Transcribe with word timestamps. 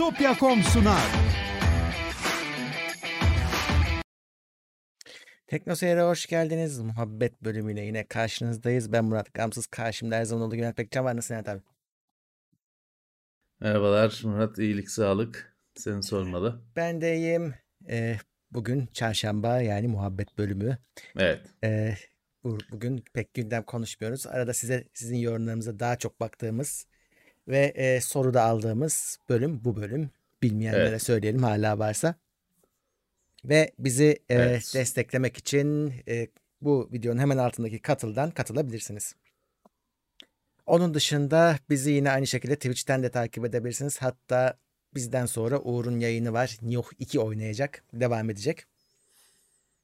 Bitopya.com 0.00 0.62
sunar. 0.62 1.12
Teknoseyir'e 5.46 6.02
hoş 6.02 6.26
geldiniz. 6.26 6.78
Muhabbet 6.78 7.42
bölümüyle 7.42 7.80
yine 7.80 8.06
karşınızdayız. 8.06 8.92
Ben 8.92 9.04
Murat 9.04 9.34
Gamsız. 9.34 9.66
Karşımda 9.66 10.16
her 10.16 10.24
zaman 10.24 10.46
olduğu 10.46 10.56
gibi 10.56 10.66
Alpek 10.66 10.92
Can 10.92 11.04
var. 11.04 11.16
Nasılsın 11.16 11.34
abi? 11.34 11.60
Merhabalar 13.60 14.20
Murat, 14.24 14.58
iyilik 14.58 14.90
sağlık. 14.90 15.56
Seni 15.74 16.02
sormalı. 16.02 16.62
Ben 16.76 17.00
de 17.00 17.16
iyiyim. 17.16 17.54
Ee, 17.88 18.16
bugün 18.50 18.86
çarşamba 18.86 19.60
yani 19.60 19.88
muhabbet 19.88 20.38
bölümü. 20.38 20.78
Evet. 21.16 21.40
Ee, 21.64 21.94
bu, 22.44 22.58
bugün 22.70 23.04
pek 23.14 23.34
gündem 23.34 23.62
konuşmuyoruz. 23.62 24.26
Arada 24.26 24.54
size 24.54 24.88
sizin 24.94 25.16
yorumlarınıza 25.16 25.78
daha 25.78 25.96
çok 25.96 26.20
baktığımız 26.20 26.86
ve 27.50 27.58
e, 27.74 28.00
soru 28.00 28.34
da 28.34 28.42
aldığımız 28.42 29.18
bölüm 29.28 29.64
bu 29.64 29.76
bölüm. 29.76 30.10
Bilmeyenlere 30.42 30.88
Evet. 30.88 31.02
söyleyelim 31.02 31.42
hala 31.42 31.78
varsa. 31.78 32.14
Ve 33.44 33.72
bizi 33.78 34.04
e, 34.04 34.34
Evet. 34.34 34.72
desteklemek 34.74 35.36
için 35.36 35.94
e, 36.08 36.26
bu 36.60 36.88
videonun 36.92 37.18
hemen 37.20 37.36
altındaki 37.38 37.78
katıldan 37.78 38.30
katılabilirsiniz. 38.30 39.14
Onun 40.66 40.94
dışında 40.94 41.58
bizi 41.70 41.90
yine 41.90 42.10
aynı 42.10 42.26
şekilde 42.26 42.56
Twitch'ten 42.56 43.02
de 43.02 43.10
takip 43.10 43.44
edebilirsiniz. 43.44 43.98
Hatta 44.02 44.58
bizden 44.94 45.26
sonra 45.26 45.60
Uğur'un 45.60 45.98
yayını 46.00 46.32
var. 46.32 46.56
Nioh 46.62 46.86
2 46.98 47.20
oynayacak. 47.20 47.84
Devam 47.92 48.30
edecek. 48.30 48.64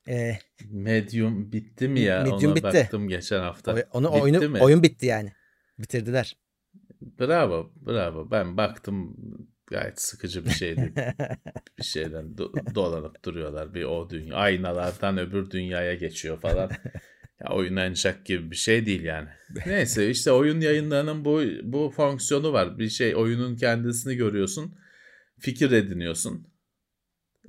E, 0.08 0.38
Medium 0.70 1.52
bitti 1.52 1.88
mi 1.88 2.00
ya? 2.00 2.18
Medium 2.22 2.36
Ona 2.50 2.54
bitti. 2.54 2.62
baktım 2.64 3.08
geçen 3.08 3.40
hafta. 3.40 3.74
oy- 3.74 3.84
onu 3.92 4.08
bitti 4.12 4.22
oyunu 4.22 4.48
mi? 4.48 4.60
oyun 4.62 4.82
bitti 4.82 5.06
yani. 5.06 5.32
Bitirdiler. 5.78 6.36
Bravo, 7.00 7.72
bravo. 7.86 8.30
Ben 8.30 8.56
baktım 8.56 9.16
gayet 9.66 10.00
sıkıcı 10.00 10.44
bir 10.44 10.50
şeydi. 10.50 10.92
bir 11.78 11.84
şeyden 11.84 12.24
do- 12.24 12.74
dolanıp 12.74 13.24
duruyorlar. 13.24 13.74
Bir 13.74 13.84
o 13.84 14.10
dünya 14.10 14.34
aynalardan 14.34 15.18
öbür 15.18 15.50
dünyaya 15.50 15.94
geçiyor 15.94 16.40
falan. 16.40 16.70
Ya 17.40 17.50
oynanacak 17.52 18.26
gibi 18.26 18.50
bir 18.50 18.56
şey 18.56 18.86
değil 18.86 19.04
yani. 19.04 19.28
Neyse 19.66 20.10
işte 20.10 20.32
oyun 20.32 20.60
yayınlarının 20.60 21.24
bu 21.24 21.42
bu 21.62 21.92
fonksiyonu 21.96 22.52
var. 22.52 22.78
Bir 22.78 22.88
şey 22.88 23.16
oyunun 23.16 23.56
kendisini 23.56 24.16
görüyorsun. 24.16 24.78
Fikir 25.38 25.70
ediniyorsun. 25.70 26.46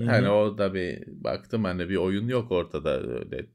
Hani 0.06 0.30
orada 0.30 0.74
bir 0.74 1.04
baktım 1.08 1.64
hani 1.64 1.90
bir 1.90 1.96
oyun 1.96 2.28
yok 2.28 2.52
ortada 2.52 3.02
öyle 3.02 3.46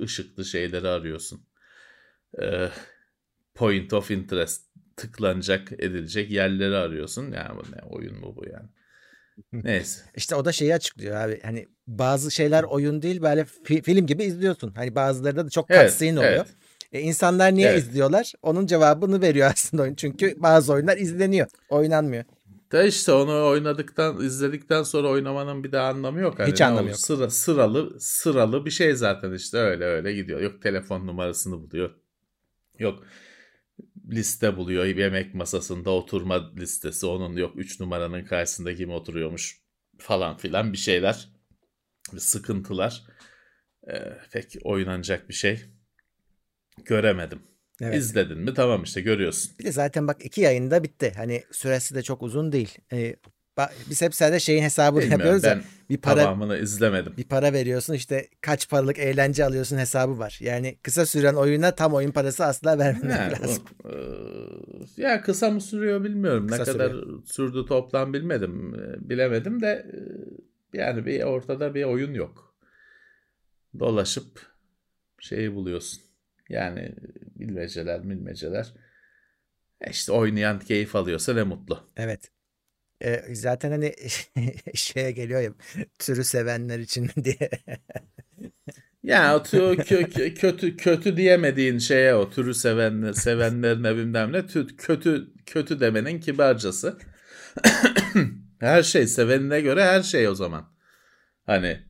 ışıklı 0.00 0.44
şeyleri 0.44 0.88
arıyorsun. 0.88 1.40
Ee, 2.42 2.68
point 3.58 3.92
of 3.92 4.10
interest 4.10 4.62
tıklanacak 4.96 5.72
edilecek 5.72 6.30
yerleri 6.30 6.76
arıyorsun. 6.76 7.22
Yani 7.32 7.56
bu 7.56 7.76
ne 7.76 7.82
oyun 7.90 8.20
mu 8.20 8.36
bu 8.36 8.44
yani? 8.52 8.68
Neyse. 9.64 10.00
İşte 10.16 10.34
o 10.34 10.44
da 10.44 10.52
şeyi 10.52 10.74
açıklıyor 10.74 11.16
abi. 11.16 11.40
Hani 11.42 11.66
bazı 11.86 12.30
şeyler 12.30 12.62
oyun 12.62 13.02
değil 13.02 13.22
böyle 13.22 13.40
fi- 13.40 13.82
film 13.82 14.06
gibi 14.06 14.24
izliyorsun. 14.24 14.72
Hani 14.76 14.94
bazılarında 14.94 15.46
da 15.46 15.50
çok 15.50 15.70
Evet, 15.70 15.90
cutscene 15.90 16.18
oluyor. 16.18 16.32
evet. 16.32 16.46
E, 16.92 17.00
insanlar 17.00 17.54
niye 17.54 17.68
Evet. 17.68 17.78
izliyorlar? 17.82 18.32
Onun 18.42 18.66
cevabını 18.66 19.22
veriyor 19.22 19.50
aslında 19.54 19.82
oyun. 19.82 19.94
Çünkü 19.94 20.34
bazı 20.38 20.72
oyunlar 20.72 20.96
izleniyor. 20.96 21.46
Oynanmıyor. 21.68 22.24
Da 22.72 22.82
işte 22.82 23.12
onu 23.12 23.46
oynadıktan, 23.46 24.20
izledikten 24.20 24.82
sonra 24.82 25.08
oynamanın 25.08 25.64
bir 25.64 25.72
daha 25.72 25.88
anlamı 25.88 26.20
yok. 26.20 26.38
Hani 26.38 26.50
Hiç 26.52 26.60
anlamı 26.60 26.80
olur, 26.80 26.88
yok. 26.88 26.98
Sıra, 26.98 27.30
sıralı 27.30 28.00
sıralı 28.00 28.66
bir 28.66 28.70
şey 28.70 28.94
zaten 28.94 29.32
işte 29.32 29.58
öyle 29.58 29.84
öyle 29.84 30.12
gidiyor. 30.12 30.40
Yok 30.40 30.62
telefon 30.62 31.06
numarasını 31.06 31.54
buluyor. 31.62 31.90
Yok 32.78 33.04
liste 34.10 34.56
buluyor. 34.56 34.84
Yemek 34.84 35.34
masasında 35.34 35.90
oturma 35.90 36.54
listesi 36.54 37.06
onun 37.06 37.36
yok 37.36 37.52
3 37.56 37.80
numaranın 37.80 38.24
karşısında 38.24 38.74
kim 38.74 38.90
oturuyormuş 38.90 39.60
falan 39.98 40.36
filan 40.36 40.72
bir 40.72 40.78
şeyler. 40.78 41.28
Sıkıntılar. 42.18 43.02
Ee, 43.90 44.12
pek 44.32 44.56
oynanacak 44.64 45.28
bir 45.28 45.34
şey 45.34 45.60
göremedim. 46.84 47.42
Evet. 47.80 47.94
İzledin 47.94 48.38
mi? 48.38 48.54
Tamam 48.54 48.82
işte 48.82 49.00
görüyorsun. 49.00 49.52
Bir 49.58 49.64
de 49.64 49.72
zaten 49.72 50.08
bak 50.08 50.24
iki 50.24 50.40
yayında 50.40 50.84
bitti. 50.84 51.12
Hani 51.16 51.42
süresi 51.52 51.94
de 51.94 52.02
çok 52.02 52.22
uzun 52.22 52.52
değil. 52.52 52.78
E, 52.92 52.96
ba- 52.96 53.16
biz 53.90 54.02
hep 54.02 54.14
sadece 54.14 54.40
şeyin 54.40 54.62
hesabını 54.62 55.00
Bilmiyorum, 55.00 55.20
yapıyoruz 55.20 55.44
ya. 55.44 55.50
ben 55.56 55.62
Bir 55.90 55.96
para 55.98 56.20
tamamını 56.22 56.58
izlemedim. 56.58 57.16
bir 57.16 57.24
para 57.24 57.52
veriyorsun 57.52 57.94
işte 57.94 58.28
kaç 58.40 58.68
paralık 58.70 58.98
eğlence 58.98 59.44
alıyorsun 59.44 59.78
hesabı 59.78 60.18
var. 60.18 60.38
Yani 60.42 60.78
kısa 60.82 61.06
süren 61.06 61.34
oyuna 61.34 61.74
tam 61.74 61.94
oyun 61.94 62.10
parası 62.10 62.44
asla 62.44 62.78
vermemek 62.78 63.16
Ha, 63.18 63.32
lazım. 63.42 63.62
o- 63.84 63.88
eee, 63.88 64.86
ya 64.96 65.22
kısa 65.22 65.50
mı 65.50 65.60
sürüyor 65.60 66.04
bilmiyorum. 66.04 66.46
Kısa 66.48 66.62
ne 66.62 66.64
kadar 66.64 66.92
sürdü 67.24 67.66
toplam 67.66 68.12
bilmedim. 68.12 68.74
Eee, 68.74 68.80
Bilemedim 69.10 69.60
de 69.62 69.86
eee, 69.92 70.80
yani 70.80 71.06
bir 71.06 71.22
ortada 71.22 71.74
bir 71.74 71.84
oyun 71.84 72.14
yok. 72.14 72.54
Dolaşıp 73.78 74.46
şeyi 75.20 75.54
buluyorsun. 75.54 76.02
Yani 76.48 76.94
bilmeceler 77.36 78.10
bilmeceler. 78.10 78.74
E 79.80 79.90
işte 79.90 80.12
oynayan 80.12 80.58
keyif 80.58 80.96
alıyorsa 80.96 81.34
ne 81.34 81.42
mutlu. 81.42 81.80
Evet. 81.96 82.30
E, 83.00 83.34
zaten 83.34 83.70
hani 83.70 83.94
şeye 84.74 85.10
geliyor 85.10 85.40
ya 85.40 85.52
türü 85.98 86.24
sevenler 86.24 86.78
için 86.78 87.10
diye. 87.24 87.50
Ya 89.02 89.36
o 89.36 89.38
tü- 89.38 89.76
kö- 89.76 90.10
kö- 90.10 90.34
kötü 90.34 90.76
kötü 90.76 91.16
diyemediğin 91.16 91.78
şeye 91.78 92.14
o 92.14 92.30
türü 92.30 92.54
seven 92.54 93.12
sevenlerine 93.12 93.96
bilmem 93.96 94.32
ne 94.32 94.38
tü- 94.38 94.76
kötü 94.76 95.32
kötü 95.46 95.80
demenin 95.80 96.20
kibarcası. 96.20 96.98
her 98.60 98.82
şey 98.82 99.06
sevenine 99.06 99.60
göre 99.60 99.84
her 99.84 100.02
şey 100.02 100.28
o 100.28 100.34
zaman. 100.34 100.72
Hani 101.46 101.80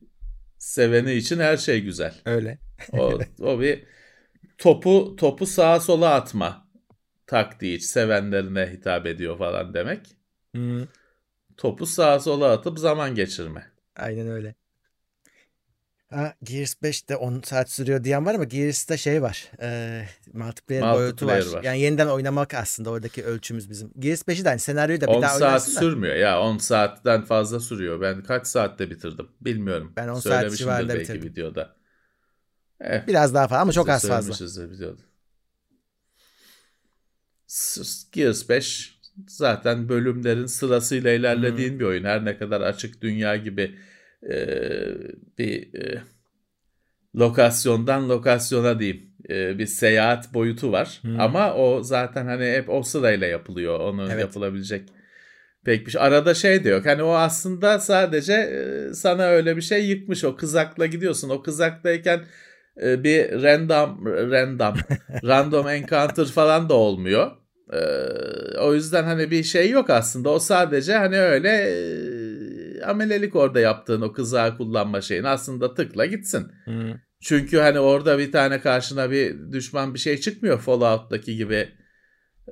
seveni 0.57 1.13
için 1.13 1.39
her 1.39 1.57
şey 1.57 1.81
güzel. 1.81 2.13
Öyle. 2.25 2.57
O, 2.93 3.19
o 3.41 3.59
bir 3.59 3.83
topu 4.57 5.15
topu 5.15 5.45
sağa 5.45 5.79
sola 5.79 6.13
atma 6.13 6.67
taktiği 7.27 7.79
sevenlerine 7.79 8.69
hitap 8.71 9.05
ediyor 9.05 9.37
falan 9.37 9.73
demek. 9.73 10.07
Hı, 10.55 10.87
Topu 11.59 11.85
sağa 11.85 12.19
sola 12.19 12.51
atıp 12.51 12.79
zaman 12.79 13.15
geçirme. 13.15 13.71
aynen 13.95 14.27
öyle. 14.27 14.55
Ha, 16.09 16.33
Gears 16.43 16.81
5 16.83 17.09
de 17.09 17.15
10 17.15 17.41
saat 17.45 17.69
sürüyor 17.71 18.03
diyen 18.03 18.25
var 18.25 18.35
ama 18.35 18.43
Gears'ta 18.43 18.97
şey 18.97 19.21
var. 19.21 19.51
E, 19.61 20.05
multiplayer, 20.33 20.93
boyutu 20.93 21.27
var. 21.27 21.35
Multiplayer 21.35 21.57
var. 21.59 21.63
Yani 21.63 21.79
yeniden 21.79 22.07
oynamak 22.07 22.53
aslında 22.53 22.89
oradaki 22.89 23.23
ölçümüz 23.23 23.69
bizim. 23.69 23.91
Gears 23.99 24.21
5'i 24.27 24.45
de 24.45 24.49
hani 24.49 24.59
senaryoyu 24.59 25.01
da 25.01 25.07
bir 25.07 25.11
10 25.11 25.21
daha 25.21 25.39
saat 25.39 25.53
da. 25.67 25.79
sürmüyor 25.79 26.15
ya 26.15 26.41
10 26.41 26.57
saatten 26.57 27.21
fazla 27.21 27.59
sürüyor. 27.59 28.01
Ben 28.01 28.23
kaç 28.23 28.47
saatte 28.47 28.89
bitirdim 28.89 29.27
bilmiyorum. 29.41 29.93
Ben 29.95 30.07
10 30.07 30.19
saat 30.19 30.57
civarında 30.57 30.93
belki 30.93 31.13
bitirdim. 31.13 31.29
videoda. 31.31 31.75
Eh, 32.81 33.07
Biraz 33.07 33.33
daha 33.33 33.47
fazla 33.47 33.61
ama 33.61 33.71
çok 33.71 33.89
az 33.89 34.07
fazla. 34.07 34.69
videoda. 34.69 35.01
Gears 38.11 38.49
5 38.49 38.98
zaten 39.27 39.89
bölümlerin 39.89 40.45
sırasıyla 40.45 41.11
ilerlediğin 41.11 41.79
bir 41.79 41.85
oyun. 41.85 42.03
Her 42.03 42.25
ne 42.25 42.37
kadar 42.37 42.61
açık 42.61 43.01
dünya 43.01 43.35
gibi 43.35 43.75
e, 44.29 44.35
bir 45.37 45.73
e, 45.73 46.01
lokasyondan 47.15 48.09
lokasyona 48.09 48.79
diyeyim 48.79 49.09
e, 49.29 49.59
bir 49.59 49.65
seyahat 49.65 50.33
boyutu 50.33 50.71
var. 50.71 50.99
Hı. 51.01 51.15
Ama 51.19 51.53
o 51.53 51.83
zaten 51.83 52.25
hani 52.25 52.45
hep 52.45 52.69
o 52.69 52.83
sırayla 52.83 53.27
yapılıyor. 53.27 53.79
Onun 53.79 54.09
Evet. 54.09 54.21
yapılabilecek 54.21 54.89
pek 55.65 55.85
bir 55.85 55.91
şey. 55.91 56.01
Arada 56.01 56.33
şey 56.33 56.63
de 56.63 56.69
yok. 56.69 56.85
Hani 56.85 57.03
o 57.03 57.11
aslında 57.13 57.79
sadece 57.79 58.33
e, 58.33 58.93
sana 58.93 59.23
öyle 59.23 59.57
bir 59.57 59.61
şey 59.61 59.85
yıkmış. 59.85 60.23
O 60.23 60.35
kızakla 60.35 60.85
gidiyorsun. 60.85 61.29
O 61.29 61.41
kızaktayken 61.41 62.21
e, 62.83 63.03
bir 63.03 63.43
random 63.43 64.05
random 64.05 64.75
random 65.23 65.67
encounter 65.67 66.25
falan 66.25 66.69
da 66.69 66.73
olmuyor. 66.73 67.31
E, 67.73 67.79
o 68.59 68.73
yüzden 68.73 69.03
hani 69.03 69.31
bir 69.31 69.43
şey 69.43 69.69
yok 69.69 69.89
aslında. 69.89 70.29
O 70.29 70.39
sadece 70.39 70.93
hani 70.93 71.19
öyle 71.19 71.49
e, 71.49 72.83
amelelik 72.83 73.35
orada 73.35 73.59
yaptığın 73.59 74.01
o 74.01 74.13
kızağı 74.13 74.57
kullanma 74.57 75.01
şeyin 75.01 75.23
aslında 75.23 75.73
tıkla 75.73 76.05
gitsin. 76.05 76.47
Hı. 76.65 76.99
Çünkü 77.21 77.57
hani 77.57 77.79
orada 77.79 78.19
bir 78.19 78.31
tane 78.31 78.59
karşına 78.59 79.11
bir 79.11 79.51
düşman 79.51 79.93
bir 79.93 79.99
şey 79.99 80.17
çıkmıyor 80.17 80.59
Fallout'taki 80.59 81.35
gibi 81.35 81.69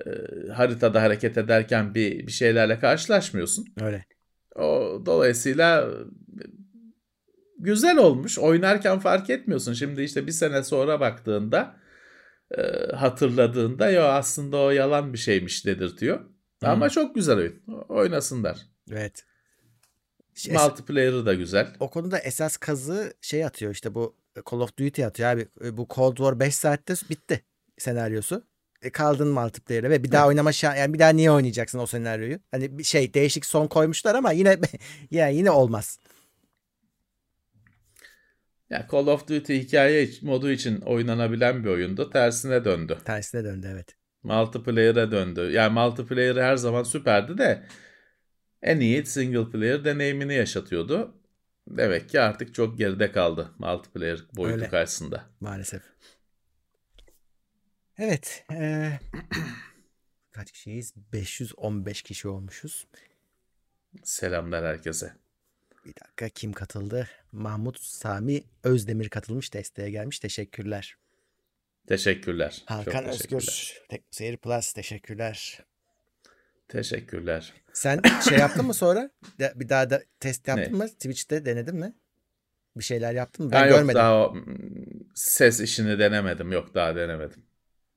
e, 0.06 0.10
haritada 0.54 1.02
hareket 1.02 1.38
ederken 1.38 1.96
bir 1.96 2.28
bir 2.28 2.32
şeylerle 2.32 2.80
karşılaşmıyorsun. 2.80 3.66
Öyle. 3.82 4.06
O 4.56 5.02
dolayısıyla 5.06 5.90
güzel 7.60 7.98
olmuş. 7.98 8.40
Oynarken 8.40 9.00
fark 9.00 9.30
etmiyorsun. 9.30 9.74
Şimdi 9.74 10.02
işte 10.02 10.28
bir 10.28 10.32
sene 10.32 10.64
sonra 10.64 11.00
baktığında 11.00 11.76
e, 12.58 12.62
hatırladığında 12.96 13.90
ya 13.90 14.12
aslında 14.14 14.58
o 14.58 14.70
yalan 14.72 15.14
bir 15.14 15.18
şeymiş 15.18 15.66
dedirtiyor. 15.66 16.20
Hı. 16.64 16.68
Ama 16.70 16.90
çok 16.90 17.16
güzel 17.16 17.38
oyun. 17.38 17.62
Oynasınlar. 17.90 18.58
Evet. 18.92 19.24
Şey, 20.34 20.54
Multiplayer'ı 20.54 21.26
da 21.26 21.34
güzel. 21.34 21.76
o 21.80 21.90
konuda 21.90 22.20
esas 22.20 22.58
kazı 22.58 23.14
şey 23.22 23.46
atıyor 23.46 23.72
işte 23.74 23.96
bu 23.96 24.16
Call 24.52 24.60
of 24.60 24.78
Duty 24.80 25.06
atıyor 25.06 25.30
abi. 25.30 25.48
E, 25.64 25.78
Bu 25.78 25.88
Cold 25.90 26.16
War 26.18 26.40
5 26.40 26.56
saatte 26.56 26.94
bitti 27.10 27.44
senaryosu. 27.78 28.44
e, 28.82 28.90
kaldın 28.90 29.28
multiplayer'e 29.28 29.90
ve 29.90 30.04
bir 30.04 30.12
daha 30.12 30.28
oynama 30.28 30.52
şan 30.52 30.76
yani 30.76 30.94
bir 30.94 31.00
daha 31.00 31.10
niye 31.10 31.32
oynayacaksın 31.32 31.80
o 31.80 31.86
senaryoyu? 31.86 32.40
Hani 32.52 32.78
bir 32.78 32.84
şey 32.84 33.14
değişik 33.14 33.46
son 33.46 33.68
koymuşlar 33.68 34.16
ama 34.16 34.32
yine 34.32 34.58
yani 35.12 35.36
yine 35.36 35.52
olmaz. 35.52 36.00
Ya 38.70 38.88
Call 38.92 39.08
of 39.08 39.28
Duty 39.28 39.60
hikaye 39.60 40.10
modu 40.22 40.52
için 40.52 40.82
oynanabilen 40.82 41.64
bir 41.64 41.70
oyundu. 41.70 42.10
Tersine 42.10 42.66
döndü. 42.66 42.98
Tersine 43.06 43.44
döndü 43.44 43.70
evet. 43.72 43.96
Multiplayer'e 44.24 45.12
döndü. 45.12 45.52
Yani 45.52 45.74
multiplayer 45.74 46.36
her 46.36 46.56
zaman 46.56 46.84
süperdi 46.84 47.38
de 47.38 47.64
en 48.62 48.80
iyi 48.80 49.06
single 49.06 49.50
player 49.50 49.86
deneyimini 49.86 50.34
yaşatıyordu. 50.34 51.22
Demek 51.68 52.10
ki 52.10 52.22
artık 52.22 52.54
çok 52.56 52.78
geride 52.78 53.12
kaldı 53.12 53.52
multiplayer 53.60 54.20
boyutu 54.36 54.60
Öyle. 54.60 54.70
karşısında. 54.70 55.26
Maalesef. 55.40 55.82
Evet. 57.98 58.46
E, 58.52 58.92
kaç 60.32 60.52
kişiyiz? 60.52 60.94
515 61.14 62.02
kişi 62.02 62.28
olmuşuz. 62.28 62.88
Selamlar 64.04 64.66
herkese. 64.66 65.14
Bir 65.86 65.94
dakika 65.96 66.30
kim 66.30 66.54
katıldı? 66.54 67.10
Mahmut 67.38 67.82
Sami 67.82 68.44
Özdemir 68.64 69.10
katılmış 69.10 69.54
desteğe 69.54 69.90
gelmiş. 69.92 70.20
Teşekkürler. 70.20 70.98
Teşekkürler. 71.88 72.64
Hakan 72.66 73.04
Çok 73.04 73.14
Özgür. 73.14 73.74
Seyir 74.12 74.38
Plus 74.38 74.74
teşekkürler. 74.74 75.64
Teşekkürler. 76.68 77.54
Sen 77.74 78.02
şey 78.30 78.38
yaptın 78.38 78.66
mı 78.66 78.74
sonra? 78.74 79.12
Bir 79.56 79.70
daha 79.70 79.90
da 79.90 80.04
test 80.20 80.48
yaptın 80.48 80.74
ne? 80.74 80.78
mı? 80.78 80.88
Twitch'te 80.88 81.46
denedin 81.46 81.76
mi? 81.76 81.94
Bir 82.78 82.84
şeyler 82.84 83.14
yaptın 83.14 83.46
mı? 83.46 83.52
Ben 83.52 83.60
ha, 83.60 83.68
görmedim. 83.68 83.88
Yok 83.88 83.96
daha 83.96 84.28
o 84.28 84.36
ses 85.16 85.60
işini 85.60 86.00
denemedim. 86.00 86.52
Yok 86.52 86.76
daha 86.76 86.96
denemedim. 86.96 87.46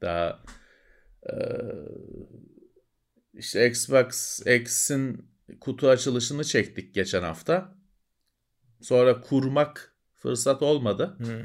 Daha 0.03 0.43
e, 1.23 1.35
işte 3.35 3.67
Xbox 3.67 4.41
X'in 4.47 5.31
kutu 5.61 5.89
açılışını 5.89 6.45
çektik 6.45 6.95
geçen 6.95 7.23
hafta. 7.23 7.80
Sonra 8.81 9.21
kurmak 9.21 9.95
fırsat 10.15 10.63
olmadı. 10.63 11.17
Hmm. 11.19 11.45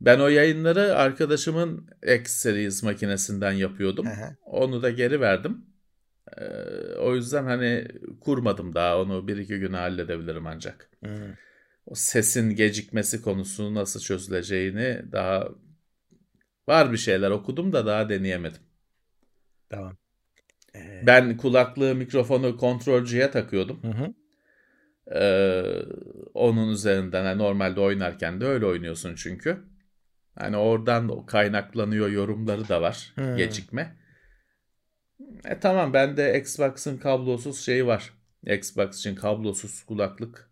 Ben 0.00 0.20
o 0.20 0.28
yayınları 0.28 0.96
arkadaşımın 0.96 1.88
X 2.20 2.30
Series 2.30 2.82
makinesinden 2.82 3.52
yapıyordum. 3.52 4.06
Hı 4.06 4.36
Onu 4.44 4.82
da 4.82 4.90
geri 4.90 5.20
verdim. 5.20 5.66
Ee, 6.38 6.44
o 6.98 7.14
yüzden 7.14 7.44
hani 7.44 7.88
kurmadım 8.20 8.74
daha 8.74 9.00
onu 9.00 9.28
bir 9.28 9.36
iki 9.36 9.58
güne 9.58 9.76
halledebilirim 9.76 10.46
ancak. 10.46 10.90
Hmm. 11.00 11.34
O 11.86 11.94
sesin 11.94 12.50
gecikmesi 12.50 13.22
konusu 13.22 13.74
nasıl 13.74 14.00
çözüleceğini 14.00 15.02
daha 15.12 15.48
var 16.68 16.92
bir 16.92 16.96
şeyler 16.96 17.30
okudum 17.30 17.72
da 17.72 17.86
daha 17.86 18.08
deneyemedim. 18.08 18.62
Tamam. 19.68 19.96
Ee... 20.74 21.02
Ben 21.06 21.36
kulaklığı 21.36 21.94
mikrofonu 21.94 22.56
kontrolcüye 22.56 23.30
takıyordum. 23.30 23.82
Hı 23.82 23.88
hı. 23.88 24.14
Ee, 25.14 25.62
onun 26.34 26.68
üzerinden 26.68 27.24
yani 27.24 27.38
normalde 27.38 27.80
oynarken 27.80 28.40
de 28.40 28.46
öyle 28.46 28.66
oynuyorsun 28.66 29.14
çünkü. 29.14 29.58
Hani 30.38 30.56
oradan 30.56 31.26
kaynaklanıyor 31.26 32.08
yorumları 32.08 32.68
da 32.68 32.82
var 32.82 33.12
hmm. 33.14 33.36
gecikme. 33.36 33.96
E 35.44 35.60
tamam 35.60 35.92
bende 35.92 36.38
Xbox'ın 36.38 36.98
kablosuz 36.98 37.60
şeyi 37.60 37.86
var. 37.86 38.12
Xbox 38.46 38.98
için 38.98 39.14
kablosuz 39.14 39.82
kulaklık 39.84 40.50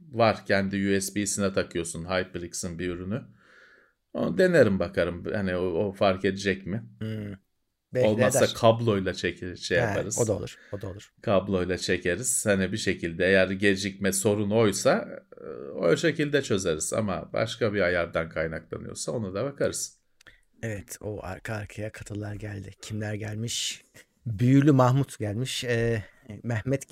var. 0.00 0.46
Kendi 0.46 0.96
USB'sine 0.96 1.52
takıyorsun 1.52 2.04
HyperX'in 2.04 2.78
bir 2.78 2.88
ürünü. 2.88 3.22
Onu 4.12 4.38
denerim 4.38 4.78
bakarım. 4.78 5.24
Hani 5.24 5.56
o, 5.56 5.62
o 5.62 5.92
fark 5.92 6.24
edecek 6.24 6.66
mi? 6.66 6.84
Hmm. 6.98 7.45
Belki 7.94 8.08
Olmazsa 8.08 8.38
eder. 8.38 8.54
kabloyla 8.54 9.14
çekir, 9.14 9.56
şey 9.56 9.78
He, 9.78 9.82
yaparız. 9.82 10.18
O 10.20 10.26
da 10.26 10.32
olur. 10.32 10.56
O 10.72 10.80
da 10.80 10.88
olur. 10.88 11.12
Kabloyla 11.22 11.78
çekeriz. 11.78 12.46
Hani 12.46 12.72
bir 12.72 12.76
şekilde 12.76 13.26
eğer 13.26 13.50
gecikme 13.50 14.12
sorun 14.12 14.50
oysa 14.50 15.08
e, 15.40 15.44
o 15.70 15.96
şekilde 15.96 16.42
çözeriz 16.42 16.92
ama 16.92 17.32
başka 17.32 17.74
bir 17.74 17.80
ayardan 17.80 18.28
kaynaklanıyorsa 18.28 19.12
ona 19.12 19.34
da 19.34 19.44
bakarız. 19.44 19.98
Evet 20.62 20.98
o 21.00 21.20
arka 21.22 21.54
arkaya 21.54 21.92
katılar 21.92 22.34
geldi. 22.34 22.70
Kimler 22.82 23.14
gelmiş? 23.14 23.84
Büyülü 24.26 24.72
Mahmut 24.72 25.18
gelmiş. 25.18 25.64
Ee, 25.64 26.04
Mehmet 26.42 26.86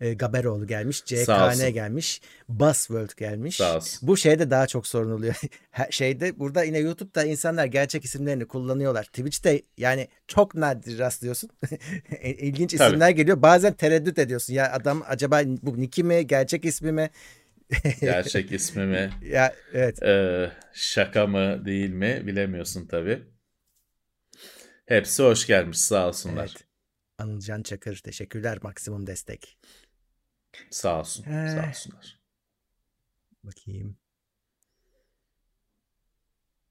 e, 0.00 0.14
Gaberoğlu 0.14 0.66
gelmiş. 0.66 1.04
CKN 1.04 1.72
gelmiş. 1.72 2.20
Buzzworld 2.48 3.16
gelmiş. 3.16 3.60
Bu 4.02 4.16
şeyde 4.16 4.50
daha 4.50 4.66
çok 4.66 4.86
sorun 4.86 5.10
oluyor. 5.10 5.34
şeyde 5.90 6.38
burada 6.38 6.62
yine 6.62 6.78
YouTube'da 6.78 7.24
insanlar 7.24 7.66
gerçek 7.66 8.04
isimlerini 8.04 8.44
kullanıyorlar. 8.44 9.04
Twitch'te 9.04 9.62
yani 9.76 10.08
çok 10.26 10.54
nadir 10.54 10.98
rastlıyorsun. 10.98 11.50
İlginç 12.22 12.74
isimler 12.74 13.00
Tabii. 13.00 13.14
geliyor. 13.14 13.42
Bazen 13.42 13.72
tereddüt 13.72 14.18
ediyorsun. 14.18 14.54
Ya 14.54 14.72
adam 14.72 15.02
acaba 15.08 15.40
bu 15.62 15.80
Niki 15.80 16.04
mi? 16.04 16.26
Gerçek 16.26 16.64
ismi 16.64 16.92
mi? 16.92 17.10
gerçek 18.00 18.52
ismi 18.52 18.86
mi? 18.86 19.10
Ya 19.22 19.54
evet. 19.74 20.02
Ee, 20.02 20.50
şaka 20.72 21.26
mı 21.26 21.66
değil 21.66 21.90
mi 21.90 22.22
bilemiyorsun 22.26 22.86
tabii. 22.86 23.22
Hepsi 24.86 25.22
hoş 25.22 25.46
gelmiş 25.46 25.78
sağ 25.78 26.08
olsunlar. 26.08 26.54
Evet. 26.56 26.67
Anılcan 27.18 27.62
Çakır 27.62 27.96
teşekkürler 27.96 28.58
maksimum 28.62 29.06
destek. 29.06 29.58
Sağ 30.70 31.00
olsun. 31.00 31.24
Ee, 31.24 31.48
sağ 31.48 31.68
olsunlar. 31.68 32.20
Bakayım. 33.44 33.96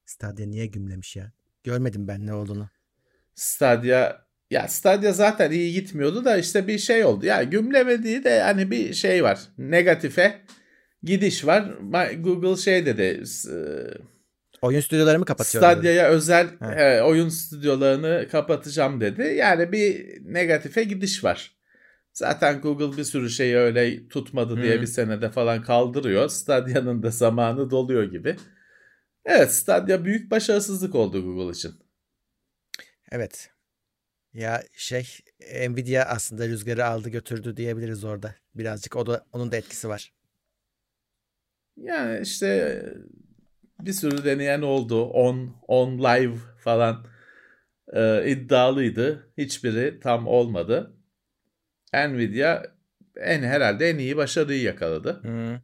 Stadia 0.05 0.45
niye 0.45 0.65
gümlemiş 0.65 1.15
ya? 1.15 1.31
Görmedim 1.63 2.07
ben 2.07 2.25
ne 2.25 2.33
olduğunu. 2.33 2.69
Stadia 3.35 4.27
ya 4.51 4.67
Stadia 4.67 5.11
zaten 5.11 5.51
iyi 5.51 5.73
gitmiyordu 5.73 6.25
da 6.25 6.37
işte 6.37 6.67
bir 6.67 6.77
şey 6.77 7.05
oldu. 7.05 7.25
Ya 7.25 7.43
gümlemediği 7.43 8.23
de 8.23 8.41
hani 8.41 8.71
bir 8.71 8.93
şey 8.93 9.23
var. 9.23 9.39
Negatife 9.57 10.41
gidiş 11.03 11.45
var. 11.45 11.63
Google 12.11 12.61
şey 12.61 12.85
dedi. 12.85 13.23
Oyun 14.61 14.79
stüdyolarımı 14.79 15.25
kapatıyor. 15.25 15.63
Stadia'ya 15.63 16.07
özel 16.07 16.47
e, 16.61 17.01
oyun 17.01 17.29
stüdyolarını 17.29 18.27
kapatacağım 18.31 19.01
dedi. 19.01 19.21
Yani 19.21 19.71
bir 19.71 20.17
negatife 20.33 20.83
gidiş 20.83 21.23
var. 21.23 21.57
Zaten 22.13 22.61
Google 22.61 22.97
bir 22.97 23.03
sürü 23.03 23.29
şeyi 23.29 23.55
öyle 23.55 24.07
tutmadı 24.07 24.55
hmm. 24.55 24.63
diye 24.63 24.81
bir 24.81 24.87
senede 24.87 25.29
falan 25.29 25.61
kaldırıyor. 25.61 26.29
Stadia'nın 26.29 27.03
da 27.03 27.11
zamanı 27.11 27.69
doluyor 27.69 28.03
gibi. 28.03 28.35
Evet 29.25 29.53
Stadia 29.53 30.05
büyük 30.05 30.31
başarısızlık 30.31 30.95
oldu 30.95 31.23
Google 31.23 31.51
için. 31.51 31.75
Evet. 33.11 33.49
Ya 34.33 34.63
şey 34.73 35.07
Nvidia 35.69 36.03
aslında 36.03 36.47
rüzgarı 36.47 36.85
aldı 36.85 37.09
götürdü 37.09 37.57
diyebiliriz 37.57 38.03
orada. 38.03 38.35
Birazcık 38.55 38.95
o 38.95 39.05
da 39.05 39.25
onun 39.31 39.51
da 39.51 39.57
etkisi 39.57 39.89
var. 39.89 40.13
Yani 41.77 42.21
işte 42.21 42.83
bir 43.79 43.93
sürü 43.93 44.25
deneyen 44.25 44.61
oldu. 44.61 45.05
On, 45.05 45.55
on 45.67 45.97
live 45.97 46.35
falan 46.57 47.05
e, 47.93 48.31
iddialıydı. 48.31 49.31
Hiçbiri 49.37 49.99
tam 49.99 50.27
olmadı. 50.27 50.93
Nvidia 51.93 52.63
en 53.15 53.43
herhalde 53.43 53.89
en 53.89 53.97
iyi 53.97 54.17
başarıyı 54.17 54.61
yakaladı. 54.61 55.23
Hmm. 55.23 55.59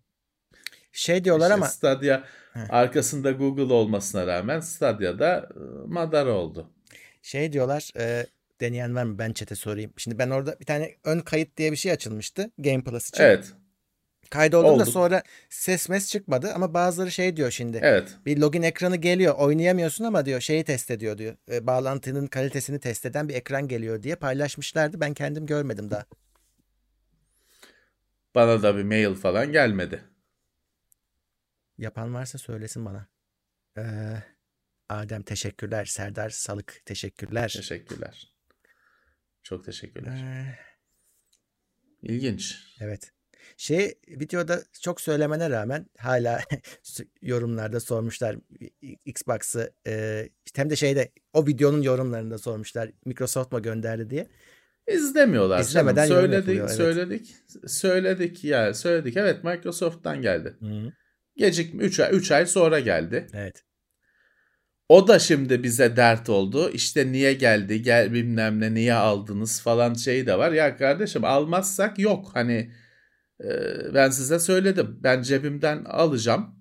Şey 0.92 1.24
diyorlar 1.24 1.46
işte 1.46 1.54
ama 1.54 1.66
Stadia 1.66 2.24
arkasında 2.70 3.32
Google 3.32 3.74
olmasına 3.74 4.28
rağmen 4.28 4.60
Stadia'da 4.60 5.50
e, 5.56 5.60
madar 5.88 6.26
oldu. 6.26 6.70
Şey 7.22 7.54
diyorlar 7.54 7.92
e, 8.00 8.26
deneyen 8.62 8.96
var 8.96 9.04
mı 9.04 9.20
ben 9.20 9.34
çete 9.34 9.56
sorayım. 9.56 9.94
Şimdi 9.98 10.20
ben 10.20 10.30
orada 10.30 10.60
bir 10.60 10.66
tane 10.66 10.96
ön 11.04 11.20
kayıt 11.20 11.58
diye 11.58 11.72
bir 11.72 11.78
şey 11.78 11.92
açılmıştı 11.92 12.52
Game 12.58 12.84
Plus 12.84 13.10
için. 13.10 13.24
Evet. 13.24 13.54
Kaydoldum 14.34 14.80
da 14.80 14.86
sonra 14.86 15.24
ses 15.50 15.90
mes 15.90 16.10
çıkmadı 16.10 16.52
ama 16.54 16.74
bazıları 16.74 17.12
şey 17.12 17.38
diyor 17.38 17.52
şimdi. 17.52 17.80
Evet. 17.82 18.18
Bir 18.26 18.38
login 18.38 18.62
ekranı 18.62 18.96
geliyor 18.96 19.36
oynayamıyorsun 19.36 20.04
ama 20.04 20.26
diyor 20.26 20.42
şeyi 20.42 20.64
test 20.64 20.92
ediyor 20.92 21.18
diyor. 21.18 21.36
E, 21.52 21.68
bağlantının 21.68 22.28
kalitesini 22.28 22.80
test 22.80 23.06
eden 23.06 23.30
bir 23.30 23.34
ekran 23.34 23.68
geliyor 23.68 24.04
diye 24.04 24.16
paylaşmışlardı. 24.16 25.00
Ben 25.00 25.14
kendim 25.14 25.46
görmedim 25.46 25.92
daha. 25.92 26.06
Bana 28.36 28.64
da 28.64 28.78
bir 28.78 28.84
mail 28.84 29.14
falan 29.16 29.52
gelmedi. 29.52 30.04
Yapan 31.78 32.14
varsa 32.14 32.38
söylesin 32.38 32.86
bana. 32.86 33.08
Ee, 33.78 33.84
Adem 34.90 35.24
teşekkürler. 35.24 35.86
Serdar 35.86 36.30
Salık 36.30 36.82
teşekkürler. 36.86 37.50
Teşekkürler. 37.50 38.34
Çok 39.44 39.66
teşekkürler. 39.66 40.18
Ee, 40.18 40.60
İlginç. 42.02 42.58
Evet. 42.80 43.13
Şey 43.64 43.94
videoda 44.08 44.62
çok 44.82 45.02
söylemene 45.02 45.50
rağmen 45.50 45.86
hala 45.98 46.42
yorumlarda 47.22 47.80
sormuşlar 47.80 48.36
Xbox'ı 49.06 49.74
e, 49.88 50.30
hem 50.56 50.70
de 50.70 50.76
şeyde 50.76 51.12
o 51.34 51.48
videonun 51.48 51.82
yorumlarında 51.82 52.38
sormuşlar 52.38 52.90
Microsoft 53.06 53.52
mu 53.52 53.62
gönderdi 53.62 54.10
diye. 54.10 54.28
İzlemiyorlar. 54.88 55.60
İzlemeden 55.60 56.08
canım. 56.08 56.22
söyledik, 56.22 56.60
evet. 56.60 56.72
söyledik, 56.72 57.36
söyledik 57.68 58.44
ya, 58.44 58.74
söyledik. 58.74 59.18
Evet, 59.18 59.44
Microsoft'tan 59.44 60.22
geldi. 60.22 60.54
Hı-hı. 60.60 60.92
Gecikme 61.36 61.84
3 61.84 62.00
ay 62.00 62.16
3 62.16 62.32
ay 62.32 62.46
sonra 62.46 62.80
geldi. 62.80 63.28
Evet. 63.34 63.64
O 64.90 65.08
da 65.08 65.20
şimdi 65.20 65.64
bize 65.64 65.96
dert 65.96 66.30
oldu. 66.30 66.70
İşte 66.74 67.12
niye 67.12 67.34
geldi, 67.34 67.82
gel 67.82 68.14
bilmem 68.14 68.60
ne, 68.60 68.74
niye 68.74 68.94
aldınız 68.94 69.62
falan 69.62 69.94
şey 69.94 70.28
de 70.28 70.38
var. 70.38 70.52
Ya 70.52 70.78
kardeşim 70.78 71.26
almazsak 71.26 72.00
yok. 72.00 72.32
Hani 72.34 72.72
ben 73.94 74.10
size 74.10 74.40
söyledim. 74.40 75.00
Ben 75.04 75.22
cebimden 75.22 75.84
alacağım. 75.86 76.56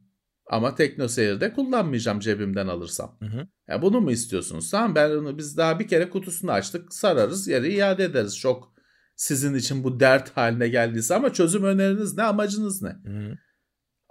Ama 0.51 0.75
teknoseyirde 0.75 1.53
kullanmayacağım 1.53 2.21
cebimden 2.21 2.67
alırsam. 2.67 3.17
Hı 3.21 3.27
hı. 3.27 3.47
Ya 3.69 3.83
bunu 3.83 4.01
mu 4.01 4.11
istiyorsunuz? 4.11 4.71
Tamam 4.71 4.95
ben 4.95 5.11
onu 5.11 5.39
biz 5.39 5.57
daha 5.57 5.79
bir 5.79 5.89
kere 5.89 6.11
kutusunu 6.11 6.53
açtık. 6.53 6.95
Sararız, 6.95 7.49
yeri 7.49 7.75
iade 7.75 8.05
ederiz. 8.05 8.39
Çok 8.39 8.73
sizin 9.17 9.55
için 9.55 9.85
bu 9.85 10.01
dert 10.01 10.37
haline 10.37 10.69
geldiyse 10.69 11.15
ama 11.15 11.33
çözüm 11.33 11.65
öneriniz 11.65 12.17
ne, 12.17 12.23
amacınız 12.23 12.83
ne? 12.83 12.89
Hı 12.89 13.19
hı. 13.19 13.39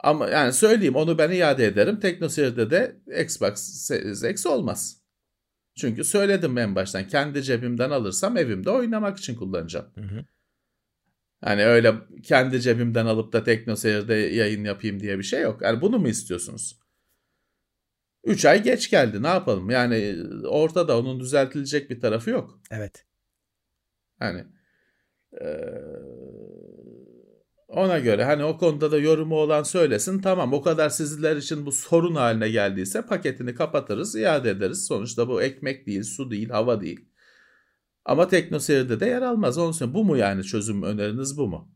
Ama 0.03 0.29
yani 0.29 0.53
söyleyeyim 0.53 0.95
onu 0.95 1.17
ben 1.17 1.31
iade 1.31 1.65
ederim. 1.65 1.99
TeknoSeyir'de 1.99 2.71
de 2.71 3.01
Xbox 3.23 3.53
Series 3.59 4.23
X 4.23 4.45
olmaz. 4.45 5.01
Çünkü 5.77 6.03
söyledim 6.03 6.57
en 6.57 6.75
baştan 6.75 7.07
kendi 7.07 7.43
cebimden 7.43 7.89
alırsam 7.89 8.37
evimde 8.37 8.69
oynamak 8.69 9.17
için 9.17 9.35
kullanacağım. 9.35 9.85
Hı 9.95 10.01
hı. 10.01 10.25
Hani 11.41 11.65
öyle 11.65 11.93
kendi 12.23 12.61
cebimden 12.61 13.05
alıp 13.05 13.33
da 13.33 13.43
TeknoSeyir'de 13.43 14.13
yayın 14.13 14.63
yapayım 14.63 14.99
diye 14.99 15.17
bir 15.17 15.23
şey 15.23 15.41
yok. 15.41 15.61
Yani 15.61 15.81
bunu 15.81 15.99
mu 15.99 16.07
istiyorsunuz? 16.07 16.79
3 18.23 18.45
ay 18.45 18.63
geç 18.63 18.89
geldi 18.89 19.23
ne 19.23 19.27
yapalım? 19.27 19.69
Yani 19.69 20.15
ortada 20.47 20.99
onun 20.99 21.19
düzeltilecek 21.19 21.89
bir 21.89 21.99
tarafı 21.99 22.29
yok. 22.29 22.61
Evet. 22.71 23.05
Hani 24.19 24.45
eee, 25.41 25.71
ona 27.67 27.99
göre 27.99 28.23
hani 28.23 28.43
o 28.43 28.57
konuda 28.57 28.91
da 28.91 28.97
yorumu 28.97 29.35
olan 29.35 29.63
söylesin. 29.63 30.21
Tamam 30.21 30.53
o 30.53 30.61
kadar 30.61 30.89
sizler 30.89 31.35
için 31.35 31.65
bu 31.65 31.71
sorun 31.71 32.15
haline 32.15 32.49
geldiyse 32.49 33.01
paketini 33.01 33.55
kapatırız, 33.55 34.15
iade 34.15 34.49
ederiz. 34.49 34.85
Sonuçta 34.87 35.27
bu 35.27 35.41
ekmek 35.41 35.87
değil, 35.87 36.03
su 36.03 36.31
değil, 36.31 36.49
hava 36.49 36.81
değil. 36.81 37.05
Ama 38.05 38.27
teknoseyirde 38.27 38.99
de 38.99 39.05
yer 39.05 39.21
almaz. 39.21 39.57
Onun 39.57 39.71
için 39.71 39.93
bu 39.93 40.03
mu 40.05 40.17
yani 40.17 40.43
çözüm 40.43 40.83
öneriniz 40.83 41.37
bu 41.37 41.47
mu? 41.47 41.71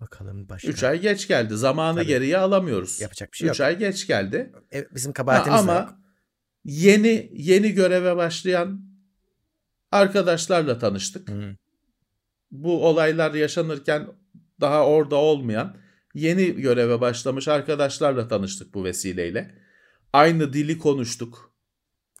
Bakalım 0.00 0.48
başka. 0.48 0.68
3 0.68 0.82
ay 0.84 1.00
geç 1.00 1.28
geldi. 1.28 1.56
Zamanı 1.56 1.96
Tabii. 1.96 2.06
geriye 2.06 2.38
alamıyoruz. 2.38 3.00
Yapacak 3.00 3.32
bir 3.32 3.36
şey 3.36 3.48
3 3.48 3.60
yok. 3.60 3.66
ay 3.66 3.78
geç 3.78 4.06
geldi. 4.06 4.52
E, 4.74 4.94
bizim 4.94 5.10
Ha, 5.10 5.14
kabahatimiz 5.14 5.60
yok. 5.60 5.68
ama 5.70 6.00
yeni 6.64 7.30
yeni 7.32 7.72
göreve 7.72 8.16
başlayan 8.16 8.80
arkadaşlarla 9.92 10.78
tanıştık. 10.78 11.30
Hı. 11.30 11.56
Bu 12.50 12.86
olaylar 12.86 13.34
yaşanırken 13.34 14.08
daha 14.60 14.86
orada 14.86 15.16
olmayan 15.16 15.76
yeni 16.14 16.54
göreve 16.60 17.00
başlamış 17.00 17.48
arkadaşlarla 17.48 18.28
tanıştık 18.28 18.74
bu 18.74 18.84
vesileyle. 18.84 19.54
Aynı 20.12 20.52
dili 20.52 20.78
konuştuk, 20.78 21.45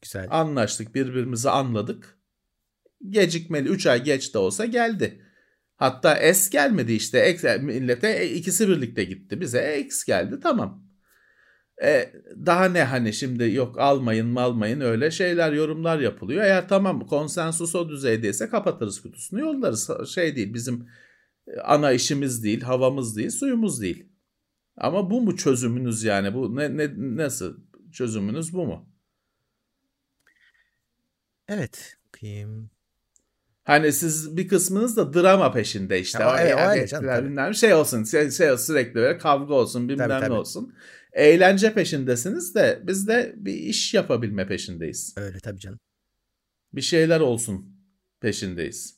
Güzel. 0.02 0.26
anlaştık, 0.30 0.94
birbirimizi 0.94 1.50
anladık. 1.50 2.18
Gecikmeli 3.08 3.68
3 3.68 3.86
ay 3.86 4.04
geç 4.04 4.34
de 4.34 4.38
olsa 4.38 4.64
geldi. 4.64 5.22
Hatta 5.76 6.34
S 6.34 6.50
gelmedi 6.50 6.92
işte. 6.92 7.36
Millete 7.62 8.08
e, 8.08 8.30
ikisi 8.30 8.68
birlikte 8.68 9.04
gitti. 9.04 9.40
Bize 9.40 9.80
X 9.80 10.04
geldi 10.04 10.40
tamam. 10.42 10.86
E, 11.82 12.12
daha 12.46 12.64
ne 12.64 12.84
hani 12.84 13.12
şimdi 13.12 13.50
yok 13.50 13.78
almayın 13.78 14.26
mı 14.26 14.40
almayın 14.40 14.80
öyle 14.80 15.10
şeyler 15.10 15.52
yorumlar 15.52 15.98
yapılıyor. 15.98 16.44
Eğer 16.44 16.68
tamam 16.68 17.06
konsensus 17.06 17.74
o 17.74 17.88
düzeydeyse 17.88 18.48
kapatırız 18.48 19.02
kutusunu 19.02 19.40
yollarız. 19.40 19.90
Şey 20.14 20.36
değil 20.36 20.54
bizim 20.54 20.88
e, 21.48 21.60
ana 21.60 21.92
işimiz 21.92 22.44
değil 22.44 22.60
havamız 22.60 23.16
değil 23.16 23.30
suyumuz 23.30 23.82
değil. 23.82 24.08
Ama 24.76 25.10
bu 25.10 25.20
mu 25.20 25.36
çözümünüz 25.36 26.04
yani 26.04 26.34
bu 26.34 26.56
ne, 26.56 26.76
ne 26.76 26.90
nasıl 26.96 27.56
çözümünüz 27.92 28.52
bu 28.54 28.66
mu? 28.66 28.95
Evet. 31.48 31.96
Bakayım. 32.06 32.70
Hani 33.64 33.92
siz 33.92 34.36
bir 34.36 34.48
kısmınız 34.48 34.96
da 34.96 35.14
drama 35.14 35.52
peşinde 35.52 36.00
işte. 36.00 36.22
Ya 36.22 36.32
o- 36.34 36.38
evet, 36.38 36.54
o 36.54 36.58
Yani 36.58 36.88
canım, 36.88 37.24
bilmem 37.24 37.54
şey 37.54 37.74
olsun, 37.74 38.04
şey, 38.04 38.30
şey 38.30 38.50
olsun, 38.52 38.64
sürekli 38.64 38.94
böyle 38.94 39.18
kavga 39.18 39.54
olsun, 39.54 39.88
bilmem 39.88 40.08
Tabii, 40.08 40.20
ne 40.22 40.26
tabii. 40.26 40.38
olsun. 40.38 40.74
Eğlence 41.12 41.74
peşindesiniz 41.74 42.54
de 42.54 42.82
biz 42.86 43.08
de 43.08 43.34
bir 43.36 43.54
iş 43.54 43.94
yapabilme 43.94 44.46
peşindeyiz. 44.48 45.14
Öyle 45.16 45.40
tabii 45.40 45.60
canım. 45.60 45.80
Bir 46.72 46.80
şeyler 46.80 47.20
olsun 47.20 47.76
peşindeyiz. 48.20 48.96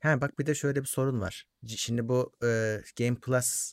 Ha 0.00 0.20
bak 0.20 0.38
bir 0.38 0.46
de 0.46 0.54
şöyle 0.54 0.80
bir 0.80 0.86
sorun 0.86 1.20
var. 1.20 1.44
Şimdi 1.66 2.08
bu 2.08 2.32
e, 2.44 2.80
Game 2.98 3.14
Plus 3.14 3.72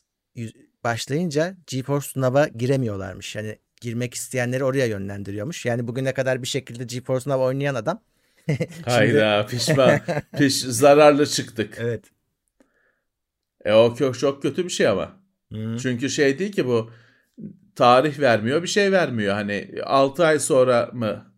başlayınca 0.84 1.56
GeForce 1.66 2.08
Now'a 2.16 2.48
giremiyorlarmış. 2.48 3.36
Yani 3.36 3.58
girmek 3.80 4.14
isteyenleri 4.14 4.64
oraya 4.64 4.86
yönlendiriyormuş. 4.86 5.66
Yani 5.66 5.88
bugüne 5.88 6.14
kadar 6.14 6.42
bir 6.42 6.48
şekilde 6.48 6.84
GeForce 6.84 7.30
Now 7.30 7.44
oynayan 7.44 7.74
adam 7.74 8.02
şimdi 8.46 8.68
Hayda 8.84 9.46
pişman, 9.46 10.00
piş, 10.38 10.60
zararlı 10.60 11.26
çıktık. 11.26 11.76
evet. 11.78 12.04
E 13.64 13.72
o 13.72 13.94
çok, 13.94 14.18
çok 14.18 14.42
kötü 14.42 14.64
bir 14.64 14.70
şey 14.70 14.88
ama. 14.88 15.20
Hı. 15.52 15.76
Çünkü 15.82 16.10
şey 16.10 16.38
değil 16.38 16.52
ki 16.52 16.66
bu 16.66 16.90
tarih 17.74 18.18
vermiyor, 18.18 18.62
bir 18.62 18.68
şey 18.68 18.92
vermiyor. 18.92 19.34
Hani 19.34 19.74
6 19.84 20.26
ay 20.26 20.38
sonra 20.38 20.90
mı 20.92 21.34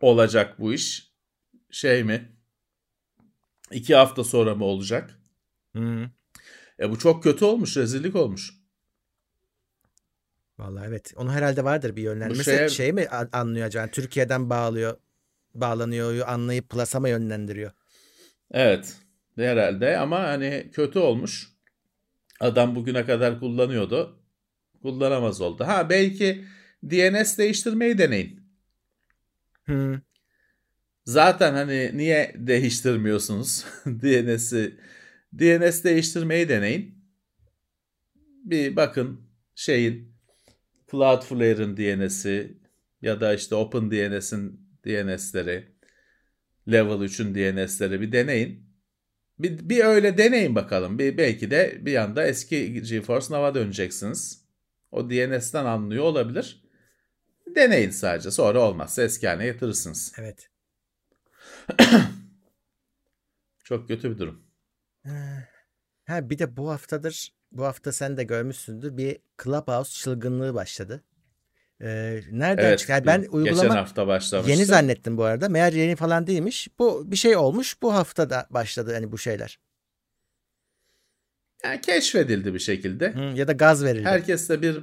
olacak 0.00 0.60
bu 0.60 0.72
iş? 0.74 1.12
Şey 1.70 2.04
mi? 2.04 2.32
2 3.70 3.94
hafta 3.94 4.24
sonra 4.24 4.54
mı 4.54 4.64
olacak? 4.64 5.18
Hı. 5.76 6.10
E 6.80 6.90
bu 6.90 6.98
çok 6.98 7.22
kötü 7.22 7.44
olmuş, 7.44 7.76
rezillik 7.76 8.16
olmuş. 8.16 8.54
Vallahi 10.58 10.86
evet. 10.88 11.12
Onun 11.16 11.30
herhalde 11.30 11.64
vardır 11.64 11.96
bir 11.96 12.02
yönlendirmesi. 12.02 12.50
şeye- 12.50 12.68
Şey 12.68 12.92
mi 12.92 13.06
anlıyor 13.32 13.66
acaba? 13.66 13.80
Yani 13.80 13.90
Türkiye'den 13.90 14.50
bağlıyor. 14.50 14.96
Bağlanıyor, 15.54 16.28
anlayıp 16.28 16.68
Plus'a 16.70 17.00
mı 17.00 17.08
yönlendiriyor? 17.08 17.70
Evet, 18.50 18.96
herhalde 19.36 19.98
ama 19.98 20.20
hani 20.22 20.70
kötü 20.72 20.98
olmuş. 20.98 21.48
Adam 22.40 22.74
bugüne 22.74 23.04
kadar 23.06 23.40
kullanıyordu. 23.40 24.22
Kullanamaz 24.82 25.40
oldu. 25.40 25.64
Ha 25.66 25.90
belki 25.90 26.44
DNS 26.84 27.38
değiştirmeyi 27.38 27.98
deneyin. 27.98 28.40
Hı. 29.64 30.00
Zaten 31.04 31.54
hani 31.54 31.90
niye 31.98 32.34
değiştirmiyorsunuz 32.38 33.64
DNS'i? 33.86 34.76
DNS 35.38 35.84
değiştirmeyi 35.84 36.48
deneyin. 36.48 36.98
Bir 38.44 38.76
bakın 38.76 39.20
şeyin 39.54 40.15
Cloudflare'ın 40.90 41.76
DNS'i 41.76 42.58
ya 43.02 43.20
da 43.20 43.34
işte 43.34 43.54
OpenDNS'in 43.54 44.70
DNS'leri, 44.84 45.76
Level 46.68 47.04
3'ün 47.06 47.34
DNS'leri 47.34 48.00
bir 48.00 48.12
deneyin. 48.12 48.66
Bir, 49.38 49.68
bir 49.68 49.84
öyle 49.84 50.18
deneyin 50.18 50.54
bakalım. 50.54 50.98
Bir, 50.98 51.18
belki 51.18 51.50
de 51.50 51.78
bir 51.86 51.96
anda 51.96 52.26
eski 52.26 52.82
GeForce 52.82 53.34
Now'a 53.34 53.54
döneceksiniz. 53.54 54.46
O 54.90 55.10
DNS'ten 55.10 55.64
anlıyor 55.64 56.04
olabilir. 56.04 56.62
Deneyin 57.56 57.90
sadece. 57.90 58.30
Sonra 58.30 58.60
olmazsa 58.60 59.02
eski 59.02 59.28
haline 59.28 59.46
getirirsiniz. 59.46 60.12
Evet. 60.18 60.50
Çok 63.64 63.88
kötü 63.88 64.10
bir 64.10 64.18
durum. 64.18 64.46
Ha 66.06 66.30
bir 66.30 66.38
de 66.38 66.56
bu 66.56 66.70
haftadır, 66.70 67.35
bu 67.52 67.64
hafta 67.64 67.92
sen 67.92 68.16
de 68.16 68.24
görmüşsündür 68.24 68.96
bir 68.96 69.18
Clubhouse 69.44 70.00
çılgınlığı 70.02 70.54
başladı. 70.54 71.02
Ee, 71.80 72.20
nereden 72.30 72.64
Evet, 72.64 72.78
çıktı? 72.78 72.92
Yani 72.92 73.06
ben 73.06 73.20
geçen 73.20 73.32
uygulama 73.32 73.74
hafta 73.74 74.06
başlamıştı. 74.06 74.50
yeni 74.50 74.64
zannettim 74.64 75.16
bu 75.16 75.24
arada. 75.24 75.48
Meğer 75.48 75.72
yeni 75.72 75.96
falan 75.96 76.26
değilmiş. 76.26 76.68
Bu 76.78 77.10
bir 77.10 77.16
şey 77.16 77.36
olmuş. 77.36 77.82
Bu 77.82 77.94
hafta 77.94 78.30
da 78.30 78.46
başladı 78.50 78.94
hani 78.94 79.12
bu 79.12 79.18
şeyler. 79.18 79.58
Yani 81.64 81.80
keşfedildi 81.80 82.54
bir 82.54 82.58
şekilde. 82.58 83.14
Hı, 83.14 83.20
ya 83.20 83.48
da 83.48 83.52
gaz 83.52 83.84
verildi. 83.84 84.04
Herkes 84.04 84.48
de 84.48 84.62
bir 84.62 84.82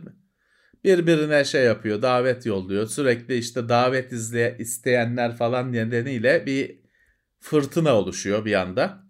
birbirine 0.84 1.46
şey 1.46 1.64
yapıyor, 1.64 2.02
davet 2.02 2.46
yolluyor. 2.46 2.88
Sürekli 2.88 3.38
işte 3.38 3.70
davet 3.70 4.12
izle, 4.12 4.56
isteyenler 4.60 5.36
falan 5.36 5.74
nedeniyle 5.74 6.46
bir 6.46 6.80
fırtına 7.40 7.96
oluşuyor 7.96 8.46
bir 8.46 8.54
anda. 8.54 9.04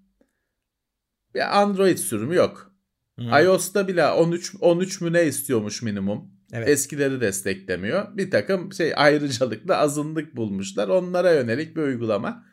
Bir 1.35 1.61
Android 1.61 1.97
sürümü 1.97 2.35
yok. 2.35 2.72
Hı, 3.19 3.43
iOS'ta 3.43 3.87
bile 3.87 4.07
13 4.07 4.55
13 4.59 5.01
mü 5.01 5.13
ne 5.13 5.25
istiyormuş 5.25 5.81
minimum. 5.81 6.31
Evet. 6.53 6.69
Eskileri 6.69 7.21
desteklemiyor. 7.21 8.17
Bir 8.17 8.31
takım 8.31 8.73
şey 8.73 8.93
ayrıcalıklı 8.95 9.77
azınlık 9.77 10.35
bulmuşlar. 10.35 10.87
Onlara 10.87 11.31
yönelik 11.31 11.75
bir 11.75 11.81
uygulama. 11.81 12.45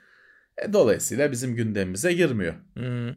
E, 0.59 0.73
dolayısıyla 0.73 1.33
bizim 1.33 1.57
gündemimize 1.57 2.13
girmiyor. 2.13 2.55
Hı, 2.79 3.17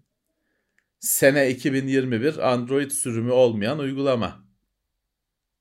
Sene 1.00 1.50
2021 1.50 2.52
Android 2.52 2.92
sürümü 2.92 3.32
olmayan 3.32 3.80
uygulama. 3.80 4.44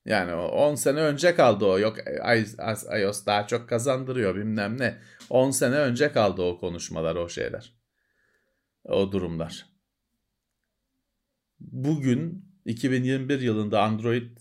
Yani 0.04 0.34
o 0.34 0.46
10 0.46 0.74
sene 0.74 1.00
önce 1.00 1.34
kaldı 1.34 1.64
o. 1.64 1.78
Yok 1.78 1.96
iOS 3.00 3.26
daha 3.26 3.46
çok 3.46 3.68
kazandırıyor 3.68 4.36
bilmem 4.36 4.78
ne. 4.78 4.98
10 5.30 5.50
sene 5.50 5.76
önce 5.76 6.12
kaldı 6.12 6.42
o 6.42 6.58
konuşmalar, 6.58 7.16
o 7.16 7.28
şeyler. 7.28 7.74
O 8.84 9.12
durumlar. 9.12 9.71
Bugün 11.70 12.44
2021 12.64 13.40
yılında 13.40 13.82
Android 13.82 14.36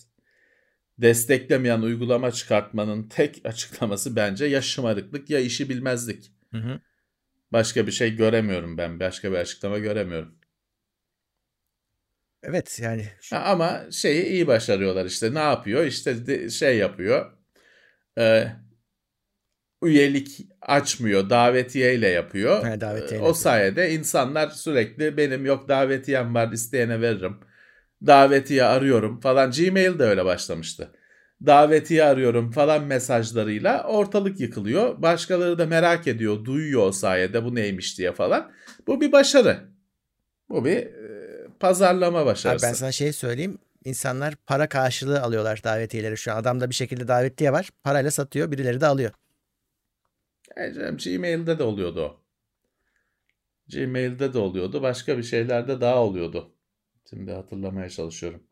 desteklemeyen 0.97 1.81
uygulama 1.81 2.31
çıkartmanın 2.31 3.09
tek 3.09 3.41
açıklaması 3.43 4.15
bence 4.15 4.45
ya 4.45 4.61
şımarıklık 4.61 5.29
ya 5.29 5.39
işi 5.39 5.69
bilmezlik. 5.69 6.31
Hı 6.51 6.57
hı. 6.57 6.79
Başka 7.51 7.87
bir 7.87 7.91
şey 7.91 8.15
göremiyorum 8.15 8.77
ben. 8.77 8.99
Başka 8.99 9.31
bir 9.31 9.37
açıklama 9.37 9.79
göremiyorum. 9.79 10.35
Evet 12.43 12.79
yani. 12.83 13.05
Şu... 13.21 13.37
Ama 13.37 13.91
şeyi 13.91 14.25
iyi 14.25 14.47
başarıyorlar 14.47 15.05
işte. 15.05 15.33
Ne 15.33 15.39
yapıyor? 15.39 15.85
İşte 15.85 16.49
şey 16.49 16.77
yapıyor. 16.77 17.37
Ee, 18.17 18.47
üyelik 19.83 20.47
açmıyor. 20.61 21.29
Davetiyeyle 21.29 22.07
yapıyor. 22.07 22.65
He, 22.65 22.81
davetiyeyle 22.81 23.15
o 23.15 23.27
yapıyor. 23.27 23.35
sayede 23.35 23.91
insanlar 23.91 24.49
sürekli 24.49 25.17
benim 25.17 25.45
yok 25.45 25.67
davetiyem 25.69 26.35
var 26.35 26.51
isteyene 26.51 27.01
veririm. 27.01 27.37
Davetiye 28.05 28.63
arıyorum 28.63 29.19
falan. 29.19 29.51
Gmail 29.51 29.99
de 29.99 30.03
öyle 30.03 30.25
başlamıştı. 30.25 30.91
Davetiye 31.45 32.03
arıyorum 32.03 32.51
falan 32.51 32.83
mesajlarıyla 32.83 33.83
ortalık 33.83 34.39
yıkılıyor. 34.39 35.01
Başkaları 35.01 35.57
da 35.57 35.65
merak 35.65 36.07
ediyor, 36.07 36.45
duyuyor 36.45 36.87
o 36.87 36.91
sayede 36.91 37.43
bu 37.43 37.55
neymiş 37.55 37.97
diye 37.97 38.11
falan. 38.11 38.51
Bu 38.87 39.01
bir 39.01 39.11
başarı. 39.11 39.57
Bu 40.49 40.65
bir 40.65 40.87
pazarlama 41.59 42.25
başarısı. 42.25 42.65
Abi 42.65 42.71
ben 42.71 42.75
sana 42.75 42.91
şey 42.91 43.13
söyleyeyim. 43.13 43.57
İnsanlar 43.85 44.35
para 44.45 44.69
karşılığı 44.69 45.21
alıyorlar 45.21 45.63
davetiyeleri 45.63 46.17
şu 46.17 46.31
an. 46.31 46.37
Adamda 46.37 46.69
bir 46.69 46.75
şekilde 46.75 47.07
davetiye 47.07 47.51
var. 47.51 47.69
Parayla 47.83 48.11
satıyor. 48.11 48.51
Birileri 48.51 48.81
de 48.81 48.85
alıyor. 48.85 49.11
Gmail'de 50.55 51.59
de 51.59 51.63
oluyordu 51.63 52.01
o. 52.01 52.21
Gmail'de 53.73 54.33
de 54.33 54.37
oluyordu. 54.37 54.81
Başka 54.81 55.17
bir 55.17 55.23
şeylerde 55.23 55.81
daha 55.81 56.03
oluyordu. 56.03 56.55
Şimdi 57.09 57.31
hatırlamaya 57.31 57.89
çalışıyorum. 57.89 58.43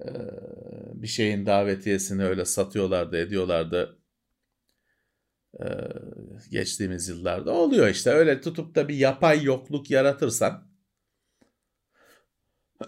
Ee, 0.00 0.08
bir 0.94 1.06
şeyin 1.06 1.46
davetiyesini 1.46 2.24
öyle 2.24 2.44
satıyorlardı, 2.44 3.18
ediyorlardı. 3.18 3.98
Ee, 5.60 5.66
geçtiğimiz 6.50 7.08
yıllarda 7.08 7.52
oluyor 7.52 7.88
işte. 7.88 8.10
Öyle 8.10 8.40
tutup 8.40 8.74
da 8.74 8.88
bir 8.88 8.94
yapay 8.94 9.44
yokluk 9.44 9.90
yaratırsan 9.90 10.68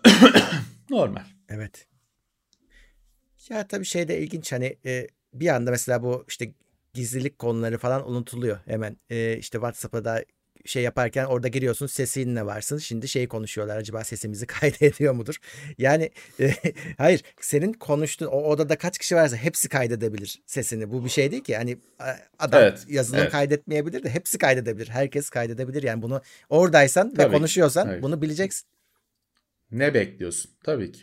normal. 0.91 1.25
Evet. 1.49 1.89
Ya 3.49 3.67
tabii 3.67 3.85
şey 3.85 4.09
de 4.09 4.21
ilginç 4.21 4.53
hani 4.53 4.79
e, 4.85 5.07
bir 5.33 5.49
anda 5.49 5.71
mesela 5.71 6.03
bu 6.03 6.25
işte 6.29 6.55
gizlilik 6.95 7.39
konuları 7.39 7.79
falan 7.79 8.11
unutuluyor 8.11 8.59
hemen. 8.65 8.97
E, 9.11 9.37
işte 9.37 9.57
WhatsApp'a 9.57 10.05
da 10.05 10.25
şey 10.65 10.83
yaparken 10.83 11.25
orada 11.25 11.49
giriyorsun 11.49 11.87
sesinle 11.87 12.47
varsın. 12.47 12.79
Şimdi 12.79 13.09
şey 13.09 13.29
konuşuyorlar 13.29 13.77
acaba 13.77 14.05
sesimizi 14.05 14.47
kaydediyor 14.61 15.13
mudur? 15.15 15.37
Yani 15.79 16.11
e, 16.41 16.55
hayır 16.99 17.23
senin 17.41 17.73
konuştuğun 17.73 18.27
o 18.27 18.43
odada 18.43 18.79
kaç 18.79 18.99
kişi 18.99 19.17
varsa 19.17 19.37
hepsi 19.37 19.69
kaydedebilir 19.69 20.43
sesini. 20.47 20.91
Bu 20.91 21.05
bir 21.05 21.11
şey 21.11 21.31
değil 21.31 21.45
ki. 21.45 21.57
Hani 21.57 21.79
adam 22.39 22.63
evet, 22.63 22.87
yazılım 22.89 23.21
evet. 23.21 23.33
kaydetmeyebilir 23.33 24.03
de 24.03 24.11
hepsi 24.11 24.39
kaydedebilir. 24.39 24.89
Herkes 24.89 25.31
kaydedebilir. 25.31 25.83
Yani 25.83 26.03
bunu 26.03 26.23
oradaysan 26.49 27.15
Tabii 27.15 27.33
ve 27.33 27.37
konuşuyorsan 27.37 27.97
ki. 27.97 28.03
bunu 28.03 28.23
bileceksin. 28.23 28.69
Ne 29.71 29.95
bekliyorsun? 29.95 30.51
Tabii 30.65 30.93
ki. 30.93 31.03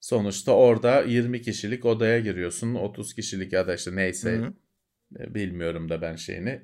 Sonuçta 0.00 0.52
orada 0.52 1.02
20 1.02 1.42
kişilik 1.42 1.84
odaya 1.84 2.20
giriyorsun. 2.20 2.74
30 2.74 3.14
kişilik 3.14 3.52
ya 3.52 3.66
da 3.66 3.74
işte 3.74 3.96
neyse 3.96 4.32
Hı-hı. 4.32 4.52
Bilmiyorum 5.18 5.88
da 5.88 6.02
ben 6.02 6.16
şeyini. 6.16 6.62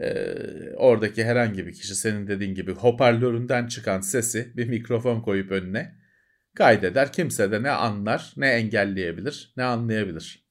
Ee, 0.00 0.34
oradaki 0.76 1.24
herhangi 1.24 1.66
bir 1.66 1.72
kişi 1.72 1.94
senin 1.94 2.26
dediğin 2.26 2.54
gibi 2.54 2.72
hoparlöründen 2.72 3.66
çıkan 3.66 4.00
sesi 4.00 4.56
bir 4.56 4.68
mikrofon 4.68 5.20
koyup 5.20 5.50
önüne 5.50 5.94
kaydeder. 6.54 7.12
Kimse 7.12 7.52
de 7.52 7.62
ne 7.62 7.70
anlar, 7.70 8.34
ne 8.36 8.48
engelleyebilir, 8.48 9.52
ne 9.56 9.64
anlayabilir. 9.64 10.46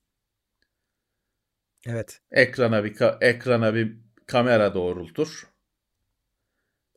Evet. 1.87 2.21
Ekrana 2.31 2.83
bir 2.83 2.95
ekrana 3.21 3.75
bir 3.75 3.97
kamera 4.27 4.73
doğrultur. 4.73 5.47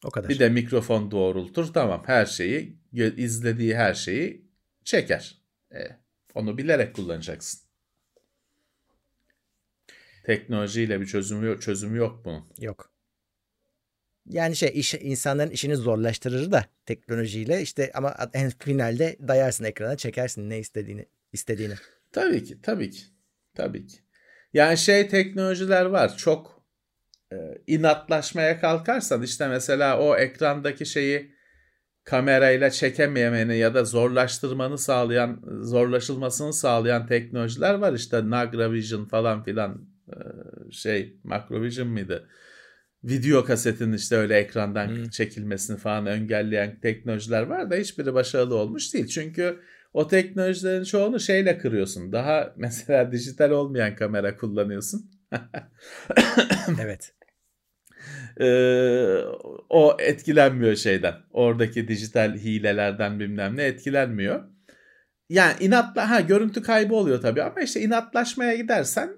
O 0.05 0.11
kadar. 0.11 0.29
Bir 0.29 0.39
de 0.39 0.49
mikrofon 0.49 1.11
doğrultur. 1.11 1.73
Tamam 1.73 2.03
her 2.07 2.27
şeyi 2.27 2.79
izlediği 2.93 3.77
her 3.77 3.95
şeyi 3.95 4.49
çeker. 4.85 5.43
E, 5.75 5.79
onu 6.35 6.59
bilerek 6.59 6.95
kullanacaksın. 6.95 7.68
Teknolojiyle 10.29 11.01
bir 11.01 11.07
çözümü 11.07 11.47
yok, 11.47 11.63
çözümü 11.63 11.99
yok 11.99 12.25
bunun. 12.25 12.45
Yok. 12.59 12.93
Yani 14.27 14.57
şey 14.57 14.71
iş, 14.75 14.95
insanların 14.95 15.51
işini 15.51 15.77
zorlaştırır 15.77 16.53
da 16.53 16.65
teknolojiyle 16.87 17.63
işte 17.63 17.91
ama 17.95 18.17
en 18.33 18.51
finalde 18.51 19.17
dayarsın 19.29 19.65
ekrana 19.65 19.97
çekersin 19.97 20.51
ne 20.51 20.59
istediğini 20.59 21.07
istediğini. 21.33 21.75
Tabii 22.13 22.45
ki 22.45 22.63
tabii 22.63 22.91
ki 22.91 23.03
tabii 23.55 23.87
ki. 23.87 23.99
Yani 24.53 24.79
şey 24.79 25.09
teknolojiler 25.09 25.85
var 25.85 26.17
çok 26.17 26.65
e, 27.33 27.37
inatlaşmaya 27.67 28.61
kalkarsan 28.61 29.23
işte 29.23 29.49
mesela 29.49 30.01
o 30.01 30.17
ekrandaki 30.17 30.87
şeyi 30.87 31.35
kamerayla 32.05 32.71
çekememeni 32.71 33.57
ya 33.57 33.75
da 33.75 33.85
zorlaştırmanı 33.85 34.79
sağlayan 34.79 35.43
zorlaşılmasını 35.63 36.53
sağlayan 36.53 37.07
teknolojiler 37.07 37.75
var 37.75 37.93
işte 37.93 38.31
Nagra 38.31 38.73
Vision 38.73 39.05
falan 39.05 39.45
filan 39.45 39.98
şey 40.71 41.17
Macrovision 41.25 41.89
mıydı? 41.89 42.29
Video 43.05 43.45
kasetin 43.45 43.93
işte 43.93 44.17
öyle 44.17 44.37
ekrandan 44.37 44.89
hmm. 44.89 45.09
çekilmesini 45.09 45.77
falan 45.79 46.07
engelleyen 46.07 46.81
teknolojiler 46.81 47.43
var 47.43 47.71
da 47.71 47.75
hiçbiri 47.75 48.15
başarılı 48.15 48.55
olmuş 48.55 48.95
değil. 48.95 49.07
Çünkü 49.07 49.61
o 49.93 50.09
teknolojilerin 50.09 50.85
çoğunu 50.85 51.21
şeyle 51.21 51.59
kırıyorsun. 51.59 52.13
Daha 52.13 52.55
mesela 52.57 53.13
dijital 53.13 53.51
olmayan 53.51 53.95
kamera 53.95 54.37
kullanıyorsun. 54.37 55.11
evet. 56.83 57.15
Ee, 58.41 59.25
o 59.69 59.97
etkilenmiyor 60.01 60.77
şeyden. 60.77 61.15
Oradaki 61.31 61.89
dijital 61.89 62.35
hilelerden 62.35 63.21
bilmem 63.21 63.57
ne 63.57 63.65
etkilenmiyor. 63.65 64.45
Yani 65.29 65.55
inatla 65.61 66.11
ha 66.11 66.21
görüntü 66.21 66.63
kaybı 66.63 66.95
oluyor 66.95 67.21
tabii 67.21 67.43
ama 67.43 67.61
işte 67.61 67.81
inatlaşmaya 67.81 68.55
gidersen 68.55 69.18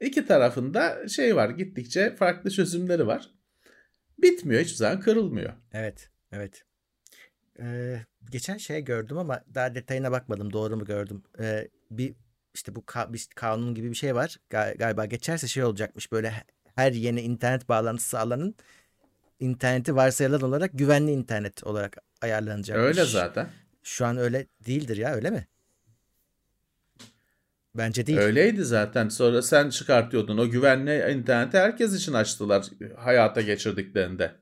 İki 0.00 0.26
tarafında 0.26 1.08
şey 1.08 1.36
var 1.36 1.50
gittikçe 1.50 2.16
farklı 2.16 2.50
çözümleri 2.50 3.06
var. 3.06 3.30
Bitmiyor 4.18 4.60
hiçbir 4.62 4.76
zaman 4.76 5.00
kırılmıyor. 5.00 5.52
Evet 5.72 6.10
evet. 6.32 6.64
Ee, 7.60 8.00
geçen 8.30 8.56
şey 8.56 8.80
gördüm 8.84 9.18
ama 9.18 9.44
daha 9.54 9.74
detayına 9.74 10.12
bakmadım 10.12 10.52
doğru 10.52 10.76
mu 10.76 10.84
gördüm. 10.84 11.22
Ee, 11.40 11.68
bir 11.90 12.14
işte 12.54 12.74
bu 12.76 12.80
ka- 12.80 13.12
bir 13.12 13.26
kanun 13.34 13.74
gibi 13.74 13.90
bir 13.90 13.94
şey 13.94 14.14
var 14.14 14.36
Gal- 14.50 14.76
galiba 14.78 15.04
geçerse 15.04 15.46
şey 15.48 15.64
olacakmış 15.64 16.12
böyle 16.12 16.32
her 16.74 16.92
yeni 16.92 17.20
internet 17.20 17.68
bağlantısı 17.68 18.18
alanın 18.18 18.54
interneti 19.40 19.96
varsayılan 19.96 20.40
olarak 20.42 20.70
güvenli 20.74 21.10
internet 21.12 21.64
olarak 21.64 21.96
ayarlanacakmış. 22.22 22.86
Öyle 22.86 23.04
zaten. 23.04 23.48
Şu 23.82 24.06
an 24.06 24.16
öyle 24.16 24.46
değildir 24.66 24.96
ya 24.96 25.14
öyle 25.14 25.30
mi? 25.30 25.46
Bence 27.74 28.06
değil. 28.06 28.18
Öyleydi 28.18 28.64
zaten. 28.64 29.08
Sonra 29.08 29.42
sen 29.42 29.70
çıkartıyordun. 29.70 30.38
O 30.38 30.50
güvenli 30.50 31.12
interneti 31.12 31.58
herkes 31.58 31.94
için 31.94 32.12
açtılar 32.12 32.66
hayata 32.96 33.40
geçirdiklerinde. 33.40 34.32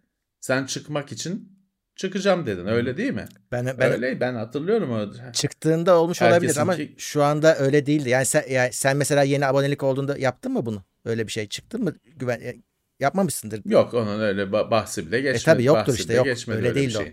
Sen 0.41 0.67
çıkmak 0.67 1.13
için 1.13 1.59
çıkacağım 1.97 2.47
dedin. 2.47 2.67
Öyle 2.67 2.97
değil 2.97 3.13
mi? 3.13 3.25
Ben, 3.53 3.67
ben 3.67 3.93
öyle 3.93 4.21
ben 4.21 4.35
hatırlıyorum 4.35 4.95
öyle. 4.95 5.33
Çıktığında 5.33 5.99
olmuş 5.99 6.21
Herkesin 6.21 6.45
olabilir 6.45 6.61
ama 6.61 6.77
ki... 6.77 6.95
şu 6.99 7.23
anda 7.23 7.59
öyle 7.59 7.87
değildi. 7.87 8.09
Yani 8.09 8.27
sen 8.27 8.45
yani 8.51 8.73
sen 8.73 8.97
mesela 8.97 9.23
yeni 9.23 9.47
abonelik 9.47 9.83
olduğunda 9.83 10.19
yaptın 10.19 10.53
mı 10.53 10.67
bunu? 10.67 10.85
Öyle 11.05 11.27
bir 11.27 11.33
şey 11.33 11.49
çıktı 11.49 11.79
mı? 11.79 11.95
Güven 12.17 12.63
yapmamışsındır. 13.01 13.61
Yok 13.65 13.95
onun 13.95 14.21
öyle 14.21 14.53
bahsi 14.53 15.07
bile 15.07 15.21
geçmedi. 15.21 15.43
E 15.43 15.45
tabii 15.45 15.65
yoktur 15.65 15.95
işte 15.95 16.15
yok. 16.15 16.27
Öyle, 16.27 16.53
öyle 16.53 16.75
değil 16.75 16.91
şey. 16.91 17.07
o. 17.07 17.09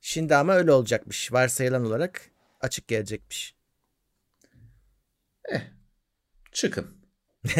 Şimdi 0.00 0.34
ama 0.34 0.54
öyle 0.54 0.72
olacakmış. 0.72 1.32
Varsayılan 1.32 1.86
olarak 1.86 2.20
açık 2.60 2.88
gelecekmiş. 2.88 3.59
Eh, 5.48 5.60
çıkın. 6.52 7.00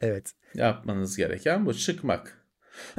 evet. 0.00 0.32
Yapmanız 0.54 1.16
gereken 1.16 1.66
bu 1.66 1.74
çıkmak. 1.74 2.46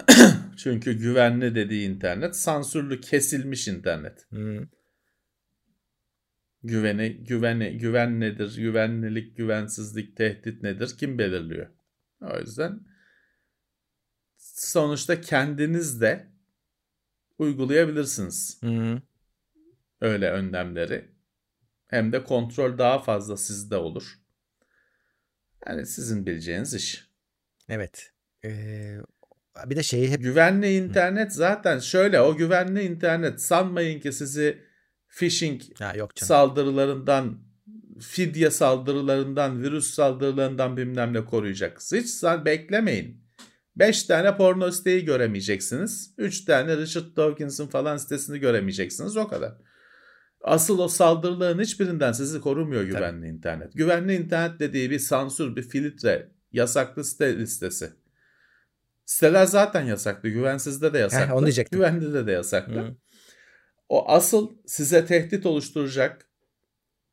Çünkü 0.57 0.93
güvenli 0.93 1.55
dediği 1.55 1.89
internet 1.89 2.35
sansürlü 2.35 3.01
kesilmiş 3.01 3.67
internet. 3.67 4.25
Hmm. 4.29 4.67
Güveni, 6.63 7.23
güveni, 7.23 7.77
güven 7.77 8.19
nedir? 8.19 8.57
Güvenlilik, 8.57 9.37
güvensizlik, 9.37 10.17
tehdit 10.17 10.63
nedir? 10.63 10.95
Kim 10.99 11.17
belirliyor? 11.17 11.67
O 12.21 12.39
yüzden 12.39 12.79
sonuçta 14.37 15.21
kendiniz 15.21 16.01
de 16.01 16.31
uygulayabilirsiniz. 17.37 18.61
Hmm. 18.61 18.97
Öyle 20.01 20.31
önlemleri 20.31 21.16
hem 21.87 22.11
de 22.11 22.23
kontrol 22.23 22.77
daha 22.77 22.99
fazla 22.99 23.37
sizde 23.37 23.75
olur. 23.75 24.19
Yani 25.67 25.85
sizin 25.85 26.25
bileceğiniz 26.25 26.73
iş. 26.73 27.07
Evet. 27.69 28.13
Ee, 28.45 28.97
bir 29.65 29.75
de 29.75 29.83
şeyi 29.83 30.09
hep... 30.09 30.21
Güvenli 30.21 30.75
internet 30.75 31.33
zaten 31.33 31.79
şöyle 31.79 32.21
o 32.21 32.35
güvenli 32.35 32.83
internet 32.83 33.41
sanmayın 33.41 33.99
ki 33.99 34.11
sizi 34.11 34.61
phishing 35.19 35.61
Ha, 35.79 35.93
yok 35.95 36.15
canım. 36.15 36.27
saldırılarından, 36.27 37.39
fidye 38.01 38.51
saldırılarından, 38.51 39.63
virüs 39.63 39.93
saldırılarından 39.93 40.77
bilmem 40.77 41.13
ne 41.13 41.25
koruyacak. 41.25 41.79
Hiç 41.93 42.23
beklemeyin. 42.45 43.27
5 43.75 44.03
tane 44.03 44.37
porno 44.37 44.71
siteyi 44.71 45.05
göremeyeceksiniz. 45.05 46.13
3 46.17 46.45
tane 46.45 46.77
Richard 46.77 47.17
Dawkins'in 47.17 47.67
falan 47.67 47.97
sitesini 47.97 48.39
göremeyeceksiniz. 48.39 49.17
O 49.17 49.27
kadar. 49.27 49.53
Asıl 50.41 50.79
o 50.79 50.87
saldırıların 50.87 51.59
hiçbirinden 51.59 52.11
sizi 52.11 52.41
korumuyor 52.41 52.83
güvenli 52.83 53.27
internet. 53.27 53.73
Güvenli 53.73 54.15
internet 54.15 54.59
dediği 54.59 54.91
bir 54.91 54.99
sansür, 54.99 55.55
bir 55.55 55.63
filtre, 55.63 56.31
yasaklı 56.51 57.03
site 57.03 57.37
listesi. 57.37 57.93
Siteler 59.05 59.45
zaten 59.45 59.85
yasaklı. 59.85 60.29
Güvensizde 60.29 60.93
de 60.93 60.97
yasaklı. 60.97 61.35
onu 61.35 61.45
diyecektim. 61.45 61.79
Güvenlide 61.79 62.27
de 62.27 62.31
yasaklı. 62.31 62.75
Hı. 62.75 62.95
O 63.89 64.09
asıl 64.11 64.55
size 64.65 65.05
tehdit 65.05 65.45
oluşturacak 65.45 66.27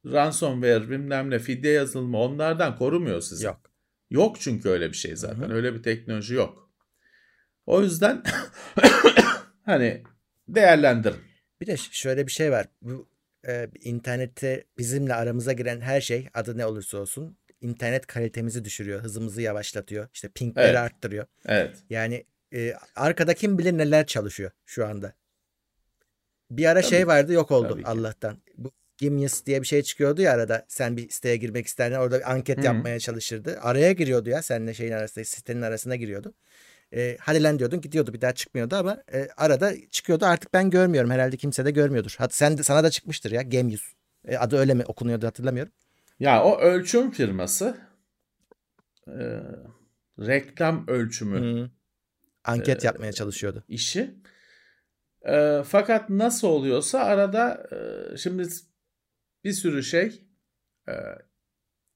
ransomware 0.07 0.91
bilmem 0.91 1.31
ne 1.31 1.39
fidye 1.39 1.73
yazılımı 1.73 2.19
onlardan 2.19 2.77
korumuyor 2.77 3.21
sizi. 3.21 3.47
Yok. 3.47 3.61
Yok 4.11 4.41
çünkü 4.41 4.69
öyle 4.69 4.89
bir 4.89 4.97
şey 4.97 5.17
zaten. 5.17 5.43
Hı 5.43 5.47
hı. 5.47 5.55
Öyle 5.55 5.75
bir 5.75 5.83
teknoloji 5.83 6.35
yok. 6.35 6.71
O 7.67 7.83
yüzden 7.83 8.23
hani 9.65 10.03
değerlendirin. 10.49 11.21
Bir 11.61 11.67
de 11.67 11.77
şöyle 11.77 12.27
bir 12.27 12.33
şey 12.33 12.51
var. 12.53 12.67
Bu 12.83 13.09
e, 13.49 13.69
internette 13.83 14.65
bizimle 14.79 15.15
aramıza 15.15 15.53
giren 15.53 15.81
her 15.81 16.01
şey 16.01 16.29
adı 16.35 16.59
ne 16.59 16.67
olursa 16.67 16.99
olsun 16.99 17.39
internet 17.61 18.07
kalitemizi 18.07 18.65
düşürüyor, 18.65 19.01
hızımızı 19.01 19.43
yavaşlatıyor, 19.43 20.09
işte 20.15 20.29
pingleri 20.29 20.67
Evet. 20.67 20.77
arttırıyor. 20.77 21.27
Evet. 21.47 21.77
Yani 21.91 22.25
e, 22.55 22.75
arkada 22.97 23.35
kim 23.35 23.59
bilir 23.59 23.79
neler 23.79 24.07
çalışıyor 24.07 24.51
şu 24.65 24.87
anda. 24.87 25.15
Bir 26.51 26.67
ara 26.67 26.81
Tabii 26.81 26.91
şey 26.91 27.07
vardı 27.07 27.33
yok 27.33 27.51
oldu. 27.51 27.81
Allah'tan. 27.85 28.39
Bu 28.57 28.73
Genius 28.99 29.47
diye 29.47 29.63
bir 29.63 29.67
şey 29.67 29.83
çıkıyordu 29.83 30.23
ya 30.23 30.33
arada. 30.33 30.65
Sen 30.69 30.97
bir 30.97 31.09
siteye 31.09 31.37
girmek 31.37 31.67
isterdin 31.67 31.95
orada 31.95 32.19
bir 32.19 32.33
anket 32.33 32.57
Hı 32.57 32.61
hı. 32.61 32.67
yapmaya 32.67 32.99
çalışırdı. 32.99 33.59
Araya 33.61 33.93
giriyordu 33.93 34.31
ya 34.31 34.43
seninle 34.43 34.75
şeyin 34.75 34.93
arasında 34.93 35.25
sitenin 35.25 35.63
arasına 35.63 35.97
giriyordu. 35.97 36.35
E, 36.95 37.17
hadi 37.21 37.43
lan 37.43 37.59
diyordun 37.59 37.81
gidiyordu 37.81 38.13
bir 38.13 38.21
daha 38.21 38.33
çıkmıyordu 38.33 38.77
ama 38.77 39.03
e, 39.13 39.29
arada 39.37 39.73
çıkıyordu 39.91 40.27
artık 40.27 40.55
ben 40.55 40.71
görmüyorum 40.71 41.11
herhalde 41.11 41.37
kimse 41.37 41.65
de 41.65 41.71
görmüyordur. 41.71 42.15
Hatta 42.19 42.33
sen 42.33 42.59
de, 42.59 42.63
sana 42.63 42.85
da 42.85 42.91
çıkmıştır 42.91 43.31
ya 43.31 43.43
Genius. 43.43 43.93
E, 44.29 44.37
adı 44.37 44.57
öyle 44.57 44.75
mi 44.75 44.85
okunuyordu 44.85 45.27
hatırlamıyorum. 45.27 45.73
Ya 46.21 46.45
o 46.45 46.61
ölçüm 46.61 47.11
firması 47.11 47.77
e, 49.09 49.41
reklam 50.21 50.85
ölçümü 50.89 51.41
Hı. 51.41 51.71
Anket 52.45 52.85
Ee, 52.85 52.87
yapmaya 52.87 53.13
çalışıyordu. 53.13 53.65
işi. 53.69 54.15
E, 55.29 55.63
fakat 55.67 56.11
nasıl 56.11 56.49
oluyorsa 56.49 56.99
arada 56.99 57.67
e, 57.73 58.17
şimdi 58.17 58.49
bir 59.45 59.53
sürü 59.53 59.83
şey 59.83 60.23
e, 60.89 60.93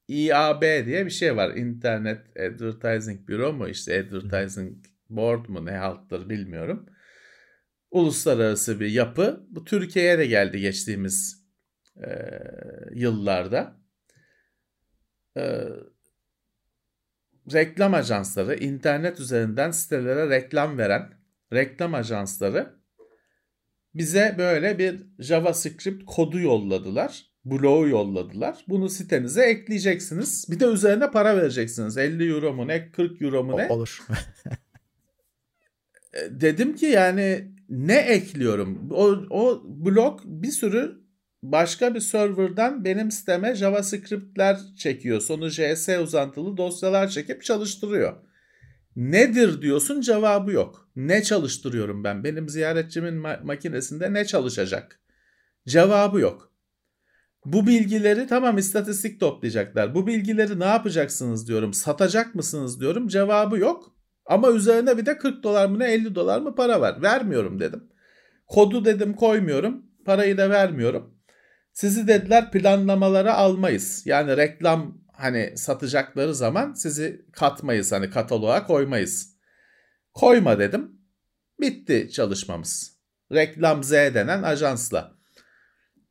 IAB 0.09 0.63
diye 0.87 1.07
bir 1.07 1.11
şey 1.11 1.37
var. 1.37 1.55
Internet 1.55 2.37
Advertising 2.37 3.29
Bureau 3.29 3.53
mu 3.53 3.69
işte 3.69 4.01
Advertising 4.01 4.85
Board 5.11 5.49
mu 5.49 5.67
ne 5.67 5.73
halttır 5.73 6.29
bilmiyorum. 6.29 6.87
Uluslararası 7.91 8.81
bir 8.81 8.91
yapı. 8.91 9.47
Bu 9.51 9.65
Türkiye'ye 9.65 10.19
de 10.19 10.27
geldi 10.27 10.61
geçtiğimiz 10.61 11.45
e, 11.97 12.09
yıllarda. 12.93 13.77
E, 15.37 15.69
reklam 17.53 17.95
ajansları, 17.95 18.55
internet 18.55 19.21
üzerinden 19.21 19.71
sitelere 19.71 20.31
reklam 20.31 20.79
veren 20.79 21.11
reklam 21.53 21.95
ajansları 21.95 22.79
bize 23.95 24.35
böyle 24.39 24.79
bir 24.79 25.07
JavaScript 25.19 26.05
kodu 26.07 26.41
yolladılar. 26.41 27.27
Bloğu 27.51 27.89
yolladılar. 27.89 28.65
Bunu 28.69 28.89
sitenize 28.89 29.43
ekleyeceksiniz. 29.43 30.47
Bir 30.51 30.61
de 30.61 30.65
üzerine 30.67 31.11
para 31.11 31.37
vereceksiniz. 31.37 31.97
50 31.97 32.31
euro 32.33 32.53
mu 32.53 32.67
ne 32.69 32.91
40 32.91 33.23
euro 33.23 33.45
mu 33.45 33.57
ne? 33.57 33.67
olur. 33.69 33.99
E, 36.15 36.41
Dedim 36.41 36.77
ki 36.77 36.87
yani 36.87 37.53
ne 37.69 37.97
ekliyorum? 37.97 38.89
O, 38.91 39.05
o 39.31 39.63
blok 39.65 40.21
bir 40.25 40.51
sürü 40.51 40.99
başka 41.43 41.95
bir 41.95 42.01
serverdan 42.01 42.85
benim 42.85 43.11
siteme 43.11 43.55
JavaScript'ler 43.55 44.59
çekiyor. 44.77 45.21
Sonu 45.21 45.49
JS 45.49 45.89
uzantılı 46.03 46.57
dosyalar 46.57 47.09
çekip 47.09 47.43
çalıştırıyor. 47.43 48.17
Nedir 48.97 49.63
diyorsun 49.63 50.01
cevabı 50.01 50.53
yok. 50.53 50.89
Ne 50.97 51.23
çalıştırıyorum 51.23 52.05
ben? 52.05 52.25
Benim 52.25 52.49
ziyaretçimin 52.49 53.15
ma- 53.15 53.45
makinesinde 53.45 54.13
ne 54.13 54.25
çalışacak? 54.25 55.01
Cevabı 55.69 56.21
yok. 56.21 56.48
Bu 57.45 57.67
bilgileri 57.67 58.27
tamam 58.27 58.59
istatistik 58.59 59.21
toplayacaklar. 59.21 59.95
Bu 59.95 60.07
bilgileri 60.07 60.61
ne 60.61 60.65
yapacaksınız 60.65 61.49
diyorum. 61.49 61.75
Satacak 61.75 62.35
mısınız 62.35 62.81
diyorum. 62.81 63.09
Cevabı 63.09 63.59
yok. 63.59 63.97
Ama 64.27 64.51
üzerine 64.51 64.99
bir 64.99 65.07
de 65.07 65.19
40 65.19 65.43
dolar 65.43 65.67
mı 65.67 65.79
ne 65.79 65.93
50 65.93 66.15
dolar 66.15 66.41
mı 66.41 66.55
para 66.55 66.81
var. 66.81 67.03
Vermiyorum 67.03 67.61
dedim. 67.61 67.89
Kodu 68.47 68.85
dedim 68.85 69.15
koymuyorum. 69.15 69.87
Parayı 70.05 70.39
da 70.39 70.51
vermiyorum. 70.51 71.15
Sizi 71.73 72.09
dediler 72.09 72.51
planlamalara 72.51 73.35
almayız. 73.35 74.03
Yani 74.07 74.37
reklam 74.37 74.99
hani 75.13 75.53
satacakları 75.57 76.35
zaman 76.35 76.73
sizi 76.73 77.27
katmayız 77.33 77.93
hani 77.93 78.11
kataloğa 78.11 78.67
koymayız. 78.67 79.37
Koyma 80.15 80.59
dedim. 80.59 80.93
Bitti 81.61 82.11
çalışmamız. 82.13 82.99
Reklam 83.33 83.85
Z 83.85 83.93
denen 83.93 84.43
ajansla. 84.43 85.18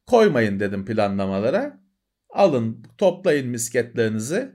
Koymayın 0.07 0.59
dedim 0.59 0.85
planlamalara. 0.85 1.81
Alın 2.29 2.83
toplayın 2.97 3.47
misketlerinizi. 3.47 4.51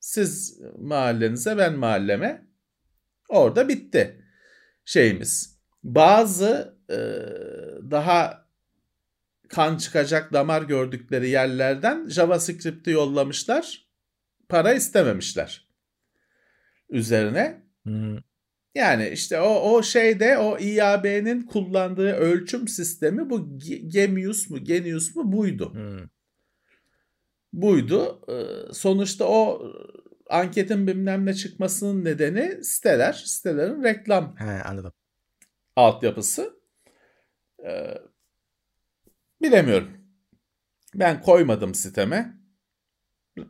Siz 0.00 0.60
mahallenize 0.78 1.58
ben 1.58 1.78
mahalleme. 1.78 2.46
Orada 3.28 3.68
bitti 3.68 4.24
şeyimiz. 4.84 5.60
Bazı 5.82 6.78
e, 6.90 6.98
daha 7.90 8.48
kan 9.48 9.76
çıkacak 9.76 10.32
damar 10.32 10.62
gördükleri 10.62 11.28
yerlerden 11.28 12.08
JavaScript'i 12.08 12.90
yollamışlar. 12.90 13.88
Para 14.48 14.74
istememişler. 14.74 15.68
Üzerine 16.90 17.62
Hı. 17.86 18.22
Yani 18.74 19.08
işte 19.08 19.40
o 19.40 19.72
o 19.72 19.82
şeyde 19.82 20.38
o 20.38 20.58
IAB'nin 20.58 21.42
kullandığı 21.42 22.12
ölçüm 22.12 22.68
sistemi 22.68 23.30
bu 23.30 23.38
Ge- 23.38 23.88
Gemius 23.88 24.50
mu 24.50 24.64
Genius 24.64 25.16
mu 25.16 25.32
buydu. 25.32 25.74
Hı. 25.74 26.08
Buydu. 27.52 28.20
Ee, 28.28 28.72
Sonuçta 28.72 29.24
o 29.28 29.72
anketin 30.30 30.86
bilmem 30.86 31.26
ne 31.26 31.34
çıkmasının 31.34 32.04
nedeni 32.04 32.64
siteler, 32.64 33.12
sitelerin 33.12 33.82
reklam 33.82 34.36
He, 34.38 34.62
anladım. 34.62 34.92
altyapısı. 35.76 36.60
Ee, 37.66 37.94
bilemiyorum. 39.42 39.88
Ben 40.94 41.20
koymadım 41.22 41.74
siteme. 41.74 42.34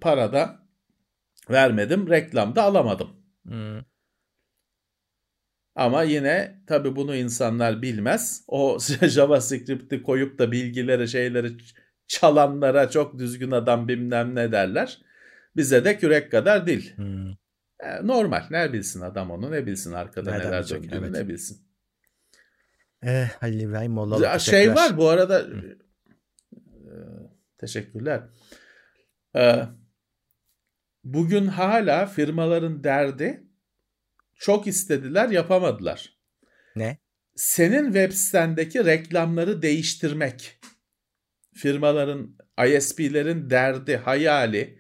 Para 0.01 0.33
da 0.33 0.67
vermedim. 1.51 2.11
Reklam 2.11 2.57
da 2.57 2.63
alamadım. 2.63 3.11
Hı. 3.49 3.85
Ama 5.75 6.03
yine 6.03 6.63
tabii 6.67 6.97
bunu 6.97 7.17
insanlar 7.17 7.83
bilmez. 7.83 8.45
O 8.49 8.79
JavaScript'i 9.03 10.03
koyup 10.03 10.39
da 10.39 10.53
bilgileri 10.53 11.09
şeyleri 11.09 11.57
çalanlara 12.07 12.91
çok 12.91 13.19
düzgün 13.19 13.51
adam 13.51 13.89
bilmem 13.89 14.35
ne 14.35 14.53
derler. 14.53 14.99
Bize 15.57 15.85
de 15.85 15.99
kürek 15.99 16.31
kadar 16.31 16.67
dil. 16.67 16.97
Hı. 16.97 17.37
E, 17.81 18.07
normal. 18.07 18.43
Ne 18.51 18.73
bilsin 18.73 19.01
adam 19.01 19.31
onu 19.31 19.51
ne 19.51 19.67
bilsin 19.67 19.93
arkada 19.93 20.31
Nereden 20.31 20.51
neler 20.51 20.69
döndüğünü 20.69 20.95
evet. 20.95 21.11
ne 21.11 21.29
bilsin. 21.29 21.67
Eh, 23.03 23.29
Halil 23.41 23.61
İbrahim 23.61 23.93
Mollaoğlu. 23.93 24.23
Ya 24.23 24.39
şey 24.39 24.75
var 24.75 24.97
bu 24.97 25.09
arada 25.09 25.41
e, 25.41 26.95
teşekkürler. 27.59 28.23
E, 29.37 29.63
bugün 31.05 31.47
hala 31.47 32.07
firmaların 32.07 32.85
derdi 32.85 33.52
çok 34.43 34.67
istediler 34.67 35.29
yapamadılar. 35.29 36.19
Ne? 36.77 36.99
Senin 37.37 37.85
web 37.85 38.13
sitendeki 38.13 38.85
reklamları 38.85 39.63
değiştirmek. 39.63 40.59
Firmaların 41.55 42.37
ISP'lerin 42.67 43.51
derdi, 43.51 43.97
hayali, 43.97 44.79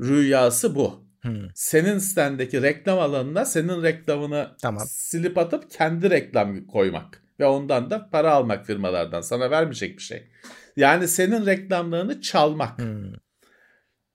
rüyası 0.00 0.74
bu. 0.74 1.08
Hı. 1.22 1.48
Senin 1.54 1.98
sitendeki 1.98 2.62
reklam 2.62 2.98
alanına 2.98 3.44
senin 3.44 3.82
reklamını 3.82 4.56
Tamam. 4.62 4.86
silip 4.88 5.38
atıp 5.38 5.70
kendi 5.70 6.10
reklam 6.10 6.66
koymak 6.66 7.22
ve 7.40 7.46
ondan 7.46 7.90
da 7.90 8.10
para 8.10 8.32
almak 8.32 8.66
firmalardan. 8.66 9.20
Sana 9.20 9.50
vermeyecek 9.50 9.96
bir 9.98 10.02
şey. 10.02 10.30
Yani 10.76 11.08
senin 11.08 11.46
reklamlarını 11.46 12.20
çalmak. 12.20 12.80
Hı. 12.80 13.12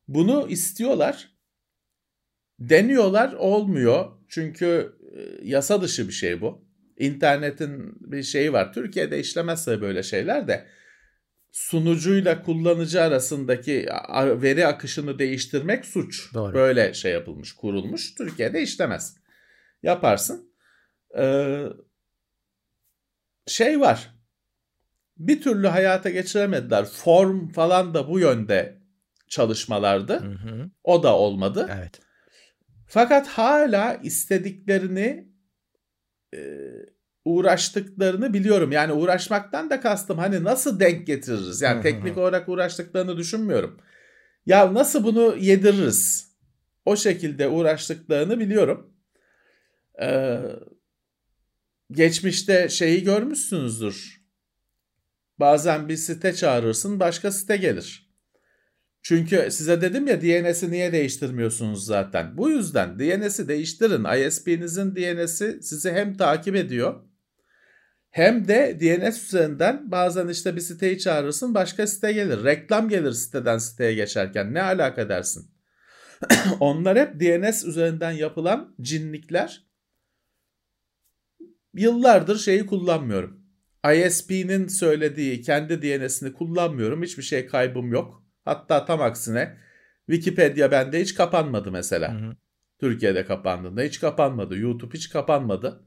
Bunu 0.07 0.47
istiyorlar. 0.49 1.33
Deniyorlar 2.59 3.33
olmuyor. 3.33 4.22
Çünkü 4.33 4.95
e, 5.15 5.47
yasa 5.49 5.81
dışı 5.81 6.07
bir 6.07 6.13
şey 6.13 6.41
bu. 6.41 6.65
İnternetin 6.97 7.95
bir 8.11 8.23
şeyi 8.23 8.53
var. 8.53 8.73
Türkiye'de 8.73 9.19
işlemezse 9.19 9.81
böyle 9.81 10.03
şeyler 10.03 10.47
de 10.47 10.67
sunucuyla 11.51 12.43
kullanıcı 12.43 13.01
arasındaki 13.01 13.85
veri 14.15 14.67
akışını 14.67 15.19
değiştirmek 15.19 15.85
suç. 15.85 16.33
Doğru. 16.33 16.53
Böyle 16.53 16.93
şey 16.93 17.11
yapılmış, 17.11 17.53
kurulmuş. 17.53 18.15
Türkiye'de 18.15 18.61
işlemez. 18.61 19.17
Yaparsın. 19.83 20.53
Ee, 21.17 21.65
şey 23.47 23.79
var. 23.79 24.13
Bir 25.17 25.41
türlü 25.41 25.67
hayata 25.67 26.09
geçiremediler. 26.09 26.85
Form 26.85 27.47
falan 27.47 27.93
da 27.93 28.09
bu 28.09 28.19
yönde 28.19 28.81
çalışmalardı. 29.27 30.19
Hı 30.19 30.31
hı. 30.31 30.69
O 30.83 31.03
da 31.03 31.17
olmadı. 31.17 31.69
Evet. 31.77 32.02
Fakat 32.87 33.27
hala 33.27 33.95
istediklerini 34.03 35.27
e, 36.35 36.39
uğraştıklarını 37.25 38.33
biliyorum. 38.33 38.71
Yani 38.71 38.93
uğraşmaktan 38.93 39.69
da 39.69 39.79
kastım 39.81 40.17
hani 40.17 40.43
nasıl 40.43 40.79
denk 40.79 41.07
getiririz? 41.07 41.61
Yani 41.61 41.81
teknik 41.81 42.17
olarak 42.17 42.49
uğraştıklarını 42.49 43.17
düşünmüyorum. 43.17 43.79
Ya 44.45 44.73
nasıl 44.73 45.03
bunu 45.03 45.35
yediririz? 45.39 46.33
O 46.85 46.95
şekilde 46.95 47.47
uğraştıklarını 47.47 48.39
biliyorum. 48.39 48.93
Ee, 50.01 50.39
geçmişte 51.91 52.69
şeyi 52.69 53.03
görmüşsünüzdür. 53.03 54.23
Bazen 55.39 55.89
bir 55.89 55.95
site 55.95 56.33
çağırırsın 56.33 56.99
başka 56.99 57.31
site 57.31 57.57
gelir. 57.57 58.02
Çünkü 59.03 59.47
size 59.51 59.81
dedim 59.81 60.07
ya 60.07 60.21
DNS'i 60.21 60.71
niye 60.71 60.91
değiştirmiyorsunuz 60.91 61.85
zaten. 61.85 62.37
Bu 62.37 62.49
yüzden 62.49 62.99
DNS'i 62.99 63.47
değiştirin. 63.47 64.27
ISP'nizin 64.27 64.95
DNS'i 64.95 65.59
sizi 65.61 65.91
hem 65.91 66.17
takip 66.17 66.55
ediyor 66.55 67.03
hem 68.13 68.47
de 68.47 68.77
DNS 68.79 69.23
üzerinden 69.23 69.91
bazen 69.91 70.27
işte 70.27 70.55
bir 70.55 70.61
siteyi 70.61 70.99
çağırırsın 70.99 71.53
başka 71.53 71.87
site 71.87 72.13
gelir. 72.13 72.43
Reklam 72.43 72.89
gelir 72.89 73.11
siteden 73.11 73.57
siteye 73.57 73.93
geçerken 73.93 74.53
ne 74.53 74.61
alaka 74.61 75.09
dersin? 75.09 75.51
Onlar 76.59 76.97
hep 76.97 77.19
DNS 77.19 77.65
üzerinden 77.65 78.11
yapılan 78.11 78.75
cinlikler. 78.81 79.67
Yıllardır 81.73 82.37
şeyi 82.37 82.65
kullanmıyorum. 82.65 83.43
ISP'nin 83.95 84.67
söylediği 84.67 85.41
kendi 85.41 85.81
DNS'ini 85.81 86.33
kullanmıyorum. 86.33 87.03
Hiçbir 87.03 87.23
şey 87.23 87.45
kaybım 87.45 87.91
yok. 87.91 88.22
Hatta 88.45 88.85
tam 88.85 89.01
aksine 89.01 89.57
Wikipedia 90.05 90.71
bende 90.71 91.01
hiç 91.01 91.15
kapanmadı 91.15 91.71
mesela. 91.71 92.13
Hı 92.13 92.27
hı. 92.27 92.35
Türkiye'de 92.79 93.25
kapandığında 93.25 93.81
hiç 93.81 93.99
kapanmadı. 93.99 94.57
YouTube 94.57 94.93
hiç 94.93 95.09
kapanmadı. 95.09 95.83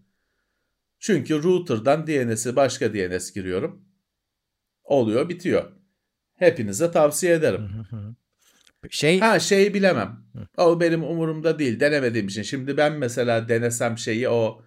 Çünkü 0.99 1.43
router'dan 1.43 2.07
DNS'i 2.07 2.57
başka 2.57 2.95
DNS 2.95 3.33
giriyorum. 3.35 3.85
Oluyor 4.85 5.29
bitiyor. 5.29 5.73
Hepinize 6.35 6.91
tavsiye 6.91 7.35
ederim. 7.35 7.69
Hı 7.69 7.97
hı. 7.97 8.15
Şey 8.91 9.21
Ha 9.21 9.39
şeyi 9.39 9.75
bilemem. 9.75 10.25
O 10.57 10.81
benim 10.81 11.05
umurumda 11.05 11.59
değil. 11.59 11.81
Denemediğim 11.81 12.27
için. 12.27 12.43
Şimdi 12.43 12.77
ben 12.77 12.93
mesela 12.93 13.49
denesem 13.49 13.99
şeyi 13.99 14.29
o 14.29 14.63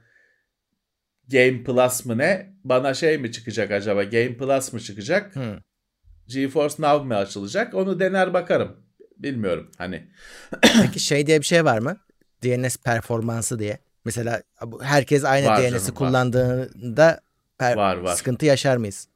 Game 1.27 1.63
Plus 1.63 2.05
mı 2.05 2.17
ne? 2.17 2.53
Bana 2.63 2.93
şey 2.93 3.17
mi 3.17 3.31
çıkacak 3.31 3.71
acaba? 3.71 4.03
Game 4.03 4.37
Plus 4.37 4.73
mı 4.73 4.79
çıkacak? 4.79 5.35
Hı. 5.35 5.59
GeForce 6.29 6.75
Now 6.79 7.07
mı 7.07 7.15
açılacak? 7.15 7.73
Onu 7.73 7.99
dener 7.99 8.33
bakarım. 8.33 8.77
Bilmiyorum. 9.17 9.71
Hani 9.77 10.07
Peki 10.81 10.99
şey 10.99 11.27
diye 11.27 11.39
bir 11.39 11.45
şey 11.45 11.65
var 11.65 11.79
mı? 11.79 11.97
DNS 12.43 12.77
performansı 12.77 13.59
diye. 13.59 13.79
Mesela 14.05 14.41
herkes 14.81 15.25
aynı 15.25 15.47
Var 15.47 15.61
DNS'i 15.63 15.93
kullandığında 15.93 17.19
per- 17.59 17.75
Var, 17.77 17.97
var. 17.97 18.15
sıkıntı 18.15 18.45
yaşar 18.45 18.77
mıyız? 18.77 19.07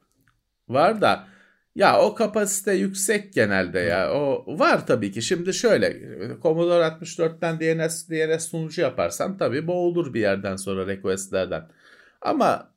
var 0.68 1.00
da 1.00 1.26
ya 1.74 2.00
o 2.00 2.14
kapasite 2.14 2.72
yüksek 2.72 3.32
genelde 3.32 3.78
ya. 3.80 4.12
O 4.12 4.44
var 4.58 4.86
tabii 4.86 5.12
ki. 5.12 5.22
Şimdi 5.22 5.54
şöyle 5.54 5.96
Commodore 6.42 6.84
64'ten 6.84 7.60
DNS 7.60 8.08
DNS 8.08 8.48
sunucu 8.48 8.80
yaparsan 8.82 9.38
tabii 9.38 9.66
boğulur 9.66 10.14
bir 10.14 10.20
yerden 10.20 10.56
sonra 10.56 10.86
requestlerden. 10.86 11.68
Ama 12.22 12.73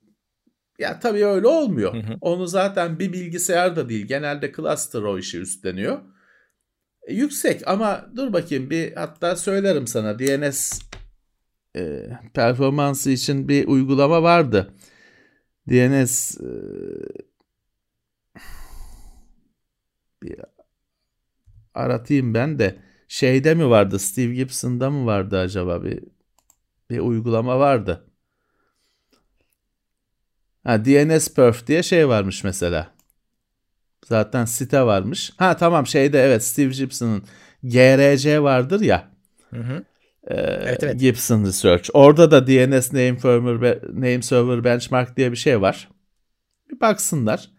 ya 0.80 1.00
tabii 1.00 1.26
öyle 1.26 1.48
olmuyor. 1.48 1.94
Hı 1.94 2.00
hı. 2.00 2.18
Onu 2.22 2.48
zaten 2.48 3.00
bir 3.00 3.14
bilgisayar 3.14 3.76
da 3.76 3.90
değil. 3.90 4.06
Genelde 4.08 4.52
cluster 4.52 5.02
o 5.02 5.18
işi 5.18 5.40
üstleniyor. 5.40 6.00
E, 7.08 7.14
yüksek 7.14 7.68
ama 7.68 8.06
dur 8.16 8.34
bakayım 8.34 8.70
bir 8.70 8.94
hatta 8.94 9.36
söylerim 9.36 9.88
sana 9.88 10.20
DNS 10.20 10.82
e, 11.78 12.10
performansı 12.34 13.12
için 13.12 13.48
bir 13.48 13.68
uygulama 13.68 14.24
vardı. 14.24 14.74
DNS 15.70 16.38
e, 16.42 16.48
bir 20.24 20.40
aratayım 21.74 22.34
ben 22.34 22.60
de 22.60 22.76
şeyde 23.08 23.56
mi 23.56 23.70
vardı 23.70 24.00
Steve 24.00 24.34
Gibson'da 24.34 24.90
mı 24.90 25.06
vardı 25.06 25.40
acaba 25.40 25.84
bir 25.84 26.04
bir 26.90 27.00
uygulama 27.00 27.60
vardı. 27.60 28.07
Ha, 30.68 30.86
DNS 30.86 31.34
Perf 31.34 31.68
diye 31.68 31.84
şey 31.84 32.08
varmış 32.08 32.44
mesela. 32.44 32.94
Zaten 34.06 34.46
site 34.46 34.82
varmış. 34.82 35.34
Ha 35.38 35.58
tamam 35.58 35.88
şeyde 35.88 36.20
evet 36.20 36.44
Steve 36.44 36.70
Gibson'ın 36.70 37.24
GRC 37.64 38.44
vardır 38.44 38.82
ya. 38.82 39.12
Hı 39.50 39.60
hı. 39.60 39.84
e, 40.28 40.34
Evet, 40.36 40.84
evet. 40.84 41.00
Gibson 41.00 41.46
Research. 41.46 41.90
Orada 41.94 42.32
da 42.32 42.48
DNS 42.48 42.94
Name 42.94 43.20
Server, 43.20 43.80
Name 43.94 44.22
Server 44.22 44.64
Benchmark 44.64 45.18
diye 45.18 45.32
bir 45.32 45.38
şey 45.38 45.62
var. 45.62 45.90
Bir 46.72 46.80
baksınlar. 46.80 47.52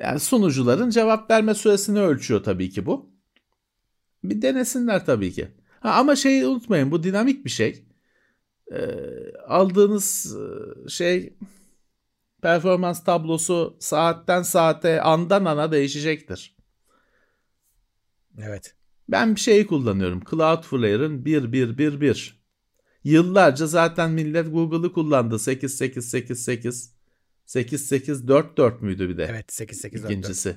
Yani 0.00 0.20
sunucuların 0.20 0.90
cevap 0.90 1.30
verme 1.30 1.54
süresini 1.54 2.00
ölçüyor 2.00 2.42
tabii 2.44 2.70
ki 2.70 2.86
bu. 2.86 3.10
Bir 4.24 4.42
denesinler 4.42 5.06
tabii 5.06 5.32
ki. 5.32 5.48
Ha, 5.80 5.90
ama 5.90 6.16
şeyi 6.16 6.46
unutmayın 6.46 6.90
bu 6.90 7.02
dinamik 7.02 7.44
bir 7.44 7.50
şey. 7.50 7.84
Ee, 8.72 8.78
aldığınız 9.46 10.36
e, 10.36 10.88
şey 10.88 11.32
performans 12.42 13.04
tablosu 13.04 13.76
saatten 13.80 14.42
saate 14.42 15.00
andan 15.00 15.44
ana 15.44 15.72
değişecektir. 15.72 16.56
Evet. 18.38 18.74
Ben 19.08 19.34
bir 19.34 19.40
şeyi 19.40 19.66
kullanıyorum. 19.66 20.22
Cloudflare'ın 20.30 21.24
1111. 21.24 22.46
Yıllarca 23.04 23.66
zaten 23.66 24.10
millet 24.10 24.52
Google'ı 24.52 24.92
kullandı. 24.92 25.38
8888 25.38 26.94
8844 27.46 28.82
müydü 28.82 29.08
bir 29.08 29.16
de? 29.16 29.26
Evet 29.30 29.52
8 29.52 29.84
İkincisi. 29.84 30.56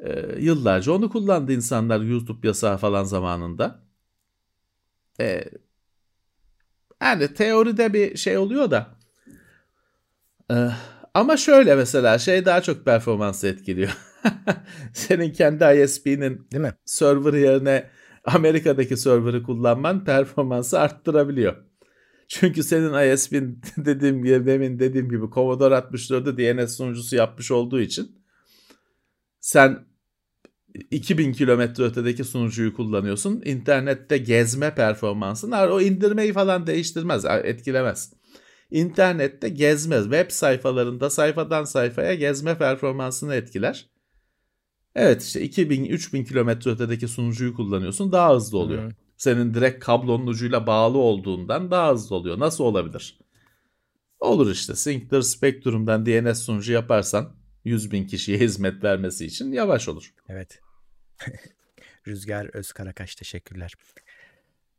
Ee, 0.00 0.36
yıllarca 0.38 0.92
onu 0.92 1.10
kullandı 1.10 1.52
insanlar 1.52 2.00
YouTube 2.00 2.48
yasağı 2.48 2.78
falan 2.78 3.04
zamanında. 3.04 3.84
Ee, 5.20 5.44
yani 7.02 7.34
teoride 7.34 7.92
bir 7.92 8.16
şey 8.16 8.38
oluyor 8.38 8.70
da. 8.70 8.99
Ee, 10.50 10.70
ama 11.14 11.36
şöyle 11.36 11.74
mesela 11.74 12.18
şey 12.18 12.44
daha 12.44 12.60
çok 12.60 12.84
performansı 12.84 13.46
etkiliyor. 13.48 13.96
Senin 14.92 15.32
kendi 15.32 15.82
ISP'nin 15.84 16.48
Değil 16.52 16.62
mi? 16.62 16.74
server 16.84 17.32
yerine 17.32 17.90
Amerika'daki 18.24 18.96
server'ı 18.96 19.42
kullanman 19.42 20.04
performansı 20.04 20.80
arttırabiliyor. 20.80 21.56
Çünkü 22.28 22.62
senin 22.62 23.12
ISP'nin 23.14 23.60
dediğim 23.76 24.24
gibi 24.24 24.46
demin 24.46 24.78
dediğim 24.78 25.10
gibi 25.10 25.30
Commodore 25.34 25.74
64'ü 25.74 26.38
DNS 26.38 26.76
sunucusu 26.76 27.16
yapmış 27.16 27.50
olduğu 27.50 27.80
için 27.80 28.20
sen 29.40 29.78
2000 30.90 31.32
kilometre 31.32 31.84
ötedeki 31.84 32.24
sunucuyu 32.24 32.74
kullanıyorsun. 32.74 33.42
İnternette 33.44 34.18
gezme 34.18 34.74
performansın 34.74 35.50
o 35.50 35.80
indirmeyi 35.80 36.32
falan 36.32 36.66
değiştirmez, 36.66 37.24
etkilemez. 37.24 38.12
İnternette 38.70 39.48
gezmez. 39.48 40.02
Web 40.04 40.30
sayfalarında 40.30 41.10
sayfadan 41.10 41.64
sayfaya 41.64 42.14
gezme 42.14 42.58
performansını 42.58 43.34
etkiler. 43.34 43.90
Evet 44.94 45.22
işte 45.22 45.46
2000-3000 45.46 46.24
kilometre 46.24 46.70
ötedeki 46.70 47.08
sunucuyu 47.08 47.54
kullanıyorsun 47.54 48.12
daha 48.12 48.34
hızlı 48.34 48.58
oluyor. 48.58 48.84
Hı. 48.84 48.94
Senin 49.16 49.54
direkt 49.54 49.84
kablonun 49.84 50.26
ucuyla 50.26 50.66
bağlı 50.66 50.98
olduğundan 50.98 51.70
daha 51.70 51.92
hızlı 51.92 52.16
oluyor. 52.16 52.38
Nasıl 52.38 52.64
olabilir? 52.64 53.18
Olur 54.20 54.50
işte. 54.50 54.74
Sync'tir 54.76 55.22
Spectrum'dan 55.22 56.06
DNS 56.06 56.38
sunucu 56.42 56.72
yaparsan 56.72 57.36
100 57.64 57.92
bin 57.92 58.06
kişiye 58.06 58.38
hizmet 58.40 58.84
vermesi 58.84 59.26
için 59.26 59.52
yavaş 59.52 59.88
olur. 59.88 60.14
Evet. 60.28 60.60
Rüzgar 62.06 62.46
Özkarakaş 62.52 63.14
teşekkürler. 63.14 63.74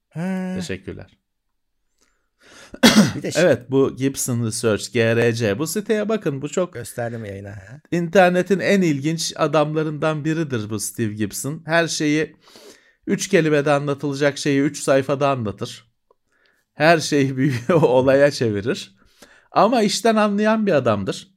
Ha, 0.09 0.53
Teşekkürler. 0.55 1.17
bir 3.15 3.23
de 3.23 3.31
şey 3.31 3.43
Evet 3.43 3.71
bu 3.71 3.95
Gibson 3.95 4.45
Research 4.45 4.93
GRC 4.93 5.59
bu 5.59 5.67
siteye 5.67 6.09
bakın 6.09 6.41
bu 6.41 6.49
çok 6.49 6.73
gösterdim 6.73 7.25
yayına. 7.25 7.49
Ha? 7.49 7.81
İnternetin 7.91 8.59
en 8.59 8.81
ilginç 8.81 9.33
adamlarından 9.35 10.25
biridir 10.25 10.69
bu 10.69 10.79
Steve 10.79 11.13
Gibson. 11.13 11.63
Her 11.65 11.87
şeyi 11.87 12.35
üç 13.07 13.27
kelimede 13.27 13.71
anlatılacak 13.71 14.37
şeyi 14.37 14.61
üç 14.61 14.79
sayfada 14.79 15.29
anlatır. 15.29 15.91
Her 16.73 16.99
şeyi 16.99 17.37
bir 17.37 17.69
olaya 17.73 18.31
çevirir. 18.31 18.95
Ama 19.51 19.81
işten 19.81 20.15
anlayan 20.15 20.65
bir 20.65 20.71
adamdır. 20.71 21.31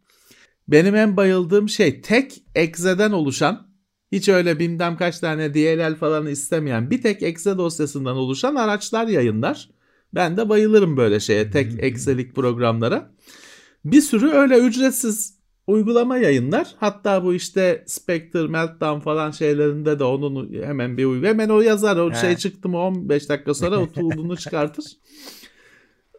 benim 0.69 0.97
en 0.97 1.17
bayıldığım 1.17 1.69
şey 1.69 2.01
tek 2.01 2.43
egzeden 2.55 3.13
oluşan 3.13 3.75
hiç 4.13 4.29
öyle 4.29 4.59
bilmem 4.59 4.97
kaç 4.97 5.19
tane 5.19 5.55
DLL 5.55 5.95
falan 5.95 6.27
istemeyen 6.27 6.91
bir 6.91 7.03
tek 7.03 7.23
exe 7.23 7.59
dosyasından 7.59 8.17
oluşan 8.17 8.55
araçlar 8.55 9.07
yayınlar. 9.07 9.71
Ben 10.15 10.37
de 10.37 10.49
bayılırım 10.49 10.97
böyle 10.97 11.21
şeye 11.21 11.51
tek 11.51 11.73
ekselik 11.79 12.35
programlara. 12.35 13.11
Bir 13.85 14.01
sürü 14.01 14.31
öyle 14.31 14.59
ücretsiz 14.59 15.35
uygulama 15.67 16.19
yayınlar. 16.19 16.75
Hatta 16.81 17.25
bu 17.25 17.35
işte 17.35 17.85
Spectre, 17.87 18.47
Meltdown 18.47 19.01
falan 19.01 19.31
şeylerinde 19.31 19.99
de 19.99 20.05
onun 20.05 20.53
hemen 20.63 20.97
bir 20.97 21.05
uygulama. 21.05 21.29
Hemen 21.29 21.49
o 21.49 21.61
yazar. 21.61 21.97
O 21.97 22.11
He. 22.11 22.15
şey 22.15 22.37
çıktı 22.37 22.69
mı 22.69 22.79
15 22.79 23.29
dakika 23.29 23.55
sonra 23.55 23.79
o 23.79 23.93
tool'unu 23.93 24.37
çıkartır. 24.45 24.85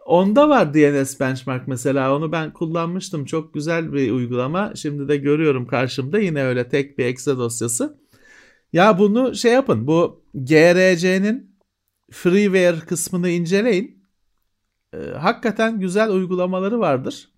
Onda 0.05 0.49
var 0.49 0.73
DNS 0.73 1.19
benchmark 1.19 1.67
mesela. 1.67 2.15
Onu 2.15 2.31
ben 2.31 2.53
kullanmıştım. 2.53 3.25
Çok 3.25 3.53
güzel 3.53 3.93
bir 3.93 4.11
uygulama. 4.11 4.71
Şimdi 4.75 5.07
de 5.07 5.17
görüyorum 5.17 5.67
karşımda 5.67 6.19
yine 6.19 6.43
öyle 6.43 6.69
tek 6.69 6.97
bir 6.97 7.05
exe 7.05 7.37
dosyası. 7.37 7.97
Ya 8.73 8.99
bunu 8.99 9.35
şey 9.35 9.53
yapın. 9.53 9.87
Bu 9.87 10.21
GRC'nin 10.33 11.54
freeware 12.11 12.79
kısmını 12.79 13.29
inceleyin. 13.29 14.05
Ee, 14.93 14.97
hakikaten 14.97 15.79
güzel 15.79 16.09
uygulamaları 16.09 16.79
vardır. 16.79 17.29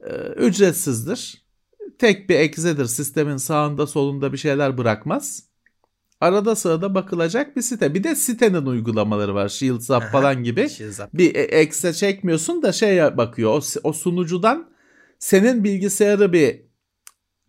Ee, 0.00 0.12
ücretsizdir. 0.36 1.42
Tek 1.98 2.28
bir 2.28 2.34
exe'dir. 2.34 2.84
Sistemin 2.84 3.36
sağında 3.36 3.86
solunda 3.86 4.32
bir 4.32 4.38
şeyler 4.38 4.78
bırakmaz. 4.78 5.48
Arada 6.20 6.56
sırada 6.56 6.94
bakılacak 6.94 7.56
bir 7.56 7.62
site. 7.62 7.94
Bir 7.94 8.04
de 8.04 8.14
sitenin 8.14 8.66
uygulamaları 8.66 9.34
var. 9.34 9.48
Shields 9.48 9.90
Up 9.90 10.02
falan 10.02 10.42
gibi. 10.44 10.68
Bir 11.14 11.34
e, 11.34 11.42
exe 11.42 11.92
çekmiyorsun 11.92 12.62
da 12.62 12.72
şey 12.72 13.16
bakıyor. 13.16 13.50
O, 13.50 13.88
o 13.88 13.92
sunucudan 13.92 14.70
senin 15.18 15.64
bilgisayarı 15.64 16.32
bir 16.32 16.62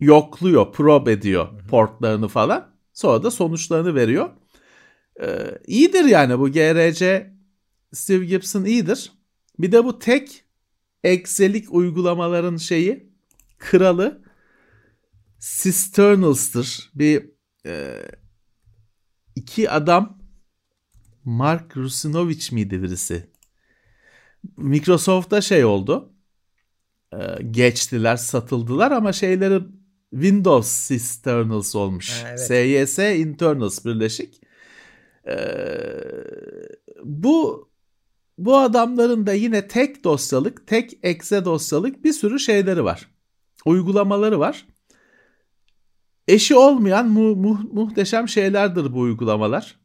yokluyor, 0.00 0.72
probe 0.72 1.12
ediyor 1.12 1.48
portlarını 1.68 2.28
falan. 2.28 2.70
Sonra 2.92 3.22
da 3.22 3.30
sonuçlarını 3.30 3.94
veriyor. 3.94 4.30
Ee, 5.22 5.58
iyidir 5.66 6.04
yani 6.04 6.38
bu 6.38 6.52
GRC 6.52 7.30
Steve 7.92 8.26
Gibson 8.26 8.64
iyidir. 8.64 9.12
Bir 9.58 9.72
de 9.72 9.84
bu 9.84 9.98
tek 9.98 10.44
Excelik 11.04 11.74
uygulamaların 11.74 12.56
şeyi 12.56 13.12
kralı 13.58 14.22
Cisternals'tır. 15.38 16.90
Bir 16.94 17.30
e, 17.66 18.02
iki 19.36 19.70
adam 19.70 20.18
Mark 21.24 21.76
Rusinovich 21.76 22.52
miydi 22.52 22.82
birisi? 22.82 23.30
Microsoft'ta 24.56 25.40
şey 25.40 25.64
oldu. 25.64 26.12
E, 27.12 27.42
geçtiler, 27.50 28.16
satıldılar 28.16 28.90
ama 28.90 29.12
şeyleri 29.12 29.62
Windows 30.10 30.88
Cisternals 30.88 31.76
olmuş. 31.76 32.22
Ha, 32.22 32.28
evet. 32.28 32.40
SYS 32.40 32.98
Internals 32.98 33.84
birleşik. 33.84 34.40
E, 35.30 35.36
bu 37.04 37.70
bu 38.38 38.56
adamların 38.58 39.26
da 39.26 39.32
yine 39.32 39.68
tek 39.68 40.04
dosyalık, 40.04 40.66
tek 40.66 40.98
exe 41.02 41.44
dosyalık 41.44 42.04
bir 42.04 42.12
sürü 42.12 42.40
şeyleri 42.40 42.84
var. 42.84 43.10
Uygulamaları 43.64 44.38
var. 44.40 44.66
Eşi 46.28 46.56
olmayan 46.56 47.08
mu- 47.08 47.36
mu- 47.36 47.70
muhteşem 47.72 48.28
şeylerdir 48.28 48.92
bu 48.92 48.98
uygulamalar. 49.00 49.80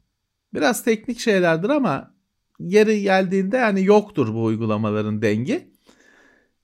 Biraz 0.54 0.84
teknik 0.84 1.20
şeylerdir 1.20 1.70
ama 1.70 2.16
yeri 2.60 3.02
geldiğinde 3.02 3.58
yani 3.58 3.84
yoktur 3.84 4.34
bu 4.34 4.44
uygulamaların 4.44 5.22
dengi. 5.22 5.72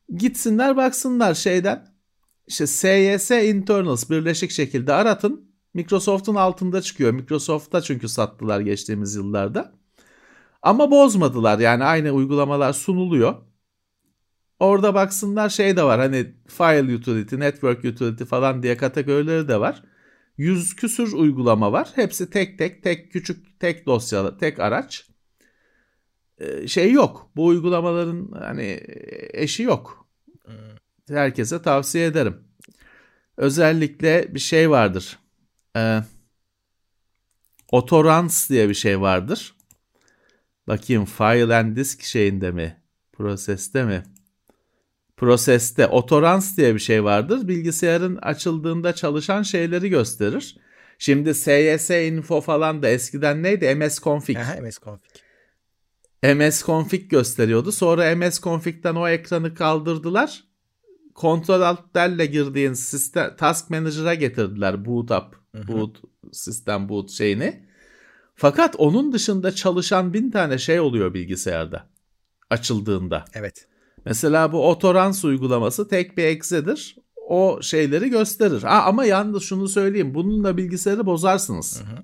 Gitsinler 0.09 0.77
baksınlar 0.77 1.33
şeyden. 1.33 1.87
İşte 2.47 2.67
SYS 2.67 3.31
Internals 3.31 4.09
birleşik 4.09 4.51
şekilde 4.51 4.93
aratın. 4.93 5.50
Microsoft'un 5.73 6.36
altında 6.36 6.81
çıkıyor. 6.81 7.12
Microsoft'ta 7.13 7.81
çünkü 7.81 8.10
sattılar 8.10 8.60
geçtiğimiz 8.60 9.15
yıllarda. 9.15 9.73
Ama 10.62 10.91
bozmadılar 10.91 11.60
yani 11.60 11.84
aynı 11.84 12.12
uygulamalar 12.12 12.73
sunuluyor. 12.73 13.36
Orada 14.60 14.93
baksınlar 14.93 15.49
şey 15.49 15.77
de 15.77 15.84
var 15.84 15.99
hani 15.99 16.36
file 16.47 16.95
utility, 16.95 17.36
network 17.39 17.86
utility 17.86 18.23
falan 18.23 18.63
diye 18.63 18.77
kategorileri 18.77 19.47
de 19.47 19.60
var. 19.60 19.84
Yüz 20.38 20.75
küsür 20.75 21.13
uygulama 21.13 21.71
var. 21.71 21.89
Hepsi 21.95 22.29
tek 22.29 22.57
tek 22.57 22.84
tek 22.84 23.12
küçük 23.12 23.60
tek 23.60 23.86
dosyalı 23.86 24.38
tek 24.38 24.60
araç. 24.60 25.07
Ee, 26.39 26.67
şey 26.67 26.91
yok. 26.91 27.31
Bu 27.36 27.45
uygulamaların 27.45 28.31
hani 28.31 28.79
eşi 29.34 29.63
yok. 29.63 30.07
Herkese 31.10 31.62
tavsiye 31.62 32.05
ederim. 32.05 32.38
Özellikle 33.38 34.36
bir 34.36 34.39
şey 34.39 34.69
vardır. 34.69 35.19
Ee, 35.77 36.01
Otorans 37.71 38.49
diye 38.49 38.69
bir 38.69 38.73
şey 38.73 39.01
vardır. 39.01 39.55
Bakayım 40.67 41.05
file 41.05 41.55
and 41.55 41.77
disk 41.77 42.03
şeyinde 42.03 42.51
mi? 42.51 42.81
Proseste 43.13 43.84
mi? 43.84 44.03
Proseste 45.17 45.88
otorans 45.88 46.57
diye 46.57 46.75
bir 46.75 46.79
şey 46.79 47.03
vardır. 47.03 47.47
Bilgisayarın 47.47 48.15
açıldığında 48.15 48.95
çalışan 48.95 49.43
şeyleri 49.43 49.89
gösterir. 49.89 50.57
Şimdi 50.99 51.36
SYS 51.36 51.89
info 51.89 52.41
falan 52.41 52.84
da 52.84 52.89
eskiden 52.89 53.43
neydi? 53.43 53.75
MS 53.75 53.99
config. 53.99 54.38
Aha, 54.38 54.62
MS 54.62 54.79
config. 54.79 55.12
MS 56.23 56.65
config 56.65 57.10
gösteriyordu. 57.10 57.71
Sonra 57.71 58.15
MS 58.15 58.41
config'den 58.41 58.95
o 58.95 59.07
ekranı 59.07 59.55
kaldırdılar. 59.55 60.43
Kontrol 61.15 61.62
altlerle 61.62 62.25
girdiğin 62.25 62.73
sistem 62.73 63.36
task 63.36 63.69
manager'a 63.69 64.13
getirdiler 64.13 64.86
boot 64.86 65.12
up, 65.12 65.40
boot 65.53 66.01
sistem 66.31 66.89
boot 66.89 67.09
şeyini. 67.09 67.65
Fakat 68.35 68.75
onun 68.77 69.13
dışında 69.13 69.55
çalışan 69.55 70.13
bin 70.13 70.31
tane 70.31 70.57
şey 70.57 70.79
oluyor 70.79 71.13
bilgisayarda 71.13 71.89
açıldığında. 72.49 73.25
Evet. 73.33 73.67
Mesela 74.05 74.51
bu 74.51 74.69
otorans 74.69 75.25
uygulaması 75.25 75.87
tek 75.87 76.17
bir 76.17 76.23
eksedir. 76.23 76.95
O 77.27 77.59
şeyleri 77.61 78.09
gösterir. 78.09 78.63
Ha, 78.63 78.83
ama 78.85 79.05
yalnız 79.05 79.43
şunu 79.43 79.67
söyleyeyim. 79.67 80.13
Bununla 80.15 80.57
bilgisayarı 80.57 81.05
bozarsınız. 81.05 81.81
Hı 81.81 81.83
hı. 81.83 82.03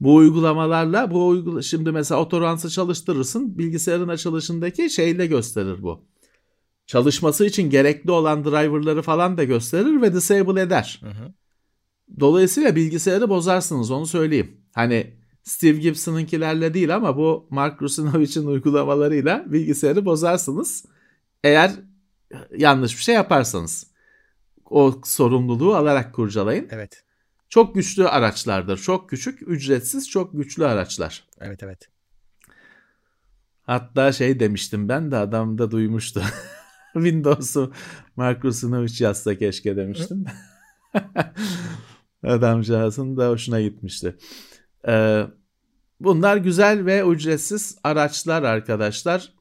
Bu 0.00 0.14
uygulamalarla 0.14 1.10
bu 1.10 1.26
uygula 1.26 1.62
şimdi 1.62 1.92
mesela 1.92 2.20
otoransı 2.20 2.70
çalıştırırsın. 2.70 3.58
Bilgisayarın 3.58 4.08
açılışındaki 4.08 4.90
şeyle 4.90 5.26
gösterir 5.26 5.82
bu. 5.82 6.04
Çalışması 6.86 7.46
için 7.46 7.70
gerekli 7.70 8.10
olan 8.10 8.44
driverları 8.44 9.02
falan 9.02 9.36
da 9.36 9.44
gösterir 9.44 10.02
ve 10.02 10.14
disable 10.14 10.60
eder. 10.60 11.00
Hı 11.02 11.10
hı. 11.10 11.32
Dolayısıyla 12.20 12.76
bilgisayarı 12.76 13.28
bozarsınız 13.28 13.90
onu 13.90 14.06
söyleyeyim. 14.06 14.60
Hani 14.74 15.16
Steve 15.42 15.78
Gibson'ınkilerle 15.78 16.74
değil 16.74 16.94
ama 16.94 17.16
bu 17.16 17.46
Mark 17.50 17.82
Rusinovich'in 17.82 18.46
uygulamalarıyla 18.46 19.44
bilgisayarı 19.46 20.04
bozarsınız. 20.04 20.84
Eğer 21.44 21.72
yanlış 22.56 22.96
bir 22.96 23.02
şey 23.02 23.14
yaparsanız. 23.14 23.86
O 24.70 25.00
sorumluluğu 25.04 25.74
alarak 25.74 26.14
kurcalayın. 26.14 26.68
Evet. 26.70 27.04
Çok 27.48 27.74
güçlü 27.74 28.08
araçlardır. 28.08 28.78
Çok 28.78 29.10
küçük, 29.10 29.48
ücretsiz, 29.48 30.10
çok 30.10 30.32
güçlü 30.32 30.66
araçlar. 30.66 31.24
Evet 31.40 31.62
evet. 31.62 31.88
Hatta 33.62 34.12
şey 34.12 34.40
demiştim 34.40 34.88
ben 34.88 35.10
de 35.10 35.16
adam 35.16 35.58
da 35.58 35.70
duymuştu. 35.70 36.22
Windows'u 36.94 37.72
Mark 38.16 38.44
Rusinovich 38.44 39.00
yazsa 39.00 39.38
keşke 39.38 39.76
demiştim. 39.76 40.24
Adamcağızın 42.22 43.16
da 43.16 43.28
hoşuna 43.28 43.60
gitmişti. 43.60 44.16
Ee, 44.88 45.22
bunlar 46.00 46.36
güzel 46.36 46.86
ve 46.86 47.02
ücretsiz 47.08 47.78
araçlar 47.84 48.42
arkadaşlar. 48.42 49.32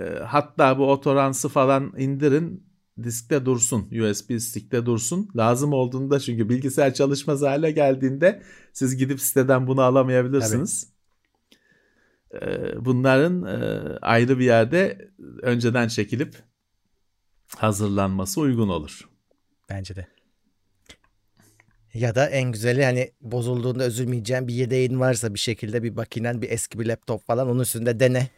Ee, 0.00 0.04
hatta 0.04 0.78
bu 0.78 0.90
otoransı 0.92 1.48
falan 1.48 1.92
indirin 1.98 2.68
diskte 3.02 3.46
dursun. 3.46 3.80
USB 3.80 4.38
stickte 4.38 4.86
dursun. 4.86 5.28
Lazım 5.36 5.72
olduğunda 5.72 6.20
çünkü 6.20 6.48
bilgisayar 6.48 6.94
çalışmaz 6.94 7.42
hale 7.42 7.70
geldiğinde 7.70 8.42
siz 8.72 8.96
gidip 8.96 9.20
siteden 9.20 9.66
bunu 9.66 9.82
alamayabilirsiniz. 9.82 10.92
Ee, 12.34 12.84
bunların 12.84 13.44
e, 13.44 13.82
ayrı 14.02 14.38
bir 14.38 14.44
yerde 14.44 15.10
önceden 15.42 15.88
çekilip 15.88 16.36
hazırlanması 17.56 18.40
uygun 18.40 18.68
olur. 18.68 19.08
Bence 19.70 19.96
de. 19.96 20.06
Ya 21.94 22.14
da 22.14 22.26
en 22.26 22.52
güzeli 22.52 22.84
hani 22.84 23.10
bozulduğunda 23.20 23.86
üzülmeyeceğin 23.86 24.48
bir 24.48 24.54
yedeğin 24.54 25.00
varsa 25.00 25.34
bir 25.34 25.38
şekilde 25.38 25.82
bir 25.82 25.90
makinen 25.90 26.42
bir 26.42 26.50
eski 26.50 26.78
bir 26.78 26.86
laptop 26.86 27.26
falan 27.26 27.48
onun 27.48 27.60
üstünde 27.60 28.00
dene. 28.00 28.28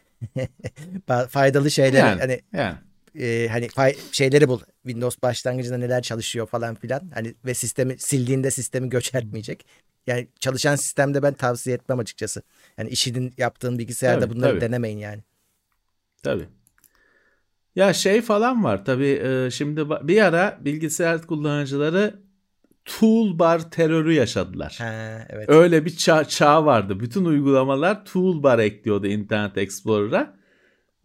Faydalı 1.29 1.71
şeyler 1.71 1.99
yani, 1.99 2.19
hani 2.19 2.41
yani. 2.53 2.77
E, 3.19 3.47
hani 3.51 3.67
fay, 3.67 3.95
şeyleri 4.11 4.47
bul. 4.47 4.59
Windows 4.83 5.21
başlangıcında 5.21 5.77
neler 5.77 6.01
çalışıyor 6.01 6.47
falan 6.47 6.75
filan. 6.75 7.11
Hani 7.13 7.35
ve 7.45 7.53
sistemi 7.53 7.97
sildiğinde 7.99 8.51
sistemi 8.51 8.89
göç 8.89 9.15
etmeyecek. 9.15 9.65
Yani 10.07 10.27
çalışan 10.39 10.75
sistemde 10.75 11.23
ben 11.23 11.33
tavsiye 11.33 11.75
etmem 11.75 11.99
açıkçası. 11.99 12.41
Yani 12.77 12.89
işinin 12.89 13.33
yaptığın 13.37 13.79
bilgisayarda 13.79 14.25
tabii, 14.25 14.35
bunları 14.35 14.51
tabii. 14.51 14.61
denemeyin 14.61 14.97
yani. 14.97 15.21
Tabii. 16.23 16.47
Ya 17.75 17.93
şey 17.93 18.21
falan 18.21 18.63
var 18.63 18.85
tabii 18.85 19.21
e, 19.23 19.51
şimdi 19.51 19.89
bir 19.89 20.21
ara 20.21 20.57
bilgisayar 20.61 21.21
kullanıcıları 21.21 22.19
toolbar 22.85 23.71
terörü 23.71 24.13
yaşadılar. 24.13 24.75
Ha, 24.77 25.25
evet. 25.29 25.49
Öyle 25.49 25.85
bir 25.85 25.95
çağ, 25.95 26.25
çağ 26.25 26.65
vardı. 26.65 26.99
Bütün 26.99 27.25
uygulamalar 27.25 28.05
toolbar 28.05 28.59
ekliyordu 28.59 29.07
Internet 29.07 29.57
Explorer'a. 29.57 30.41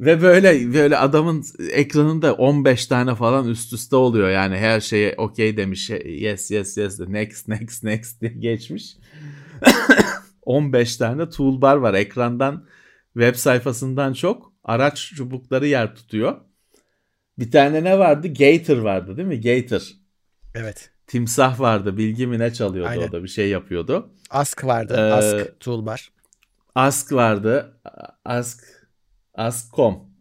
Ve 0.00 0.22
böyle 0.22 0.74
böyle 0.74 0.96
adamın 0.96 1.44
ekranında 1.70 2.34
15 2.34 2.86
tane 2.86 3.14
falan 3.14 3.48
üst 3.48 3.72
üste 3.72 3.96
oluyor. 3.96 4.30
Yani 4.30 4.56
her 4.56 4.80
şeye 4.80 5.14
okey 5.16 5.56
demiş. 5.56 5.90
Yes 6.04 6.50
yes 6.50 6.76
yes 6.76 7.00
next 7.00 7.48
next 7.48 7.84
next 7.84 8.20
diye 8.20 8.32
geçmiş. 8.32 8.96
15 10.42 10.96
tane 10.96 11.28
toolbar 11.28 11.76
var. 11.76 11.94
Ekrandan 11.94 12.66
web 13.12 13.34
sayfasından 13.34 14.12
çok 14.12 14.52
araç 14.64 15.12
çubukları 15.16 15.66
yer 15.66 15.94
tutuyor. 15.94 16.36
Bir 17.38 17.50
tane 17.50 17.84
ne 17.84 17.98
vardı? 17.98 18.28
Gator 18.28 18.78
vardı 18.78 19.16
değil 19.16 19.28
mi? 19.28 19.40
Gator. 19.40 19.82
Evet. 20.54 20.95
Timsah 21.06 21.60
vardı. 21.60 21.96
Bilgi 21.96 22.26
mi 22.26 22.38
ne 22.38 22.52
çalıyordu 22.52 22.90
Aynen. 22.90 23.08
o 23.08 23.12
da 23.12 23.22
bir 23.22 23.28
şey 23.28 23.48
yapıyordu. 23.48 24.10
Ask 24.30 24.64
vardı. 24.64 24.94
Ee, 24.96 25.12
Ask 25.12 25.60
toolbar. 25.60 26.10
Ask 26.74 27.12
vardı. 27.12 27.80
Ask 28.24 28.64
Ask.com. 29.34 30.16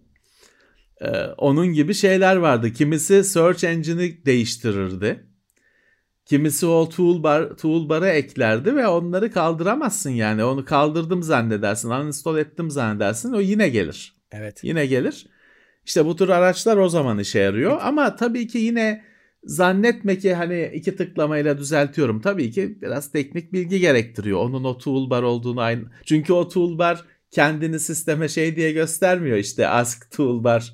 Ee, 1.02 1.24
onun 1.38 1.68
gibi 1.68 1.94
şeyler 1.94 2.36
vardı. 2.36 2.74
Kimisi 2.74 3.24
search 3.24 3.64
engine'i 3.64 4.26
değiştirirdi. 4.26 5.26
Kimisi 6.26 6.66
o 6.66 6.90
toolbar 6.90 7.58
toolbar'a 7.58 8.10
eklerdi 8.10 8.76
ve 8.76 8.88
onları 8.88 9.32
kaldıramazsın 9.32 10.10
yani. 10.10 10.44
Onu 10.44 10.66
kaldırdım 10.66 11.24
zannedersin, 11.24 11.90
uninstall 11.90 12.38
ettim 12.38 12.72
zannedersin. 12.72 13.34
O 13.34 13.42
yine 13.42 13.70
gelir. 13.70 14.16
Evet. 14.32 14.64
Yine 14.64 14.86
gelir. 14.86 15.28
İşte 15.86 16.06
bu 16.06 16.16
tür 16.16 16.30
araçlar 16.30 16.78
o 16.78 16.90
zaman 16.90 17.20
işe 17.20 17.40
yarıyor. 17.40 17.80
Ama 17.82 18.16
tabii 18.16 18.48
ki 18.48 18.58
yine 18.58 19.04
zannetme 19.46 20.18
ki 20.18 20.34
hani 20.34 20.72
iki 20.74 20.96
tıklamayla 20.96 21.58
düzeltiyorum. 21.58 22.22
Tabii 22.22 22.52
ki 22.52 22.78
biraz 22.82 23.12
teknik 23.12 23.54
bilgi 23.54 23.80
gerektiriyor. 23.80 24.40
Onun 24.40 24.64
o 24.64 24.78
toolbar 24.78 25.24
olduğunu 25.24 25.62
aynı. 25.62 25.84
Çünkü 26.06 26.34
o 26.34 26.50
toolbar 26.50 27.06
kendini 27.32 27.80
sisteme 27.80 28.28
şey 28.28 28.56
diye 28.56 28.72
göstermiyor 28.72 29.38
işte 29.38 29.68
ask 29.68 30.12
toolbar 30.12 30.74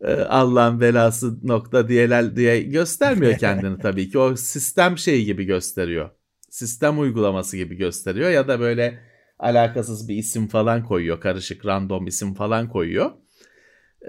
e, 0.00 0.12
Allah'ın 0.12 0.80
belası 0.80 1.48
nokta 1.48 1.88
diyeler 1.88 2.36
diye 2.36 2.62
göstermiyor 2.62 3.34
kendini 3.38 3.78
tabii 3.78 4.10
ki. 4.10 4.18
O 4.18 4.36
sistem 4.36 4.98
şeyi 4.98 5.24
gibi 5.24 5.44
gösteriyor. 5.44 6.10
Sistem 6.50 7.00
uygulaması 7.00 7.56
gibi 7.56 7.76
gösteriyor 7.76 8.30
ya 8.30 8.48
da 8.48 8.60
böyle 8.60 8.98
alakasız 9.38 10.08
bir 10.08 10.16
isim 10.16 10.48
falan 10.48 10.84
koyuyor. 10.84 11.20
Karışık 11.20 11.66
random 11.66 12.06
isim 12.06 12.34
falan 12.34 12.68
koyuyor. 12.68 13.10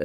Ee, 0.00 0.04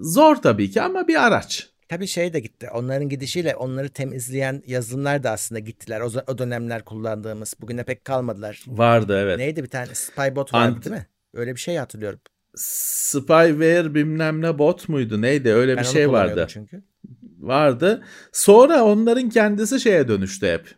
zor 0.00 0.36
tabii 0.36 0.70
ki 0.70 0.82
ama 0.82 1.08
bir 1.08 1.26
araç. 1.26 1.70
Tabii 1.88 2.06
şey 2.06 2.32
de 2.32 2.40
gitti. 2.40 2.68
Onların 2.74 3.08
gidişiyle 3.08 3.56
onları 3.56 3.88
temizleyen 3.88 4.62
yazılımlar 4.66 5.22
da 5.22 5.30
aslında 5.30 5.58
gittiler. 5.58 6.00
O, 6.00 6.10
o 6.26 6.38
dönemler 6.38 6.84
kullandığımız. 6.84 7.54
Bugüne 7.60 7.84
pek 7.84 8.04
kalmadılar. 8.04 8.64
Vardı 8.66 9.18
evet. 9.22 9.38
Neydi 9.38 9.62
bir 9.62 9.68
tane? 9.68 9.94
Spybot 9.94 10.54
vardı 10.54 10.78
Ant- 10.78 10.84
değil 10.84 10.96
mi? 10.96 11.06
Öyle 11.34 11.54
bir 11.54 11.60
şey 11.60 11.76
hatırlıyorum. 11.76 12.20
Spyware 12.54 13.94
bilmem 13.94 14.42
ne 14.42 14.58
bot 14.58 14.88
muydu 14.88 15.22
neydi 15.22 15.52
öyle 15.52 15.76
ben 15.76 15.82
bir 15.82 15.88
şey 15.88 16.12
vardı. 16.12 16.46
çünkü. 16.48 16.82
Vardı. 17.38 18.04
Sonra 18.32 18.84
onların 18.84 19.28
kendisi 19.28 19.80
şeye 19.80 20.08
dönüştü 20.08 20.46
hep. 20.46 20.74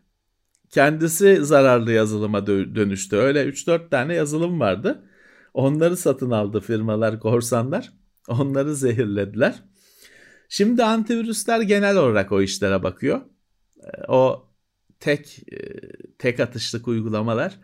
Kendisi 0.71 1.45
zararlı 1.45 1.93
yazılıma 1.93 2.47
dönüştü. 2.47 3.17
Öyle 3.17 3.45
3-4 3.45 3.91
tane 3.91 4.15
yazılım 4.15 4.61
vardı. 4.61 5.05
Onları 5.55 5.97
satın 5.97 6.31
aldı 6.31 6.61
firmalar, 6.61 7.21
korsanlar. 7.21 7.93
Onları 8.29 8.75
zehirlediler. 8.75 9.63
Şimdi 10.53 10.84
antivirüsler 10.84 11.61
genel 11.61 11.96
olarak 11.96 12.32
o 12.32 12.42
işlere 12.42 12.82
bakıyor. 12.82 13.20
Ee, 13.80 14.05
o 14.09 14.48
tek 15.01 15.38
e, 15.53 15.59
tek 16.18 16.40
atışlık 16.40 16.88
uygulamalar 16.88 17.59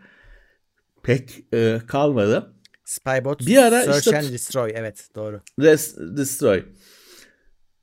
pek 1.03 1.45
e, 1.53 1.81
kalmadı. 1.87 2.53
Spybot, 2.85 3.47
bir 3.47 3.57
ara 3.57 3.83
Search 3.83 3.97
işte, 3.97 4.17
and 4.17 4.33
Destroy 4.33 4.71
evet 4.75 5.07
doğru. 5.15 5.41
Res, 5.61 5.97
destroy. 5.97 6.63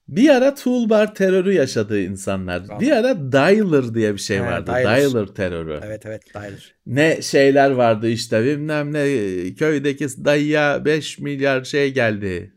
Bir 0.08 0.28
ara 0.28 0.54
toolbar 0.54 1.14
terörü 1.14 1.52
yaşadığı 1.52 2.00
insanlar. 2.00 2.66
Tamam. 2.66 2.80
Bir 2.80 2.90
ara 2.90 3.32
dialer 3.32 3.94
diye 3.94 4.14
bir 4.14 4.18
şey 4.18 4.38
He, 4.38 4.42
vardı. 4.42 4.66
Dialer. 4.66 5.00
dialer 5.00 5.26
terörü. 5.26 5.80
Evet 5.84 6.06
evet 6.06 6.34
dialer. 6.34 6.74
Ne 6.86 7.22
şeyler 7.22 7.70
vardı 7.70 8.08
işte 8.08 8.44
bilmem 8.44 8.92
ne 8.92 9.04
köydeki 9.54 10.24
dayıya 10.24 10.84
5 10.84 11.18
milyar 11.18 11.64
şey 11.64 11.94
geldi. 11.94 12.54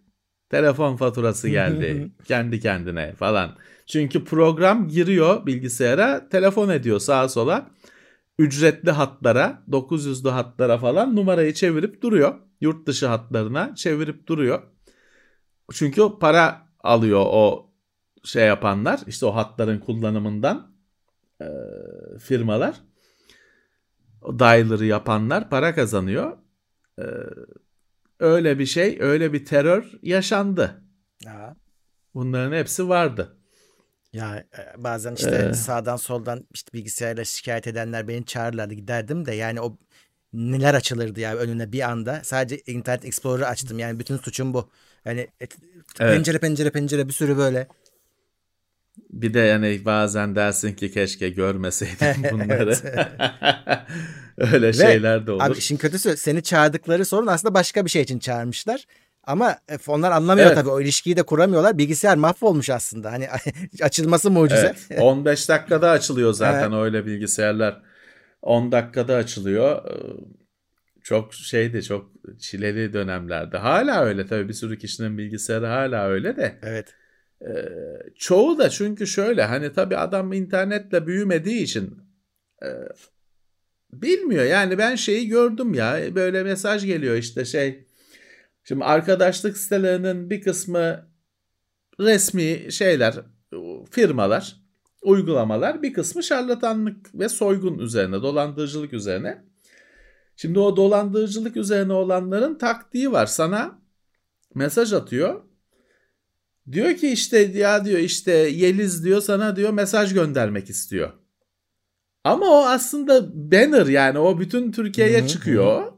Telefon 0.49 0.95
faturası 0.95 1.49
geldi 1.49 2.11
kendi 2.25 2.59
kendine 2.59 3.13
falan. 3.13 3.55
Çünkü 3.85 4.23
program 4.23 4.87
giriyor 4.87 5.45
bilgisayara 5.45 6.29
telefon 6.29 6.69
ediyor 6.69 6.99
sağa 6.99 7.29
sola. 7.29 7.69
Ücretli 8.39 8.91
hatlara 8.91 9.63
900'lü 9.69 10.29
hatlara 10.29 10.77
falan 10.77 11.15
numarayı 11.15 11.53
çevirip 11.53 12.01
duruyor. 12.01 12.35
Yurt 12.61 12.87
dışı 12.87 13.07
hatlarına 13.07 13.75
çevirip 13.75 14.27
duruyor. 14.27 14.61
Çünkü 15.73 16.01
para 16.19 16.67
alıyor 16.79 17.25
o 17.25 17.71
şey 18.23 18.47
yapanlar 18.47 18.99
işte 19.07 19.25
o 19.25 19.35
hatların 19.35 19.79
kullanımından 19.79 20.71
e, 21.41 21.47
firmalar. 22.19 22.75
O 24.21 24.39
dialer'ı 24.39 24.85
yapanlar 24.85 25.49
para 25.49 25.75
kazanıyor. 25.75 26.37
E, 26.99 27.05
öyle 28.19 28.59
bir 28.59 28.65
şey, 28.65 28.97
öyle 28.99 29.33
bir 29.33 29.45
terör 29.45 29.91
yaşandı. 30.01 30.81
Ya. 31.25 31.55
Bunların 32.13 32.57
hepsi 32.57 32.89
vardı. 32.89 33.37
Ya 34.13 34.37
e, 34.37 34.83
bazen 34.83 35.15
işte 35.15 35.49
ee, 35.51 35.53
sağdan 35.53 35.95
soldan 35.95 36.47
işte 36.53 36.73
bilgisayarla 36.73 37.25
şikayet 37.25 37.67
edenler 37.67 38.07
beni 38.07 38.25
çağırırlardı 38.25 38.73
giderdim 38.73 39.25
de 39.25 39.35
yani 39.35 39.61
o 39.61 39.77
neler 40.33 40.73
açılırdı 40.73 41.19
ya 41.19 41.35
önüne 41.35 41.71
bir 41.71 41.81
anda. 41.81 42.21
Sadece 42.23 42.61
Internet 42.67 43.05
Explorer'ı 43.05 43.47
açtım 43.47 43.79
yani 43.79 43.99
bütün 43.99 44.17
suçum 44.17 44.53
bu. 44.53 44.69
Yani 45.05 45.27
et, 45.39 45.57
evet. 45.99 46.15
pencere 46.15 46.39
pencere 46.39 46.69
pencere 46.69 47.07
bir 47.07 47.13
sürü 47.13 47.37
böyle. 47.37 47.67
Bir 49.09 49.33
de 49.33 49.39
yani 49.39 49.81
bazen 49.85 50.35
dersin 50.35 50.73
ki 50.73 50.91
keşke 50.91 51.29
görmeseydim 51.29 52.23
bunları. 52.31 52.77
Öyle 54.37 54.67
Ve, 54.67 54.73
şeyler 54.73 55.27
de 55.27 55.31
olur. 55.31 55.43
Abi 55.43 55.57
işin 55.57 55.77
kötüsü 55.77 56.17
seni 56.17 56.43
çağırdıkları 56.43 57.05
sorun 57.05 57.27
aslında 57.27 57.53
başka 57.53 57.85
bir 57.85 57.89
şey 57.89 58.01
için 58.01 58.19
çağırmışlar. 58.19 58.85
Ama 59.23 59.57
e, 59.69 59.77
onlar 59.87 60.11
anlamıyor 60.11 60.47
evet. 60.47 60.57
tabii 60.57 60.69
o 60.69 60.81
ilişkiyi 60.81 61.17
de 61.17 61.23
kuramıyorlar. 61.23 61.77
Bilgisayar 61.77 62.17
mahvolmuş 62.17 62.69
aslında. 62.69 63.11
Hani 63.11 63.27
açılması 63.81 64.31
mucize. 64.31 64.75
Evet. 64.89 65.01
15 65.01 65.49
dakikada 65.49 65.89
açılıyor 65.89 66.33
zaten 66.33 66.71
evet. 66.71 66.83
öyle 66.83 67.05
bilgisayarlar. 67.05 67.81
10 68.41 68.71
dakikada 68.71 69.15
açılıyor. 69.15 69.83
Çok 71.03 71.33
şeydi 71.33 71.83
çok 71.83 72.11
çileli 72.39 72.93
dönemlerde. 72.93 73.57
Hala 73.57 74.03
öyle 74.03 74.27
tabii 74.27 74.49
bir 74.49 74.53
sürü 74.53 74.77
kişinin 74.77 75.17
bilgisayarı 75.17 75.65
hala 75.65 76.07
öyle 76.07 76.37
de. 76.37 76.59
Evet. 76.63 76.95
Çoğu 78.15 78.57
da 78.57 78.69
çünkü 78.69 79.07
şöyle 79.07 79.43
hani 79.43 79.73
tabii 79.73 79.97
adam 79.97 80.33
internetle 80.33 81.07
büyümediği 81.07 81.63
için 81.63 81.97
e, 82.63 82.67
bilmiyor. 83.93 84.43
Yani 84.43 84.77
ben 84.77 84.95
şeyi 84.95 85.27
gördüm 85.27 85.73
ya 85.73 86.15
böyle 86.15 86.43
mesaj 86.43 86.85
geliyor 86.85 87.15
işte 87.15 87.45
şey. 87.45 87.87
Şimdi 88.63 88.83
arkadaşlık 88.83 89.57
sitelerinin 89.57 90.29
bir 90.29 90.41
kısmı 90.41 91.07
resmi 91.99 92.71
şeyler, 92.71 93.15
firmalar, 93.91 94.55
uygulamalar, 95.01 95.83
bir 95.83 95.93
kısmı 95.93 96.23
şarlatanlık 96.23 97.15
ve 97.15 97.29
soygun 97.29 97.79
üzerine, 97.79 98.21
dolandırıcılık 98.21 98.93
üzerine. 98.93 99.43
Şimdi 100.35 100.59
o 100.59 100.77
dolandırıcılık 100.77 101.57
üzerine 101.57 101.93
olanların 101.93 102.57
taktiği 102.57 103.11
var. 103.11 103.25
Sana 103.25 103.81
mesaj 104.55 104.93
atıyor. 104.93 105.46
Diyor 106.71 106.95
ki 106.95 107.07
işte 107.09 107.37
ya 107.39 107.85
diyor 107.85 107.99
işte 107.99 108.31
Yeliz 108.31 109.03
diyor 109.05 109.21
sana 109.21 109.55
diyor 109.55 109.69
mesaj 109.73 110.13
göndermek 110.13 110.69
istiyor. 110.69 111.09
Ama 112.23 112.45
o 112.45 112.65
aslında 112.65 113.29
banner 113.51 113.85
yani 113.85 114.19
o 114.19 114.39
bütün 114.39 114.71
Türkiye'ye 114.71 115.27
çıkıyor. 115.27 115.91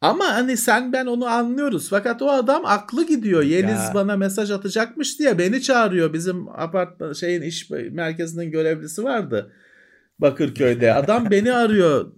Ama 0.00 0.24
hani 0.24 0.56
sen 0.56 0.92
ben 0.92 1.06
onu 1.06 1.26
anlıyoruz. 1.26 1.88
Fakat 1.90 2.22
o 2.22 2.30
adam 2.30 2.62
aklı 2.66 3.06
gidiyor. 3.06 3.42
Yeliz 3.42 3.70
ya. 3.70 3.90
bana 3.94 4.16
mesaj 4.16 4.50
atacakmış 4.50 5.18
diye 5.18 5.38
beni 5.38 5.62
çağırıyor. 5.62 6.12
Bizim 6.12 6.48
apartman 6.48 7.12
şeyin 7.12 7.42
iş 7.42 7.70
merkezinin 7.70 8.50
görevlisi 8.50 9.04
vardı. 9.04 9.52
Bakırköy'de. 10.18 10.94
Adam 10.94 11.30
beni 11.30 11.52
arıyor. 11.56 12.12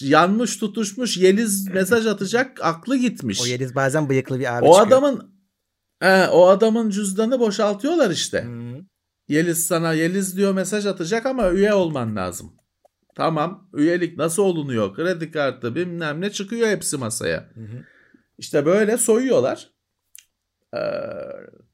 Yanmış 0.00 0.56
tutuşmuş 0.56 1.16
Yeliz 1.16 1.68
mesaj 1.68 2.06
atacak 2.06 2.58
aklı 2.64 2.96
gitmiş. 2.96 3.42
O 3.42 3.46
Yeliz 3.46 3.74
bazen 3.74 4.08
bıyıklı 4.08 4.40
bir 4.40 4.56
abi 4.58 4.64
O 4.66 4.74
çıkıyor. 4.74 4.86
adamın 4.86 5.39
he, 6.00 6.28
o 6.28 6.46
adamın 6.46 6.90
cüzdanı 6.90 7.40
boşaltıyorlar 7.40 8.10
işte. 8.10 8.44
Hmm. 8.44 8.80
Yeliz 9.28 9.66
sana 9.66 9.92
Yeliz 9.92 10.36
diyor 10.36 10.54
mesaj 10.54 10.86
atacak 10.86 11.26
ama 11.26 11.50
üye 11.50 11.74
olman 11.74 12.16
lazım. 12.16 12.52
Tamam 13.14 13.68
üyelik 13.74 14.18
nasıl 14.18 14.42
olunuyor? 14.42 14.94
Kredi 14.94 15.30
kartı 15.30 15.74
bilmem 15.74 16.20
ne 16.20 16.30
çıkıyor 16.30 16.68
hepsi 16.68 16.96
masaya. 16.96 17.50
Hı 17.54 17.60
hı. 17.60 17.84
İşte 18.38 18.66
böyle 18.66 18.96
soyuyorlar. 18.96 19.70
Ee, 20.74 20.80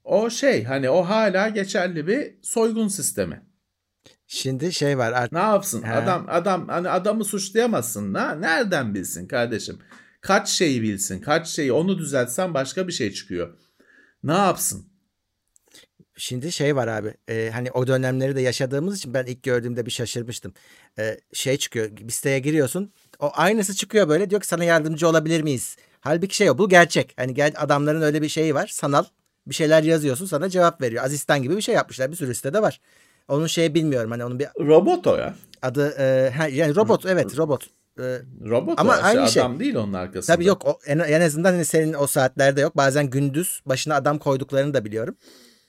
o 0.05 0.31
şey 0.31 0.65
hani 0.65 0.91
o 0.91 1.03
hala 1.03 1.49
geçerli 1.49 2.07
bir 2.07 2.35
soygun 2.43 2.89
sistemi. 2.89 3.43
Şimdi 4.27 4.73
şey 4.73 4.99
var 4.99 5.13
artık 5.13 5.33
Ne 5.33 5.39
yapsın? 5.39 5.83
He. 5.83 5.93
Adam 5.93 6.27
adam 6.29 6.69
hani 6.69 6.89
adamı 6.89 7.25
suçlayamazsın. 7.25 8.15
Ha? 8.15 8.35
Nereden 8.35 8.95
bilsin 8.95 9.29
kardeşim? 9.29 9.79
Kaç 10.21 10.49
şeyi 10.49 10.83
bilsin? 10.83 11.21
Kaç 11.21 11.49
şeyi 11.49 11.73
onu 11.73 11.99
düzeltsen 11.99 12.55
başka 12.55 12.89
bir 12.89 12.93
şey 12.93 13.13
çıkıyor. 13.13 13.59
Ne 14.27 14.33
yapsın? 14.33 14.87
Şimdi 16.17 16.53
şey 16.53 16.77
var 16.77 16.89
abi 16.89 17.15
e, 17.29 17.51
hani 17.53 17.71
o 17.71 17.87
dönemleri 17.87 18.37
de 18.37 18.41
yaşadığımız 18.41 18.99
için 18.99 19.15
ben 19.15 19.27
ilk 19.27 19.43
gördüğümde 19.43 19.87
bir 19.87 19.91
şaşırmıştım. 19.91 20.55
E, 20.99 21.21
şey 21.33 21.57
çıkıyor 21.57 21.91
bir 21.97 22.13
siteye 22.13 22.39
giriyorsun 22.39 22.93
o 23.19 23.31
aynısı 23.35 23.75
çıkıyor 23.75 24.09
böyle 24.09 24.31
diyor 24.31 24.41
ki 24.41 24.47
sana 24.47 24.65
yardımcı 24.65 25.09
olabilir 25.09 25.43
miyiz? 25.43 25.77
Halbuki 26.01 26.37
şey 26.37 26.51
o 26.51 26.59
bu 26.59 26.69
gerçek. 26.69 27.15
Hani 27.17 27.35
gel 27.35 27.53
adamların 27.57 28.03
öyle 28.03 28.23
bir 28.23 28.29
şeyi 28.29 28.55
var 28.55 28.67
sanal 28.67 29.05
bir 29.47 29.55
şeyler 29.55 29.83
yazıyorsun 29.83 30.27
sana 30.27 30.49
cevap 30.49 30.83
veriyor. 30.83 31.05
Asistan 31.05 31.43
gibi 31.43 31.57
bir 31.57 31.63
şey 31.63 31.75
yapmışlar 31.75 32.11
bir 32.11 32.17
sürü 32.17 32.35
sitede 32.35 32.63
var. 32.63 32.81
Onun 33.29 33.47
şeyi 33.47 33.75
bilmiyorum 33.75 34.11
hani 34.11 34.25
onun 34.25 34.39
bir 34.39 34.49
Robot 34.61 35.07
o 35.07 35.17
ya. 35.17 35.35
adı 35.63 35.95
e, 35.99 36.05
yani 36.53 36.77
robot 36.77 37.07
evet 37.07 37.39
robot. 37.39 37.67
E, 37.99 38.03
Robot 38.49 38.81
Ama 38.81 38.93
o. 38.93 38.97
İşte 38.97 39.07
aynı 39.07 39.29
şey. 39.29 39.43
adam 39.43 39.61
değil 39.61 39.75
onun 39.75 39.93
arkasında. 39.93 40.37
Tabii 40.37 40.45
yok 40.45 40.67
o, 40.67 40.79
en, 40.87 40.99
en 40.99 41.21
azından 41.21 41.53
hani 41.53 41.65
senin 41.65 41.95
o 41.95 42.07
saatlerde 42.07 42.61
yok. 42.61 42.77
Bazen 42.77 43.11
gündüz 43.11 43.61
başına 43.67 43.95
adam 43.95 44.19
koyduklarını 44.19 44.75
da 44.75 44.85
biliyorum. 44.85 45.17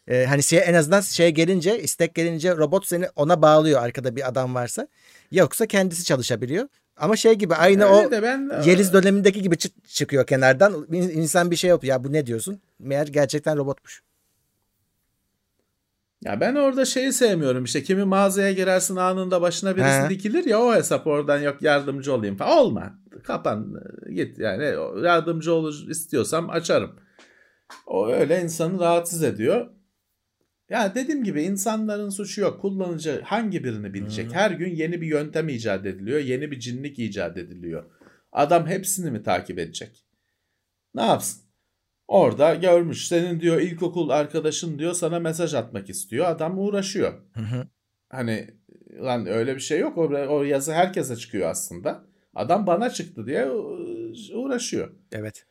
Ee, 0.07 0.25
hani 0.25 0.43
şey 0.43 0.59
en 0.65 0.73
azından 0.73 1.01
şey 1.01 1.31
gelince 1.31 1.79
istek 1.81 2.15
gelince 2.15 2.57
robot 2.57 2.85
seni 2.87 3.07
ona 3.15 3.41
bağlıyor 3.41 3.83
arkada 3.83 4.15
bir 4.15 4.27
adam 4.27 4.55
varsa. 4.55 4.87
Yoksa 5.31 5.65
kendisi 5.65 6.03
çalışabiliyor. 6.03 6.67
Ama 6.97 7.15
şey 7.15 7.33
gibi 7.33 7.55
aynı 7.55 7.83
Öyle 7.85 8.07
o 8.07 8.11
de 8.11 8.23
ben 8.23 8.51
Yeliz 8.65 8.93
dönemindeki 8.93 9.41
gibi 9.41 9.55
çı- 9.55 9.87
çıkıyor 9.87 10.27
kenardan. 10.27 10.73
İn- 10.91 11.09
İnsan 11.09 11.51
bir 11.51 11.55
şey 11.55 11.69
yapıyor. 11.69 11.93
Ya 11.95 12.03
bu 12.03 12.13
ne 12.13 12.25
diyorsun? 12.25 12.61
Meğer 12.79 13.07
gerçekten 13.07 13.57
robotmuş. 13.57 14.01
Ya 16.21 16.39
ben 16.39 16.55
orada 16.55 16.85
şeyi 16.85 17.13
sevmiyorum 17.13 17.63
işte 17.63 17.83
kimi 17.83 18.03
mağazaya 18.03 18.51
girersin 18.51 18.95
anında 18.95 19.41
başına 19.41 19.75
birisi 19.75 20.01
He. 20.01 20.09
dikilir 20.09 20.45
ya 20.45 20.61
o 20.61 20.75
hesap 20.75 21.07
oradan 21.07 21.39
yok 21.39 21.61
yardımcı 21.61 22.13
olayım 22.13 22.37
falan. 22.37 22.57
Olma. 22.57 22.99
Kapan 23.23 23.73
git 24.13 24.39
yani 24.39 24.63
yardımcı 25.05 25.53
olur 25.53 25.89
istiyorsam 25.89 26.49
açarım. 26.49 26.99
O 27.87 28.07
öyle 28.07 28.41
insanı 28.41 28.79
rahatsız 28.79 29.23
ediyor. 29.23 29.69
Ya 30.69 30.95
dediğim 30.95 31.23
gibi 31.23 31.43
insanların 31.43 32.09
suçu 32.09 32.41
yok. 32.41 32.61
Kullanıcı 32.61 33.21
hangi 33.21 33.63
birini 33.63 33.93
bilecek? 33.93 34.29
Hı. 34.29 34.33
Her 34.33 34.51
gün 34.51 34.75
yeni 34.75 35.01
bir 35.01 35.07
yöntem 35.07 35.49
icat 35.49 35.85
ediliyor. 35.85 36.19
Yeni 36.19 36.51
bir 36.51 36.59
cinlik 36.59 36.99
icat 36.99 37.37
ediliyor. 37.37 37.85
Adam 38.31 38.67
hepsini 38.67 39.11
mi 39.11 39.23
takip 39.23 39.59
edecek? 39.59 40.05
Ne 40.95 41.01
yapsın? 41.01 41.46
Orada 42.07 42.55
görmüş. 42.55 43.07
Senin 43.07 43.39
diyor 43.39 43.61
ilkokul 43.61 44.09
arkadaşın 44.09 44.79
diyor 44.79 44.93
sana 44.93 45.19
mesaj 45.19 45.53
atmak 45.53 45.89
istiyor. 45.89 46.25
Adam 46.25 46.59
uğraşıyor. 46.59 47.13
Hı 47.33 47.41
hı. 47.41 47.67
Hani 48.09 48.47
lan 49.01 49.25
öyle 49.25 49.55
bir 49.55 49.59
şey 49.59 49.79
yok. 49.79 49.97
O, 49.97 50.01
o 50.07 50.43
yazı 50.43 50.73
herkese 50.73 51.15
çıkıyor 51.15 51.49
aslında. 51.49 52.03
Adam 52.35 52.67
bana 52.67 52.89
çıktı 52.89 53.27
diye 53.27 53.49
uğraşıyor. 54.33 54.91
Evet. 55.11 55.45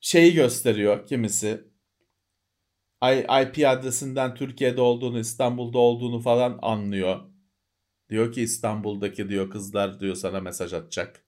Şeyi 0.00 0.34
gösteriyor 0.34 1.06
kimisi. 1.06 1.64
IP 3.42 3.66
adresinden 3.66 4.34
Türkiye'de 4.34 4.80
olduğunu, 4.80 5.18
İstanbul'da 5.18 5.78
olduğunu 5.78 6.20
falan 6.20 6.58
anlıyor. 6.62 7.20
Diyor 8.10 8.32
ki 8.32 8.42
İstanbul'daki 8.42 9.28
diyor 9.28 9.50
kızlar 9.50 10.00
diyor 10.00 10.14
sana 10.14 10.40
mesaj 10.40 10.72
atacak. 10.72 11.24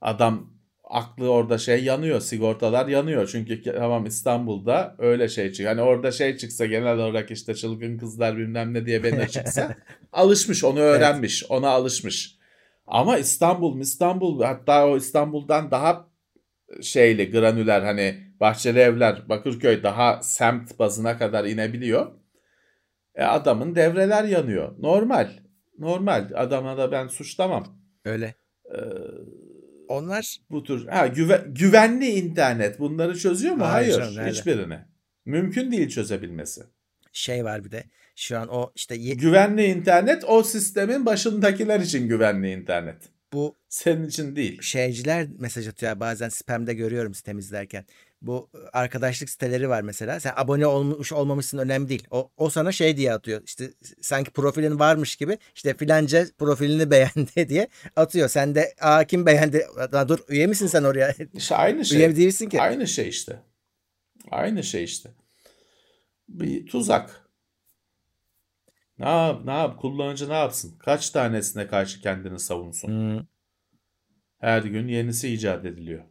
Adam 0.00 0.57
aklı 0.88 1.30
orada 1.30 1.58
şey 1.58 1.84
yanıyor, 1.84 2.20
sigortalar 2.20 2.86
yanıyor. 2.86 3.28
Çünkü 3.32 3.62
tamam 3.62 4.06
İstanbul'da 4.06 4.94
öyle 4.98 5.28
şey 5.28 5.52
çıkıyor. 5.52 5.70
Hani 5.70 5.82
orada 5.82 6.12
şey 6.12 6.36
çıksa 6.36 6.66
genel 6.66 6.98
olarak 6.98 7.30
işte 7.30 7.54
çılgın 7.54 7.98
kızlar 7.98 8.36
bilmem 8.36 8.74
ne 8.74 8.86
diye 8.86 9.04
banner 9.04 9.28
çıksa 9.28 9.76
alışmış, 10.12 10.64
onu 10.64 10.80
öğrenmiş, 10.80 11.44
ona 11.50 11.68
alışmış. 11.68 12.38
Ama 12.86 13.18
İstanbul, 13.18 13.80
İstanbul 13.80 14.42
hatta 14.42 14.88
o 14.88 14.96
İstanbul'dan 14.96 15.70
daha 15.70 16.08
şeyli 16.82 17.30
granüler 17.30 17.82
hani 17.82 18.28
Bahçeli 18.40 18.78
Evler, 18.78 19.28
Bakırköy 19.28 19.82
daha 19.82 20.22
semt 20.22 20.78
bazına 20.78 21.18
kadar 21.18 21.44
inebiliyor. 21.44 22.06
E 23.14 23.24
adamın 23.24 23.74
devreler 23.74 24.24
yanıyor. 24.24 24.74
Normal. 24.78 25.28
Normal. 25.78 26.30
Adama 26.34 26.78
da 26.78 26.92
ben 26.92 27.08
suçlamam. 27.08 27.64
Öyle. 28.04 28.34
Ee, 28.74 28.78
Onlar 29.88 30.36
bu 30.50 30.62
tür 30.64 30.86
ha 30.86 31.06
güve- 31.06 31.44
güvenli 31.48 32.06
internet 32.06 32.78
bunları 32.80 33.18
çözüyor 33.18 33.54
mu? 33.54 33.64
Hayır 33.66 33.98
Hayır, 33.98 34.14
canım, 34.14 34.28
hiçbirini. 34.30 34.78
Mümkün 35.26 35.72
değil 35.72 35.88
çözebilmesi. 35.88 36.62
şey 37.12 37.44
var 37.44 37.64
bir 37.64 37.70
de. 37.70 37.84
Şu 38.16 38.38
an 38.38 38.48
o 38.48 38.72
işte 38.76 38.94
ye- 38.94 39.14
Güvenli 39.14 39.64
internet 39.64 40.24
o 40.26 40.42
sistemin 40.42 41.06
başındakiler 41.06 41.80
için 41.80 42.08
güvenli 42.08 42.50
internet. 42.52 42.96
bu 43.32 43.54
Senin 43.68 44.06
için 44.08 44.36
değil. 44.36 44.62
şeyciler 44.62 45.26
mesaj 45.38 45.68
atıyor 45.68 46.00
bazen 46.00 46.28
spamda 46.28 46.72
görüyorum 46.72 47.12
temizlerken. 47.12 47.84
Bu 48.22 48.50
arkadaşlık 48.72 49.30
siteleri 49.30 49.68
var 49.68 49.82
mesela. 49.82 50.20
Sen 50.20 50.32
abone 50.36 50.66
olmuş 50.66 51.12
olmamışsın 51.12 51.58
önemli 51.58 51.88
değil. 51.88 52.06
O, 52.10 52.30
o 52.36 52.50
sana 52.50 52.72
şey 52.72 52.96
diye 52.96 53.12
atıyor. 53.12 53.42
İşte 53.44 53.70
sanki 54.00 54.30
profilin 54.30 54.78
varmış 54.78 55.16
gibi 55.16 55.38
işte 55.54 55.76
filanca 55.76 56.26
profilini 56.38 56.90
beğendi 56.90 57.48
diye 57.48 57.68
atıyor. 57.96 58.28
Sen 58.28 58.54
de 58.54 58.74
aa 58.80 59.04
kim 59.04 59.26
beğendi? 59.26 59.66
Aa, 59.92 60.08
dur 60.08 60.18
üye 60.28 60.46
misin 60.46 60.66
sen 60.66 60.84
oraya? 60.84 61.14
İşte 61.34 61.56
aynı 61.56 61.84
şey. 61.84 61.98
üye 61.98 62.16
değilsin 62.16 62.48
ki. 62.48 62.60
Aynı 62.60 62.86
şey 62.86 63.08
işte. 63.08 63.42
Aynı 64.30 64.62
şey 64.64 64.84
işte. 64.84 65.10
Bir 66.28 66.66
tuzak. 66.66 67.28
Ne 68.98 69.08
yap, 69.08 69.44
ne 69.44 69.52
yap, 69.52 69.80
kullanıcı 69.80 70.28
ne 70.28 70.34
yapsın? 70.34 70.78
Kaç 70.78 71.10
tanesine 71.10 71.66
karşı 71.66 72.00
kendini 72.00 72.38
savunsun? 72.38 72.88
Hmm, 72.88 73.26
Her 74.38 74.62
gün 74.62 74.88
yenisi 74.88 75.28
icat 75.34 75.64
ediliyor. 75.64 76.04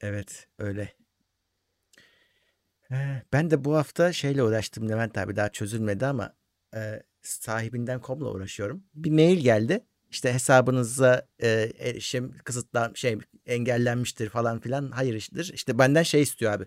Evet 0.00 0.48
öyle. 0.58 0.92
Ben 3.32 3.50
de 3.50 3.64
bu 3.64 3.76
hafta 3.76 4.12
şeyle 4.12 4.42
uğraştım 4.42 4.88
Levent 4.88 5.18
abi 5.18 5.36
daha 5.36 5.48
çözülmedi 5.48 6.06
ama 6.06 6.34
e, 6.74 7.02
sahibinden 7.22 8.00
komla 8.00 8.30
uğraşıyorum. 8.30 8.84
Bir 8.94 9.10
mail 9.10 9.38
geldi. 9.38 9.84
İşte 10.10 10.32
hesabınıza 10.32 11.28
e, 11.42 11.72
erişim 11.78 12.34
kısıtlan 12.44 12.92
şey 12.94 13.18
engellenmiştir 13.46 14.28
falan 14.28 14.60
filan. 14.60 14.90
Hayır 14.90 15.14
iştir. 15.14 15.52
İşte 15.54 15.78
benden 15.78 16.02
şey 16.02 16.22
istiyor 16.22 16.52
abi. 16.52 16.64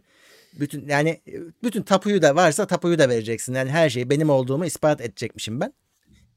Bütün 0.60 0.88
yani 0.88 1.10
e, 1.10 1.34
bütün 1.64 1.82
tapuyu 1.82 2.22
da 2.22 2.36
varsa 2.36 2.68
tapuyu 2.68 3.00
da 3.00 3.10
vereceksin. 3.10 3.54
Yani 3.54 3.70
her 3.72 3.90
şeyi 3.90 4.10
benim 4.10 4.30
olduğumu 4.30 4.66
ispat 4.66 5.02
edecekmişim 5.02 5.60
ben. 5.60 5.74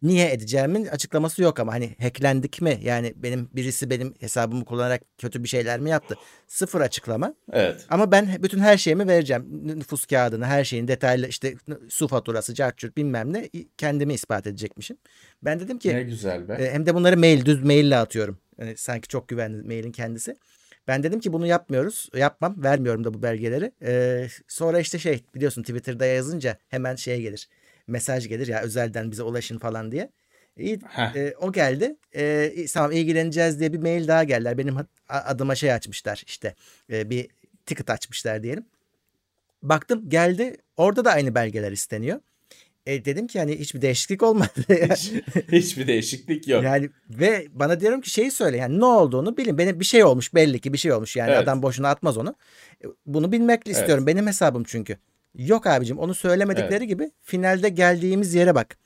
Niye 0.03 0.33
edeceğimin 0.33 0.87
açıklaması 0.87 1.43
yok 1.43 1.61
ama 1.61 1.73
hani 1.73 1.97
hacklendik 2.03 2.63
mi? 2.63 2.79
Yani 2.83 3.15
benim 3.17 3.49
birisi 3.53 3.91
benim 3.91 4.15
hesabımı 4.21 4.65
kullanarak 4.65 5.03
kötü 5.19 5.43
bir 5.43 5.49
şeyler 5.49 5.81
mi 5.81 5.91
yaptı? 5.91 6.17
Sıfır 6.47 6.81
açıklama. 6.81 7.35
Evet. 7.53 7.87
Ama 7.91 8.13
ben 8.13 8.29
bütün 8.43 8.59
her 8.59 8.77
şeyimi 8.77 9.09
vereceğim. 9.09 9.47
Nüfus 9.79 10.07
kağıdını, 10.07 10.45
her 10.47 10.65
şeyin 10.65 10.89
detaylı 10.89 11.29
işte 11.29 11.55
su 11.89 12.09
faturası, 12.09 12.55
cartçurt 12.55 12.97
bilmem 12.97 13.33
ne 13.33 13.49
kendimi 13.79 14.15
ispat 14.15 14.47
edecekmişim. 14.47 14.97
Ben 15.43 15.61
dedim 15.61 15.79
ki 15.79 15.95
Ne 15.95 16.03
güzel 16.03 16.49
be. 16.49 16.53
e, 16.55 16.73
hem 16.73 16.87
de 16.87 16.95
bunları 16.95 17.17
mail, 17.17 17.45
düz 17.45 17.65
maille 17.65 17.97
atıyorum. 17.97 18.39
Yani 18.59 18.77
sanki 18.77 19.09
çok 19.09 19.29
güvenli 19.29 19.63
mailin 19.63 19.93
kendisi. 19.93 20.37
Ben 20.89 21.03
dedim 21.03 21.21
ki 21.21 21.33
bunu 21.33 21.47
yapmıyoruz. 21.47 22.09
Yapmam. 22.17 22.63
Vermiyorum 22.63 23.05
da 23.05 23.15
bu 23.15 23.23
belgeleri. 23.23 23.73
E, 23.83 24.27
sonra 24.49 24.81
işte 24.81 24.99
şey 24.99 25.25
biliyorsun 25.35 25.63
Twitter'da 25.63 26.07
yazınca 26.07 26.59
hemen 26.69 26.95
şeye 26.97 27.21
gelir. 27.21 27.49
Mesaj 27.87 28.29
gelir 28.29 28.47
ya 28.47 28.63
özelden 28.63 29.11
bize 29.11 29.23
ulaşın 29.23 29.59
falan 29.59 29.93
diye. 29.93 30.11
İyi, 30.59 30.79
e, 31.15 31.35
o 31.41 31.53
geldi. 31.53 31.97
E, 32.17 32.53
tamam 32.75 32.93
ilgileneceğiz 32.93 33.61
diye 33.61 33.73
bir 33.73 33.79
mail 33.79 34.09
daha 34.09 34.25
geldiler. 34.25 34.59
Benim 34.59 34.77
adıma 35.09 35.55
şey 35.55 35.73
açmışlar 35.73 36.23
işte 36.27 36.55
e, 36.93 37.11
bir 37.11 37.29
ticket 37.67 37.91
açmışlar 37.91 38.43
diyelim. 38.43 38.65
Baktım 39.63 40.09
geldi. 40.09 40.57
Orada 40.77 41.05
da 41.05 41.11
aynı 41.13 41.35
belgeler 41.35 41.73
isteniyor. 41.73 42.21
E, 42.87 43.05
dedim 43.05 43.27
ki 43.27 43.39
hani 43.39 43.59
hiçbir 43.59 43.83
değişiklik 43.83 44.23
olmadı. 44.23 44.51
Hiç, 44.69 45.13
hiçbir 45.53 45.87
değişiklik 45.87 46.49
yok. 46.49 46.65
yani 46.65 46.91
ve 47.11 47.47
bana 47.53 47.81
diyorum 47.81 48.01
ki 48.01 48.11
şeyi 48.11 48.31
söyle 48.31 48.57
yani 48.57 48.81
ne 48.81 48.85
olduğunu 48.85 49.37
bilin. 49.37 49.59
Benim 49.59 49.81
bir 49.81 49.85
şey 49.85 50.05
olmuş 50.05 50.35
belli 50.35 50.59
ki 50.59 50.73
bir 50.73 50.79
şey 50.79 50.93
olmuş. 50.93 51.17
Yani 51.17 51.31
Evet. 51.31 51.43
adam 51.43 51.63
boşuna 51.63 51.89
atmaz 51.89 52.17
onu. 52.19 52.35
E, 52.85 52.87
Bunu 53.07 53.33
bilmek 53.33 53.69
istiyorum. 53.69 54.07
Benim 54.07 54.27
hesabım 54.27 54.65
çünkü. 54.65 54.97
Yok 55.37 55.67
abicim 55.67 55.99
onu 55.99 56.15
söylemedikleri 56.15 56.87
gibi 56.87 57.11
finalde 57.23 57.69
geldiğimiz 57.69 58.35
yere 58.35 58.55
bak. 58.55 58.77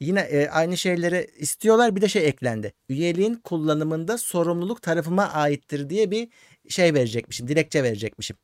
Yine 0.00 0.20
e, 0.20 0.48
aynı 0.48 0.76
şeyleri 0.76 1.30
istiyorlar 1.38 1.96
bir 1.96 2.00
de 2.00 2.08
şey 2.08 2.28
eklendi. 2.28 2.72
Üyeliğin 2.88 3.34
kullanımında 3.34 4.18
sorumluluk 4.18 4.82
tarafıma 4.82 5.24
aittir 5.24 5.90
diye 5.90 6.10
bir 6.10 6.28
şey 6.68 6.94
verecekmişim. 6.94 7.48
Dilekçe 7.48 7.82
verecekmişim. 7.82 8.36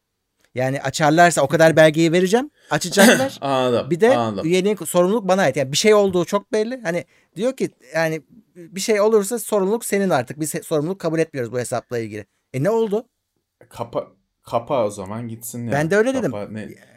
Yani 0.55 0.83
açarlarsa 0.83 1.43
o 1.43 1.49
kadar 1.49 1.77
belgeyi 1.77 2.13
vereceğim. 2.13 2.51
Açacaklar. 2.71 3.39
Anladım. 3.41 3.91
Bir 3.91 4.01
de 4.01 4.17
anladım. 4.17 4.47
üyeliğin 4.47 4.77
sorumluluk 4.77 5.29
bana 5.29 5.43
ait. 5.43 5.57
Yani 5.57 5.73
bir 5.73 5.77
şey 5.77 5.95
olduğu 5.95 6.25
çok 6.25 6.53
belli. 6.53 6.81
Hani 6.83 7.05
diyor 7.37 7.57
ki 7.57 7.71
yani 7.95 8.23
bir 8.57 8.81
şey 8.81 9.01
olursa 9.01 9.39
sorumluluk 9.39 9.85
senin 9.85 10.11
artık. 10.11 10.41
Biz 10.41 10.55
sorumluluk 10.63 10.99
kabul 10.99 11.19
etmiyoruz 11.19 11.53
bu 11.53 11.59
hesapla 11.59 11.99
ilgili. 11.99 12.27
E 12.55 12.63
ne 12.63 12.71
oldu? 12.71 13.07
Kapa, 13.69 14.07
kapa 14.43 14.85
o 14.87 14.91
zaman 14.91 15.29
gitsin 15.29 15.67
ya. 15.67 15.73
Ben 15.73 15.91
de 15.91 15.97
öyle 15.97 16.15
dedim. 16.15 16.31
Kapa, 16.31 16.49
ne- 16.53 16.63
e, 16.63 16.90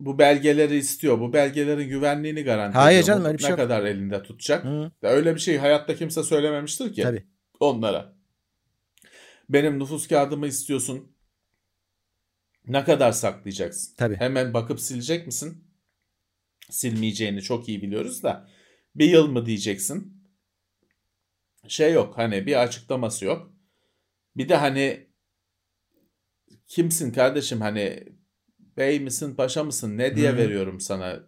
bu 0.00 0.18
belgeleri 0.18 0.76
istiyor. 0.76 1.20
Bu 1.20 1.32
belgelerin 1.32 1.88
güvenliğini 1.88 2.42
garanti 2.42 2.78
Hayır 2.78 2.98
ediyor. 2.98 3.06
canım, 3.16 3.24
öyle 3.26 3.38
bir 3.38 3.42
şey 3.42 3.48
ne 3.48 3.50
yok. 3.50 3.60
kadar 3.60 3.84
elinde 3.84 4.22
tutacak? 4.22 4.64
Hı, 4.64 4.90
Öyle 5.02 5.34
bir 5.34 5.40
şey 5.40 5.56
hayatta 5.56 5.94
kimse 5.96 6.22
söylememiştir 6.22 6.92
ki 6.92 7.02
tabii. 7.02 7.24
onlara. 7.60 8.14
Benim 9.48 9.78
nüfus 9.78 10.08
kağıdımı 10.08 10.46
istiyorsun. 10.46 11.14
Ne 12.66 12.84
kadar 12.84 13.12
saklayacaksın? 13.12 13.94
Tabii. 13.96 14.16
Hemen 14.16 14.54
bakıp 14.54 14.80
silecek 14.80 15.26
misin? 15.26 15.64
Silmeyeceğini 16.70 17.42
çok 17.42 17.68
iyi 17.68 17.82
biliyoruz 17.82 18.22
da 18.22 18.48
bir 18.94 19.08
yıl 19.10 19.28
mı 19.28 19.46
diyeceksin? 19.46 20.24
Şey 21.68 21.92
yok 21.92 22.18
hani 22.18 22.46
bir 22.46 22.62
açıklaması 22.62 23.24
yok. 23.24 23.52
Bir 24.36 24.48
de 24.48 24.56
hani 24.56 25.06
kimsin 26.66 27.12
kardeşim 27.12 27.60
hani 27.60 28.04
bey 28.76 29.00
misin 29.00 29.34
paşa 29.34 29.64
mısın 29.64 29.98
ne 29.98 30.16
diye 30.16 30.32
Hı. 30.32 30.36
veriyorum 30.36 30.80
sana 30.80 31.20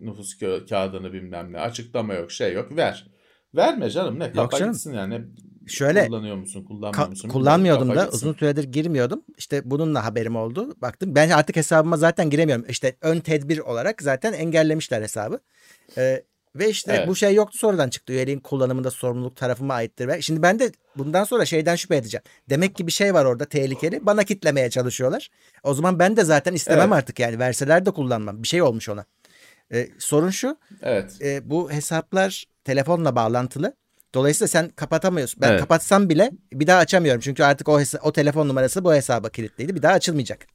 nüfus 0.00 0.38
kağ- 0.38 0.66
kağıdını 0.66 1.12
bilmem 1.12 1.52
ne 1.52 1.58
açıklama 1.60 2.14
yok 2.14 2.32
şey 2.32 2.52
yok 2.52 2.76
ver. 2.76 3.06
Verme 3.54 3.90
canım 3.90 4.18
ne 4.18 4.32
kapa 4.32 4.58
canım. 4.58 4.72
gitsin 4.72 4.94
yani. 4.94 5.20
Şöyle 5.66 6.06
Kullanıyor 6.06 6.36
musun 6.36 6.64
kullanmıyor 6.64 7.08
musun? 7.08 7.28
kullanmıyordum 7.28 7.88
da 7.88 7.94
gitsin. 8.04 8.16
uzun 8.16 8.32
süredir 8.32 8.64
girmiyordum. 8.64 9.22
İşte 9.38 9.70
bununla 9.70 10.04
haberim 10.04 10.36
oldu. 10.36 10.76
Baktım 10.82 11.14
ben 11.14 11.30
artık 11.30 11.56
hesabıma 11.56 11.96
zaten 11.96 12.30
giremiyorum. 12.30 12.64
İşte 12.68 12.96
ön 13.00 13.20
tedbir 13.20 13.58
olarak 13.58 14.02
zaten 14.02 14.32
engellemişler 14.32 15.02
hesabı. 15.02 15.40
Ee, 15.98 16.22
ve 16.56 16.70
işte 16.70 16.92
Evet. 16.96 17.08
bu 17.08 17.16
şey 17.16 17.34
yoktu 17.34 17.58
sonradan 17.58 17.88
çıktı. 17.88 18.12
Üyeliğin 18.12 18.38
kullanımında 18.40 18.90
sorumluluk 18.90 19.36
tarafıma 19.36 19.74
aittir. 19.74 20.08
Ve 20.08 20.22
şimdi 20.22 20.42
ben 20.42 20.58
de 20.58 20.72
bundan 20.96 21.24
sonra 21.24 21.44
şeyden 21.44 21.76
şüphe 21.76 21.96
edeceğim. 21.96 22.22
Demek 22.50 22.76
ki 22.76 22.86
bir 22.86 22.92
şey 22.92 23.14
var 23.14 23.24
orada 23.24 23.44
tehlikeli. 23.44 24.06
Bana 24.06 24.24
kitlemeye 24.24 24.70
çalışıyorlar. 24.70 25.28
O 25.62 25.74
zaman 25.74 25.98
ben 25.98 26.16
de 26.16 26.24
zaten 26.24 26.52
istemem 26.54 26.80
Evet. 26.92 26.92
artık 26.92 27.18
yani. 27.20 27.38
Verseler 27.38 27.86
de 27.86 27.90
kullanmam. 27.90 28.42
Bir 28.42 28.48
şey 28.48 28.62
olmuş 28.62 28.88
ona. 28.88 29.04
Ee, 29.72 29.88
sorun 29.98 30.30
şu. 30.30 30.58
Evet. 30.82 31.12
e, 31.22 31.50
bu 31.50 31.70
hesaplar 31.72 32.44
telefonla 32.64 33.16
bağlantılı. 33.16 33.76
Dolayısıyla 34.14 34.48
sen 34.48 34.68
kapatamıyorsun. 34.68 35.40
Ben 35.40 35.48
Evet. 35.50 35.60
kapatsam 35.60 36.08
bile 36.08 36.30
bir 36.52 36.66
daha 36.66 36.78
açamıyorum. 36.78 37.20
Çünkü 37.20 37.42
artık 37.44 37.68
o 37.68 37.80
hesa- 37.80 38.00
o 38.00 38.12
telefon 38.12 38.48
numarası 38.48 38.84
bu 38.84 38.94
hesaba 38.94 39.28
kilitliydi. 39.28 39.74
Bir 39.74 39.82
daha 39.82 39.92
açılmayacak. 39.92 40.46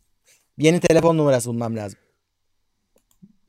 Yeni 0.58 0.80
telefon 0.80 1.18
numarası 1.18 1.50
bulmam 1.50 1.76
lazım. 1.76 2.00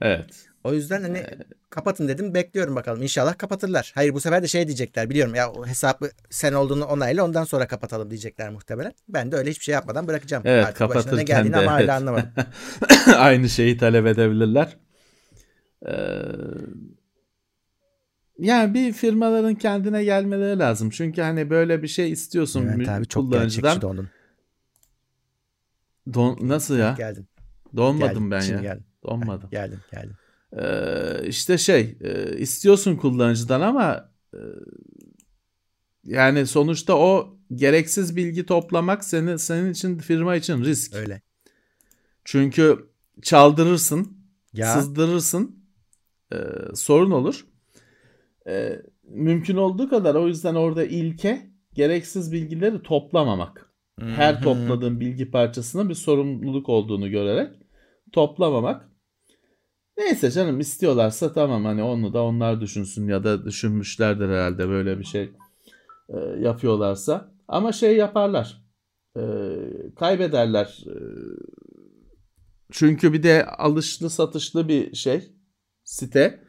Evet. 0.01 0.47
O 0.65 0.73
yüzden 0.75 1.03
hani 1.03 1.27
kapatın 1.71 2.09
dedim. 2.09 2.35
Bekliyorum 2.35 2.77
bakalım. 2.77 3.03
İnşallah 3.03 3.39
kapatırlar. 3.39 3.93
Hayır 3.95 4.15
bu 4.15 4.21
sefer 4.21 4.43
de 4.43 4.49
şey 4.49 4.67
diyecekler. 4.67 5.11
Biliyorum 5.11 5.35
ya 5.35 5.53
o 5.53 5.67
hesabı 5.67 6.11
sen 6.31 6.53
olduğunu 6.53 6.85
onayla 6.85 7.25
ondan 7.25 7.45
sonra 7.45 7.67
kapatalım 7.67 8.11
diyecekler 8.11 8.51
muhtemelen. 8.51 8.93
Ben 9.09 9.33
de 9.33 9.37
öyle 9.37 9.51
hiçbir 9.51 9.65
şey 9.65 9.73
yapmadan 9.73 10.09
bırakacağım. 10.09 10.43
Evet 10.47 10.67
Artık 10.67 10.81
başına 10.81 10.95
ne 10.95 11.03
kapatırken 11.03 11.27
geldiğini 11.27 11.53
de 11.53 11.57
ama 11.57 11.81
evet. 11.81 11.89
hala 11.89 11.97
anlamadım. 11.97 12.31
aynı 13.17 13.49
şeyi 13.49 13.79
talep 13.79 14.07
edebilirler. 14.07 14.77
Ee, 15.89 15.93
yani 18.39 18.75
bir 18.75 18.93
firmaların 18.93 19.55
kendine 19.55 20.05
gelmeleri 20.05 20.59
lazım. 20.59 20.91
Çünkü 20.91 21.23
hani 21.23 21.51
böyle 21.51 21.83
bir 21.83 21.89
şey 21.89 22.13
istiyorsun 22.13 22.63
Levent 22.65 22.79
mü- 22.79 22.91
abi 22.91 23.07
çok 23.07 23.23
kullanıcıdan. 23.23 23.81
dondun. 23.81 24.09
Don- 26.13 26.49
nasıl 26.49 26.79
ya? 26.79 26.95
Geldin. 26.99 27.29
Donmadım 27.77 28.31
geldin. 28.31 28.31
ben 28.31 28.55
ya. 28.57 28.61
geldin. 28.63 28.87
Donmadım. 29.05 29.51
Geldin. 29.51 29.79
Geldin. 29.93 30.13
Ee, 30.57 31.29
işte 31.29 31.59
şey 31.59 31.99
e, 32.01 32.39
istiyorsun 32.39 32.97
kullanıcıdan 32.97 33.61
ama 33.61 34.13
e, 34.35 34.41
yani 36.05 36.47
sonuçta 36.47 36.97
o 36.99 37.39
gereksiz 37.55 38.17
bilgi 38.17 38.47
toplamak 38.47 39.05
senin 39.05 39.37
senin 39.37 39.73
için 39.73 39.99
firma 39.99 40.37
için 40.37 40.65
risk. 40.65 40.95
Öyle. 40.95 41.23
Çünkü 42.25 42.91
çaldırırsın, 43.23 44.19
Ya 44.53 44.75
sızdırırsın, 44.75 45.65
e, 46.33 46.37
sorun 46.75 47.11
olur. 47.11 47.47
E, 48.47 48.83
mümkün 49.03 49.57
olduğu 49.57 49.89
kadar 49.89 50.15
o 50.15 50.29
yüzden 50.29 50.55
orada 50.55 50.85
ilke 50.85 51.51
gereksiz 51.75 52.33
bilgileri 52.33 52.83
toplamamak. 52.83 53.73
Her 54.01 54.43
topladığın 54.43 55.01
bilgi 55.01 55.31
parçasının 55.31 55.89
bir 55.89 55.95
sorumluluk 55.95 56.69
olduğunu 56.69 57.11
görerek 57.11 57.55
toplamamak. 58.13 58.89
Neyse 59.99 60.31
canım 60.31 60.61
istiyorlarsa 60.61 61.33
tamam 61.33 61.65
hani 61.65 61.83
onu 61.83 62.13
da 62.13 62.23
onlar 62.23 62.61
düşünsün 62.61 63.09
ya 63.09 63.25
da 63.25 63.45
düşünmüşlerdir 63.45 64.29
herhalde 64.29 64.69
böyle 64.69 64.99
bir 64.99 65.05
şey 65.05 65.31
e, 66.09 66.19
yapıyorlarsa. 66.39 67.33
Ama 67.49 67.73
şey 67.73 67.97
yaparlar. 67.97 68.63
E, 69.17 69.23
kaybederler. 69.97 70.85
E, 70.87 70.95
çünkü 72.73 73.13
bir 73.13 73.23
de 73.23 73.47
alışlı 73.47 74.11
satışlı 74.11 74.69
bir 74.69 74.95
şey 74.95 75.33
site. 75.85 76.45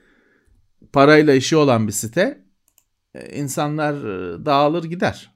Parayla 0.94 1.34
işi 1.34 1.58
olan 1.58 1.88
bir 1.88 1.92
site. 1.92 2.46
E, 3.14 3.40
insanlar 3.40 3.94
e, 3.94 4.46
dağılır 4.46 4.84
gider. 4.84 5.32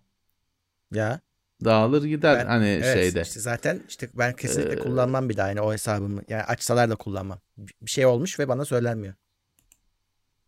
ya 0.91 1.21
Dağılır 1.65 2.03
gider 2.03 2.37
Ben- 2.39 2.45
hani 2.45 2.67
Evet, 2.67 2.93
şeyde. 2.93 3.21
işte 3.21 3.39
zaten 3.39 3.81
işte 3.89 4.09
ben 4.13 4.33
kesinlikle 4.33 4.73
Ee, 4.73 4.79
kullanmam 4.79 5.29
bir 5.29 5.37
daha 5.37 5.47
yani 5.47 5.61
o 5.61 5.73
hesabımı. 5.73 6.21
Yani 6.29 6.43
açsalar 6.43 6.89
da 6.89 6.95
kullanmam. 6.95 7.39
Bir 7.57 7.91
şey 7.91 8.05
olmuş 8.05 8.39
ve 8.39 8.47
bana 8.47 8.65
söylenmiyor. 8.65 9.13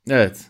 Evet. 0.09 0.45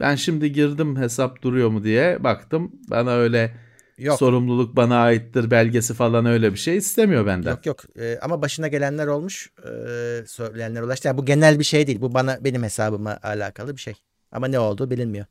Ben 0.00 0.14
şimdi 0.14 0.52
girdim 0.52 0.96
hesap 0.96 1.42
duruyor 1.42 1.68
mu 1.68 1.84
diye 1.84 2.24
baktım. 2.24 2.72
Bana 2.90 3.10
öyle 3.12 3.56
Yok. 3.98 4.18
sorumluluk 4.18 4.76
bana 4.76 4.96
aittir 5.02 5.50
belgesi 5.50 5.94
falan 5.94 6.26
öyle 6.26 6.52
bir 6.52 6.58
şey 6.58 6.76
istemiyor 6.76 7.26
benden. 7.26 7.50
Yok 7.50 7.66
yok 7.66 7.84
Ee, 7.98 8.18
ama 8.22 8.42
başına 8.42 8.68
gelenler 8.68 9.06
olmuş. 9.06 9.50
Ee, 9.64 10.24
söyleyenler 10.26 10.82
ulaştı. 10.82 11.08
Yani 11.08 11.18
bu 11.18 11.24
genel 11.24 11.58
bir 11.58 11.64
şey 11.64 11.86
değil. 11.86 12.00
Bu 12.00 12.14
bana 12.14 12.44
benim 12.44 12.62
hesabıma 12.62 13.18
alakalı 13.22 13.76
bir 13.76 13.80
şey. 13.80 13.94
Ama 14.32 14.46
ne 14.48 14.58
olduğu 14.58 14.90
bilinmiyor. 14.90 15.26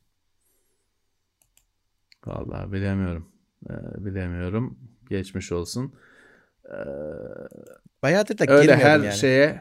Vallahi 2.26 2.72
bilemiyorum. 2.72 3.28
Ee, 3.70 4.04
bilemiyorum. 4.04 4.78
Geçmiş 5.10 5.52
olsun. 5.52 5.94
Ee, 6.66 6.74
Bayağıdır 8.02 8.38
da 8.38 8.52
öyle 8.52 8.76
her 8.76 9.00
yani. 9.00 9.12
şeye 9.16 9.60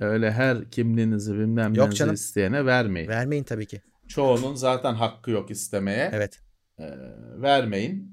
öyle 0.00 0.30
her 0.32 0.70
kimliğinizi 0.70 1.34
bilmem 1.34 1.74
Yok 1.74 1.94
canım. 1.96 2.14
isteyene 2.14 2.66
vermeyin. 2.66 3.08
Vermeyin 3.08 3.44
tabii 3.44 3.66
ki. 3.66 3.82
Çoğunun 4.08 4.54
zaten 4.54 4.94
hakkı 4.94 5.30
yok 5.30 5.50
istemeye. 5.50 6.10
Evet. 6.12 6.40
Ee, 6.78 6.90
vermeyin. 7.36 8.12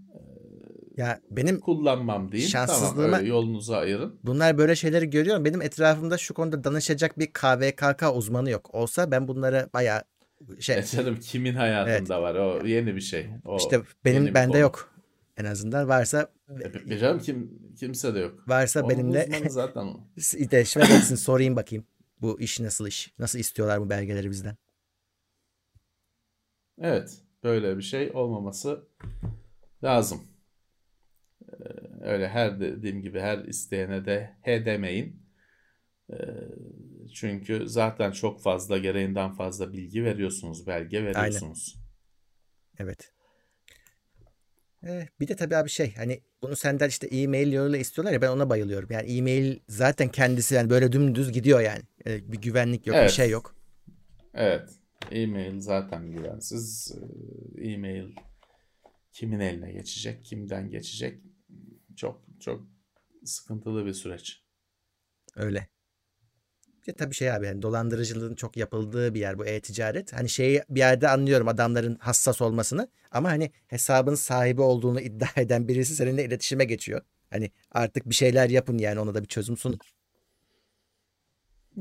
Ya 0.97 1.20
benim 1.32 1.59
Kullanmam. 1.59 2.30
Tamam 2.30 2.38
Şanssızlığıma- 2.47 3.17
öyle 3.17 3.28
yolunuzu 3.28 3.74
ayırın. 3.74 4.20
bunlar 4.24 4.57
böyle 4.57 4.76
şeyleri 4.76 5.09
görüyorum. 5.09 5.45
Benim 5.45 5.61
etrafımda 5.61 6.17
şu 6.17 6.34
konuda 6.34 6.63
danışacak 6.63 7.20
bir 7.20 7.34
KVKK 7.34 8.03
uzmanı 8.15 8.49
yok. 8.49 8.76
Olsa 8.76 9.11
ben 9.11 9.28
bunları 9.28 9.70
bayağı 9.74 10.03
şey 10.60 10.78
E 10.78 10.84
canım 10.84 11.20
kimin 11.20 11.54
hayatında 11.56 12.22
var? 12.22 12.36
O 12.36 12.66
yeni 12.68 12.96
bir 12.96 13.02
şey. 13.02 13.28
O 13.46 13.58
işte 13.58 13.82
benim 14.06 14.34
bende 14.34 14.52
konu. 14.52 14.62
yok. 14.62 14.94
En 15.38 15.46
azından 15.46 15.88
varsa 15.88 16.32
E, 16.90 16.98
canım 16.98 17.20
kim 17.20 17.60
kimse 17.80 18.16
de 18.16 18.20
yok. 18.20 18.44
varsa 18.50 18.80
Onun 18.80 18.90
benimle 18.90 19.50
zaten 19.50 19.82
o. 19.82 20.00
iletişime 20.38 20.86
geçsin 20.86 21.16
sorayım 21.16 21.56
bakayım. 21.56 21.86
Bu 22.22 22.42
iş 22.42 22.60
nasıl 22.60 22.88
iş? 22.88 23.14
Nasıl 23.20 23.40
istiyorlar 23.40 23.82
bu 23.82 23.90
belgeleri 23.90 24.30
bizden? 24.30 24.56
Evet. 26.82 27.18
Böyle 27.44 27.78
bir 27.78 27.82
şey 27.84 28.12
olmaması 28.14 28.88
lazım. 29.84 30.22
Ee, 31.50 31.54
öyle 32.02 32.30
her 32.30 32.60
dediğim 32.60 33.02
gibi 33.02 33.20
her 33.20 33.38
isteyene 33.38 34.06
de 34.06 34.36
he 34.42 34.66
demeyin. 34.66 35.24
Ee, 37.20 37.22
çünkü 37.22 37.70
zaten 37.70 38.11
çok 38.11 38.41
fazla 38.41 38.78
gereğinden 38.78 39.34
fazla 39.34 39.74
bilgi 39.74 40.03
veriyorsunuz, 40.03 40.67
belge 40.67 41.03
veriyorsunuz. 41.03 41.76
Evet. 42.78 43.13
Eh, 44.84 45.07
bir 45.20 45.28
de 45.28 45.36
tabii 45.36 45.55
abi 45.55 45.70
şey 45.70 45.95
hani 45.95 46.22
bunu 46.41 46.55
senden 46.55 46.89
işte 46.89 47.07
e-mail 47.07 47.53
yoluyla 47.53 47.78
istiyorlar 47.80 48.13
ya 48.13 48.22
ben 48.22 48.28
ona 48.28 48.49
bayılıyorum. 48.49 48.89
Yani 48.91 49.11
e-mail 49.11 49.59
zaten 49.67 50.09
kendisi 50.09 50.55
yani 50.55 50.70
böyle 50.70 50.91
dümdüz 50.91 51.32
gidiyor 51.32 51.59
yani. 51.59 51.82
Eh, 52.05 52.22
bir 52.28 52.41
güvenlik 52.41 52.88
yok 52.88 52.95
bir 52.95 53.01
Evet. 53.01 53.11
şey 53.11 53.30
yok. 53.30 53.55
Evet. 54.34 54.70
E-mail 55.11 55.59
zaten 55.59 56.11
güvensiz. 56.11 56.95
Ee, 57.57 57.72
E-mail 57.72 58.15
kimin 59.13 59.39
eline 59.39 59.72
geçecek, 59.72 60.26
kimden 60.26 60.70
geçecek? 60.70 61.24
Çok 61.95 62.22
çok 62.39 62.67
sıkıntılı 63.26 63.86
bir 63.86 63.93
süreç. 63.93 64.43
Öyle. 65.36 65.67
Bir 66.82 66.86
de 66.86 66.93
tabii 66.93 67.15
şey 67.15 67.32
abi 67.32 67.45
yani 67.45 67.61
dolandırıcılığın 67.61 68.36
çok 68.36 68.57
yapıldığı 68.57 69.13
bir 69.13 69.19
yer 69.19 69.39
bu 69.39 69.45
e-ticaret. 69.45 70.13
Hani 70.13 70.30
şeyi 70.30 70.63
bir 70.69 70.80
yerde 70.80 71.09
anlıyorum 71.09 71.47
adamların 71.47 71.95
hassas 71.95 72.41
olmasını 72.41 72.88
ama 73.11 73.30
hani 73.30 73.51
hesabın 73.67 74.15
sahibi 74.15 74.61
olduğunu 74.61 75.01
iddia 75.09 75.41
eden 75.41 75.67
birisi 75.67 75.95
seninle 75.95 76.25
iletişime 76.25 76.65
geçiyor. 76.65 77.01
Hani 77.30 77.51
artık 77.71 78.09
bir 78.09 78.15
şeyler 78.15 78.49
yapın 78.49 78.77
yani 78.77 78.99
ona 78.99 79.13
da 79.13 79.21
bir 79.21 79.27
çözüm 79.27 79.57
sunun. 79.57 79.80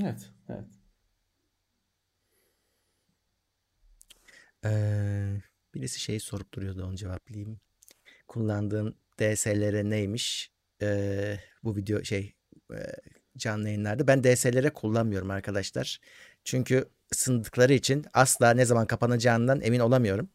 Evet, 0.03 0.30
evet. 0.49 0.64
Ee, 4.64 5.40
birisi 5.74 6.01
şeyi 6.01 6.20
sorup 6.20 6.55
duruyordu 6.55 6.84
onu 6.84 6.96
cevaplayayım. 6.96 7.61
Kullandığın 8.28 8.96
DSLR 9.20 9.90
neymiş? 9.90 10.53
Ee, 10.82 11.38
bu 11.64 11.76
video 11.76 12.05
şey 12.05 12.34
e, 12.72 12.76
canlı 13.39 13.68
yayınlarda. 13.68 14.07
Ben 14.07 14.24
DSLR 14.24 14.70
kullanmıyorum 14.70 15.30
arkadaşlar. 15.30 16.01
Çünkü 16.45 16.89
ısındıkları 17.12 17.74
için 17.74 18.05
asla 18.14 18.51
ne 18.51 18.64
zaman 18.64 18.86
kapanacağından 18.86 19.61
emin 19.61 19.80
olamıyorum. 19.80 20.28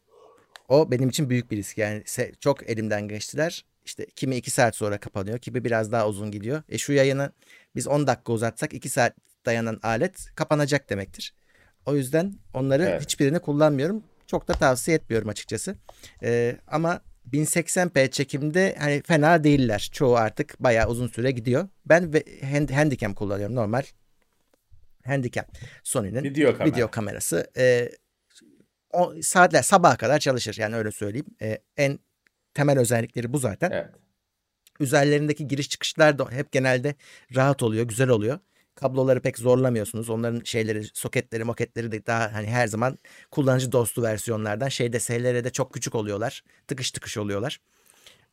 O 0.70 0.92
benim 0.92 1.10
için 1.10 1.30
büyük 1.30 1.52
bir 1.52 1.58
risk. 1.58 1.78
Yani 1.78 2.04
çok 2.40 2.70
elimden 2.70 3.08
geçtiler. 3.08 3.66
İşte 3.86 4.06
kimi 4.16 4.36
2 4.36 4.52
saat 4.52 4.76
sonra 4.76 5.00
kapanıyor, 5.00 5.40
kimi 5.40 5.64
biraz 5.64 5.92
daha 5.92 6.08
uzun 6.08 6.32
gidiyor. 6.32 6.64
E 6.70 6.78
şu 6.78 6.94
yayını 6.94 7.32
biz 7.76 7.88
10 7.88 8.08
dakika 8.08 8.34
uzatsak 8.34 8.74
2 8.74 8.90
saat 8.90 9.16
dayanan 9.46 9.80
alet 9.84 10.36
kapanacak 10.36 10.90
demektir. 10.90 11.34
O 11.86 11.96
yüzden 11.96 12.34
onları 12.54 12.84
evet. 12.84 13.02
hiçbirini 13.02 13.40
kullanmıyorum. 13.40 14.04
Çok 14.28 14.48
da 14.48 14.54
tavsiye 14.54 14.98
etmiyorum 14.98 15.30
açıkçası. 15.30 15.76
Ee, 16.24 16.58
ama 16.68 17.02
1080p 17.32 18.12
çekimde 18.12 18.76
hani 18.80 19.02
fena 19.02 19.44
değiller. 19.44 19.90
Çoğu 19.94 20.16
artık 20.16 20.60
bayağı 20.60 20.88
uzun 20.88 21.08
süre 21.08 21.32
gidiyor. 21.32 21.68
Ben 21.86 22.14
ve 22.14 22.24
hand, 22.52 22.70
Handycam 22.70 23.14
kullanıyorum 23.14 23.56
normal. 23.56 23.84
Handycam. 25.06 25.46
Sony'nin 25.84 26.24
video, 26.24 26.58
kamera. 26.58 26.76
video 26.76 26.92
kamerası. 26.92 27.52
Ee, 27.58 27.90
o 28.94 29.14
saatler 29.22 29.62
sabaha 29.62 29.98
kadar 29.98 30.20
çalışır 30.20 30.56
yani 30.60 30.76
öyle 30.76 30.92
söyleyeyim. 30.92 31.28
Ee, 31.42 31.62
en 31.78 32.00
temel 32.54 32.80
özellikleri 32.80 33.34
bu 33.34 33.38
zaten. 33.38 33.72
Evet. 33.72 33.90
Üzerlerindeki 34.80 35.48
giriş 35.48 35.70
çıkışlar 35.70 36.20
da 36.20 36.32
hep 36.32 36.52
genelde 36.52 36.96
rahat 37.36 37.64
oluyor, 37.64 37.86
güzel 37.86 38.10
oluyor. 38.10 38.40
Kabloları 38.76 39.22
pek 39.22 39.38
zorlamıyorsunuz. 39.38 40.10
Onların 40.10 40.42
şeyleri, 40.44 40.84
soketleri, 40.94 41.44
moketleri 41.44 41.92
de 41.92 42.06
daha 42.06 42.34
hani 42.34 42.48
her 42.48 42.68
zaman 42.68 42.98
kullanıcı 43.32 43.72
dostu 43.72 44.04
versiyonlardan. 44.04 44.70
Şeyde 44.70 45.00
SLR'de 45.00 45.50
çok 45.50 45.74
küçük 45.74 45.96
oluyorlar. 45.96 46.44
Tıkış 46.68 46.92
tıkış 46.92 47.18
oluyorlar. 47.18 47.60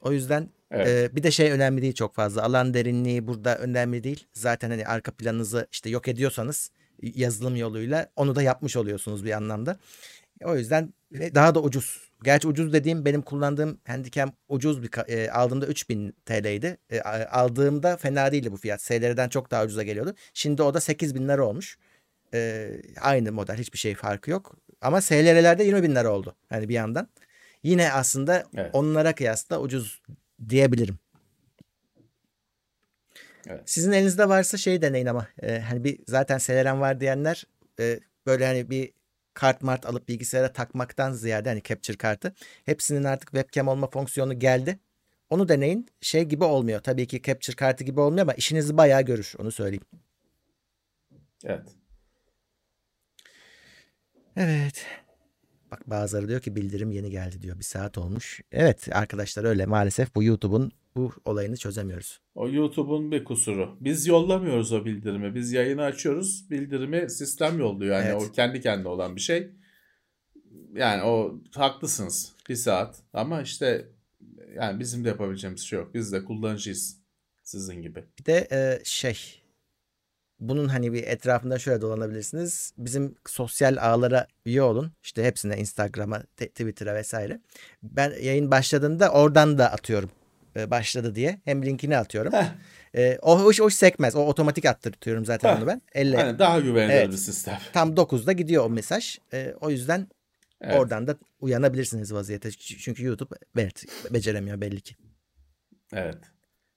O 0.00 0.12
yüzden 0.12 0.48
evet. 0.70 0.88
e, 1.12 1.16
bir 1.16 1.22
de 1.22 1.30
şey 1.30 1.50
önemli 1.50 1.82
değil 1.82 1.94
çok 1.94 2.14
fazla. 2.14 2.42
Alan 2.42 2.74
derinliği 2.74 3.26
burada 3.26 3.58
önemli 3.58 4.04
değil. 4.04 4.26
Zaten 4.32 4.70
hani 4.70 4.86
arka 4.86 5.12
planınızı 5.12 5.68
işte 5.72 5.90
yok 5.90 6.08
ediyorsanız 6.08 6.70
yazılım 7.02 7.56
yoluyla 7.56 8.06
onu 8.16 8.34
da 8.34 8.42
yapmış 8.42 8.76
oluyorsunuz 8.76 9.24
bir 9.24 9.32
anlamda. 9.32 9.78
O 10.44 10.56
yüzden 10.56 10.94
daha 11.12 11.54
da 11.54 11.62
ucuz. 11.62 12.10
Gerçi 12.22 12.48
ucuz 12.48 12.72
dediğim 12.72 13.04
benim 13.04 13.22
kullandığım 13.22 13.80
Handycam 13.86 14.32
ucuz 14.48 14.82
bir 14.82 14.90
e, 15.08 15.30
aldığımda 15.30 15.66
3000 15.66 16.14
TL'ydi. 16.26 16.76
E, 16.90 17.00
aldığımda 17.00 17.96
fena 17.96 18.32
değildi 18.32 18.52
bu 18.52 18.56
fiyat. 18.56 18.82
SLR'den 18.82 19.28
çok 19.28 19.50
daha 19.50 19.64
ucuza 19.64 19.82
geliyordu. 19.82 20.14
Şimdi 20.34 20.62
o 20.62 20.74
da 20.74 20.80
8000 20.80 21.28
lira 21.28 21.44
olmuş. 21.44 21.78
E, 22.34 22.70
aynı 23.00 23.32
model 23.32 23.56
hiçbir 23.56 23.78
şey 23.78 23.94
farkı 23.94 24.30
yok. 24.30 24.56
Ama 24.80 25.00
SLR'lerde 25.00 25.64
20 25.64 25.82
bin 25.82 25.94
lira 25.94 26.10
oldu. 26.10 26.36
hani 26.48 26.68
bir 26.68 26.74
yandan. 26.74 27.08
Yine 27.62 27.92
aslında 27.92 28.44
evet. 28.56 28.70
onlara 28.72 29.14
kıyasla 29.14 29.60
ucuz 29.60 30.02
diyebilirim. 30.48 30.98
Evet. 33.46 33.62
Sizin 33.66 33.92
elinizde 33.92 34.28
varsa 34.28 34.56
şey 34.56 34.82
deneyin 34.82 35.06
ama 35.06 35.26
e, 35.42 35.60
hani 35.60 35.84
bir 35.84 35.98
zaten 36.06 36.38
SLR'm 36.38 36.80
var 36.80 37.00
diyenler 37.00 37.44
e, 37.80 38.00
böyle 38.26 38.46
hani 38.46 38.70
bir 38.70 38.92
kart 39.40 39.62
mart 39.62 39.86
alıp 39.86 40.08
bilgisayara 40.08 40.52
takmaktan 40.52 41.12
ziyade 41.12 41.48
hani 41.48 41.62
capture 41.62 41.96
kartı 41.96 42.34
hepsinin 42.64 43.04
artık 43.04 43.30
webcam 43.30 43.68
olma 43.68 43.90
fonksiyonu 43.90 44.38
geldi. 44.38 44.78
Onu 45.30 45.48
deneyin. 45.48 45.86
Şey 46.00 46.24
gibi 46.24 46.44
olmuyor. 46.44 46.80
Tabii 46.80 47.06
ki 47.06 47.22
capture 47.22 47.56
kartı 47.56 47.84
gibi 47.84 48.00
olmuyor 48.00 48.22
ama 48.22 48.32
işinizi 48.34 48.76
bayağı 48.76 49.02
görür. 49.02 49.34
Onu 49.38 49.50
söyleyeyim. 49.52 49.84
Evet. 51.44 51.68
Evet. 54.36 54.86
Bak 55.70 55.90
bazıları 55.90 56.28
diyor 56.28 56.40
ki 56.40 56.56
bildirim 56.56 56.90
yeni 56.90 57.10
geldi 57.10 57.42
diyor. 57.42 57.58
Bir 57.58 57.64
saat 57.64 57.98
olmuş. 57.98 58.40
Evet 58.52 58.88
arkadaşlar 58.92 59.44
öyle 59.44 59.66
maalesef 59.66 60.14
bu 60.14 60.22
YouTube'un 60.22 60.72
bu 60.96 61.12
olayını 61.24 61.56
çözemiyoruz. 61.56 62.20
O 62.34 62.48
YouTube'un 62.48 63.12
bir 63.12 63.24
kusuru. 63.24 63.76
Biz 63.80 64.06
yollamıyoruz 64.06 64.72
o 64.72 64.84
bildirimi. 64.84 65.34
Biz 65.34 65.52
yayını 65.52 65.82
açıyoruz. 65.82 66.50
Bildirimi 66.50 67.10
sistem 67.10 67.58
yolluyor. 67.58 67.96
Yani 67.96 68.08
evet. 68.08 68.22
o 68.22 68.32
kendi 68.32 68.60
kendine 68.60 68.88
olan 68.88 69.16
bir 69.16 69.20
şey. 69.20 69.50
Yani 70.74 71.02
o 71.02 71.40
haklısınız. 71.54 72.32
Bir 72.48 72.56
saat. 72.56 73.02
Ama 73.12 73.42
işte 73.42 73.88
yani 74.54 74.80
bizim 74.80 75.04
de 75.04 75.08
yapabileceğimiz 75.08 75.60
şey 75.60 75.78
yok. 75.78 75.94
Biz 75.94 76.12
de 76.12 76.24
kullanıcıyız. 76.24 77.00
Sizin 77.42 77.82
gibi. 77.82 78.04
Bir 78.18 78.24
de 78.24 78.48
e, 78.52 78.84
şey 78.84 79.39
bunun 80.40 80.68
hani 80.68 80.92
bir 80.92 81.06
etrafında 81.06 81.58
şöyle 81.58 81.80
dolanabilirsiniz. 81.80 82.72
Bizim 82.78 83.14
sosyal 83.26 83.76
ağlara 83.80 84.26
üye 84.46 84.62
olun. 84.62 84.92
İşte 85.02 85.24
hepsine 85.24 85.56
Instagram'a, 85.56 86.22
Twitter'a 86.36 86.94
vesaire. 86.94 87.40
Ben 87.82 88.12
yayın 88.22 88.50
başladığında 88.50 89.12
oradan 89.12 89.58
da 89.58 89.72
atıyorum 89.72 90.10
e, 90.56 90.70
başladı 90.70 91.14
diye. 91.14 91.40
Hem 91.44 91.66
linkini 91.66 91.96
atıyorum. 91.96 92.32
E, 92.94 93.18
o, 93.22 93.38
o, 93.38 93.52
o 93.62 93.70
sekmez. 93.70 94.16
O 94.16 94.26
otomatik 94.26 94.64
attırtıyorum 94.64 95.24
zaten 95.24 95.48
Heh. 95.48 95.58
onu 95.58 95.66
ben. 95.66 95.82
Elle. 95.92 96.16
Yani 96.16 96.38
daha 96.38 96.60
güvenilir 96.60 96.94
evet. 96.94 97.08
bir 97.08 97.16
sistem. 97.16 97.58
Tam 97.72 97.94
9'da 97.94 98.32
gidiyor 98.32 98.64
o 98.64 98.70
mesaj. 98.70 99.18
E, 99.32 99.54
o 99.60 99.70
yüzden 99.70 100.08
evet. 100.60 100.80
oradan 100.80 101.06
da 101.06 101.16
uyanabilirsiniz 101.40 102.14
vaziyete. 102.14 102.50
Çünkü 102.50 103.04
YouTube 103.04 103.34
evet, 103.56 103.84
beceremiyor 104.10 104.60
belli 104.60 104.80
ki. 104.80 104.94
Evet 105.92 106.18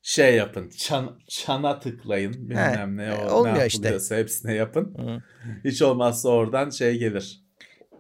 şey 0.04 0.36
yapın. 0.36 0.70
Çan, 0.70 1.20
çana 1.28 1.80
tıklayın. 1.80 2.34
Bilmem 2.34 3.00
He, 3.00 3.06
ne 3.06 3.14
o 3.14 3.32
olmuyor 3.32 3.58
ne 3.58 3.68
işte. 3.68 4.00
hepsine 4.10 4.54
yapın. 4.54 4.96
Hı. 4.98 5.22
Hiç 5.70 5.82
olmazsa 5.82 6.30
oradan 6.30 6.70
şey 6.70 6.98
gelir. 6.98 7.44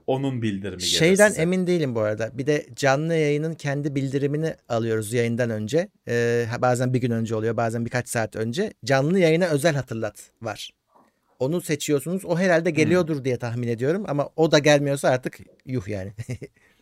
Onun 0.07 0.41
bildirimi 0.41 0.77
gelir 0.77 0.89
Şeyden 0.89 1.29
size. 1.29 1.41
emin 1.41 1.67
değilim 1.67 1.95
bu 1.95 1.99
arada. 1.99 2.37
Bir 2.37 2.47
de 2.47 2.65
canlı 2.75 3.13
yayının 3.13 3.53
kendi 3.53 3.95
bildirimini 3.95 4.55
alıyoruz 4.69 5.13
yayından 5.13 5.49
önce. 5.49 5.89
Ee, 6.07 6.45
bazen 6.59 6.93
bir 6.93 7.01
gün 7.01 7.11
önce 7.11 7.35
oluyor, 7.35 7.57
bazen 7.57 7.85
birkaç 7.85 8.09
saat 8.09 8.35
önce. 8.35 8.73
Canlı 8.85 9.19
yayına 9.19 9.45
özel 9.45 9.75
hatırlat 9.75 10.31
var. 10.41 10.69
Onu 11.39 11.61
seçiyorsunuz. 11.61 12.25
O 12.25 12.37
herhalde 12.37 12.71
geliyordur 12.71 13.17
hmm. 13.17 13.25
diye 13.25 13.37
tahmin 13.37 13.67
ediyorum 13.67 14.03
ama 14.07 14.29
o 14.35 14.51
da 14.51 14.59
gelmiyorsa 14.59 15.09
artık 15.09 15.39
yuh 15.65 15.87
yani. 15.87 16.13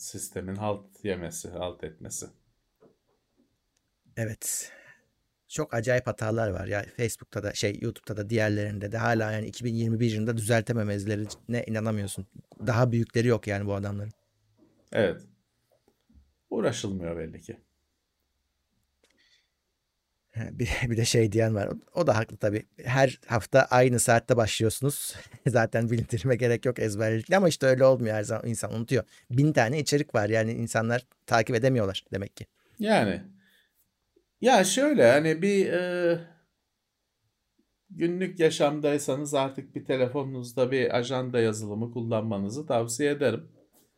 sistemin 0.00 0.56
halt 0.56 1.04
yemesi, 1.04 1.50
halt 1.50 1.84
etmesi. 1.84 2.26
Evet. 4.16 4.72
Çok 5.48 5.74
acayip 5.74 6.06
hatalar 6.06 6.50
var 6.50 6.66
ya 6.66 6.84
Facebook'ta 6.96 7.42
da 7.42 7.54
şey 7.54 7.78
YouTube'da 7.80 8.16
da 8.16 8.30
diğerlerinde 8.30 8.92
de 8.92 8.98
hala 8.98 9.32
yani 9.32 9.46
2021 9.46 10.12
yılında 10.12 10.36
düzeltememezlerine 10.36 11.64
inanamıyorsun. 11.66 12.26
Daha 12.66 12.92
büyükleri 12.92 13.28
yok 13.28 13.46
yani 13.46 13.66
bu 13.66 13.74
adamların. 13.74 14.12
Evet. 14.92 15.22
Uğraşılmıyor 16.50 17.16
belli 17.16 17.40
ki. 17.40 17.60
Bir, 20.36 20.70
bir 20.82 20.96
de 20.96 21.04
şey 21.04 21.32
diyen 21.32 21.54
var. 21.54 21.68
O 21.94 22.06
da 22.06 22.16
haklı 22.16 22.36
tabii. 22.36 22.66
Her 22.84 23.18
hafta 23.26 23.62
aynı 23.70 24.00
saatte 24.00 24.36
başlıyorsunuz. 24.36 25.16
Zaten 25.46 25.90
bildirime 25.90 26.36
gerek 26.36 26.66
yok 26.66 26.78
ezberlikle 26.78 27.36
ama 27.36 27.48
işte 27.48 27.66
öyle 27.66 27.84
olmuyor 27.84 28.14
her 28.14 28.22
zaman. 28.22 28.46
insan 28.46 28.74
unutuyor. 28.74 29.04
Bin 29.30 29.52
tane 29.52 29.78
içerik 29.78 30.14
var 30.14 30.28
yani 30.28 30.52
insanlar 30.52 31.06
takip 31.26 31.56
edemiyorlar 31.56 32.04
demek 32.12 32.36
ki. 32.36 32.46
Yani 32.78 33.22
ya 34.40 34.64
şöyle 34.64 35.10
hani 35.10 35.42
bir 35.42 35.72
e, 35.72 36.18
günlük 37.90 38.40
yaşamdaysanız 38.40 39.34
artık 39.34 39.74
bir 39.74 39.84
telefonunuzda 39.84 40.70
bir 40.70 40.96
ajanda 40.96 41.40
yazılımı 41.40 41.92
kullanmanızı 41.92 42.66
tavsiye 42.66 43.10
ederim. 43.10 43.48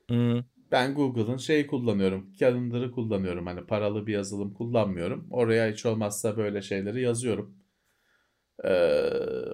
Hmm. 0.08 0.42
Ben 0.72 0.94
Google'ın 0.94 1.36
şeyi 1.36 1.66
kullanıyorum. 1.66 2.32
Calendar'ı 2.38 2.92
kullanıyorum. 2.92 3.46
Hani 3.46 3.66
paralı 3.66 4.06
bir 4.06 4.12
yazılım 4.12 4.54
kullanmıyorum. 4.54 5.28
Oraya 5.30 5.72
hiç 5.72 5.86
olmazsa 5.86 6.36
böyle 6.36 6.62
şeyleri 6.62 7.02
yazıyorum. 7.02 7.58
Ee, 8.64 8.70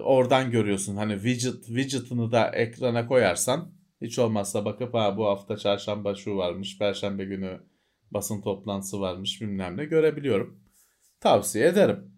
oradan 0.03 0.51
görüyorsun. 0.51 0.95
Hani 0.95 1.13
widget 1.13 1.65
widget'ını 1.65 2.31
da 2.31 2.49
ekrana 2.49 3.07
koyarsan 3.07 3.71
hiç 4.01 4.19
olmazsa 4.19 4.65
bakıp 4.65 4.93
ha 4.93 5.17
bu 5.17 5.25
hafta 5.25 5.57
çarşamba 5.57 6.15
şu 6.15 6.37
varmış, 6.37 6.77
perşembe 6.77 7.25
günü 7.25 7.61
basın 8.11 8.41
toplantısı 8.41 9.01
varmış 9.01 9.41
bilmem 9.41 9.77
ne 9.77 9.85
görebiliyorum. 9.85 10.63
Tavsiye 11.19 11.67
ederim. 11.67 12.11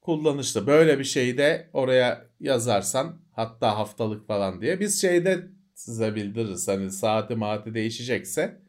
Kullanışlı. 0.00 0.66
Böyle 0.66 0.98
bir 0.98 1.04
şeyi 1.04 1.38
de 1.38 1.70
oraya 1.72 2.26
yazarsan 2.40 3.20
hatta 3.32 3.78
haftalık 3.78 4.26
falan 4.26 4.60
diye 4.60 4.80
biz 4.80 5.00
şeyde 5.00 5.48
size 5.74 6.14
bildiririz. 6.14 6.68
Hani 6.68 6.90
saati 6.90 7.34
maati 7.34 7.74
değişecekse 7.74 8.62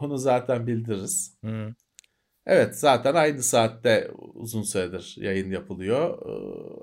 onu 0.00 0.18
zaten 0.18 0.66
bildiririz. 0.66 1.38
Hı. 1.44 1.74
Evet 2.46 2.78
zaten 2.78 3.14
aynı 3.14 3.42
saatte 3.42 4.10
uzun 4.34 4.62
süredir 4.62 5.14
yayın 5.18 5.50
yapılıyor. 5.50 6.26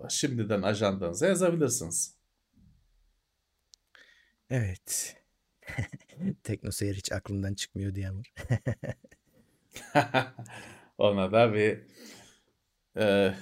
Ee, 0.06 0.10
şimdiden 0.10 0.62
ajandanıza 0.62 1.28
yazabilirsiniz. 1.28 2.16
Evet. 4.50 5.18
Teknoseyir 6.44 6.96
hiç 6.96 7.12
aklımdan 7.12 7.54
çıkmıyor 7.54 7.96
diye 7.96 8.12
var. 8.12 8.34
Ona 10.98 11.32
da 11.32 11.54
bir 11.54 11.80
e, 12.98 13.36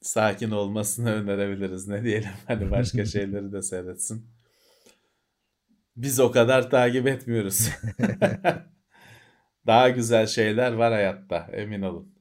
sakin 0.00 0.50
olmasını 0.50 1.12
önerebiliriz. 1.12 1.88
Ne 1.88 2.04
diyelim 2.04 2.30
hani 2.46 2.70
başka 2.70 3.04
şeyleri 3.06 3.52
de 3.52 3.62
seyretsin. 3.62 4.37
Biz 5.98 6.20
o 6.20 6.30
kadar 6.32 6.70
takip 6.70 7.06
etmiyoruz. 7.06 7.68
Daha 9.66 9.88
güzel 9.88 10.26
şeyler 10.26 10.72
var 10.72 10.92
hayatta 10.92 11.48
emin 11.52 11.82
olun. 11.82 12.18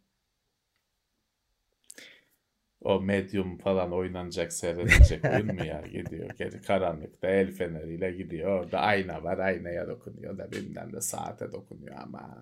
O 2.82 3.02
medium 3.02 3.58
falan 3.58 3.92
oynanacak 3.94 4.54
seyredilecek 4.54 5.26
oyun 5.26 5.56
mu 5.56 5.66
ya 5.66 5.82
gidiyor 5.92 6.30
geri 6.30 6.62
karanlıkta 6.62 7.28
el 7.28 7.52
feneriyle 7.52 8.12
gidiyor 8.12 8.50
orada 8.64 8.80
ayna 8.80 9.24
var 9.24 9.38
aynaya 9.38 9.88
dokunuyor 9.88 10.38
da 10.38 10.52
bilmem 10.52 10.94
de 10.94 11.02
saate 11.02 11.52
dokunuyor 11.52 11.96
ama 12.04 12.38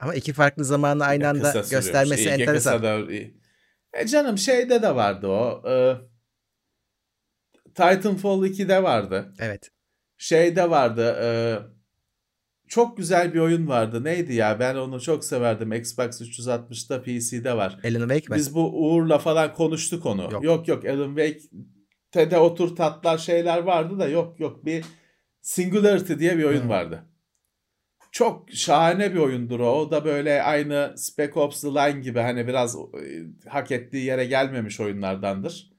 Ama 0.00 0.14
iki 0.14 0.32
farklı 0.32 0.64
zamanı 0.64 1.04
aynı 1.04 1.28
anda 1.28 1.52
kısa 1.52 1.76
göstermesi 1.76 2.22
ki 2.24 2.30
enteresan. 2.30 2.54
kısa 2.54 2.82
da- 2.82 3.12
E 3.94 4.06
canım 4.06 4.38
şeyde 4.38 4.82
de 4.82 4.94
vardı 4.94 5.26
o 5.28 5.62
e, 5.70 5.74
Titanfall 7.74 8.44
2'de 8.44 8.82
vardı 8.82 9.34
Evet. 9.38 9.70
Şeyde 10.22 10.70
vardı 10.70 11.16
e, 11.22 11.28
çok 12.68 12.96
güzel 12.96 13.34
bir 13.34 13.38
oyun 13.38 13.68
vardı 13.68 14.04
neydi 14.04 14.34
ya 14.34 14.60
ben 14.60 14.74
onu 14.74 15.00
çok 15.00 15.24
severdim 15.24 15.72
Xbox 15.72 16.20
360'da 16.20 17.02
PC'de 17.02 17.56
var 17.56 17.78
Alan 17.84 18.08
Wake 18.08 18.28
mi? 18.28 18.36
biz 18.36 18.54
bu 18.54 18.92
Uğur'la 18.92 19.18
falan 19.18 19.54
konuştuk 19.54 20.06
onu. 20.06 20.22
Yok. 20.22 20.44
Yok 20.44 20.68
yok, 20.68 20.84
Alan 20.84 21.16
Wake 21.16 21.40
TED'e 22.10 22.38
otur 22.38 22.76
tatlar 22.76 23.18
şeyler 23.18 23.58
vardı 23.58 23.98
da 23.98 24.08
yok 24.08 24.40
yok 24.40 24.64
bir 24.64 24.84
Singularity 25.40 26.14
diye 26.18 26.38
bir 26.38 26.44
oyun 26.44 26.64
Hı. 26.64 26.68
vardı. 26.68 27.04
Çok 28.12 28.50
şahane 28.52 29.14
bir 29.14 29.18
oyundur 29.18 29.60
o. 29.60 29.80
O 29.80 29.90
da 29.90 30.04
böyle 30.04 30.42
aynı 30.42 30.94
Spec 30.96 31.32
Ops 31.34 31.60
The 31.60 31.68
Line 31.68 32.00
gibi 32.00 32.18
hani 32.20 32.46
biraz 32.46 32.76
hak 33.48 33.70
ettiği 33.70 34.04
yere 34.04 34.24
gelmemiş 34.24 34.80
oyunlardandır. 34.80 35.72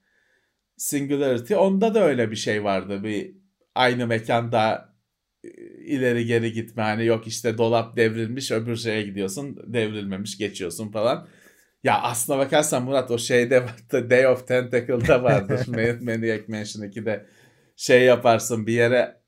Singularity. 0.77 1.55
Onda 1.55 1.93
da 1.93 2.03
öyle 2.03 2.31
bir 2.31 2.35
şey 2.35 2.63
vardı. 2.63 3.03
Bir 3.03 3.42
aynı 3.75 4.07
mekanda 4.07 4.93
e, 5.43 5.49
ileri 5.85 6.25
geri 6.25 6.53
gitme. 6.53 6.83
Hani 6.83 7.05
yok 7.05 7.27
işte 7.27 7.57
dolap 7.57 7.97
devrilmiş 7.97 8.51
öbür 8.51 8.75
şeye 8.75 9.01
gidiyorsun 9.03 9.73
devrilmemiş 9.73 10.37
geçiyorsun 10.37 10.91
falan. 10.91 11.27
Ya 11.83 12.01
aslına 12.01 12.37
bakarsan 12.37 12.83
Murat 12.83 13.11
o 13.11 13.17
şeyde 13.17 13.63
vardı. 13.63 14.09
Day 14.09 14.27
of 14.27 14.47
Tentacle'da 14.47 15.23
vardır. 15.23 15.67
Man- 15.67 16.03
Maniac 16.03 16.47
Mansion 16.47 16.83
2'de 16.83 17.25
şey 17.75 18.03
yaparsın 18.03 18.67
bir 18.67 18.73
yere 18.73 19.23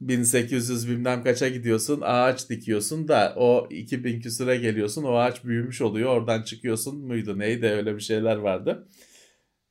1800 0.00 0.88
bilmem 0.88 1.24
kaça 1.24 1.48
gidiyorsun 1.48 2.00
ağaç 2.04 2.50
dikiyorsun 2.50 3.08
da 3.08 3.34
o 3.36 3.68
2000 3.70 4.20
küsüre 4.20 4.56
geliyorsun 4.56 5.04
o 5.04 5.14
ağaç 5.14 5.44
büyümüş 5.44 5.80
oluyor 5.80 6.10
oradan 6.10 6.42
çıkıyorsun 6.42 6.98
muydu 6.98 7.38
neydi 7.38 7.66
öyle 7.66 7.96
bir 7.96 8.00
şeyler 8.00 8.36
vardı. 8.36 8.88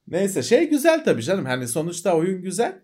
Neyse 0.07 0.43
şey 0.43 0.69
güzel 0.69 1.03
tabii 1.03 1.23
canım 1.23 1.45
hani 1.45 1.67
sonuçta 1.67 2.15
oyun 2.17 2.41
güzel 2.41 2.81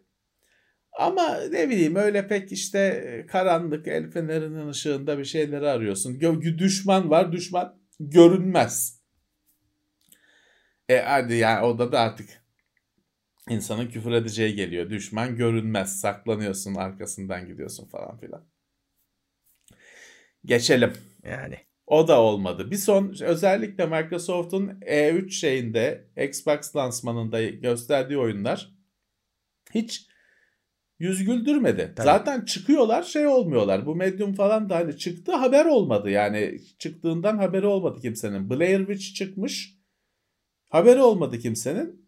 ama 0.99 1.39
ne 1.51 1.69
bileyim 1.69 1.95
öyle 1.95 2.27
pek 2.27 2.51
işte 2.51 3.25
karanlık 3.29 3.87
el 3.87 4.11
fenerinin 4.11 4.67
ışığında 4.67 5.17
bir 5.17 5.25
şeyleri 5.25 5.69
arıyorsun. 5.69 6.19
Düşman 6.57 7.09
var 7.09 7.31
düşman 7.31 7.79
görünmez. 7.99 9.01
E 10.89 10.97
hadi 10.97 11.33
yani 11.33 11.65
o 11.65 11.79
da 11.79 11.91
da 11.91 11.99
artık 11.99 12.29
insanın 13.49 13.87
küfür 13.87 14.11
edeceği 14.11 14.55
geliyor. 14.55 14.89
Düşman 14.89 15.35
görünmez. 15.35 15.99
Saklanıyorsun 15.99 16.75
arkasından 16.75 17.47
gidiyorsun 17.47 17.87
falan 17.87 18.17
filan. 18.17 18.45
Geçelim. 20.45 20.93
Yani. 21.23 21.57
O 21.87 22.07
da 22.07 22.21
olmadı. 22.21 22.71
Bir 22.71 22.77
son 22.77 23.15
özellikle 23.21 23.85
Microsoft'un 23.85 24.67
E3 24.67 25.29
şeyinde 25.29 26.07
Xbox 26.17 26.75
lansmanında 26.75 27.43
gösterdiği 27.43 28.17
oyunlar 28.17 28.73
hiç 29.73 30.07
yüz 31.03 31.25
güldürmedi. 31.25 31.93
Tabii. 31.95 32.05
Zaten 32.05 32.45
çıkıyorlar 32.45 33.03
şey 33.03 33.27
olmuyorlar. 33.27 33.85
Bu 33.85 33.95
Medium 33.95 34.33
falan 34.33 34.69
da 34.69 34.75
hani 34.75 34.97
çıktı 34.97 35.31
haber 35.31 35.65
olmadı. 35.65 36.09
Yani 36.09 36.59
çıktığından 36.79 37.37
haberi 37.37 37.65
olmadı 37.65 37.99
kimsenin. 38.01 38.49
Blair 38.49 38.79
Witch 38.79 39.15
çıkmış. 39.15 39.77
Haberi 40.69 41.01
olmadı 41.01 41.39
kimsenin. 41.39 42.05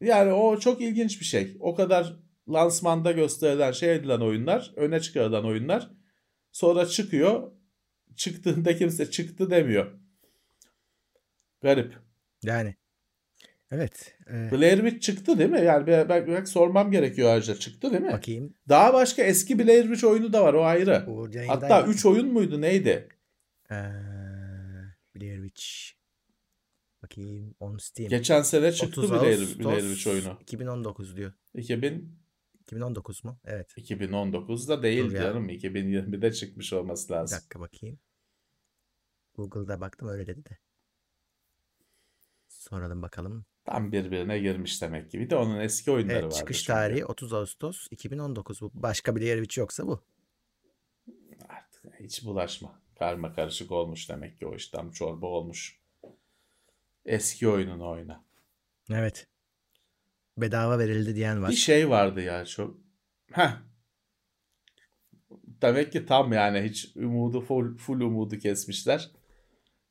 Yani 0.00 0.32
o 0.32 0.58
çok 0.58 0.80
ilginç 0.80 1.20
bir 1.20 1.24
şey. 1.24 1.56
O 1.60 1.74
kadar 1.74 2.16
lansmanda 2.48 3.12
gösterilen 3.12 3.72
şey 3.72 3.94
edilen 3.94 4.20
oyunlar, 4.20 4.72
öne 4.76 5.00
çıkarılan 5.00 5.44
oyunlar 5.44 5.90
sonra 6.52 6.86
çıkıyor. 6.86 7.52
Çıktığında 8.16 8.76
kimse 8.76 9.10
çıktı 9.10 9.50
demiyor. 9.50 9.92
Garip. 11.62 11.94
Yani. 12.42 12.74
Evet. 13.74 14.14
e, 14.30 14.32
Blair 14.52 14.76
Witch 14.76 15.00
çıktı 15.00 15.38
değil 15.38 15.50
mi? 15.50 15.60
Yani 15.60 15.86
ben, 15.86 16.08
ben, 16.08 16.26
ben 16.26 16.44
sormam 16.44 16.90
gerekiyor 16.90 17.30
ayrıca. 17.30 17.54
Çıktı 17.54 17.90
değil 17.90 18.02
mi? 18.02 18.12
bakayım. 18.12 18.54
Daha 18.68 18.92
başka 18.94 19.22
eski 19.22 19.58
Blair 19.58 19.82
Witch 19.82 20.04
oyunu 20.04 20.32
da 20.32 20.44
var 20.44 20.54
o 20.54 20.64
ayrı. 20.64 21.04
Uğur 21.08 21.26
Hatta 21.26 21.38
yayındaydı. 21.38 21.90
3 21.90 22.06
oyun 22.06 22.32
muydu 22.32 22.60
neydi? 22.60 23.08
Ee, 23.70 23.74
Blair 25.14 25.42
Witch. 25.42 25.64
Bakayım. 27.02 27.54
On 27.60 27.76
Steam. 27.76 28.08
Geçen 28.08 28.42
sene 28.42 28.72
çıktı 28.72 29.00
30 29.00 29.12
Blair, 29.12 29.38
Blair 29.58 29.80
Witch 29.80 30.06
oyunu. 30.06 30.38
2019 30.40 31.16
diyor. 31.16 31.32
2000, 31.54 32.18
2019 32.60 33.24
mu? 33.24 33.40
Evet. 33.44 33.72
2019'da 33.78 34.82
değil 34.82 35.04
Dur 35.04 35.12
ya. 35.12 35.22
canım. 35.22 35.48
2020'de 35.48 36.32
çıkmış 36.32 36.72
olması 36.72 37.08
Bir 37.08 37.14
lazım. 37.14 37.36
dakika 37.38 37.60
bakayım. 37.60 37.98
Google'da 39.34 39.80
baktım 39.80 40.08
öyle 40.08 40.26
dedi 40.26 40.44
de. 40.44 40.58
Soralım 42.48 43.02
bakalım. 43.02 43.44
Tam 43.64 43.92
birbirine 43.92 44.38
girmiş 44.38 44.82
demek 44.82 45.10
ki. 45.10 45.20
Bir 45.20 45.30
de 45.30 45.36
onun 45.36 45.60
eski 45.60 45.90
oyunları 45.90 46.14
Evet 46.14 46.24
vardı. 46.24 46.34
çıkış 46.36 46.56
çünkü. 46.58 46.66
tarihi 46.66 47.04
30 47.04 47.32
Ağustos 47.32 47.86
2019. 47.90 48.60
Bu 48.60 48.70
başka 48.74 49.16
bir 49.16 49.20
Witch 49.20 49.58
yoksa 49.58 49.86
bu. 49.86 50.04
Artık 51.48 52.00
hiç 52.00 52.24
bulaşma. 52.24 52.82
Karma 52.98 53.32
karışık 53.32 53.72
olmuş 53.72 54.08
demek 54.08 54.38
ki 54.38 54.46
o 54.46 54.54
işten 54.54 54.90
çorba 54.90 55.26
olmuş. 55.26 55.80
Eski 57.06 57.48
oyununu 57.48 57.90
oyna. 57.90 58.24
Evet. 58.90 59.26
Bedava 60.38 60.78
verildi 60.78 61.14
diyen 61.14 61.42
var. 61.42 61.50
Bir 61.50 61.56
şey 61.56 61.90
vardı 61.90 62.20
ya 62.22 62.44
çok. 62.44 62.76
Heh. 63.32 63.50
Demek 65.62 65.92
ki 65.92 66.06
tam 66.06 66.32
yani 66.32 66.62
hiç 66.62 66.96
umudu 66.96 67.40
full, 67.40 67.76
full 67.76 68.00
umudu 68.00 68.38
kesmişler. 68.38 69.10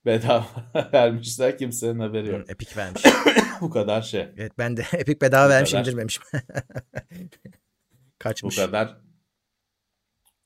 Bedava 0.05 0.45
vermişler 0.93 1.57
kimsenin 1.57 1.99
haberi 1.99 2.27
yok. 2.27 2.49
Epic 2.49 2.75
vermiş. 2.75 3.03
Bu 3.61 3.69
kadar 3.69 4.01
şey. 4.01 4.21
evet 4.37 4.51
ben 4.57 4.77
de 4.77 4.81
Epic 4.93 5.21
bedava 5.21 5.45
Bu 5.45 5.49
vermiş 5.49 5.71
kadar. 5.71 5.83
indirmemişim. 5.83 6.23
Bu 7.13 8.19
Kaçmış. 8.19 8.55
kadar 8.55 8.97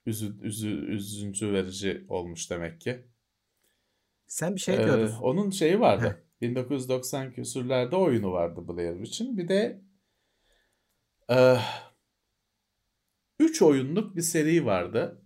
üzü, 0.05 0.41
üzü, 0.41 0.69
üzüntü 0.87 1.53
verici 1.53 2.05
olmuş 2.09 2.49
demek 2.51 2.81
ki. 2.81 3.05
Sen 4.27 4.55
bir 4.55 4.59
şey 4.59 4.75
Ee, 4.75 4.83
diyordun. 4.85 5.11
onun 5.21 5.49
şeyi 5.49 5.79
vardı. 5.79 6.23
1990 6.41 7.33
küsürlerde 7.33 7.95
oyunu 7.95 8.31
vardı 8.31 8.67
Blair 8.67 8.93
Witch'in. 8.93 9.37
Bir 9.37 9.47
de 9.47 9.81
e, 11.31 11.57
üç 13.39 13.61
oyunluk 13.61 14.15
bir 14.15 14.21
seri 14.21 14.65
vardı. 14.65 15.24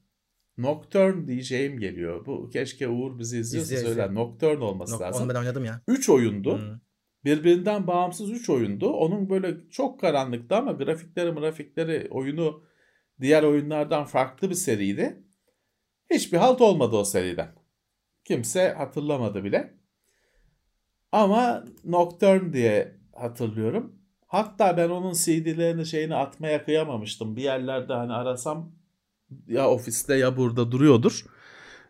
Nocturne 0.62 1.28
diyeceğim 1.28 1.80
geliyor. 1.80 2.26
Bu 2.26 2.50
keşke 2.50 2.88
Uğur 2.88 3.20
bizi 3.20 3.40
izliyorsa 3.40 3.76
İzliyor, 3.76 3.94
söyler. 3.94 4.16
Nocturne 4.16 4.64
olması 4.64 4.96
Nok- 4.96 5.02
lazım. 5.02 5.24
Onu 5.24 5.30
ben 5.30 5.40
oynadım 5.40 5.66
ya. 5.66 5.82
Üç 5.88 6.10
oyundu. 6.10 6.58
Hı. 6.58 6.80
Birbirinden 7.26 7.88
bağımsız 7.88 8.32
3 8.32 8.50
oyundu. 8.50 8.90
Onun 8.90 9.30
böyle 9.30 9.70
çok 9.70 10.00
karanlıktı 10.00 10.56
ama 10.56 10.72
grafikleri 10.72 11.32
grafikleri 11.32 12.08
oyunu 12.12 12.64
diğer 13.22 13.44
oyunlardan 13.44 14.06
farklı 14.06 14.50
bir 14.50 14.56
seriydi. 14.56 15.24
Hiçbir 16.10 16.38
halt 16.38 16.62
olmadı 16.62 16.96
o 16.96 17.04
seriden. 17.04 17.56
Kimse 18.26 18.70
hatırlamadı 18.70 19.44
bile. 19.44 19.74
Ama 21.12 21.66
Nocturne 21.84 22.54
diye 22.54 22.96
hatırlıyorum. 23.16 23.96
Hatta 24.28 24.78
ben 24.78 24.90
onun 24.90 25.14
CD'lerini 25.14 25.86
şeyini 25.86 26.16
atmaya 26.16 26.66
kıyamamıştım. 26.66 27.36
Bir 27.36 27.42
yerlerde 27.42 27.94
hani 27.94 28.14
arasam 28.14 28.79
ya 29.48 29.70
ofiste 29.70 30.16
ya 30.16 30.38
burada 30.38 30.72
duruyordur. 30.72 31.26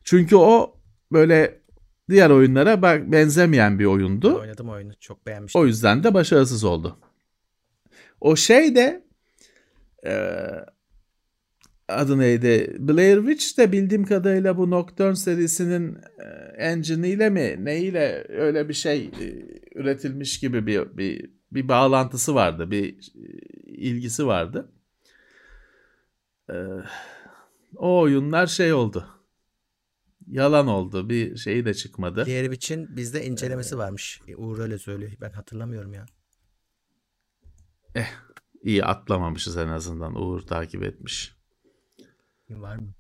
Çünkü 0.04 0.36
o 0.36 0.78
böyle 1.12 1.62
diğer 2.10 2.30
oyunlara 2.30 2.82
benzemeyen 3.12 3.80
bir 3.80 3.86
oyundu. 3.86 4.36
oynadım 4.40 4.70
oyunu. 4.70 4.92
Çok 5.00 5.26
beğenmiştim. 5.28 5.62
O 5.62 5.66
yüzden 5.66 6.04
de 6.04 6.14
başarısız 6.14 6.64
oldu. 6.64 6.98
O 8.22 8.36
şey 8.36 8.76
de 8.76 9.04
eee, 10.06 10.66
adı 11.88 12.20
neydi? 12.20 12.76
Blair 12.80 13.18
Witch 13.18 13.58
de 13.58 13.72
bildiğim 13.72 14.06
kadarıyla 14.06 14.58
bu 14.58 14.72
Nocturne 14.72 15.16
serisinin 15.16 15.98
eee, 16.20 16.56
engine'iyle 16.58 17.30
mi 17.30 17.56
neyle 17.66 18.26
öyle 18.30 18.70
bir 18.70 18.74
şey 18.74 19.06
eee, 19.20 19.46
üretilmiş 19.76 20.40
gibi 20.40 20.68
bir 20.68 20.98
bir 20.98 21.32
bir 21.52 21.68
bağlantısı 21.68 22.36
vardı, 22.36 22.72
bir 22.72 22.86
eee, 23.16 23.40
ilgisi 23.66 24.28
vardı. 24.28 24.72
Eee, 26.50 26.56
o 27.76 28.00
oyunlar 28.00 28.48
şey 28.48 28.74
oldu. 28.74 29.08
Yalan 30.28 30.68
oldu. 30.68 31.10
Bir 31.10 31.38
şeyi 31.38 31.66
de 31.66 31.74
çıkmadı. 31.74 32.26
Blair 32.26 32.44
Witch'in 32.44 32.98
bizde 32.98 33.26
incelemesi 33.26 33.78
varmış. 33.78 34.22
E, 34.28 34.36
Uğur 34.36 34.60
öyle 34.60 34.78
söylüyor. 34.78 35.12
Ben 35.22 35.32
hatırlamıyorum 35.32 35.94
ya. 35.94 36.06
İyi 38.64 38.86
atlamamışız 38.86 39.58
en 39.58 39.68
azından. 39.68 40.22
Uğur 40.22 40.42
takip 40.42 40.84
etmiş. 40.84 41.36
Var 42.50 42.76
mı? 42.76 42.94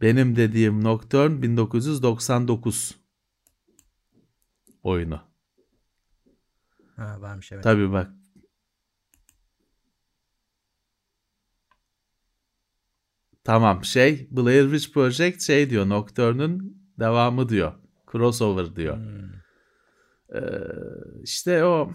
Benim 0.00 0.36
dediğim 0.36 0.84
Nocturne 0.84 1.42
1999 1.42 2.96
oyunu. 4.82 5.20
Ha 6.96 7.20
varmış 7.20 7.52
evet. 7.52 7.64
Tabii 7.64 7.92
bak. 7.92 8.10
Tamam 13.44 13.84
şey 13.84 14.28
Blair 14.30 14.62
Witch 14.70 14.94
Project 14.94 15.42
şey 15.42 15.70
diyor 15.70 15.88
Nocturne'un 15.88 16.76
devamı 16.98 17.48
diyor. 17.48 17.72
Crossover 18.12 18.76
diyor. 18.76 18.96
Hmm. 18.96 19.32
Ee, 20.34 20.40
işte 21.22 21.64
o 21.64 21.92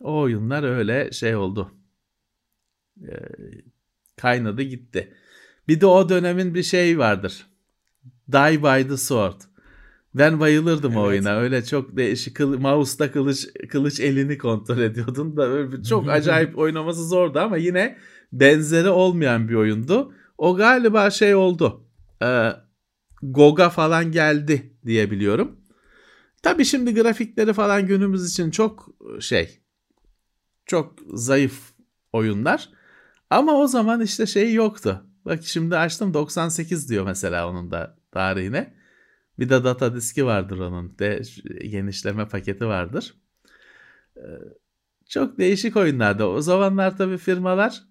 o 0.00 0.20
oyunlar 0.20 0.62
öyle 0.62 1.10
şey 1.12 1.36
oldu. 1.36 1.70
Ee, 3.02 3.18
kaynadı 4.16 4.62
gitti. 4.62 5.14
Bir 5.68 5.80
de 5.80 5.86
o 5.86 6.08
dönemin 6.08 6.54
bir 6.54 6.62
şey 6.62 6.98
vardır. 6.98 7.46
Die 8.32 8.62
by 8.62 8.88
the 8.88 8.96
Sword. 8.96 9.40
Ben 10.14 10.40
bayılırdım 10.40 10.96
o 10.96 11.00
Evet. 11.00 11.08
oyuna. 11.08 11.36
Öyle 11.36 11.64
çok 11.64 11.96
değişik 11.96 12.36
kılı, 12.36 12.60
mouse'da 12.60 13.12
kılıç 13.12 13.46
kılıç 13.68 14.00
elini 14.00 14.38
kontrol 14.38 14.78
ediyordun 14.78 15.36
da 15.36 15.48
öyle 15.48 15.72
bir- 15.72 15.82
çok 15.82 16.08
acayip 16.08 16.58
oynaması 16.58 17.08
zordu 17.08 17.38
ama 17.38 17.56
yine 17.56 17.98
benzeri 18.32 18.88
olmayan 18.88 19.48
bir 19.48 19.54
oyundu. 19.54 20.12
O 20.38 20.56
galiba 20.56 21.10
şey 21.10 21.34
oldu. 21.34 21.86
Ee, 22.22 22.50
GOG'a 23.22 23.70
falan 23.70 24.12
geldi 24.12 24.76
diye 24.86 25.10
biliyorum. 25.10 25.60
Tabii 26.42 26.64
şimdi 26.64 26.94
grafikleri 26.94 27.52
falan 27.52 27.86
günümüz 27.86 28.30
için 28.30 28.50
çok 28.50 28.88
şey 29.20 29.60
çok 30.66 30.94
zayıf 31.14 31.72
oyunlar. 32.12 32.68
Ama 33.30 33.52
o 33.52 33.66
zaman 33.66 34.00
işte 34.00 34.26
şey 34.26 34.54
yoktu. 34.54 35.06
Bak 35.24 35.44
şimdi 35.44 35.76
açtım 35.76 36.14
98 36.14 36.90
diyor 36.90 37.04
mesela 37.04 37.48
onun 37.50 37.70
da 37.70 37.96
tarihine. 38.12 38.74
Bir 39.38 39.48
de 39.48 39.64
data 39.64 39.94
diski 39.94 40.26
vardır 40.26 40.58
onun. 40.58 40.98
De 40.98 41.22
genişleme 41.70 42.28
paketi 42.28 42.66
vardır. 42.66 43.14
Ee, 44.16 44.20
Çok 45.08 45.38
değişik 45.38 45.76
oyunlardı. 45.76 46.24
O 46.24 46.40
zamanlar 46.40 46.96
tabii 46.98 47.18
firmalar 47.18 47.82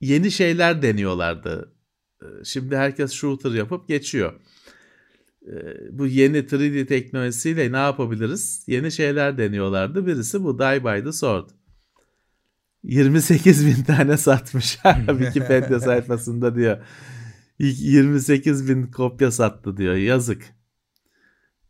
yeni 0.00 0.30
şeyler 0.30 0.82
deniyorlardı. 0.82 1.74
Ee, 2.22 2.26
Şimdi 2.44 2.76
herkes 2.76 3.12
shooter 3.12 3.50
yapıp 3.50 3.88
geçiyor. 3.88 4.32
Ee, 5.46 5.52
Bu 5.98 6.06
yeni 6.06 6.38
3D 6.38 6.86
teknolojisiyle 6.86 7.72
ne 7.72 7.76
yapabiliriz? 7.76 8.64
Yeni 8.66 8.92
şeyler 8.92 9.38
deniyorlardı. 9.38 10.06
Birisi 10.06 10.44
bu 10.44 10.58
Die 10.58 10.84
by 10.84 11.04
the 11.04 11.12
Sword. 11.12 11.48
28 12.82 13.66
bin 13.66 13.82
tane 13.84 14.16
satmış. 14.16 14.78
Wikipedia 15.06 15.80
sayfasında 15.80 16.54
diyor. 16.54 16.78
İlk 17.58 17.80
28 17.80 18.68
bin 18.68 18.86
kopya 18.86 19.30
sattı 19.30 19.76
diyor. 19.76 19.94
Yazık. 19.94 20.42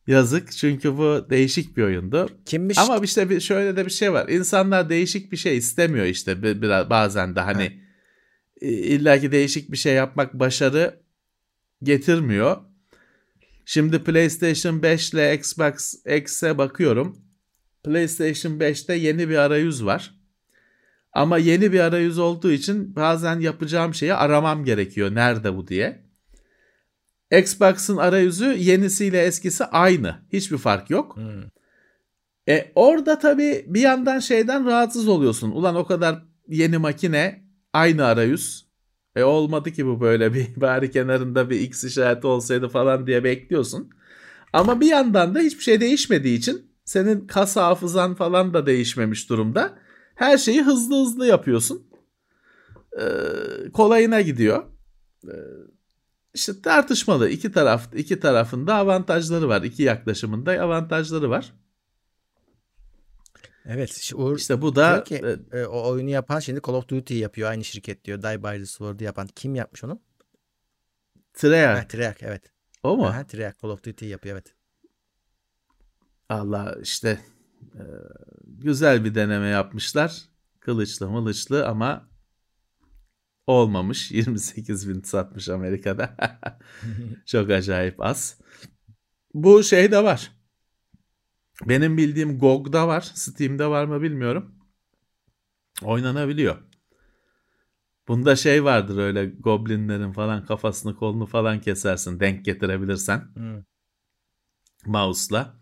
Yazık 0.07 0.53
çünkü 0.53 0.97
bu 0.97 1.27
değişik 1.31 1.77
bir 1.77 1.83
oyundu. 1.83 2.29
Kimmiş? 2.47 2.79
Ama 2.79 2.99
işte 2.99 3.31
bir, 3.31 3.41
şöyle 3.41 3.77
de 3.77 3.85
bir 3.87 3.91
şey 3.91 4.13
var. 4.13 4.29
İnsanlar 4.29 4.89
değişik 4.91 5.33
bir 5.33 5.37
şey 5.37 5.57
istemiyor 5.57 6.07
işte 6.07 6.43
bi- 6.43 6.63
biraz 6.63 6.91
bazen 6.91 7.37
de 7.37 7.41
hani 7.41 7.63
e, 7.63 7.81
illaki 8.61 9.33
değişik 9.33 9.73
bir 9.73 9.77
şey 9.77 9.95
yapmak 9.95 10.35
başarı 10.35 11.01
getirmiyor. 11.83 12.57
Şimdi 13.65 14.05
PlayStation 14.05 14.83
5 14.83 15.13
ile 15.13 15.35
Xbox 15.35 15.95
X'e 16.07 16.59
bakıyorum. 16.59 17.19
PlayStation 17.85 18.53
5'te 18.53 18.95
yeni 18.95 19.29
bir 19.29 19.37
arayüz 19.37 19.85
var. 19.85 20.15
Ama 21.13 21.39
yeni 21.39 21.73
bir 21.73 21.81
arayüz 21.81 22.19
olduğu 22.19 22.51
için 22.51 22.97
bazen 22.97 23.41
yapacağım 23.41 23.95
şeyi 23.95 24.15
aramam 24.15 24.65
gerekiyor. 24.65 25.15
Nerede 25.15 25.57
bu 25.57 25.69
diye. 25.69 26.05
Xbox'ın 27.31 27.97
arayüzü 27.97 28.57
yenisiyle 28.59 29.23
eskisi 29.23 29.65
aynı. 29.65 30.17
Hiçbir 30.33 30.59
fark 30.59 30.91
yok. 30.91 31.17
Hmm. 31.17 31.43
E 32.49 32.73
orada 32.75 33.19
tabii 33.19 33.65
bir 33.67 33.81
yandan 33.81 34.19
şeyden 34.19 34.67
rahatsız 34.67 35.09
oluyorsun. 35.09 35.51
Ulan 35.51 35.77
o 35.77 35.87
kadar 35.87 36.23
yeni 36.49 36.79
makine 36.79 37.50
aynı 37.73 38.05
arayüz. 38.05 38.67
E 39.17 39.23
olmadı 39.23 39.71
ki 39.71 39.87
bu 39.87 40.01
böyle 40.01 40.35
bir 40.35 40.47
bari 40.61 40.91
kenarında 40.91 41.51
bir 41.51 41.61
X 41.61 41.85
işareti 41.85 42.27
olsaydı 42.27 42.69
falan 42.69 43.07
diye 43.07 43.25
bekliyorsun. 43.25 43.91
Ama 44.53 44.81
bir 44.81 44.87
yandan 44.87 45.35
da 45.35 45.39
hiçbir 45.39 45.63
şey 45.63 45.81
değişmediği 45.81 46.39
için 46.39 46.71
senin 46.85 47.27
kas 47.27 47.57
hafızan 47.57 48.15
falan 48.15 48.55
da 48.55 48.67
değişmemiş 48.67 49.29
durumda. 49.31 49.79
Her 50.15 50.39
şeyi 50.39 50.63
hızlı 50.63 51.01
hızlı 51.01 51.27
yapıyorsun. 51.27 51.87
E, 53.01 53.05
kolayına 53.73 54.21
gidiyor. 54.21 54.65
E, 55.25 55.35
işte 56.35 56.63
tartışmalı 56.63 57.29
iki 57.29 57.53
taraf 57.53 57.89
iki 57.95 58.21
tarafında 58.21 58.75
avantajları 58.75 59.49
var. 59.49 59.63
İki 59.63 59.83
yaklaşımında 59.83 60.53
avantajları 60.53 61.31
var. 61.31 61.53
Evet. 63.67 64.13
Uğur 64.15 64.37
İşte 64.37 64.63
bu 64.63 64.77
da 64.77 65.05
ki 65.05 65.23
e, 65.53 65.59
e, 65.59 65.65
o 65.67 65.91
oyunu 65.91 66.11
yapan 66.11 66.39
şimdi 66.41 66.61
Call 66.67 66.75
of 66.75 66.89
Duty 66.89 67.15
yapıyor. 67.15 67.51
Aynı 67.51 67.65
şirket 67.65 68.05
diyor. 68.05 68.23
Die 68.23 68.43
by 68.43 68.59
the 68.59 68.67
Sword'u 68.67 69.05
yapan. 69.05 69.27
Kim 69.27 69.55
yapmış 69.55 69.85
onu? 69.85 70.01
Treyarch. 71.35 71.83
Ha, 71.83 71.89
Treyarch 71.89 72.23
evet. 72.23 72.43
O 72.83 72.97
mu? 72.97 73.07
Aha, 73.07 73.27
Treyarch 73.27 73.63
Call 73.63 73.71
of 73.71 73.85
Duty 73.85 74.07
yapıyor 74.07 74.35
evet. 74.35 74.55
Allah 76.29 76.77
işte 76.83 77.21
e, 77.75 77.83
güzel 78.45 79.05
bir 79.05 79.15
deneme 79.15 79.49
yapmışlar. 79.49 80.23
Kılıçlı 80.61 81.11
mılıçlı 81.11 81.67
ama 81.67 82.09
olmamış. 83.47 84.11
28 84.13 84.89
bin 84.89 85.03
satmış 85.03 85.49
Amerika'da. 85.49 86.17
Çok 87.27 87.51
acayip 87.51 88.01
az. 88.01 88.41
Bu 89.35 89.63
şey 89.63 89.93
de 89.93 90.05
var. 90.05 90.33
Benim 91.69 91.97
bildiğim 91.97 92.39
GOG'da 92.39 92.89
var. 92.89 93.01
Steam'de 93.15 93.67
var 93.67 93.85
mı 93.85 94.03
bilmiyorum. 94.03 94.55
Oynanabiliyor. 95.83 96.57
Bunda 98.09 98.37
şey 98.37 98.65
vardır 98.65 98.99
öyle 98.99 99.27
goblinlerin 99.27 100.13
falan 100.13 100.45
kafasını 100.45 100.97
kolunu 100.97 101.27
falan 101.27 101.61
kesersin 101.61 102.21
denk 102.21 102.45
getirebilirsen 102.45 103.19
Hmm. 103.35 103.63
mouse'la. 104.87 105.61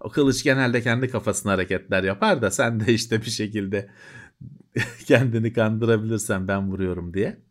O 0.00 0.08
kılıç 0.08 0.42
genelde 0.44 0.82
kendi 0.82 1.10
kafasına 1.10 1.52
hareketler 1.52 2.02
yapar 2.02 2.42
da 2.42 2.50
sen 2.50 2.80
de 2.80 2.92
işte 2.92 3.20
bir 3.20 3.30
şekilde 3.30 3.90
kendini 5.06 5.52
kandırabilirsen 5.52 6.48
ben 6.48 6.70
vuruyorum 6.70 7.14
diye. 7.14 7.42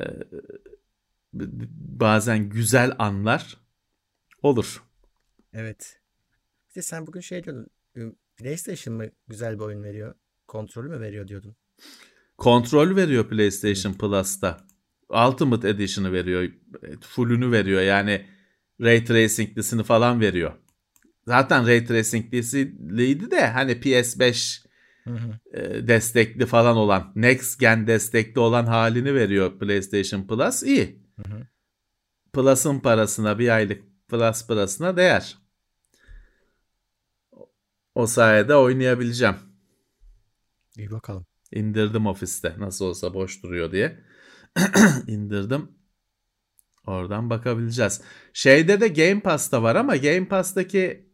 Ee, 0.00 0.04
bazen 2.00 2.48
güzel 2.48 2.92
anlar 2.98 3.56
olur. 4.42 4.82
Evet. 5.52 6.01
İşte 6.72 6.82
sen 6.82 7.06
bugün 7.06 7.20
şey 7.20 7.44
diyordun. 7.44 7.66
PlayStation 8.36 8.96
mı 8.96 9.06
güzel 9.28 9.54
bir 9.54 9.64
oyun 9.64 9.82
veriyor? 9.82 10.14
Kontrolü 10.48 10.88
mü 10.88 11.00
veriyor 11.00 11.28
diyordun. 11.28 11.56
Kontrol 12.38 12.96
veriyor 12.96 13.28
PlayStation 13.28 13.92
Plus'ta. 13.92 14.66
Ultimate 15.08 15.68
Edition'ı 15.68 16.12
veriyor. 16.12 16.48
Full'ünü 17.00 17.52
veriyor. 17.52 17.80
Yani 17.82 18.26
Ray 18.80 19.04
Tracing'lisini 19.04 19.82
falan 19.82 20.20
veriyor. 20.20 20.52
Zaten 21.26 21.66
Ray 21.66 21.86
Tracing'lisiydi 21.86 23.30
de 23.30 23.46
hani 23.46 23.72
PS5 23.72 24.66
Hı 25.04 25.10
hı. 25.10 25.58
e, 25.58 25.88
destekli 25.88 26.46
falan 26.46 26.76
olan 26.76 27.12
Next 27.16 27.60
Gen 27.60 27.86
destekli 27.86 28.40
olan 28.40 28.66
halini 28.66 29.14
veriyor 29.14 29.58
PlayStation 29.58 30.26
Plus 30.26 30.62
iyi. 30.62 31.02
Hı. 31.16 31.46
Plus'ın 32.32 32.80
parasına 32.80 33.38
bir 33.38 33.48
aylık 33.48 33.82
Plus 34.08 34.46
parasına 34.46 34.96
değer. 34.96 35.41
O 37.94 38.06
sayede 38.06 38.54
oynayabileceğim. 38.54 39.36
İyi 40.78 40.90
bakalım. 40.90 41.26
İndirdim 41.52 42.06
ofiste 42.06 42.54
nasıl 42.58 42.84
olsa 42.84 43.14
boş 43.14 43.42
duruyor 43.42 43.72
diye. 43.72 44.00
İndirdim. 45.06 45.68
Oradan 46.86 47.30
bakabileceğiz. 47.30 48.00
Şeyde 48.32 48.80
de 48.80 48.88
Game 48.88 49.20
Pass'ta 49.20 49.62
var 49.62 49.76
ama 49.76 49.96
Game 49.96 50.28
Pass'taki 50.28 51.12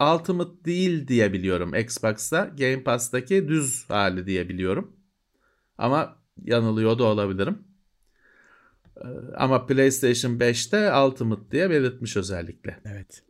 Ultimate 0.00 0.64
değil 0.64 1.08
diye 1.08 1.32
biliyorum. 1.32 1.74
Xbox'ta 1.74 2.44
Game 2.44 2.82
Pass'taki 2.82 3.48
düz 3.48 3.84
hali 3.90 4.26
diye 4.26 4.48
biliyorum. 4.48 4.96
Ama 5.78 6.18
yanılıyor 6.44 6.98
da 6.98 7.04
olabilirim. 7.04 7.58
Ee, 8.96 9.06
Ama 9.36 9.66
PlayStation 9.66 10.38
5'te 10.38 10.94
Ultimate 10.96 11.50
diye 11.50 11.70
belirtmiş 11.70 12.16
özellikle. 12.16 12.80
Evet. 12.84 13.22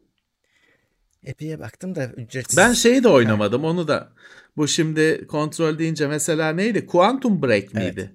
Epey'e 1.25 1.61
baktım 1.61 1.95
da 1.95 2.07
ücretsiz. 2.07 2.57
Ben 2.57 2.73
şeyi 2.73 3.05
de 3.05 3.09
oynamadım 3.09 3.65
onu 3.65 3.89
da. 3.89 4.13
Bu 4.57 4.69
şimdi 4.69 5.27
kontrol 5.27 5.79
deyince 5.79 6.07
mesela 6.07 6.53
neydi? 6.53 6.87
Quantum 6.87 7.43
Break 7.43 7.75
miydi? 7.75 7.93
Evet. 7.97 8.11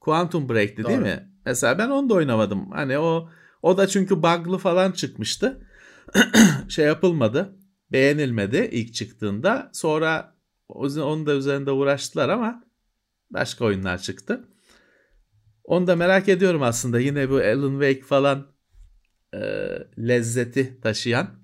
Quantum 0.00 0.48
Break'ti 0.48 0.76
değil 0.76 0.98
Doğru. 0.98 1.04
mi? 1.04 1.30
Mesela 1.46 1.78
ben 1.78 1.88
onu 1.88 2.10
da 2.10 2.14
oynamadım. 2.14 2.70
Hani 2.70 2.98
o 2.98 3.28
o 3.62 3.76
da 3.76 3.86
çünkü 3.86 4.22
bug'lı 4.22 4.58
falan 4.58 4.92
çıkmıştı. 4.92 5.66
şey 6.68 6.86
yapılmadı. 6.86 7.56
Beğenilmedi 7.92 8.68
ilk 8.72 8.94
çıktığında. 8.94 9.70
Sonra 9.72 10.36
onun 10.68 11.26
da 11.26 11.34
üzerinde 11.34 11.70
uğraştılar 11.70 12.28
ama 12.28 12.64
başka 13.30 13.64
oyunlar 13.64 13.98
çıktı. 13.98 14.48
Onu 15.64 15.86
da 15.86 15.96
merak 15.96 16.28
ediyorum 16.28 16.62
aslında. 16.62 17.00
Yine 17.00 17.30
bu 17.30 17.36
Alan 17.36 17.70
Wake 17.70 18.02
falan 18.02 18.46
e, 19.34 19.38
lezzeti 19.98 20.80
taşıyan. 20.80 21.39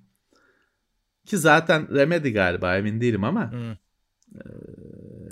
Ki 1.26 1.38
zaten 1.38 1.94
Remedy 1.94 2.32
galiba 2.32 2.76
emin 2.76 3.00
değilim 3.00 3.24
ama. 3.24 3.52
Hmm. 3.52 3.70
E, 3.70 3.78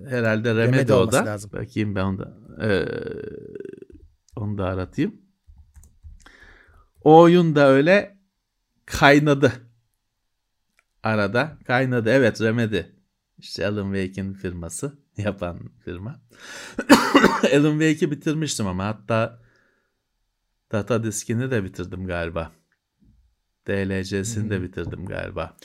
herhalde 0.08 0.54
Remedy, 0.54 0.76
Remedy 0.76 0.92
o 0.92 1.12
da. 1.12 1.26
lazım. 1.26 1.50
Bakayım 1.52 1.94
ben 1.94 2.04
onu 2.04 2.18
da, 2.18 2.36
e, 2.62 2.68
onu 4.36 4.58
da 4.58 4.64
aratayım. 4.64 5.14
O 7.04 7.20
oyun 7.20 7.54
da 7.54 7.68
öyle 7.68 8.18
kaynadı. 8.86 9.52
Arada 11.02 11.58
kaynadı. 11.66 12.10
Evet 12.10 12.40
Remedy. 12.40 12.80
İşte 13.38 13.66
Alan 13.66 13.94
Wake'in 13.94 14.32
firması. 14.32 14.92
Yapan 15.16 15.58
firma. 15.84 16.20
Alan 17.54 17.78
Wake'i 17.80 18.10
bitirmiştim 18.10 18.66
ama 18.66 18.86
hatta 18.86 19.42
data 20.72 21.04
diskini 21.04 21.50
de 21.50 21.64
bitirdim 21.64 22.06
galiba. 22.06 22.52
DLC'sini 23.68 24.50
de 24.50 24.62
bitirdim 24.62 25.06
galiba. 25.06 25.56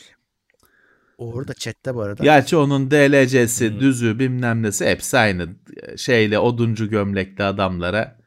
Uğur 1.20 1.48
da 1.48 1.54
chatte 1.54 1.96
bu 1.96 2.02
arada. 2.02 2.24
Gerçi 2.24 2.58
onun 2.58 2.92
DLC'si, 2.92 3.70
Hmm. 3.72 3.80
düzü 3.80 4.20
bilmem 4.20 4.64
nesi 4.64 4.86
hepsi 4.86 5.18
aynı. 5.18 5.50
Şeyle 5.98 6.40
oduncu 6.40 6.90
gömlekli 6.90 7.44
adamlara 7.44 8.20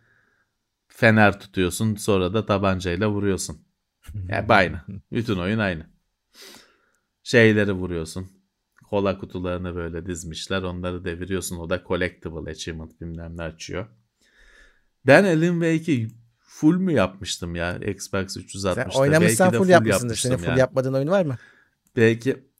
fener 0.88 1.40
tutuyorsun 1.40 1.94
sonra 1.94 2.34
da 2.34 2.46
tabancayla 2.46 3.10
vuruyorsun. 3.10 3.58
Hep 4.28 4.50
aynı. 4.50 4.80
Bütün 5.12 5.36
oyun 5.38 5.58
aynı. 5.58 5.86
Şeyleri 7.22 7.72
vuruyorsun. 7.72 8.28
Kola 8.90 9.18
kutularını 9.18 9.74
böyle 9.74 10.06
dizmişler. 10.06 10.62
Onları 10.62 11.04
deviriyorsun. 11.04 11.58
O 11.58 11.70
da 11.70 11.82
collectible 11.88 12.50
achievement 12.50 13.00
bilmem 13.00 13.36
ne 13.36 13.42
açıyor. 13.42 13.86
Ben 15.06 15.24
Alan 15.24 15.60
Wake'i 15.60 16.08
full 16.38 16.76
mü 16.76 16.92
yapmıştım 16.92 17.54
ya 17.54 17.76
Xbox 17.78 18.36
360'da? 18.36 18.74
Sen 18.74 18.88
oynamışsan 19.00 19.46
Belki 19.46 19.54
de 19.54 19.58
full 19.64 19.68
yapmışsındır. 19.68 20.16
Senin 20.16 20.36
full 20.36 20.46
ya. 20.48 20.56
yapmadığın 20.56 20.92
oyun 20.94 21.08
var 21.08 21.24
mı? 21.24 21.36
Belki 21.96 22.51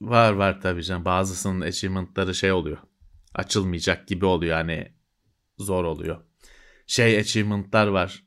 var 0.00 0.32
var 0.32 0.60
tabii 0.60 0.82
canım. 0.84 1.04
Bazısının 1.04 1.60
achievement'ları 1.60 2.34
şey 2.34 2.52
oluyor. 2.52 2.78
Açılmayacak 3.34 4.08
gibi 4.08 4.24
oluyor 4.26 4.58
yani 4.58 4.92
zor 5.58 5.84
oluyor. 5.84 6.24
Şey 6.86 7.18
achievement'lar 7.18 7.86
var. 7.86 8.24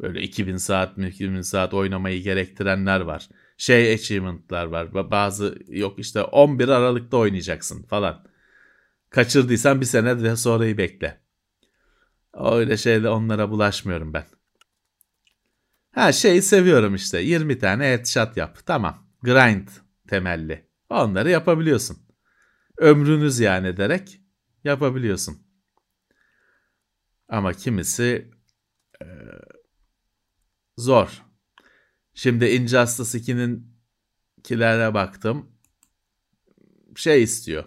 Böyle 0.00 0.22
2000 0.22 0.56
saat 0.56 0.96
mi 0.96 1.08
2000 1.08 1.40
saat 1.40 1.74
oynamayı 1.74 2.22
gerektirenler 2.22 3.00
var. 3.00 3.28
Şey 3.56 3.92
achievement'lar 3.94 4.66
var. 4.66 4.86
Ba- 4.86 5.10
Bazı 5.10 5.58
yok 5.68 5.98
işte 5.98 6.22
11 6.22 6.68
Aralık'ta 6.68 7.16
oynayacaksın 7.16 7.82
falan. 7.82 8.26
Kaçırdıysan 9.10 9.80
bir 9.80 9.86
sene 9.86 10.22
de 10.22 10.36
sonrayı 10.36 10.78
bekle. 10.78 11.20
Öyle 12.34 12.76
şeyle 12.76 13.08
onlara 13.08 13.50
bulaşmıyorum 13.50 14.12
ben. 14.14 14.24
Ha 15.94 16.12
şeyi 16.12 16.42
seviyorum 16.42 16.94
işte. 16.94 17.18
20 17.20 17.58
tane 17.58 17.84
headshot 17.92 18.36
yap. 18.36 18.58
Tamam. 18.66 19.08
Grind 19.22 19.68
temelli. 20.08 20.67
Onları 20.90 21.30
yapabiliyorsun. 21.30 21.98
Ömrünüz 22.78 23.40
yani 23.40 23.76
derek 23.76 24.20
yapabiliyorsun. 24.64 25.38
Ama 27.28 27.52
kimisi 27.52 28.30
e, 29.02 29.06
zor. 30.76 31.22
Şimdi 32.14 32.46
Injustice 32.46 33.18
2'nin 33.18 33.78
kilere 34.44 34.94
baktım. 34.94 35.52
Şey 36.96 37.22
istiyor. 37.22 37.64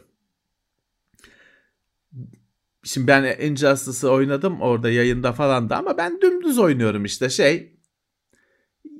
Şimdi 2.83 3.07
ben 3.07 3.37
Injustice'ı 3.39 4.09
oynadım 4.09 4.61
orada 4.61 4.89
yayında 4.89 5.33
falan 5.33 5.69
da 5.69 5.77
ama 5.77 5.97
ben 5.97 6.21
dümdüz 6.21 6.59
oynuyorum 6.59 7.05
işte 7.05 7.29
şey. 7.29 7.77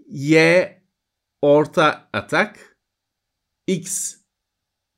Y 0.08 0.82
orta 1.42 2.10
atak, 2.14 2.71
X 3.72 4.16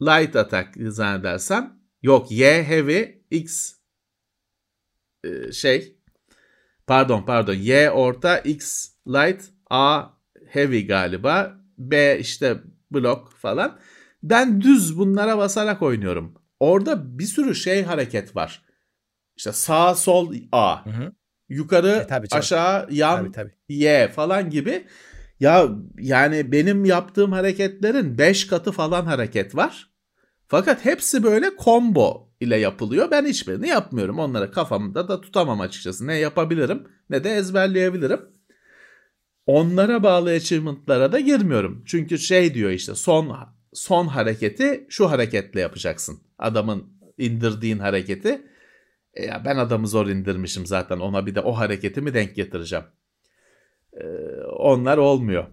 light 0.02 0.36
atak 0.36 0.74
zannedersem. 0.88 1.80
Yok 2.02 2.32
Y 2.32 2.64
heavy, 2.64 3.06
X 3.32 3.74
e, 5.24 5.52
şey 5.52 5.98
pardon 6.88 7.26
pardon 7.26 7.54
Y 7.54 7.90
orta, 7.92 8.38
X 8.38 8.90
light, 9.08 9.44
A 9.70 10.06
heavy 10.48 10.88
galiba. 10.88 11.60
B 11.78 12.20
işte 12.20 12.58
blok 12.92 13.34
falan. 13.34 13.80
Ben 14.24 14.62
düz 14.62 14.98
bunlara 14.98 15.38
basarak 15.38 15.82
oynuyorum. 15.82 16.34
Orada 16.60 17.20
bir 17.20 17.26
sürü 17.26 17.56
şey 17.56 17.84
hareket 17.84 18.36
var. 18.36 18.64
İşte 19.36 19.52
sağ 19.52 19.96
sol 19.96 20.34
A. 20.52 20.86
Hı 20.86 20.90
hı. 20.90 21.14
Yukarı 21.50 21.90
E, 21.90 22.08
tabii 22.08 22.28
canım. 22.28 22.40
aşağı 22.40 22.88
yan 22.92 23.18
Tabii 23.20 23.32
tabii. 23.32 23.54
Y 23.70 24.08
falan 24.08 24.50
gibi. 24.50 24.88
Ya 25.44 25.70
yani 26.00 26.52
benim 26.52 26.86
yaptığım 26.86 27.32
hareketlerin 27.32 28.18
5 28.18 28.48
katı 28.48 28.72
falan 28.72 29.06
hareket 29.06 29.56
var. 29.56 29.90
Fakat 30.48 30.86
hepsi 30.86 31.24
böyle 31.24 31.52
combo 31.64 32.30
ile 32.40 32.58
yapılıyor. 32.58 33.12
Ben 33.12 33.26
hiçbirini 33.26 33.68
yapmıyorum. 33.68 34.20
Onları 34.20 34.52
kafamda 34.52 35.08
da 35.08 35.22
tutamam 35.22 35.62
açıkçası. 35.62 36.08
Ne 36.08 36.16
yapabilirim 36.20 36.88
ne 37.10 37.24
de 37.24 37.30
ezberleyebilirim. 37.30 38.20
Onlara 39.46 40.04
bağlı 40.04 40.30
achievement'lara 40.30 41.12
da 41.12 41.20
girmiyorum. 41.20 41.84
Çünkü 41.86 42.20
şey 42.20 42.54
diyor 42.54 42.72
işte 42.72 42.96
son 42.96 43.38
son 43.74 44.08
hareketi 44.08 44.86
şu 44.90 45.12
hareketle 45.12 45.60
yapacaksın. 45.60 46.20
Adamın 46.38 46.84
indirdiğin 47.18 47.80
hareketi. 47.80 48.42
E 49.14 49.26
ya 49.26 49.42
ben 49.46 49.58
adamı 49.58 49.88
zor 49.88 50.08
indirmişim 50.08 50.66
zaten 50.66 51.00
ona 51.00 51.26
bir 51.26 51.36
de 51.36 51.40
o 51.42 51.52
hareketimi 51.52 52.14
denk 52.14 52.36
getireceğim. 52.36 52.86
E, 54.02 54.06
onlar 54.46 54.98
olmuyor. 54.98 55.46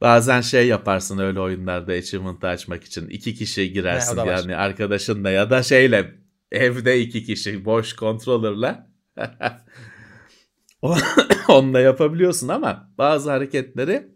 Bazen 0.00 0.40
şey 0.40 0.66
yaparsın 0.66 1.18
öyle 1.18 1.40
oyunlarda 1.40 1.92
achievement'ı 1.92 2.46
açmak 2.48 2.84
için. 2.84 3.08
iki 3.08 3.34
kişi 3.34 3.72
girersin 3.72 4.16
var. 4.16 4.26
yani 4.26 4.56
arkadaşınla 4.56 5.30
ya 5.30 5.50
da 5.50 5.62
şeyle 5.62 6.14
evde 6.52 7.00
iki 7.00 7.24
kişi 7.24 7.64
boş 7.64 7.96
controller'la. 7.96 8.90
O- 10.82 10.96
Onunla 11.48 11.80
yapabiliyorsun 11.80 12.48
ama 12.48 12.92
bazı 12.98 13.30
hareketleri 13.30 14.08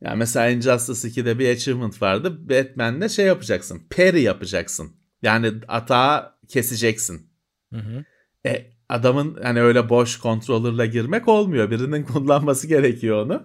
ya 0.00 0.14
mesela 0.14 0.48
Injustice 0.48 1.08
2'de 1.20 1.38
bir 1.38 1.48
achievement 1.50 2.02
vardı. 2.02 2.48
Batman'de 2.50 3.08
şey 3.08 3.26
yapacaksın. 3.26 3.82
Parry 3.96 4.22
yapacaksın. 4.22 4.96
Yani 5.22 5.52
atağı 5.68 6.34
keseceksin. 6.48 7.30
Hı 7.72 7.78
hı. 7.78 8.04
E, 8.46 8.71
adamın 8.88 9.42
hani 9.42 9.60
öyle 9.62 9.88
boş 9.88 10.20
controller'la 10.20 10.86
girmek 10.86 11.28
olmuyor. 11.28 11.70
Birinin 11.70 12.04
kullanması 12.12 12.66
gerekiyor 12.66 13.26
onu. 13.26 13.42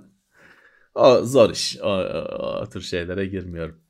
O 0.96 1.22
zor 1.24 1.50
iş. 1.50 1.78
O, 1.82 1.88
o, 1.90 2.62
o 2.62 2.70
tür 2.70 2.82
şeylere 2.82 3.26
girmiyorum. 3.26 3.82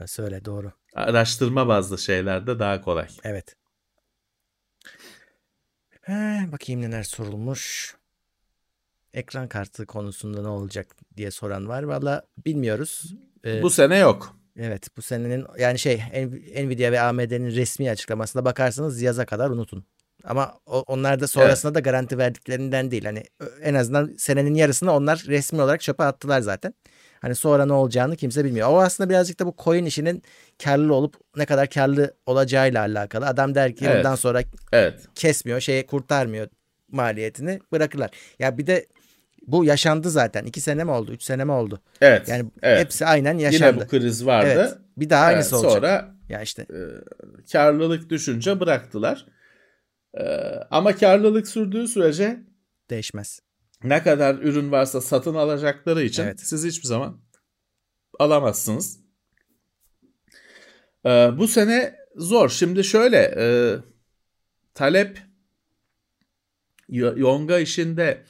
Orası 0.00 0.22
öyle 0.22 0.44
doğru. 0.44 0.72
Araştırma 0.94 1.68
bazlı 1.68 1.98
şeylerde 1.98 2.58
daha 2.58 2.80
kolay. 2.80 3.06
Evet. 3.24 3.56
He, 6.02 6.12
bakayım 6.52 6.80
neler 6.80 7.02
sorulmuş. 7.02 7.96
Ekran 9.14 9.48
kartı 9.48 9.86
konusunda 9.86 10.42
ne 10.42 10.48
olacak 10.48 10.96
diye 11.16 11.30
soran 11.30 11.68
var. 11.68 11.82
Valla 11.82 12.22
bilmiyoruz. 12.46 13.14
Ee, 13.44 13.62
Bu 13.62 13.70
sene 13.70 13.98
yok. 13.98 14.36
evet 14.56 14.88
bu 14.96 15.02
senenin 15.02 15.46
yani 15.58 15.78
şey 15.78 15.94
Nv- 15.96 16.66
Nvidia 16.66 16.92
ve 16.92 17.00
AMD'nin 17.00 17.50
resmi 17.50 17.90
açıklamasına 17.90 18.44
bakarsanız 18.44 19.02
yaza 19.02 19.26
kadar 19.26 19.50
unutun. 19.50 19.84
Ama 20.24 20.54
onlar 20.66 21.20
da 21.20 21.26
sonrasında 21.26 21.74
da 21.74 21.80
garanti 21.80 22.18
verdiklerinden 22.18 22.90
değil. 22.90 23.04
Hani 23.04 23.24
en 23.62 23.74
azından 23.74 24.14
senenin 24.18 24.54
yarısını 24.54 24.92
onlar 24.92 25.24
resmi 25.26 25.62
olarak 25.62 25.80
çöpe 25.80 26.02
attılar 26.04 26.40
zaten. 26.40 26.74
Hani 27.20 27.34
sonra 27.34 27.66
ne 27.66 27.72
olacağını 27.72 28.16
kimse 28.16 28.44
bilmiyor. 28.44 28.68
O 28.70 28.80
aslında 28.80 29.10
birazcık 29.10 29.40
da 29.40 29.46
bu 29.46 29.54
coin 29.64 29.84
işinin 29.84 30.22
karlı 30.64 30.94
olup 30.94 31.14
ne 31.36 31.46
kadar 31.46 31.70
karlı 31.70 32.14
olacağıyla 32.26 32.80
alakalı. 32.80 33.26
Adam 33.26 33.54
der 33.54 33.76
ki 33.76 33.84
Evet. 33.86 33.96
bundan 33.98 34.14
sonra 34.14 34.42
Evet. 34.72 34.94
kesmiyor, 35.14 35.60
şeye 35.60 35.86
kurtarmıyor 35.86 36.48
maliyetini 36.92 37.60
bırakırlar. 37.72 38.10
Ya 38.38 38.58
bir 38.58 38.66
de 38.66 38.86
bu 39.46 39.64
yaşandı 39.64 40.10
zaten. 40.10 40.44
İki 40.44 40.60
sene 40.60 40.84
mi 40.84 40.90
oldu? 40.90 41.12
Üç 41.12 41.22
sene 41.22 41.44
mi 41.44 41.52
oldu? 41.52 41.80
Evet. 42.00 42.28
Yani 42.28 42.44
evet. 42.62 42.80
hepsi 42.80 43.06
aynen 43.06 43.32
Yine 43.34 43.42
yaşandı. 43.42 43.84
bu 43.84 43.88
kriz 43.88 44.26
vardı. 44.26 44.48
Evet. 44.52 44.74
Bir 44.96 45.10
daha 45.10 45.24
aynısı 45.24 45.56
Evet, 45.56 45.64
olacak. 45.64 45.82
Sonra 45.82 46.14
Ya 46.28 46.42
işte 46.42 46.62
e, 46.62 46.80
karlılık 47.52 48.10
düşünce 48.10 48.60
bıraktılar. 48.60 49.26
E, 50.14 50.22
ama 50.70 50.96
karlılık 50.96 51.48
sürdüğü 51.48 51.88
sürece 51.88 52.40
değişmez. 52.90 53.40
ne 53.84 54.02
kadar 54.02 54.34
ürün 54.34 54.72
varsa 54.72 55.00
satın 55.00 55.34
alacakları 55.34 56.02
için 56.02 56.22
Evet. 56.22 56.40
siz 56.40 56.64
hiçbir 56.64 56.86
zaman 56.88 57.20
alamazsınız. 58.18 59.00
E, 61.06 61.08
bu 61.38 61.48
sene 61.48 61.96
zor. 62.16 62.48
Şimdi 62.48 62.84
şöyle 62.84 63.34
e, 63.38 63.76
talep 64.74 65.18
Yo- 66.88 67.14
Yonga 67.16 67.58
işinde 67.58 68.24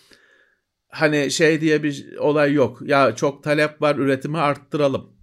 hani 0.88 1.30
şey 1.30 1.60
diye 1.60 1.82
bir 1.82 2.16
olay 2.16 2.52
yok. 2.52 2.82
Ya 2.82 3.14
çok 3.16 3.44
talep 3.44 3.82
var 3.82 3.96
üretimi 3.96 4.38
arttıralım. 4.38 5.16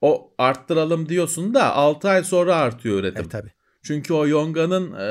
O 0.00 0.34
arttıralım 0.38 1.08
diyorsun 1.08 1.54
da 1.54 1.74
6 1.74 2.08
ay 2.08 2.24
sonra 2.24 2.56
artıyor 2.56 2.98
üretim. 3.00 3.20
Evet 3.20 3.30
tabii. 3.30 3.52
Çünkü 3.86 4.14
o 4.14 4.26
yonganın 4.26 4.92
e, 4.92 5.08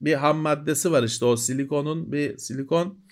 bir 0.00 0.14
ham 0.14 0.36
maddesi 0.36 0.92
var 0.92 1.02
işte 1.02 1.24
o 1.24 1.36
silikonun 1.36 2.12
bir 2.12 2.38
silikon 2.38 3.04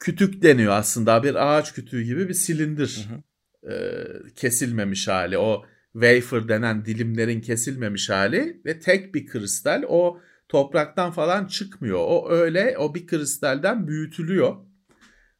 kütük 0.00 0.42
deniyor 0.42 0.72
aslında. 0.72 1.22
Bir 1.22 1.34
ağaç 1.34 1.74
kütüğü 1.74 2.02
gibi 2.02 2.28
bir 2.28 2.34
silindir 2.34 3.08
hı 3.08 3.14
hı. 3.14 3.72
E, 3.72 4.04
kesilmemiş 4.36 5.08
hali. 5.08 5.38
O 5.38 5.64
wafer 5.92 6.48
denen 6.48 6.84
dilimlerin 6.84 7.40
kesilmemiş 7.40 8.10
hali 8.10 8.60
ve 8.64 8.78
tek 8.78 9.14
bir 9.14 9.26
kristal. 9.26 9.82
O 9.88 10.20
topraktan 10.48 11.10
falan 11.12 11.46
çıkmıyor. 11.46 11.98
O 11.98 12.30
öyle 12.30 12.78
o 12.78 12.94
bir 12.94 13.06
kristalden 13.06 13.88
büyütülüyor. 13.88 14.56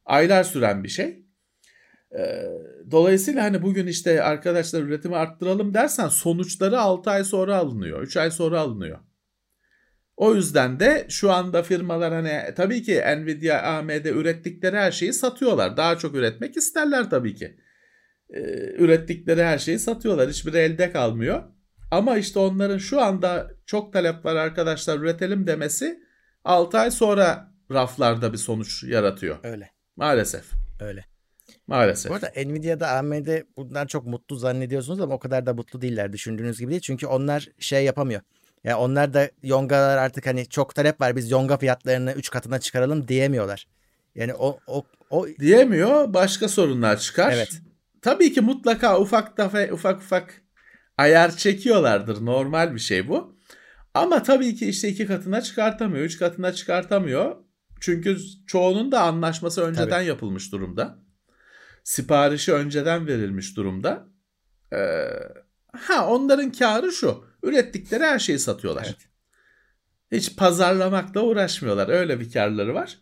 Aylar 0.05 0.43
süren 0.43 0.83
bir 0.83 0.89
şey 0.89 1.24
Dolayısıyla 2.91 3.43
hani 3.43 3.61
bugün 3.61 3.87
işte 3.87 4.23
arkadaşlar 4.23 4.81
üretimi 4.81 5.15
arttıralım 5.15 5.73
dersen 5.73 6.07
sonuçları 6.07 6.79
6 6.79 7.09
ay 7.09 7.23
sonra 7.23 7.57
alınıyor, 7.57 8.01
3 8.01 8.17
ay 8.17 8.31
sonra 8.31 8.59
alınıyor. 8.59 8.99
O 10.17 10.35
yüzden 10.35 10.79
de 10.79 11.05
şu 11.09 11.31
anda 11.31 11.63
firmalar 11.63 12.13
hani 12.13 12.53
tabii 12.55 12.83
ki 12.83 13.01
Nvidia, 13.17 13.61
AMD 13.61 14.05
ürettikleri 14.05 14.75
her 14.75 14.91
şeyi 14.91 15.13
satıyorlar. 15.13 15.77
Daha 15.77 15.97
çok 15.97 16.15
üretmek 16.15 16.57
isterler 16.57 17.09
tabii 17.09 17.35
ki. 17.35 17.57
ürettikleri 18.77 19.43
her 19.43 19.57
şeyi 19.57 19.79
satıyorlar. 19.79 20.29
Hiçbiri 20.29 20.57
elde 20.57 20.91
kalmıyor. 20.91 21.43
Ama 21.91 22.17
işte 22.17 22.39
onların 22.39 22.77
şu 22.77 23.01
anda 23.01 23.51
çok 23.65 23.93
talep 23.93 24.25
var 24.25 24.35
arkadaşlar 24.35 24.99
üretelim 24.99 25.47
demesi 25.47 25.99
6 26.43 26.77
ay 26.77 26.91
sonra 26.91 27.51
raflarda 27.71 28.33
bir 28.33 28.37
sonuç 28.37 28.83
yaratıyor. 28.83 29.37
Öyle. 29.43 29.71
Maalesef. 29.95 30.45
Öyle. 30.81 31.05
Maalesef. 31.67 32.11
Bu 32.11 32.15
arada 32.15 32.31
Nvidia'da 32.45 32.89
AMD 32.89 33.27
bundan 33.57 33.87
çok 33.87 34.05
mutlu 34.05 34.35
zannediyorsunuz 34.35 34.99
ama 34.99 35.13
o 35.13 35.19
kadar 35.19 35.45
da 35.45 35.53
mutlu 35.53 35.81
değiller 35.81 36.13
düşündüğünüz 36.13 36.59
gibi 36.59 36.71
değil. 36.71 36.81
Çünkü 36.81 37.07
onlar 37.07 37.49
şey 37.59 37.85
yapamıyor. 37.85 38.21
Ya 38.63 38.71
yani 38.71 38.79
onlar 38.79 39.13
da 39.13 39.29
yongalar 39.43 39.97
artık 39.97 40.27
hani 40.27 40.45
çok 40.45 40.75
talep 40.75 41.01
var 41.01 41.15
biz 41.15 41.31
yonga 41.31 41.57
fiyatlarını 41.57 42.13
3 42.13 42.29
katına 42.29 42.59
çıkaralım 42.59 43.07
diyemiyorlar. 43.07 43.67
Yani 44.15 44.33
o 44.33 44.59
o 44.67 44.83
o 45.09 45.27
diyemiyor 45.39 46.13
başka 46.13 46.47
sorunlar 46.47 46.97
çıkar. 46.97 47.31
Evet. 47.31 47.61
Tabii 48.01 48.33
ki 48.33 48.41
mutlaka 48.41 48.99
ufak 48.99 49.37
tafe 49.37 49.73
ufak 49.73 49.97
ufak 49.97 50.41
ayar 50.97 51.37
çekiyorlardır. 51.37 52.25
Normal 52.25 52.73
bir 52.73 52.79
şey 52.79 53.07
bu. 53.07 53.35
Ama 53.93 54.23
tabii 54.23 54.55
ki 54.55 54.69
işte 54.69 54.89
iki 54.89 55.07
katına 55.07 55.41
çıkartamıyor, 55.41 56.05
üç 56.05 56.19
katına 56.19 56.53
çıkartamıyor. 56.53 57.35
Çünkü 57.79 58.17
çoğunun 58.47 58.91
da 58.91 59.01
anlaşması 59.01 59.61
önceden 59.61 59.89
tabii. 59.89 60.05
yapılmış 60.05 60.51
durumda 60.51 61.04
siparişi 61.85 62.53
önceden 62.53 63.07
verilmiş 63.07 63.57
durumda. 63.57 64.07
Ee, 64.73 65.07
ha 65.71 66.07
onların 66.07 66.51
karı 66.51 66.91
şu. 66.91 67.25
Ürettikleri 67.43 68.03
her 68.03 68.19
şeyi 68.19 68.39
satıyorlar. 68.39 68.85
Evet. 68.85 69.09
Hiç 70.11 70.35
pazarlamakla 70.35 71.21
uğraşmıyorlar. 71.21 71.89
Öyle 71.89 72.19
bir 72.19 72.31
karları 72.31 72.73
var. 72.73 72.97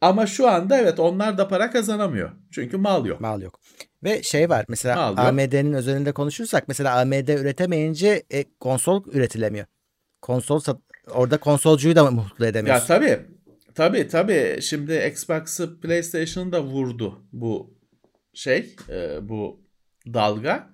Ama 0.00 0.26
şu 0.26 0.48
anda 0.48 0.78
evet 0.78 1.00
onlar 1.00 1.38
da 1.38 1.48
para 1.48 1.70
kazanamıyor. 1.70 2.30
Çünkü 2.50 2.76
mal 2.76 3.06
yok. 3.06 3.20
Mal 3.20 3.42
yok. 3.42 3.60
Ve 4.04 4.22
şey 4.22 4.50
var 4.50 4.64
mesela 4.68 5.14
AMD'nin 5.16 5.72
özelinde 5.72 6.12
konuşursak 6.12 6.68
mesela 6.68 7.00
AMD 7.00 7.28
üretemeyince 7.28 8.22
e, 8.32 8.44
konsol 8.60 9.04
üretilemiyor. 9.12 9.66
Konsol 10.22 10.60
orada 11.10 11.40
konsolcuyu 11.40 11.96
da 11.96 12.10
mutlu 12.10 12.46
edemiyorsun. 12.46 12.94
Ya 12.94 13.00
tabii. 13.00 13.26
Tabii 13.74 14.08
tabii. 14.08 14.58
Şimdi 14.62 15.10
Xbox'ı 15.12 15.80
PlayStation'ı 15.80 16.52
da 16.52 16.62
vurdu 16.62 17.26
bu 17.32 17.81
şey 18.34 18.76
e, 18.88 19.28
bu 19.28 19.66
dalga. 20.06 20.72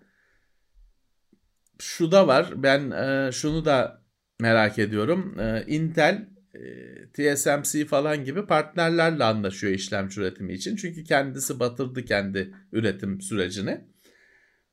Şu 1.79 2.13
da 2.13 2.27
var. 2.27 2.63
Ben 2.63 2.91
e, 2.91 3.33
şunu 3.33 3.65
da 3.65 4.03
merak 4.41 4.79
ediyorum. 4.79 5.41
E, 5.41 5.65
Intel, 5.67 6.29
e, 6.55 7.35
TSMC 7.35 7.85
falan 7.85 8.25
gibi 8.25 8.47
partnerlerle 8.47 9.25
anlaşıyor 9.25 9.73
işlemci 9.73 10.21
üretimi 10.21 10.53
için. 10.53 10.77
Çünkü 10.77 11.05
kendisi 11.05 11.61
batırdı 11.61 12.05
kendi 12.05 12.55
üretim 12.73 13.21
sürecini. 13.21 13.81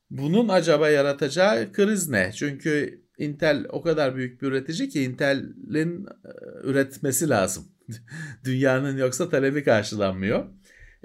Bunun 0.10 0.50
acaba 0.50 0.90
yaratacağı 0.90 1.72
kriz 1.72 2.10
ne? 2.10 2.32
Çünkü 2.32 3.02
Intel 3.18 3.66
o 3.70 3.82
kadar 3.82 4.16
büyük 4.16 4.42
bir 4.42 4.48
üretici 4.48 4.90
ki 4.90 5.04
Intel'in 5.04 6.06
e, 6.06 6.32
üretmesi 6.64 7.30
lazım. 7.30 7.66
Dünyanın 8.46 8.98
yoksa 8.98 9.30
talebi 9.30 9.64
karşılanmıyor. 9.64 10.46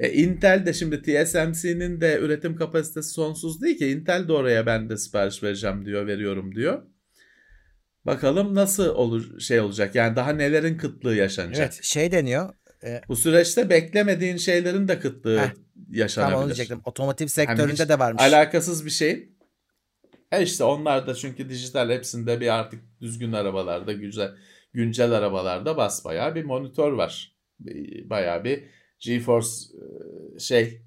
E, 0.01 0.13
Intel 0.13 0.67
de 0.67 0.73
şimdi 0.73 1.03
TSMC'nin 1.03 2.01
de 2.01 2.19
üretim 2.19 2.57
kapasitesi 2.57 3.11
sonsuz 3.11 3.63
değil 3.63 3.79
ki. 3.79 3.87
Intel 3.87 4.29
de 4.29 4.33
oraya 4.33 4.67
ben 4.67 4.89
de 4.91 4.97
sipariş 4.97 5.43
vereceğim 5.43 5.87
diyor, 5.87 6.07
veriyorum 6.07 6.55
diyor. 6.55 6.83
Bakalım 8.07 8.55
nasıl 8.55 8.87
olur 8.87 9.41
şey 9.41 9.61
olacak. 9.61 9.95
Yani 9.95 10.17
daha 10.17 10.33
nelerin 10.33 10.77
kıtlığı 10.79 11.17
yaşanacak. 11.17 11.73
Evet, 11.73 11.81
şey 11.83 12.13
deniyor. 12.13 12.55
E, 12.85 13.01
Bu 13.09 13.17
süreçte 13.17 13.71
beklemediğin 13.71 14.37
şeylerin 14.37 14.89
de 14.89 14.99
kıtlığı 15.01 15.39
heh, 15.39 15.51
yaşanabilir. 15.91 16.35
Tamam 16.35 16.49
diyecektim. 16.49 16.81
Otomotiv 16.85 17.27
sektöründe 17.27 17.89
de 17.89 17.99
varmış. 17.99 18.23
Alakasız 18.23 18.85
bir 18.85 18.91
şey. 18.91 19.29
E 20.33 20.43
işte 20.43 20.65
onlar 20.65 21.07
da 21.07 21.15
çünkü 21.15 21.49
dijital 21.49 21.91
hepsinde 21.91 22.41
bir 22.41 22.55
artık 22.59 22.81
düzgün 23.01 23.33
arabalarda, 23.33 23.93
güzel 23.93 24.31
güncel 24.73 25.13
arabalarda 25.13 25.77
basbayağı 25.77 26.35
bir 26.35 26.45
monitör 26.45 26.93
var. 26.93 27.37
Bayağı 28.05 28.45
bir 28.45 28.65
GeForce 29.01 29.49
şey 30.39 30.83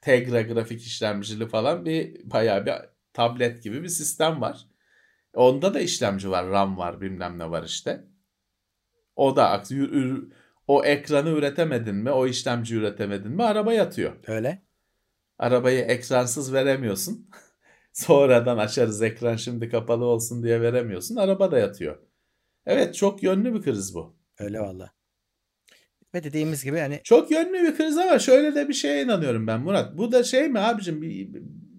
Tegra 0.00 0.42
grafik 0.42 0.82
işlemcili 0.82 1.48
falan 1.48 1.84
bir 1.84 2.30
bayağı 2.30 2.66
bir 2.66 2.72
tablet 3.12 3.62
gibi 3.62 3.82
bir 3.82 3.88
sistem 3.88 4.40
var. 4.40 4.66
Onda 5.34 5.74
da 5.74 5.80
işlemci 5.80 6.30
var, 6.30 6.50
RAM 6.50 6.78
var, 6.78 7.00
bilmem 7.00 7.38
ne 7.38 7.50
var 7.50 7.62
işte. 7.62 8.04
O 9.16 9.36
da 9.36 9.62
o 10.68 10.84
ekranı 10.84 11.28
üretemedin 11.28 11.94
mi, 11.94 12.10
o 12.10 12.26
işlemci 12.26 12.76
üretemedin 12.76 13.32
mi 13.32 13.42
araba 13.44 13.72
yatıyor. 13.72 14.12
Öyle. 14.26 14.62
Arabayı 15.38 15.80
ekransız 15.80 16.52
veremiyorsun. 16.52 17.30
Sonradan 17.92 18.58
açarız 18.58 19.02
ekran 19.02 19.36
şimdi 19.36 19.68
kapalı 19.68 20.04
olsun 20.04 20.42
diye 20.42 20.60
veremiyorsun. 20.60 21.16
Araba 21.16 21.50
da 21.50 21.58
yatıyor. 21.58 21.98
Evet 22.66 22.94
çok 22.94 23.22
yönlü 23.22 23.54
bir 23.54 23.62
kriz 23.62 23.94
bu. 23.94 24.16
Öyle 24.38 24.60
valla. 24.60 24.93
Ve 26.14 26.24
dediğimiz 26.24 26.64
gibi 26.64 26.78
hani 26.78 27.00
çok 27.04 27.30
yönlü 27.30 27.62
bir 27.62 27.76
kriz 27.76 27.98
ama 27.98 28.18
şöyle 28.18 28.54
de 28.54 28.68
bir 28.68 28.74
şeye 28.74 29.02
inanıyorum 29.02 29.46
ben 29.46 29.60
Murat. 29.60 29.98
Bu 29.98 30.12
da 30.12 30.24
şey 30.24 30.48
mi 30.48 30.58
abicim 30.58 31.02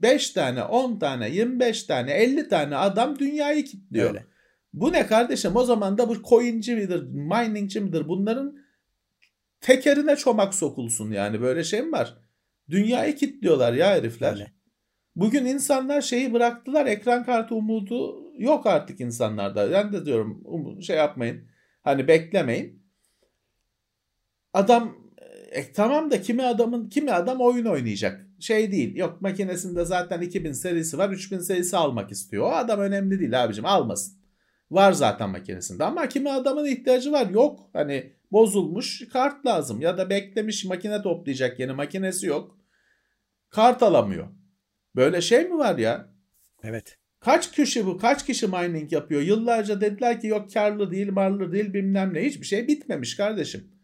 5 0.02 0.30
tane, 0.30 0.64
10 0.64 1.00
tane, 1.00 1.30
25 1.30 1.84
tane, 1.84 2.12
50 2.12 2.48
tane 2.48 2.76
adam 2.76 3.20
dünyayı 3.20 3.66
kilitliyor. 3.66 4.10
Öyle. 4.10 4.26
Bu 4.74 4.94
ne 4.94 5.08
kardeşim? 5.08 5.56
O 5.56 5.64
zaman 5.64 5.98
da 5.98 6.10
bu 6.10 6.24
coinci 6.24 6.76
midir, 6.76 7.04
miningci 7.04 7.82
midir? 7.82 8.08
Bunların 8.08 8.58
tekerine 9.62 10.16
çomak 10.16 10.54
sokulsun 10.54 11.12
yani. 11.12 11.42
Böyle 11.42 11.64
şey 11.64 11.82
mi 11.82 11.92
var? 11.92 12.18
Dünyayı 12.70 13.16
kilitliyorlar 13.16 13.74
ya 13.74 13.90
herifler. 13.90 14.34
Öyle. 14.34 14.52
Bugün 15.16 15.46
insanlar 15.46 16.02
şeyi 16.02 16.34
bıraktılar. 16.34 16.86
Ekran 16.86 17.24
kartı 17.24 17.56
umudu 17.56 18.32
yok 18.38 18.66
artık 18.66 19.00
insanlarda. 19.00 19.72
Ben 19.72 19.94
de 19.94 20.06
diyorum 20.06 20.44
şey 20.82 20.98
yapmayın. 20.98 21.48
Hani 21.82 22.08
beklemeyin. 22.08 22.85
Adam 24.56 24.98
e, 25.52 25.72
tamam 25.72 26.12
da 26.12 26.22
kimi 26.22 26.44
adamın 26.44 26.90
kimi 26.90 27.12
adam 27.12 27.42
oyun 27.42 27.66
oynayacak. 27.66 28.26
Şey 28.40 28.72
değil. 28.72 28.96
Yok 28.96 29.22
makinesinde 29.22 29.86
zaten 29.86 30.22
2000 30.22 30.52
serisi 30.52 30.98
var. 30.98 31.10
3000 31.10 31.40
serisi 31.40 31.78
almak 31.78 32.12
istiyor. 32.12 32.44
O 32.44 32.52
adam 32.52 32.80
önemli 32.80 33.20
değil 33.20 33.44
abicim 33.44 33.66
almasın. 33.66 34.18
Var 34.72 34.92
zaten 34.92 35.30
makinesinde 35.30 35.84
ama 35.84 36.10
kimi 36.10 36.32
adamın 36.32 36.66
ihtiyacı 36.66 37.12
var. 37.12 37.30
Yok 37.30 37.70
hani 37.74 38.14
bozulmuş 38.32 39.10
kart 39.14 39.46
lazım 39.46 39.82
ya 39.82 39.98
da 39.98 40.10
beklemiş 40.10 40.66
makine 40.66 41.02
toplayacak 41.02 41.60
yeni 41.60 41.74
makinesi 41.74 42.28
yok. 42.28 42.58
Kart 43.50 43.84
alamıyor. 43.84 44.28
Böyle 44.96 45.22
şey 45.22 45.50
mi 45.50 45.58
var 45.58 45.78
ya? 45.78 46.10
Evet. 46.64 46.98
Kaç 47.20 47.52
kişi 47.52 47.86
bu? 47.86 47.98
Kaç 47.98 48.26
kişi 48.26 48.48
mining 48.48 48.94
yapıyor? 48.94 49.22
Yıllarca 49.22 49.82
dediler 49.82 50.22
ki 50.22 50.28
yok 50.28 50.54
karlı 50.54 50.92
değil, 50.92 51.12
marlı 51.12 51.52
değil 51.52 51.74
bilmem 51.74 52.14
ne. 52.14 52.22
Hiçbir 52.22 52.46
şey 52.46 52.68
bitmemiş 52.68 53.18
kardeşim. 53.18 53.75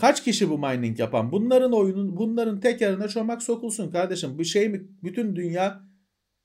Kaç 0.00 0.24
kişi 0.24 0.50
bu 0.50 0.58
mining 0.58 0.98
yapan? 0.98 1.32
Bunların 1.32 1.72
oyunun, 1.72 2.16
bunların 2.16 2.60
tekerine 2.60 3.08
çomak 3.08 3.42
sokulsun 3.42 3.90
kardeşim. 3.90 4.38
Bu 4.38 4.44
şey 4.44 4.68
mi? 4.68 4.82
Bütün 5.02 5.36
dünya 5.36 5.82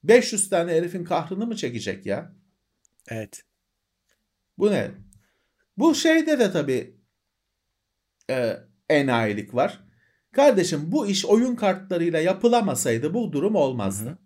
500 0.04 0.50
tane 0.50 0.72
herifin 0.72 1.04
kahrını 1.04 1.48
mı 1.48 1.56
çekecek 1.56 2.06
ya? 2.06 2.36
Evet. 3.10 3.44
Bu 4.58 4.72
ne? 4.72 4.92
Bu 5.78 5.96
şeyde 5.96 6.40
de 6.40 6.52
tabii 6.52 6.96
e, 8.30 8.58
enayilik 8.90 9.56
var. 9.56 9.80
Kardeşim 10.32 10.92
bu 10.92 11.08
iş 11.08 11.26
oyun 11.26 11.56
kartlarıyla 11.56 12.20
yapılamasaydı 12.20 13.14
bu 13.14 13.34
durum 13.34 13.56
olmazdı. 13.56 14.10
Hı 14.10 14.10
hı. 14.10 14.18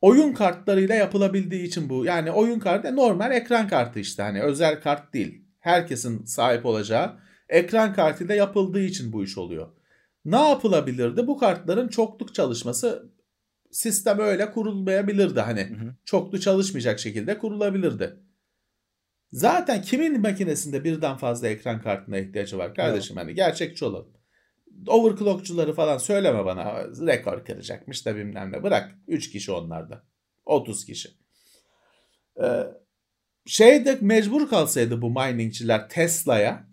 Oyun 0.00 0.32
kartlarıyla 0.32 0.94
yapılabildiği 0.94 1.62
için 1.62 1.88
bu. 1.88 2.04
Yani 2.04 2.32
oyun 2.32 2.58
kartı 2.58 2.96
normal 2.96 3.32
ekran 3.32 3.68
kartı 3.68 4.00
işte 4.00 4.22
hani 4.22 4.42
özel 4.42 4.80
kart 4.80 5.14
değil. 5.14 5.44
Herkesin 5.60 6.24
sahip 6.24 6.66
olacağı 6.66 7.25
ekran 7.48 7.94
kartıyla 7.94 8.34
yapıldığı 8.34 8.82
için 8.82 9.12
bu 9.12 9.24
iş 9.24 9.38
oluyor. 9.38 9.68
Ne 10.24 10.48
yapılabilirdi? 10.48 11.26
Bu 11.26 11.38
kartların 11.38 11.88
çokluk 11.88 12.34
çalışması 12.34 13.10
sistem 13.70 14.18
öyle 14.18 14.52
kurulmayabilirdi 14.52 15.40
hani. 15.40 15.60
Hı 15.60 15.74
hı. 15.74 15.94
Çoklu 16.04 16.40
çalışmayacak 16.40 17.00
şekilde 17.00 17.38
kurulabilirdi. 17.38 18.16
Zaten 19.32 19.82
kimin 19.82 20.20
makinesinde 20.20 20.84
birden 20.84 21.16
fazla 21.16 21.48
ekran 21.48 21.82
kartına 21.82 22.18
ihtiyacı 22.18 22.58
var 22.58 22.74
kardeşim 22.74 23.16
hani 23.16 23.34
gerçekçi 23.34 23.84
olalım. 23.84 24.12
Overclockçuları 24.86 25.74
falan 25.74 25.98
söyleme 25.98 26.44
bana 26.44 26.84
rekor 27.06 27.44
kıracakmış 27.44 28.06
da 28.06 28.16
bilmem 28.16 28.52
ne. 28.52 28.62
Bırak 28.62 28.98
3 29.08 29.30
kişi 29.30 29.52
onlarda. 29.52 30.04
30 30.46 30.84
kişi. 30.84 31.08
Ee, 32.42 32.66
şeyde 33.46 33.98
mecbur 34.00 34.48
kalsaydı 34.48 35.02
bu 35.02 35.10
miningçiler 35.10 35.88
Tesla'ya. 35.88 36.66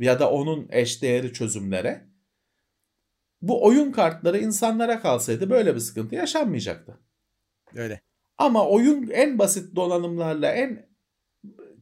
Ya 0.00 0.20
da 0.20 0.30
onun 0.30 0.68
eşdeğeri 0.70 1.32
çözümlere 1.32 2.10
bu 3.42 3.64
oyun 3.64 3.92
kartları 3.92 4.38
insanlara 4.38 5.00
kalsaydı 5.00 5.50
böyle 5.50 5.74
bir 5.74 5.80
sıkıntı 5.80 6.14
yaşanmayacaktı. 6.14 6.98
Öyle. 7.74 8.00
Ama 8.38 8.68
oyun 8.68 9.10
en 9.10 9.38
basit 9.38 9.76
donanımlarla 9.76 10.50
en 10.50 10.90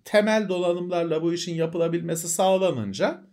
temel 0.05 0.49
donanımlarla 0.49 1.23
bu 1.23 1.35
işin 1.35 1.55
yapılabilmesi 1.55 2.29
sağlanınca 2.29 3.25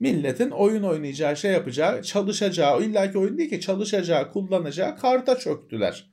milletin 0.00 0.50
oyun 0.50 0.82
oynayacağı, 0.82 1.36
şey 1.36 1.52
yapacağı, 1.52 2.02
çalışacağı, 2.02 2.82
illaki 2.82 3.18
oyun 3.18 3.38
değil 3.38 3.50
ki 3.50 3.60
çalışacağı, 3.60 4.32
kullanacağı 4.32 4.96
karta 4.96 5.38
çöktüler 5.38 6.12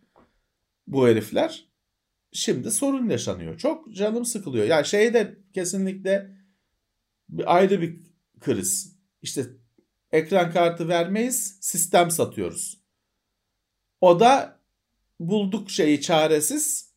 bu 0.88 1.08
herifler. 1.08 1.70
Şimdi 2.32 2.72
sorun 2.72 3.10
yaşanıyor. 3.10 3.58
Çok 3.58 3.94
canım 3.94 4.26
sıkılıyor. 4.26 4.66
Yani 4.66 4.86
şey 4.86 5.14
de 5.14 5.38
kesinlikle 5.54 6.35
bir 7.30 7.56
ayrı 7.56 7.82
bir 7.82 8.00
kriz. 8.40 8.96
İşte 9.22 9.46
ekran 10.12 10.52
kartı 10.52 10.88
vermeyiz, 10.88 11.58
sistem 11.62 12.12
satıyoruz. 12.12 12.82
O 14.02 14.20
da 14.20 14.60
bulduk 15.20 15.70
şeyi 15.70 16.02
çaresiz. 16.02 16.94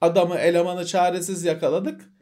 Adamı 0.00 0.34
elemanı 0.34 0.86
çaresiz 0.86 1.44
yakaladık. 1.44 2.12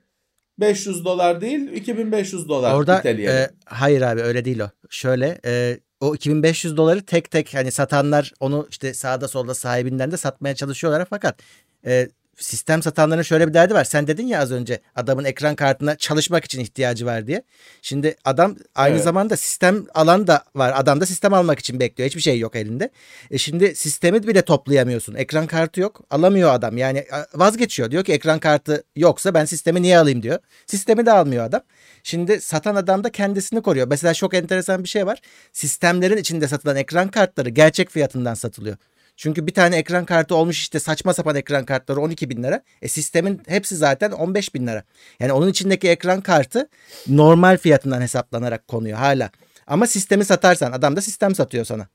500 0.59 1.05
dolar 1.05 1.41
değil 1.41 1.73
2500 1.73 2.49
dolar 2.49 2.75
Orada 2.75 3.03
e, 3.09 3.51
hayır 3.65 4.03
abi 4.03 4.21
öyle 4.21 4.45
değil 4.45 4.61
o. 4.61 4.71
Şöyle 4.91 5.41
e, 5.45 5.81
o 6.01 6.15
2500 6.15 6.77
doları 6.77 7.03
tek 7.03 7.31
tek 7.31 7.55
hani 7.55 7.73
satanlar 7.73 8.33
onu 8.41 8.67
işte 8.71 8.95
sağda 8.95 9.29
solda 9.29 9.55
sahibinden 9.55 10.11
de 10.11 10.17
satmaya 10.17 10.55
çalışıyorlar 10.55 11.07
fakat 11.11 11.43
e, 11.87 12.09
sistem 12.41 12.83
satanların 12.83 13.23
şöyle 13.23 13.49
bir 13.49 13.55
derdi 13.55 13.75
var. 13.75 13.85
Sen 13.85 14.07
dedin 14.07 14.27
ya 14.27 14.41
az 14.41 14.53
önce 14.53 14.81
adamın 14.97 15.25
ekran 15.25 15.55
kartına 15.55 15.97
çalışmak 15.97 16.45
için 16.45 16.61
ihtiyacı 16.61 17.07
var 17.07 17.27
diye. 17.27 17.43
Şimdi 17.83 18.17
adam 18.25 18.57
aynı 18.75 18.95
Evet. 18.95 19.05
zamanda 19.05 19.37
sistem 19.37 19.87
alan 19.95 20.27
da 20.27 20.45
var. 20.55 20.73
Adam 20.77 21.01
da 21.01 21.07
sistem 21.07 21.35
almak 21.35 21.59
için 21.59 21.81
bekliyor. 21.81 22.09
Hiçbir 22.09 22.21
şey 22.21 22.39
yok 22.39 22.57
elinde. 22.57 22.91
E 23.31 23.39
şimdi 23.39 23.75
sistemi 23.75 24.27
bile 24.27 24.43
toplayamıyorsun. 24.43 25.15
Ekran 25.15 25.47
kartı 25.47 25.81
yok. 25.81 26.01
Alamıyor 26.11 26.53
adam. 26.55 26.79
Yani 26.79 27.07
vazgeçiyor. 27.35 27.91
Diyor 27.91 28.05
ki 28.05 28.13
ekran 28.13 28.39
kartı 28.39 28.85
yoksa 28.97 29.35
ben 29.35 29.45
sistemi 29.45 29.83
niye 29.83 29.99
alayım 29.99 30.23
diyor. 30.23 30.39
Sistemi 30.67 31.07
de 31.07 31.13
almıyor 31.13 31.45
adam. 31.45 31.63
Şimdi 32.03 32.41
satan 32.41 32.75
adam 32.75 33.05
da 33.05 33.11
kendisini 33.13 33.63
koruyor. 33.63 33.87
Mesela 33.89 34.15
çok 34.15 34.35
enteresan 34.35 34.85
bir 34.85 34.89
şey 34.89 35.07
var. 35.07 35.21
Sistemlerin 35.53 36.17
içinde 36.17 36.49
satılan 36.49 36.77
ekran 36.77 37.09
kartları 37.09 37.49
gerçek 37.49 37.91
fiyatından 37.91 38.35
satılıyor. 38.35 38.77
Çünkü 39.21 39.47
bir 39.47 39.55
tane 39.55 39.77
ekran 39.77 40.05
kartı 40.05 40.35
olmuş 40.35 40.59
işte 40.59 40.81
saçma 40.81 41.15
sapan 41.15 41.37
ekran 41.37 41.65
kartları 41.65 42.01
12 42.01 42.31
bin 42.31 42.43
lira. 42.43 42.63
E 42.83 42.89
sistemin 42.89 43.43
hepsi 43.47 43.77
zaten 43.77 44.11
15 44.11 44.55
bin 44.55 44.67
lira. 44.67 44.85
Yani 45.21 45.33
onun 45.33 45.49
içindeki 45.49 45.89
ekran 45.89 46.21
kartı 46.21 46.69
normal 47.09 47.59
fiyatından 47.59 48.01
hesaplanarak 48.01 48.69
konuyor 48.69 48.99
hala. 48.99 49.31
Ama 49.67 49.87
sistemi 49.87 50.25
satarsan 50.25 50.73
adam 50.73 50.97
da 50.97 51.01
sistem 51.01 51.35
satıyor 51.35 51.65
sana. 51.65 51.89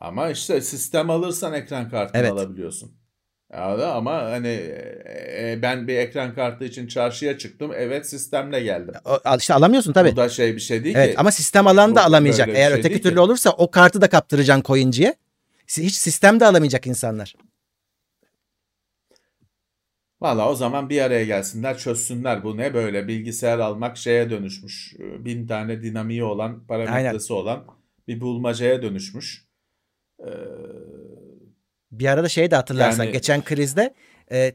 Ama 0.00 0.30
işte 0.30 0.60
sistem 0.60 1.10
alırsan 1.10 1.52
ekran 1.52 1.90
kartını 1.90 2.20
Evet. 2.20 2.32
alabiliyorsun. 2.32 2.92
Ama 3.54 4.14
hani 4.14 4.48
e, 5.38 5.58
ben 5.62 5.88
bir 5.88 5.96
ekran 5.96 6.34
kartı 6.34 6.64
için 6.64 6.86
çarşıya 6.86 7.38
çıktım. 7.38 7.70
Evet 7.76 8.10
sistemle 8.10 8.60
geldim. 8.60 8.94
İşte 9.38 9.54
alamıyorsun 9.54 9.92
tabii. 9.92 10.12
Bu 10.12 10.16
da 10.16 10.28
şey 10.28 10.54
bir 10.54 10.60
şey 10.60 10.84
değil 10.84 10.96
Evet 10.96 11.10
ki. 11.12 11.18
ama 11.18 11.30
sistem 11.30 11.66
alan 11.66 11.96
da 11.96 12.04
alamayacak. 12.04 12.48
Eğer 12.48 12.70
şey 12.70 12.78
öteki 12.78 13.02
türlü 13.02 13.14
ki. 13.14 13.20
olursa 13.20 13.50
o 13.50 13.70
kartı 13.70 14.00
da 14.00 14.08
kaptıracaksın 14.08 14.62
coin'ciye. 14.66 15.14
Hiç 15.78 15.94
sistem 15.94 16.40
de 16.40 16.46
alamayacak 16.46 16.86
insanlar. 16.86 17.34
Valla 20.20 20.50
o 20.50 20.54
zaman 20.54 20.90
bir 20.90 21.00
araya 21.00 21.24
gelsinler 21.24 21.78
çözsünler 21.78 22.44
bu 22.44 22.56
ne 22.56 22.74
böyle 22.74 23.08
bilgisayar 23.08 23.58
almak 23.58 23.96
şeye 23.96 24.30
dönüşmüş. 24.30 24.94
Ee, 24.98 25.24
Bin 25.24 25.46
tane 25.46 25.82
dinamiği 25.82 26.24
olan 26.24 26.66
parametresi 26.66 27.32
olan 27.32 27.64
bir 28.08 28.20
bulmacaya 28.20 28.82
dönüşmüş. 28.82 29.44
Ee, 30.20 30.30
Bir 31.92 32.06
arada 32.06 32.28
şey 32.28 32.50
de 32.50 32.56
hatırlarsan 32.56 33.04
Yani- 33.04 33.12
geçen 33.12 33.44
krizde 33.44 33.94
e, 34.32 34.52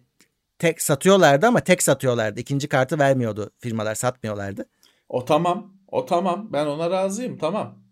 tek 0.59 0.81
satıyorlardı 0.81 1.47
ama 1.47 1.59
tek 1.59 1.83
satıyorlardı. 1.83 2.39
İkinci 2.39 2.67
kartı 2.69 2.99
vermiyordu 2.99 3.51
firmalar 3.59 3.95
satmıyorlardı. 3.95 4.65
o 5.09 5.25
tamam 5.25 5.73
o 5.87 6.05
tamam 6.05 6.49
ben 6.53 6.65
ona 6.65 6.89
razıyım 6.91 7.37
tamam. 7.37 7.84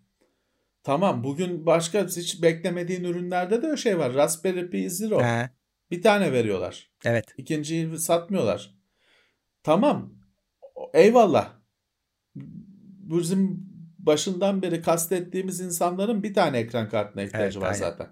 Tamam 0.84 1.24
bugün 1.24 1.66
başka 1.66 2.08
hiç 2.08 2.42
beklemediğin 2.42 3.04
ürünlerde 3.04 3.62
de 3.62 3.66
öyle 3.66 3.78
şey 3.78 4.00
var. 4.00 4.14
Raspberry 4.14 4.70
Pi 4.70 4.90
Zero 4.90 5.22
He, 5.22 5.50
bir 5.92 6.02
tane 6.02 6.32
veriyorlar. 6.32 6.92
evet. 7.06 7.26
İkinciyi 7.38 8.00
satmıyorlar. 8.00 8.76
Tamam. 9.64 10.14
Eyvallah. 10.94 11.54
Bizim 12.36 13.70
başından 14.00 14.62
beri 14.62 14.82
kastettiğimiz 14.82 15.60
insanların 15.60 16.24
bir 16.24 16.34
tane 16.34 16.58
ekran 16.58 16.90
kartına 16.90 17.22
ihtiyacı 17.24 17.60
Evet, 17.60 17.68
var 17.68 17.74
aynen. 17.74 17.80
zaten. 17.80 18.08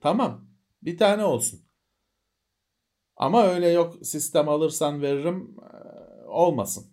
Tamam. 0.00 0.48
Bir 0.82 0.98
tane 0.98 1.24
olsun. 1.24 1.60
Ama 3.16 3.46
öyle 3.46 3.68
yok 3.68 4.06
sistem 4.06 4.48
alırsan 4.48 5.02
veririm 5.02 5.56
olmasın. 6.26 6.86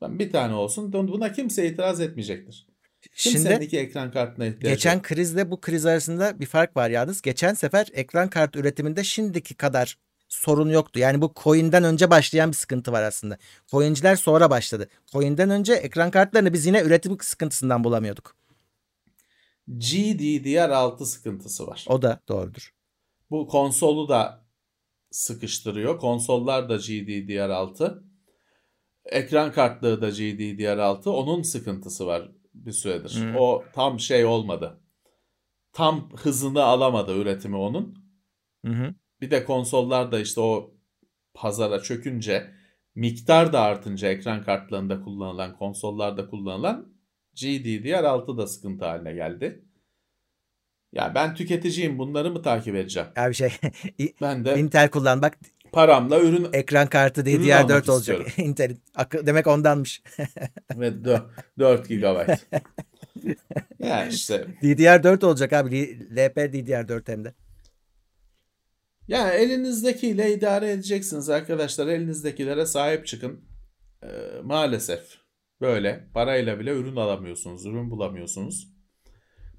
Ben 0.00 0.18
bir 0.18 0.32
tane 0.32 0.54
olsun. 0.54 0.92
Buna 0.92 1.32
kimse 1.32 1.68
itiraz 1.68 2.00
etmeyecektir. 2.00 2.71
Şimdi 3.12 3.76
ekran 3.76 4.12
kartına 4.12 4.46
ihtiyacı 4.46 4.74
geçen 4.74 5.02
krizle 5.02 5.50
bu 5.50 5.60
kriz 5.60 5.86
arasında 5.86 6.40
bir 6.40 6.46
fark 6.46 6.76
var 6.76 6.90
yalnız. 6.90 7.22
Geçen 7.22 7.54
sefer 7.54 7.86
ekran 7.92 8.30
kartı 8.30 8.58
üretiminde 8.58 9.04
şimdiki 9.04 9.54
kadar 9.54 9.98
sorun 10.28 10.68
yoktu. 10.70 10.98
Yani 10.98 11.20
bu 11.20 11.32
coin'den 11.36 11.84
önce 11.84 12.10
başlayan 12.10 12.50
bir 12.50 12.56
sıkıntı 12.56 12.92
var 12.92 13.02
aslında. 13.02 13.38
Coin'ciler 13.70 14.16
sonra 14.16 14.50
başladı. 14.50 14.88
Coin'den 15.12 15.50
önce 15.50 15.72
ekran 15.72 16.10
kartlarını 16.10 16.52
biz 16.52 16.66
yine 16.66 16.80
üretim 16.80 17.16
sıkıntısından 17.20 17.84
bulamıyorduk. 17.84 18.36
GDDR6 19.68 21.04
sıkıntısı 21.04 21.66
var. 21.66 21.84
O 21.88 22.02
da 22.02 22.20
doğrudur. 22.28 22.74
Bu 23.30 23.48
konsolu 23.48 24.08
da 24.08 24.46
sıkıştırıyor. 25.10 25.98
Konsollar 25.98 26.68
da 26.68 26.76
GDDR6. 26.76 28.02
Ekran 29.04 29.52
kartları 29.52 30.02
da 30.02 30.08
GDDR6. 30.08 31.08
Onun 31.08 31.42
sıkıntısı 31.42 32.06
var 32.06 32.32
bir 32.54 32.72
süredir. 32.72 33.24
Hı. 33.24 33.38
O 33.38 33.64
tam 33.72 34.00
şey 34.00 34.24
olmadı. 34.24 34.80
Tam 35.72 36.10
hızını 36.16 36.62
alamadı 36.62 37.16
üretimi 37.16 37.56
onun. 37.56 37.98
Hı 38.66 38.72
hı. 38.72 38.94
Bir 39.20 39.30
de 39.30 39.44
konsollar 39.44 40.12
da 40.12 40.20
işte 40.20 40.40
o 40.40 40.74
pazara 41.34 41.82
çökünce 41.82 42.54
miktar 42.94 43.52
da 43.52 43.60
artınca 43.60 44.08
ekran 44.08 44.44
kartlarında 44.44 45.00
kullanılan 45.00 45.56
konsollarda 45.56 46.28
kullanılan 46.28 46.92
GDDR6 47.34 48.38
da 48.38 48.46
sıkıntı 48.46 48.84
haline 48.84 49.12
geldi. 49.12 49.64
Ya 50.92 51.12
ben 51.14 51.34
tüketiciyim 51.34 51.98
bunları 51.98 52.30
mı 52.30 52.42
takip 52.42 52.74
edeceğim? 52.74 53.08
Ya 53.16 53.28
bir 53.28 53.34
şey 53.34 53.52
Ben 54.20 54.44
de 54.44 54.58
Intel 54.58 54.90
kullan 54.90 55.22
bak 55.22 55.38
paramla 55.72 56.20
ürün 56.20 56.48
ekran 56.52 56.86
kartı 56.86 57.20
Ürün 57.20 57.50
almak 57.50 57.70
DDR4 57.70 57.90
olacak. 57.90 58.20
Akı- 58.94 59.26
Demek 59.26 59.46
ondanmış. 59.46 60.02
ve 60.76 61.04
4 61.58 61.88
GB. 61.88 62.28
ya 63.78 64.06
işte 64.06 64.46
DDR4 64.62 65.26
olacak 65.26 65.52
abi. 65.52 65.98
LP 66.16 66.36
DDR4 66.36 67.08
hem 67.12 67.24
de. 67.24 67.34
ya 69.08 69.30
elinizdekiyle 69.32 70.34
idare 70.34 70.70
edeceksiniz 70.72 71.28
arkadaşlar. 71.28 71.86
Elinizdekilere 71.86 72.66
sahip 72.66 73.06
çıkın. 73.06 73.40
Ee, 74.02 74.08
maalesef 74.42 75.00
böyle 75.60 76.08
parayla 76.14 76.58
bile 76.60 76.70
ürün 76.72 76.96
alamıyorsunuz, 76.96 77.66
ürün 77.66 77.90
bulamıyorsunuz. 77.90 78.68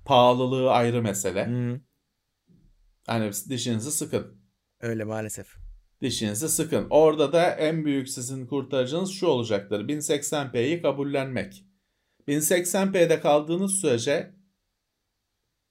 Pahalılığı 0.05 0.71
ayrı 0.71 1.01
mesele. 1.01 1.47
Hı, 1.47 1.81
Hani 3.07 3.31
dişinizi 3.49 3.91
sıkın. 3.91 4.41
öyle 4.81 5.03
maalesef. 5.03 5.55
Dişinizi 6.03 6.49
sıkın. 6.49 6.87
Orada 6.89 7.33
da 7.33 7.49
en 7.51 7.85
büyük 7.85 8.09
sizin 8.09 8.45
kurtarıcınız 8.45 9.11
şu 9.11 9.27
olacaktır. 9.27 9.87
1080p'yi 9.87 10.81
kabullenmek. 10.81 11.65
1080p'de 12.27 13.19
kaldığınız 13.19 13.71
sürece 13.71 14.33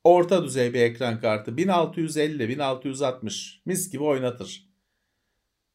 orta 0.04 0.44
düzey 0.44 0.74
bir 0.74 0.80
ekran 0.80 1.20
kartı 1.20 1.56
1650, 1.56 2.48
1660 2.48 3.62
mis 3.66 3.90
gibi 3.90 4.02
oynatır. 4.02 4.68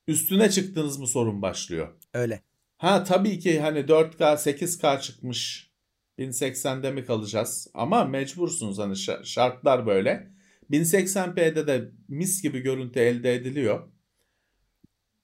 Üstüne 0.07 0.49
çıktınız 0.49 0.99
mı 0.99 1.07
sorun 1.07 1.41
başlıyor. 1.41 1.87
Öyle. 2.13 2.41
Ha 2.77 3.03
tabii 3.03 3.39
ki 3.39 3.59
hani 3.59 3.79
4K 3.79 4.37
8K 4.37 5.01
çıkmış 5.01 5.71
1080'de 6.19 6.91
mi 6.91 7.05
kalacağız? 7.05 7.67
Ama 7.73 8.05
mecbursunuz 8.05 8.79
hani 8.79 8.93
şa- 8.93 9.25
şartlar 9.25 9.85
böyle. 9.85 10.31
1080p'de 10.71 11.67
de 11.67 11.91
mis 12.07 12.43
gibi 12.43 12.59
görüntü 12.59 12.99
elde 12.99 13.35
ediliyor. 13.35 13.96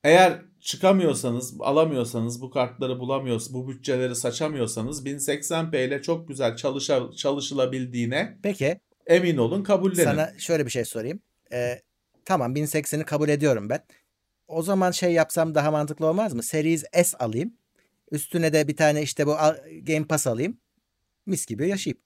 Eğer 0.03 0.41
çıkamıyorsanız, 0.59 1.53
alamıyorsanız, 1.59 2.41
bu 2.41 2.51
kartları 2.51 2.99
bulamıyorsanız, 2.99 3.53
bu 3.53 3.67
bütçeleri 3.67 4.15
saçamıyorsanız 4.15 5.05
1080p 5.05 5.87
ile 5.87 6.01
çok 6.01 6.27
güzel 6.27 6.55
çalışa, 6.55 7.11
çalışılabildiğine 7.11 8.37
Peki 8.43 8.79
emin 9.07 9.37
olun 9.37 9.63
kabullenin. 9.63 10.03
sana 10.03 10.33
şöyle 10.37 10.65
bir 10.65 10.71
şey 10.71 10.85
sorayım. 10.85 11.19
Ee, 11.53 11.81
tamam 12.25 12.55
1080'i 12.55 13.05
kabul 13.05 13.29
ediyorum 13.29 13.69
ben. 13.69 13.79
O 14.47 14.61
zaman 14.61 14.91
şey 14.91 15.11
yapsam 15.13 15.55
daha 15.55 15.71
mantıklı 15.71 16.07
olmaz 16.07 16.33
mı? 16.33 16.43
Series 16.43 16.83
S 17.03 17.17
alayım. 17.17 17.53
Üstüne 18.11 18.53
de 18.53 18.67
bir 18.67 18.77
tane 18.77 19.01
işte 19.01 19.27
bu 19.27 19.35
Game 19.83 20.07
Pass 20.07 20.27
alayım. 20.27 20.57
Mis 21.25 21.45
gibi 21.45 21.69
yaşayayım. 21.69 22.01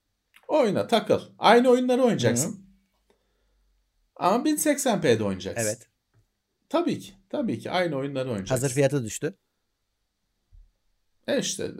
Oyna 0.48 0.88
takıl. 0.88 1.22
Aynı 1.40 1.69
oyunları 1.69 2.02
oynayacaksın. 2.02 2.68
Ama 4.15 4.44
1080p'de 4.44 5.24
oynayacaksın. 5.24 5.64
Evet. 5.64 5.88
Tabii 6.69 6.99
ki. 6.99 7.14
Tabii 7.30 7.60
ki 7.60 7.72
aynı 7.72 7.95
oyunları 7.95 8.30
oynayacaksın. 8.30 8.56
Hazır 8.56 8.69
fiyatı 8.69 9.03
düştü. 9.03 9.38
E 11.27 11.39
işte 11.39 11.72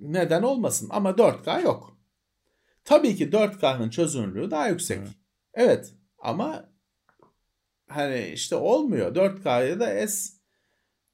neden 0.00 0.42
olmasın 0.42 0.88
ama 0.90 1.10
4K 1.10 1.62
yok. 1.62 1.98
Tabii 2.84 3.16
ki 3.16 3.30
4K'nın 3.30 3.90
çözünürlüğü 3.90 4.50
daha 4.50 4.68
yüksek. 4.68 4.98
Hı. 4.98 5.08
Evet 5.54 5.94
ama 6.18 6.72
hani 7.88 8.30
işte 8.34 8.56
olmuyor. 8.56 9.14
4K'ya 9.14 9.80
da 9.80 10.08
S 10.08 10.32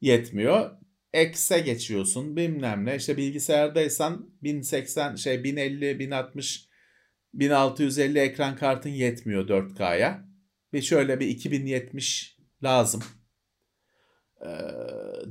yetmiyor. 0.01 0.71
X'e 1.15 1.61
geçiyorsun 1.61 2.37
bilmem 2.37 2.87
ne. 2.87 2.97
İşte 2.97 3.17
bilgisayardaysan 3.17 4.31
1080 4.43 5.15
şey 5.15 5.45
1050 5.45 5.99
1060 5.99 6.71
1650 7.35 8.19
ekran 8.19 8.57
kartın 8.57 8.91
yetmiyor 8.91 9.49
4K'ya. 9.49 10.30
Bir 10.73 10.83
şöyle 10.83 11.21
bir 11.21 11.27
2070 11.27 12.37
lazım. 12.63 13.03
Ee, 14.41 14.47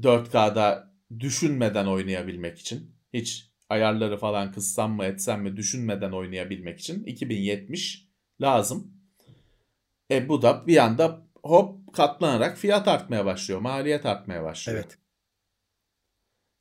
4K'da 0.04 0.94
düşünmeden 1.20 1.86
oynayabilmek 1.86 2.60
için. 2.60 2.96
Hiç 3.14 3.52
ayarları 3.70 4.18
falan 4.18 4.52
kıssam 4.52 4.92
mı 4.96 5.06
etsem 5.06 5.42
mi 5.42 5.58
düşünmeden 5.58 6.12
oynayabilmek 6.12 6.80
için 6.80 7.04
2070 7.04 8.08
lazım. 8.42 8.94
E 10.12 10.30
bu 10.30 10.42
da 10.42 10.68
bir 10.68 10.78
anda 10.78 11.28
hop 11.44 11.94
katlanarak 11.94 12.58
fiyat 12.58 12.88
artmaya 12.88 13.26
başlıyor. 13.26 13.60
Maliyet 13.60 14.06
artmaya 14.06 14.44
başlıyor. 14.44 14.80
Evet. 14.80 14.98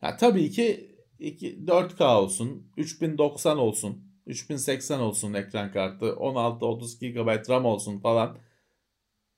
Ya 0.02 0.16
tabii 0.16 0.50
ki 0.50 0.96
iki- 1.18 1.66
4K 1.66 2.20
olsun, 2.20 2.72
3090 2.76 3.58
olsun, 3.58 4.12
3080 4.26 5.00
olsun 5.00 5.34
ekran 5.34 5.72
kartı, 5.72 6.06
16-30 6.16 6.98
GB 7.00 7.48
RAM 7.48 7.64
olsun 7.64 8.00
falan. 8.00 8.38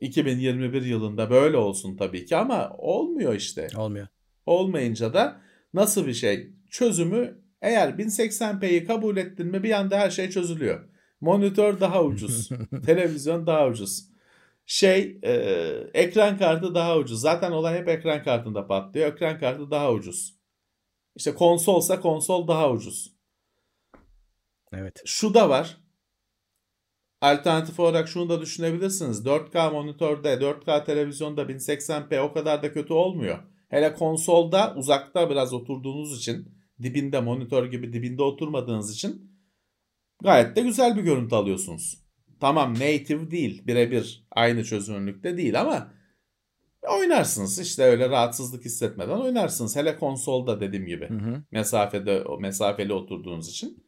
2021 0.01 0.83
yılında 0.83 1.31
böyle 1.31 1.57
olsun 1.57 1.97
tabii 1.97 2.25
ki 2.27 2.37
ama 2.37 2.71
olmuyor 2.79 3.35
işte. 3.35 3.69
Olmuyor. 3.77 4.07
Olmayınca 4.47 5.15
da 5.15 5.41
nasıl 5.75 6.07
bir 6.07 6.15
şey? 6.15 6.51
Çözümü 6.71 7.39
eğer 7.63 7.89
1080p'yi 7.89 8.87
kabul 8.87 9.17
ettin 9.17 9.47
mi 9.47 9.63
bir 9.63 9.73
anda 9.73 9.99
her 9.99 10.11
şey 10.11 10.31
çözülüyor. 10.31 10.89
Monitör 11.21 11.81
daha 11.81 12.05
ucuz. 12.05 12.49
televizyon 12.87 13.47
daha 13.47 13.69
ucuz. 13.69 14.11
Şey 14.67 15.19
e, 15.23 15.33
ekran 15.95 16.39
kartı 16.39 16.75
daha 16.75 16.99
ucuz. 16.99 17.21
Zaten 17.21 17.53
olay 17.53 17.79
hep 17.79 17.89
ekran 17.89 18.23
kartında 18.23 18.67
patlıyor. 18.67 19.13
Ekran 19.13 19.39
kartı 19.39 19.71
daha 19.71 19.93
ucuz. 19.93 20.41
İşte 21.17 21.35
konsolsa 21.35 22.01
konsol 22.01 22.49
daha 22.49 22.71
ucuz. 22.71 23.13
Evet. 24.73 25.03
Şu 25.05 25.35
da 25.35 25.49
var. 25.49 25.80
Alternatif 27.21 27.81
olarak 27.81 28.09
şunu 28.09 28.29
da 28.29 28.41
düşünebilirsiniz. 28.41 29.27
4K 29.27 29.73
monitörde, 29.73 30.29
4K 30.29 30.85
televizyonda 30.85 31.43
1080p 31.43 32.21
o 32.21 32.33
kadar 32.33 32.63
da 32.63 32.73
kötü 32.73 32.93
olmuyor. 32.93 33.39
Hele 33.69 33.95
konsolda 33.95 34.75
uzakta 34.77 35.31
biraz 35.31 35.53
oturduğunuz 35.53 36.19
için, 36.19 36.49
dibinde 36.83 37.21
monitör 37.21 37.67
gibi 37.67 37.93
dibinde 37.93 38.23
oturmadığınız 38.23 38.95
için 38.95 39.33
gayet 40.23 40.57
de 40.57 40.61
güzel 40.61 40.97
bir 40.97 41.03
görüntü 41.03 41.35
alıyorsunuz. 41.35 42.05
Tamam 42.41 42.75
native 42.75 43.31
değil, 43.31 43.67
birebir 43.67 44.27
aynı 44.31 44.65
çözünürlükte 44.65 45.37
değil 45.37 45.61
ama 45.61 45.93
oynarsınız. 46.99 47.59
İşte 47.59 47.83
öyle 47.83 48.11
rahatsızlık 48.11 48.65
hissetmeden 48.65 49.17
oynarsınız. 49.21 49.77
Hele 49.77 49.99
konsolda 49.99 50.61
dediğim 50.61 50.87
gibi 50.87 51.09
Hı 51.09 51.15
hı. 51.15 51.43
mesafede 51.51 52.25
mesafeli 52.39 52.93
oturduğunuz 52.93 53.49
için. 53.49 53.87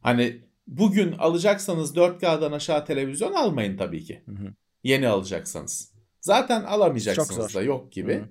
Hani 0.00 0.47
bugün 0.68 1.12
alacaksanız 1.12 1.96
4K'dan 1.96 2.52
aşağı 2.52 2.84
televizyon 2.84 3.32
almayın 3.32 3.76
tabii 3.76 4.04
ki. 4.04 4.22
Hı 4.26 4.32
hı. 4.32 4.54
Yeni 4.82 5.08
alacaksanız. 5.08 5.92
Zaten 6.20 6.64
alamayacaksınız 6.64 7.54
da 7.54 7.62
yok 7.62 7.92
gibi. 7.92 8.14
Hı. 8.14 8.28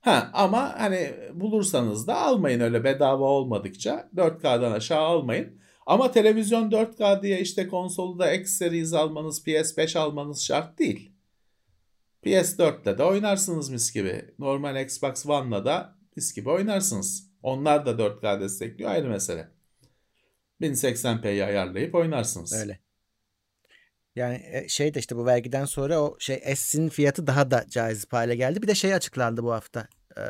Ha 0.00 0.30
ama 0.32 0.80
hani 0.80 1.14
bulursanız 1.34 2.06
da 2.06 2.16
almayın 2.16 2.60
öyle 2.60 2.84
bedava 2.84 3.24
olmadıkça 3.24 4.10
4K'dan 4.16 4.72
aşağı 4.72 5.02
almayın. 5.02 5.60
Ama 5.86 6.10
televizyon 6.10 6.70
4K 6.70 7.22
diye 7.22 7.40
işte 7.40 7.68
konsolu 7.68 8.18
da 8.18 8.32
X 8.32 8.50
Series 8.50 8.92
almanız, 8.92 9.46
PS5 9.46 9.98
almanız 9.98 10.42
şart 10.42 10.78
değil. 10.78 11.12
PS4'te 12.24 12.98
de 12.98 13.04
oynarsınız 13.04 13.70
mis 13.70 13.92
gibi. 13.92 14.34
Normal 14.38 14.82
Xbox 14.82 15.26
One'la 15.26 15.64
da 15.64 15.98
mis 16.16 16.34
gibi 16.34 16.50
oynarsınız. 16.50 17.30
Onlar 17.42 17.86
da 17.86 17.90
4K 17.90 18.40
destekliyor 18.40 18.90
ayrı 18.90 19.08
mesele. 19.08 19.53
1080p'yi 20.64 21.44
ayarlayıp 21.44 21.94
oynarsınız. 21.94 22.52
Öyle. 22.52 22.78
Yani 24.16 24.42
e, 24.52 24.68
şey 24.68 24.94
de 24.94 24.98
işte 24.98 25.16
bu 25.16 25.26
vergiden 25.26 25.64
sonra 25.64 26.00
o 26.00 26.16
şey 26.18 26.42
S'in 26.56 26.88
fiyatı 26.88 27.26
daha 27.26 27.50
da 27.50 27.64
cazip 27.70 28.12
hale 28.12 28.36
geldi. 28.36 28.62
Bir 28.62 28.68
de 28.68 28.74
şey 28.74 28.94
açıklandı 28.94 29.42
bu 29.42 29.52
hafta. 29.52 29.88
Ee, 30.18 30.22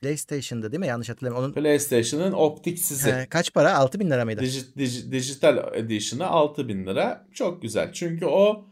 PlayStation'da 0.00 0.72
değil 0.72 0.80
mi? 0.80 0.86
Yanlış 0.86 1.08
hatırlamıyorum. 1.08 1.44
Onun 1.46 1.54
PlayStation'ın 1.62 2.32
optiksizi. 2.32 3.12
He, 3.12 3.26
kaç 3.30 3.52
para? 3.52 3.76
6000 3.76 4.10
lira 4.10 4.24
mıydı? 4.24 4.42
Digi- 4.42 4.74
digi- 4.78 5.12
dijital 5.12 5.74
edition'ı 5.74 6.26
6000 6.26 6.86
lira. 6.86 7.26
Çok 7.32 7.62
güzel. 7.62 7.92
Çünkü 7.92 8.26
o 8.26 8.68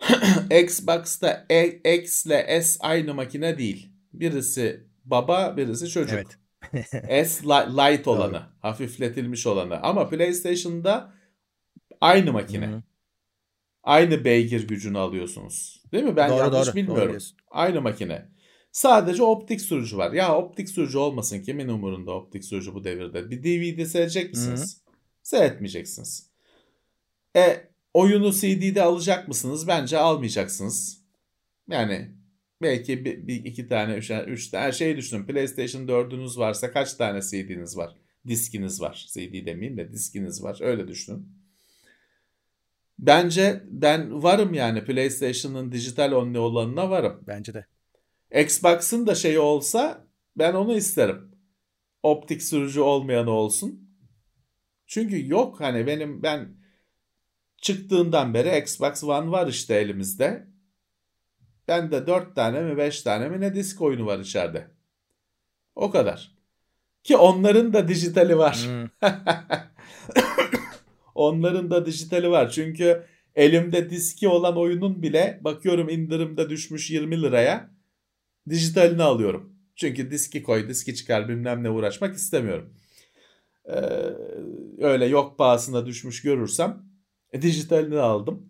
Xbox'ta 0.62 1.46
E- 1.50 1.96
X 1.96 2.26
ile 2.26 2.62
S 2.62 2.76
aynı 2.80 3.14
makine 3.14 3.58
değil. 3.58 3.92
Birisi 4.12 4.86
baba, 5.04 5.56
birisi 5.56 5.88
çocuk. 5.88 6.14
Evet. 6.14 6.38
S 7.24 7.44
li- 7.44 7.76
light 7.76 8.08
olanı, 8.08 8.42
hafifletilmiş 8.60 9.46
olanı. 9.46 9.80
Ama 9.80 10.08
PlayStation'da 10.08 11.12
aynı 12.00 12.32
makine. 12.32 12.66
Hı 12.66 12.76
hı. 12.76 12.82
Aynı 13.82 14.24
beygir 14.24 14.68
gücünü 14.68 14.98
alıyorsunuz. 14.98 15.82
Değil 15.92 16.04
mi? 16.04 16.16
Ben 16.16 16.30
Doğru, 16.30 16.38
yanlış 16.38 16.52
doğru. 16.58 16.66
Doğru 16.66 16.74
bilmiyorum. 16.74 17.08
diyorsun. 17.08 17.36
Aynı 17.50 17.80
makine. 17.82 18.28
Sadece 18.72 19.22
optik 19.22 19.60
sürücü 19.60 19.96
var. 19.96 20.12
Ya 20.12 20.36
optik 20.36 20.68
sürücü 20.68 20.98
olmasın 20.98 21.42
kimin 21.42 21.68
umurunda 21.68 22.12
optik 22.12 22.44
sürücü 22.44 22.74
bu 22.74 22.84
devirde? 22.84 23.30
Bir 23.30 23.42
DVD 23.42 23.84
seyredecek 23.84 24.30
misiniz? 24.30 24.82
Seyretmeyeceksiniz. 25.22 26.30
E 27.36 27.68
oyunu 27.94 28.32
CD'de 28.32 28.82
alacak 28.82 29.28
mısınız? 29.28 29.68
Bence 29.68 29.98
almayacaksınız. 29.98 31.02
Yani 31.68 32.10
belki 32.62 33.04
bir, 33.04 33.26
bir 33.26 33.44
iki 33.44 33.68
tane, 33.68 33.94
üç, 33.94 34.10
üç 34.26 34.48
tane 34.48 34.72
şeyi 34.72 34.96
düşünün. 34.96 35.26
PlayStation 35.26 35.86
4'ünüz 35.86 36.38
varsa 36.38 36.72
kaç 36.72 36.94
tane 36.94 37.20
CD'niz 37.20 37.76
var? 37.76 37.96
Diskiniz 38.26 38.80
var. 38.80 39.06
CD 39.12 39.46
demeyeyim 39.46 39.76
de 39.76 39.92
diskiniz 39.92 40.42
var. 40.42 40.58
Öyle 40.60 40.88
düşünün. 40.88 41.28
Bence 42.98 43.62
ben 43.66 44.22
varım 44.22 44.54
yani 44.54 44.84
PlayStation'ın 44.84 45.72
dijital 45.72 46.12
only 46.12 46.38
olanına 46.38 46.90
varım. 46.90 47.24
Bence 47.26 47.54
de. 47.54 47.66
Xbox'ın 48.40 49.06
da 49.06 49.14
şeyi 49.14 49.38
olsa 49.38 50.06
ben 50.36 50.54
onu 50.54 50.76
isterim. 50.76 51.32
Optik 52.02 52.42
sürücü 52.42 52.80
olmayanı 52.80 53.30
olsun. 53.30 53.88
Çünkü 54.86 55.28
yok 55.28 55.60
hani 55.60 55.86
benim 55.86 56.22
ben 56.22 56.56
çıktığından 57.56 58.34
beri 58.34 58.58
Xbox 58.58 59.04
One 59.04 59.30
var 59.30 59.46
işte 59.46 59.74
elimizde. 59.74 60.51
Bende 61.72 62.06
4 62.06 62.34
tane 62.34 62.60
mi 62.60 62.76
5 62.76 63.02
tane 63.02 63.28
mi 63.28 63.40
ne 63.40 63.54
disk 63.54 63.80
oyunu 63.80 64.06
var 64.06 64.18
içeride. 64.18 64.66
O 65.74 65.90
kadar. 65.90 66.32
Ki 67.04 67.16
onların 67.16 67.72
da 67.72 67.88
dijitali 67.88 68.38
var. 68.38 68.68
Hı. 68.68 68.90
Onların 71.14 71.70
da 71.70 71.86
dijitali 71.86 72.30
var. 72.30 72.50
Çünkü 72.50 73.06
elimde 73.34 73.90
diski 73.90 74.28
olan 74.28 74.56
oyunun 74.56 75.02
bile 75.02 75.40
bakıyorum 75.40 75.88
indirimde 75.88 76.50
düşmüş 76.50 76.90
20 76.90 77.22
liraya. 77.22 77.70
Dijitalini 78.48 79.02
alıyorum. 79.02 79.56
Çünkü 79.76 80.10
diski 80.10 80.42
koy, 80.42 80.68
diski 80.68 80.94
çıkar 80.94 81.28
bilmem 81.28 81.62
ne 81.62 81.70
uğraşmak 81.70 82.14
istemiyorum. 82.14 82.74
Ee, 83.64 83.72
öyle 84.78 85.06
yok 85.06 85.38
pahasına 85.38 85.86
düşmüş 85.86 86.22
görürsem 86.22 86.82
e, 87.32 87.42
dijitalini 87.42 87.98
aldım. 87.98 88.48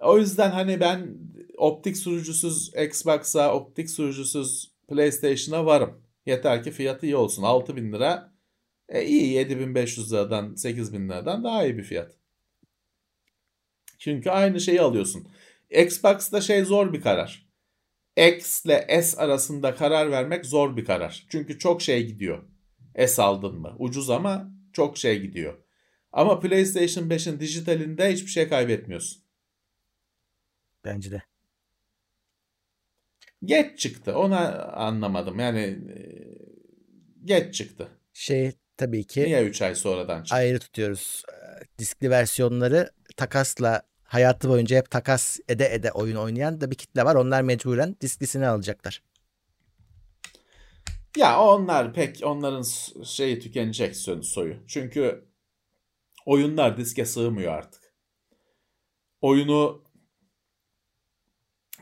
O 0.00 0.18
yüzden 0.18 0.50
hani 0.50 0.80
ben 0.80 1.18
optik 1.58 1.96
sürücüsüz 1.96 2.72
Xbox'a, 2.74 3.54
optik 3.54 3.90
sürücüsüz 3.90 4.72
PlayStation'a 4.88 5.66
varım. 5.66 6.02
Yeter 6.26 6.62
ki 6.64 6.70
fiyatı 6.70 7.06
iyi 7.06 7.16
olsun. 7.16 7.42
6000 7.42 7.92
lira 7.92 8.32
e, 8.88 9.04
iyi 9.04 9.32
7500 9.32 10.12
liradan 10.12 10.54
8000 10.54 11.08
liradan 11.08 11.44
daha 11.44 11.64
iyi 11.64 11.78
bir 11.78 11.82
fiyat. 11.82 12.12
Çünkü 13.98 14.30
aynı 14.30 14.60
şeyi 14.60 14.80
alıyorsun. 14.80 15.28
Xbox'ta 15.70 16.40
şey 16.40 16.64
zor 16.64 16.92
bir 16.92 17.00
karar. 17.00 17.48
X 18.16 18.64
ile 18.64 19.02
S 19.02 19.18
arasında 19.20 19.74
karar 19.74 20.10
vermek 20.10 20.46
zor 20.46 20.76
bir 20.76 20.84
karar. 20.84 21.26
Çünkü 21.28 21.58
çok 21.58 21.82
şey 21.82 22.06
gidiyor. 22.06 22.44
S 23.06 23.22
aldın 23.22 23.60
mı? 23.60 23.76
Ucuz 23.78 24.10
ama 24.10 24.50
çok 24.72 24.98
şey 24.98 25.20
gidiyor. 25.20 25.58
Ama 26.12 26.40
PlayStation 26.40 27.04
5'in 27.08 27.40
dijitalinde 27.40 28.12
hiçbir 28.12 28.30
şey 28.30 28.48
kaybetmiyorsun. 28.48 29.22
Bence 30.84 31.10
de. 31.10 31.22
Geç 33.44 33.78
çıktı. 33.78 34.18
Ona 34.18 34.62
anlamadım. 34.62 35.38
Yani 35.38 35.60
e, 35.60 35.98
geç 37.24 37.54
çıktı. 37.54 37.88
Şey 38.12 38.52
tabii 38.76 39.04
ki 39.06 39.20
Niye 39.24 39.44
3 39.44 39.62
ay 39.62 39.74
sonradan 39.74 40.22
çıktı? 40.22 40.34
ayrı 40.36 40.58
tutuyoruz. 40.58 41.22
Ee, 41.32 41.64
Diskli 41.78 42.10
versiyonları 42.10 42.90
takasla 43.16 43.82
hayatı 44.02 44.48
boyunca 44.48 44.76
hep 44.76 44.90
takas 44.90 45.38
ede 45.48 45.74
ede 45.74 45.92
oyun 45.92 46.16
oynayan 46.16 46.60
da 46.60 46.70
bir 46.70 46.76
kitle 46.76 47.04
var. 47.04 47.14
Onlar 47.14 47.42
mecburen 47.42 47.96
disklisini 48.00 48.46
alacaklar. 48.46 49.02
Ya 51.16 51.40
onlar 51.42 51.94
pek 51.94 52.20
onların 52.24 52.62
şeyi 53.04 53.40
tükenecek 53.40 53.94
so- 53.94 54.22
soyu. 54.22 54.56
Çünkü 54.66 55.24
oyunlar 56.26 56.76
diske 56.76 57.04
sığmıyor 57.04 57.52
artık. 57.52 57.82
Oyunu 59.20 59.84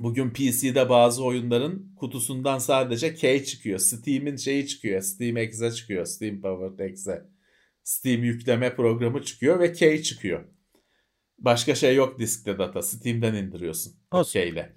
bugün 0.00 0.30
PC'de 0.30 0.88
bazı 0.88 1.24
oyunların 1.24 1.94
kutusundan 1.96 2.58
sadece 2.58 3.14
key 3.14 3.44
çıkıyor. 3.44 3.78
Steam'in 3.78 4.36
şeyi 4.36 4.66
çıkıyor. 4.66 5.00
Steam 5.00 5.36
Exe 5.36 5.72
çıkıyor. 5.72 6.04
Steam 6.04 6.40
Powered 6.40 6.90
Exe. 6.90 7.22
Steam 7.82 8.24
yükleme 8.24 8.76
programı 8.76 9.22
çıkıyor 9.22 9.60
ve 9.60 9.72
key 9.72 10.02
çıkıyor. 10.02 10.44
Başka 11.38 11.74
şey 11.74 11.94
yok 11.94 12.18
diskte 12.18 12.58
data. 12.58 12.82
Steam'den 12.82 13.34
indiriyorsun. 13.34 13.92
Olsun. 14.12 14.32
keyle. 14.32 14.76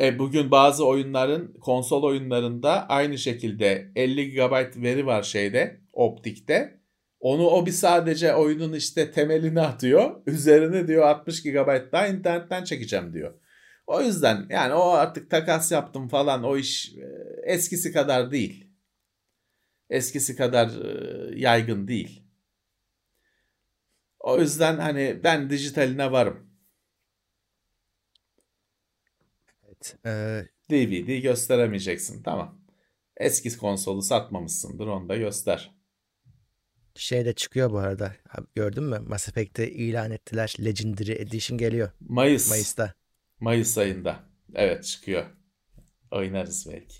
E, 0.00 0.18
bugün 0.18 0.50
bazı 0.50 0.86
oyunların 0.86 1.54
konsol 1.60 2.02
oyunlarında 2.02 2.88
aynı 2.88 3.18
şekilde 3.18 3.92
50 3.96 4.30
GB 4.30 4.82
veri 4.82 5.06
var 5.06 5.22
şeyde 5.22 5.80
optikte. 5.92 6.82
Onu 7.20 7.46
o 7.46 7.66
bir 7.66 7.70
sadece 7.70 8.34
oyunun 8.34 8.72
işte 8.72 9.10
temelini 9.10 9.60
atıyor. 9.60 10.22
Üzerine 10.26 10.88
diyor 10.88 11.02
60 11.02 11.42
GB 11.42 11.92
daha 11.92 12.06
internetten 12.06 12.64
çekeceğim 12.64 13.12
diyor. 13.12 13.34
O 13.86 14.02
yüzden 14.02 14.46
yani 14.50 14.74
o 14.74 14.90
artık 14.90 15.30
takas 15.30 15.72
yaptım 15.72 16.08
falan 16.08 16.44
o 16.44 16.56
iş 16.56 16.94
e, 16.94 17.06
eskisi 17.44 17.92
kadar 17.92 18.30
değil. 18.30 18.68
Eskisi 19.90 20.36
kadar 20.36 20.68
e, 20.68 21.40
yaygın 21.40 21.88
değil. 21.88 22.22
O 24.20 24.40
yüzden 24.40 24.78
hani 24.78 25.20
ben 25.24 25.50
dijitaline 25.50 26.12
varım. 26.12 26.50
Evet. 29.64 29.96
Ee, 30.06 30.48
DVD 30.70 31.18
gösteremeyeceksin. 31.22 32.22
Tamam. 32.22 32.62
Eski 33.16 33.56
konsolu 33.58 34.02
satmamışsındır 34.02 34.86
onu 34.86 35.08
da 35.08 35.16
göster. 35.16 35.74
şey 36.94 37.24
de 37.24 37.32
çıkıyor 37.32 37.70
bu 37.70 37.78
arada. 37.78 38.16
Gördün 38.54 38.84
mü? 38.84 38.98
Mass 38.98 39.28
Effect'te 39.28 39.70
ilan 39.70 40.10
ettiler. 40.10 40.54
Legendary 40.64 41.12
Edition 41.12 41.58
geliyor 41.58 41.90
Mayıs. 42.00 42.50
Mayıs'ta. 42.50 42.94
Mayıs 43.42 43.78
ayında. 43.78 44.20
Evet 44.54 44.84
çıkıyor. 44.84 45.26
Oynarız 46.10 46.66
belki. 46.72 46.96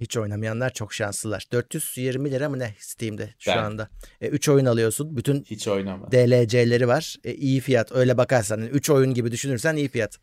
Hiç 0.00 0.16
oynamayanlar 0.16 0.72
çok 0.72 0.94
şanslılar. 0.94 1.46
420 1.52 2.30
lira 2.30 2.48
mı 2.48 2.58
ne 2.58 2.74
Steam'de 2.78 3.34
şu 3.38 3.50
Ben- 3.50 3.58
anda. 3.64 3.88
3 4.20 4.48
oyun 4.48 4.66
alıyorsun. 4.66 5.16
Bütün 5.16 5.44
Hiç 5.44 5.68
oynama. 5.68 6.12
DLC'leri 6.12 6.88
var. 6.88 7.16
E, 7.24 7.34
iyi 7.34 7.60
fiyat. 7.60 7.92
Öyle 7.92 8.16
bakarsan 8.16 8.62
3 8.62 8.90
oyun 8.90 9.14
gibi 9.14 9.32
düşünürsen 9.32 9.76
iyi 9.76 9.88
fiyat. 9.88 10.18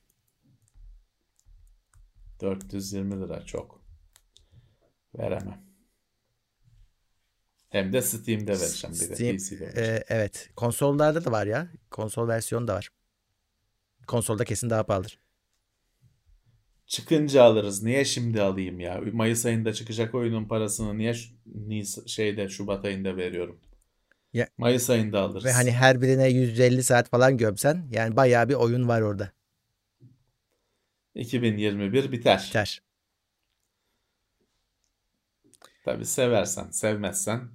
420 2.41 3.21
lira 3.21 3.45
çok. 3.45 3.83
Veremem. 5.17 5.63
Hem 7.69 7.93
de 7.93 8.01
Steam'de 8.01 8.51
vereceğim 8.59 8.95
bir 8.95 9.09
de. 9.09 9.15
Steam, 9.15 9.37
PC'de 9.37 9.59
vereceğim. 9.65 9.89
e, 9.97 10.03
evet. 10.07 10.49
Konsollarda 10.55 11.25
da 11.25 11.31
var 11.31 11.45
ya. 11.47 11.67
Konsol 11.91 12.27
versiyonu 12.27 12.67
da 12.67 12.75
var. 12.75 12.89
Konsolda 14.07 14.43
kesin 14.45 14.69
daha 14.69 14.83
pahalıdır. 14.83 15.19
Çıkınca 16.87 17.43
alırız. 17.43 17.83
Niye 17.83 18.05
şimdi 18.05 18.41
alayım 18.41 18.79
ya? 18.79 19.01
Mayıs 19.13 19.45
ayında 19.45 19.73
çıkacak 19.73 20.15
oyunun 20.15 20.45
parasını 20.47 20.97
niye 20.97 21.13
Nis 21.45 22.07
şeyde 22.07 22.49
Şubat 22.49 22.85
ayında 22.85 23.17
veriyorum? 23.17 23.59
Ya- 24.33 24.47
Mayıs 24.57 24.89
ayında 24.89 25.21
alırız. 25.21 25.45
Ve 25.45 25.51
hani 25.51 25.71
her 25.71 26.01
birine 26.01 26.29
150 26.29 26.83
saat 26.83 27.09
falan 27.09 27.37
gömsen 27.37 27.87
yani 27.91 28.15
bayağı 28.15 28.49
bir 28.49 28.53
oyun 28.53 28.87
var 28.87 29.01
orada. 29.01 29.31
2021 31.15 32.11
biter. 32.11 32.45
Biter. 32.49 32.81
Tabii 35.85 36.05
seversen, 36.05 36.69
sevmezsen 36.71 37.49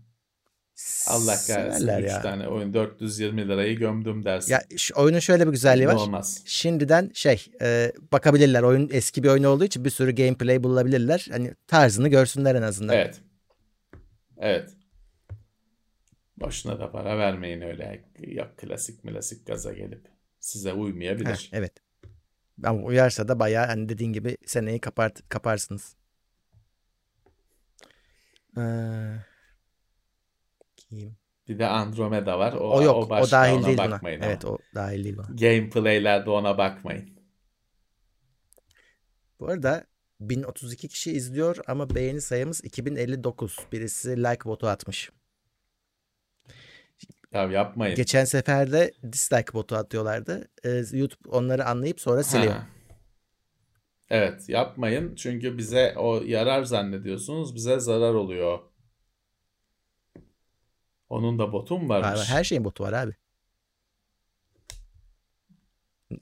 Allah 1.06 1.36
kahretsin. 1.46 1.80
Severler 1.80 2.02
3 2.02 2.10
ya. 2.10 2.22
tane 2.22 2.48
oyun 2.48 2.74
420 2.74 3.48
lirayı 3.48 3.78
gömdüm 3.78 4.24
dersin. 4.24 4.52
Ya 4.52 4.62
şu 4.76 4.94
oyunun 4.96 5.18
şöyle 5.18 5.46
bir 5.46 5.52
güzelliği 5.52 5.88
var. 5.88 5.94
Olmaz. 5.94 6.42
Şimdiden 6.46 7.10
şey 7.14 7.46
e, 7.60 7.92
bakabilirler. 8.12 8.62
Oyun 8.62 8.88
eski 8.92 9.22
bir 9.22 9.28
oyun 9.28 9.44
olduğu 9.44 9.64
için 9.64 9.84
bir 9.84 9.90
sürü 9.90 10.14
gameplay 10.14 10.62
bulabilirler. 10.62 11.26
Hani 11.30 11.54
tarzını 11.66 12.08
görsünler 12.08 12.54
en 12.54 12.62
azından. 12.62 12.96
Evet. 12.96 13.20
Evet. 14.38 14.70
Boşuna 16.36 16.80
da 16.80 16.92
para 16.92 17.18
vermeyin 17.18 17.60
öyle. 17.60 18.04
Ya 18.18 18.54
klasik 18.56 19.02
klasik 19.02 19.46
gaza 19.46 19.72
gelip 19.72 20.08
size 20.40 20.70
Heh, 20.70 20.78
uymayabilir. 20.78 21.50
evet. 21.52 21.72
Ama 22.64 22.82
uyarsa 22.82 23.28
da 23.28 23.38
bayağı 23.38 23.66
hani 23.66 23.88
dediğin 23.88 24.12
gibi 24.12 24.36
seneyi 24.46 24.80
kapart 24.80 25.28
kaparsınız. 25.28 25.96
Ee, 28.58 28.60
kim? 30.90 31.16
Bir 31.48 31.58
de 31.58 31.66
Andromeda 31.66 32.38
var. 32.38 32.52
O, 32.52 32.70
O 32.76 32.82
yok. 32.82 32.96
O, 33.06 33.10
başka, 33.10 33.36
dahil 33.36 33.54
ona 33.58 33.66
değil 33.66 33.78
buna. 33.78 33.90
bakmayın 33.90 34.20
Evet 34.22 34.44
ama. 34.44 34.54
o 34.54 34.58
dahil 34.74 35.04
değil 35.04 35.16
buna. 35.16 35.26
Gameplaylerde 35.26 36.30
ona 36.30 36.58
bakmayın. 36.58 37.10
Bu 39.40 39.46
arada 39.48 39.86
1032 40.20 40.88
kişi 40.88 41.12
izliyor 41.12 41.56
ama 41.66 41.94
beğeni 41.94 42.20
sayımız 42.20 42.64
2059. 42.64 43.56
Birisi 43.72 44.16
like 44.16 44.44
botu 44.44 44.66
atmış. 44.66 45.10
Ya 47.32 47.42
yapmayın. 47.44 47.96
Geçen 47.96 48.24
sefer 48.24 48.72
de 48.72 48.92
dislike 49.12 49.52
botu 49.52 49.76
atıyorlardı. 49.76 50.48
Ee, 50.64 50.82
YouTube 50.92 51.28
onları 51.28 51.64
anlayıp 51.64 52.00
sonra 52.00 52.22
siliyor. 52.22 52.52
Ha. 52.52 52.66
Evet 54.10 54.48
yapmayın. 54.48 55.14
Çünkü 55.14 55.58
bize 55.58 55.94
o 55.96 56.22
yarar 56.22 56.62
zannediyorsunuz. 56.62 57.54
Bize 57.54 57.80
zarar 57.80 58.14
oluyor. 58.14 58.58
Onun 61.08 61.38
da 61.38 61.52
botu 61.52 61.78
mu 61.78 61.88
Var, 61.88 62.02
varmış? 62.02 62.20
var. 62.20 62.26
Her 62.28 62.44
şeyin 62.44 62.64
botu 62.64 62.84
var 62.84 62.92
abi. 62.92 63.12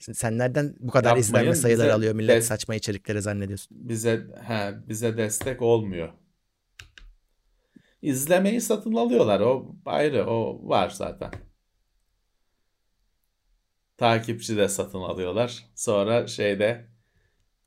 Sen 0.01 0.39
nereden 0.39 0.77
bu 0.81 0.91
kadar 0.91 1.09
Yapmayın, 1.09 1.23
izlenme 1.23 1.55
sayıları 1.55 1.95
alıyor 1.95 2.15
millet 2.15 2.43
des- 2.43 2.47
saçma 2.47 2.75
içerikleri 2.75 3.23
zannediyorsun. 3.23 3.69
bize 3.89 4.27
he, 4.45 4.75
bize 4.89 5.17
destek 5.17 5.63
olmuyor. 5.63 6.13
İzlemeyi 8.03 8.61
satın 8.61 8.93
alıyorlar. 8.93 9.41
O 9.41 9.77
ayrı. 9.87 10.27
O 10.27 10.69
var 10.69 10.91
zaten. 10.91 11.31
Takipçi 13.97 14.57
de 14.57 14.69
satın 14.69 14.99
alıyorlar. 15.01 15.65
Sonra 15.75 16.27
şeyde 16.27 16.87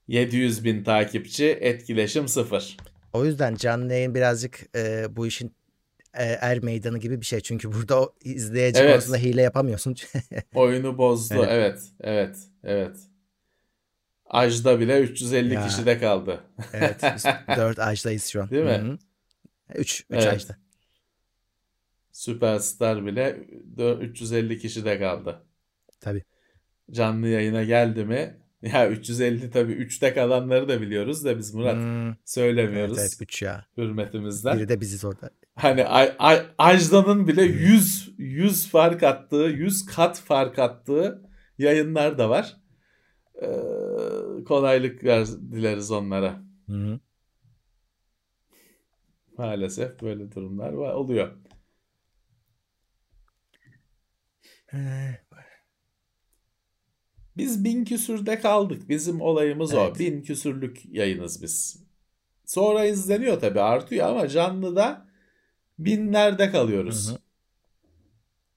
700 0.07 0.63
bin 0.63 0.83
takipçi 0.83 1.45
etkileşim 1.45 2.27
sıfır. 2.27 2.77
O 3.13 3.25
yüzden 3.25 3.55
canlı 3.55 3.93
yayın 3.93 4.15
birazcık 4.15 4.69
e, 4.75 5.05
bu 5.15 5.27
işin 5.27 5.55
e, 6.19 6.23
er 6.23 6.59
meydanı 6.63 6.97
gibi 6.97 7.21
bir 7.21 7.25
şey. 7.25 7.39
Çünkü 7.41 7.71
burada 7.73 8.01
o 8.01 8.15
izleyici 8.23 8.79
Evet. 8.79 8.91
konusunda 8.91 9.17
hile 9.17 9.41
yapamıyorsun. 9.41 9.95
Oyunu 10.55 10.97
bozdu. 10.97 11.33
Evet. 11.49 11.49
Evet. 11.49 11.81
Evet. 12.01 12.37
Evet. 12.63 12.97
Ajda 14.25 14.79
bile 14.79 14.99
350 15.01 15.53
Ya. 15.53 15.67
kişide 15.67 15.99
kaldı. 15.99 16.43
evet. 16.73 17.01
biz 17.15 17.23
4 17.57 17.79
ajdayız 17.79 18.25
şu 18.25 18.41
an. 18.41 18.49
Değil 18.49 18.65
mi? 18.65 18.97
3 19.75 19.99
3 20.01 20.05
Evet. 20.11 20.27
ajda. 20.27 20.57
Süperstar 22.11 23.05
bile 23.05 23.47
dö- 23.77 23.99
350 24.01 24.57
kişide 24.59 24.99
kaldı. 24.99 25.41
Tabii. 25.99 26.23
Canlı 26.91 27.27
yayına 27.27 27.63
geldi 27.63 28.05
mi? 28.05 28.37
Ya 28.61 28.89
350 28.89 29.51
tabii 29.51 29.71
3'te 29.73 30.13
kalanları 30.13 30.69
da 30.69 30.81
biliyoruz 30.81 31.25
da 31.25 31.37
biz 31.37 31.53
Murat 31.53 31.75
Hmm, 31.75 32.07
evet 32.07 32.17
söylemiyoruz 32.25 32.99
evet 32.99 33.17
3 33.21 33.41
ya. 33.41 33.65
hürmetimizden. 33.77 34.57
Biri 34.57 34.69
de 34.69 34.81
biziz 34.81 35.05
orada. 35.05 35.29
Hani 35.59 35.85
Ajda'nın 36.57 37.27
bile 37.27 37.43
100 37.43 38.13
100 38.17 38.69
fark 38.69 39.03
attığı, 39.03 39.35
100 39.49 39.85
kat 39.85 40.19
fark 40.19 40.59
attığı 40.59 41.29
yayınlar 41.57 42.17
da 42.17 42.29
var. 42.29 42.57
Ee, 43.41 43.47
kolaylık 44.47 45.03
ver, 45.03 45.27
dileriz 45.27 45.91
onlara. 45.91 46.43
Hı 46.67 46.73
hı. 46.73 46.99
Maalesef 49.37 50.01
böyle 50.01 50.31
durumlar 50.31 50.73
var, 50.73 50.93
oluyor. 50.93 51.37
Ee, 54.73 54.77
Biz 57.37 57.63
bin 57.63 57.85
küsürde 57.85 58.39
kaldık. 58.39 58.89
Bizim 58.89 59.21
olayımız 59.21 59.73
Evet. 59.73 59.91
o. 59.95 59.99
Bin 59.99 60.21
küsürlük 60.21 60.85
yayınız 60.85 61.43
biz. 61.43 61.83
Sonra 62.45 62.85
izleniyor 62.85 63.39
tabii 63.39 63.61
artıyor 63.61 64.07
ama 64.09 64.27
canlıda 64.27 65.08
binlerde 65.85 66.51
kalıyoruz. 66.51 67.09
Hı 67.09 67.13
hı. 67.13 67.17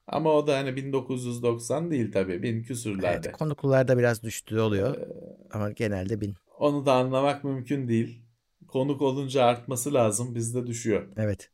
Ama 0.07 0.31
o 0.33 0.47
da 0.47 0.57
hani 0.59 0.77
1990 0.77 1.91
değil 1.91 2.13
tabii. 2.13 2.43
Bin 2.43 2.63
küsürlerde. 2.63 3.29
Evet, 3.29 3.33
konuklularda 3.39 3.99
biraz 3.99 4.23
düştüğü 4.23 4.61
oluyor 4.61 4.97
Ee, 4.97 5.09
ama 5.53 5.71
genelde 5.71 6.21
bin. 6.21 6.35
Onu 6.59 6.87
da 6.87 6.93
anlamak 6.93 7.45
mümkün 7.45 7.89
değil. 7.89 8.23
Konuk 8.69 9.03
olunca 9.03 9.45
artması 9.45 9.95
lazım. 9.95 10.35
Bizde 10.35 10.67
düşüyor. 10.67 11.09
Evet. 11.17 11.51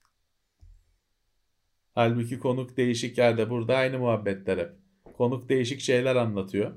Halbuki 1.94 2.38
konuk 2.38 2.76
değişik 2.76 3.18
yerde 3.18 3.50
burada 3.50 3.76
aynı 3.76 3.98
muhabbetler 3.98 4.58
hep. 4.58 4.72
Konuk 5.16 5.48
değişik 5.48 5.80
şeyler 5.80 6.16
anlatıyor. 6.16 6.72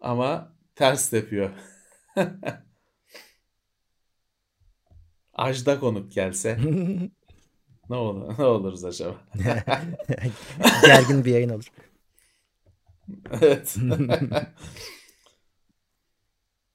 Ama 0.00 0.56
ters 0.74 1.10
tepiyor. 1.10 1.50
Ajda 5.34 5.80
konuk 5.80 6.12
gelse 6.12 6.58
ne 7.90 7.96
olur 7.96 8.38
ne 8.38 8.44
oluruz 8.44 8.84
acaba? 8.84 9.14
Gergin 10.86 11.24
bir 11.24 11.32
yayın 11.32 11.48
olur. 11.48 11.64
Evet. 13.40 13.76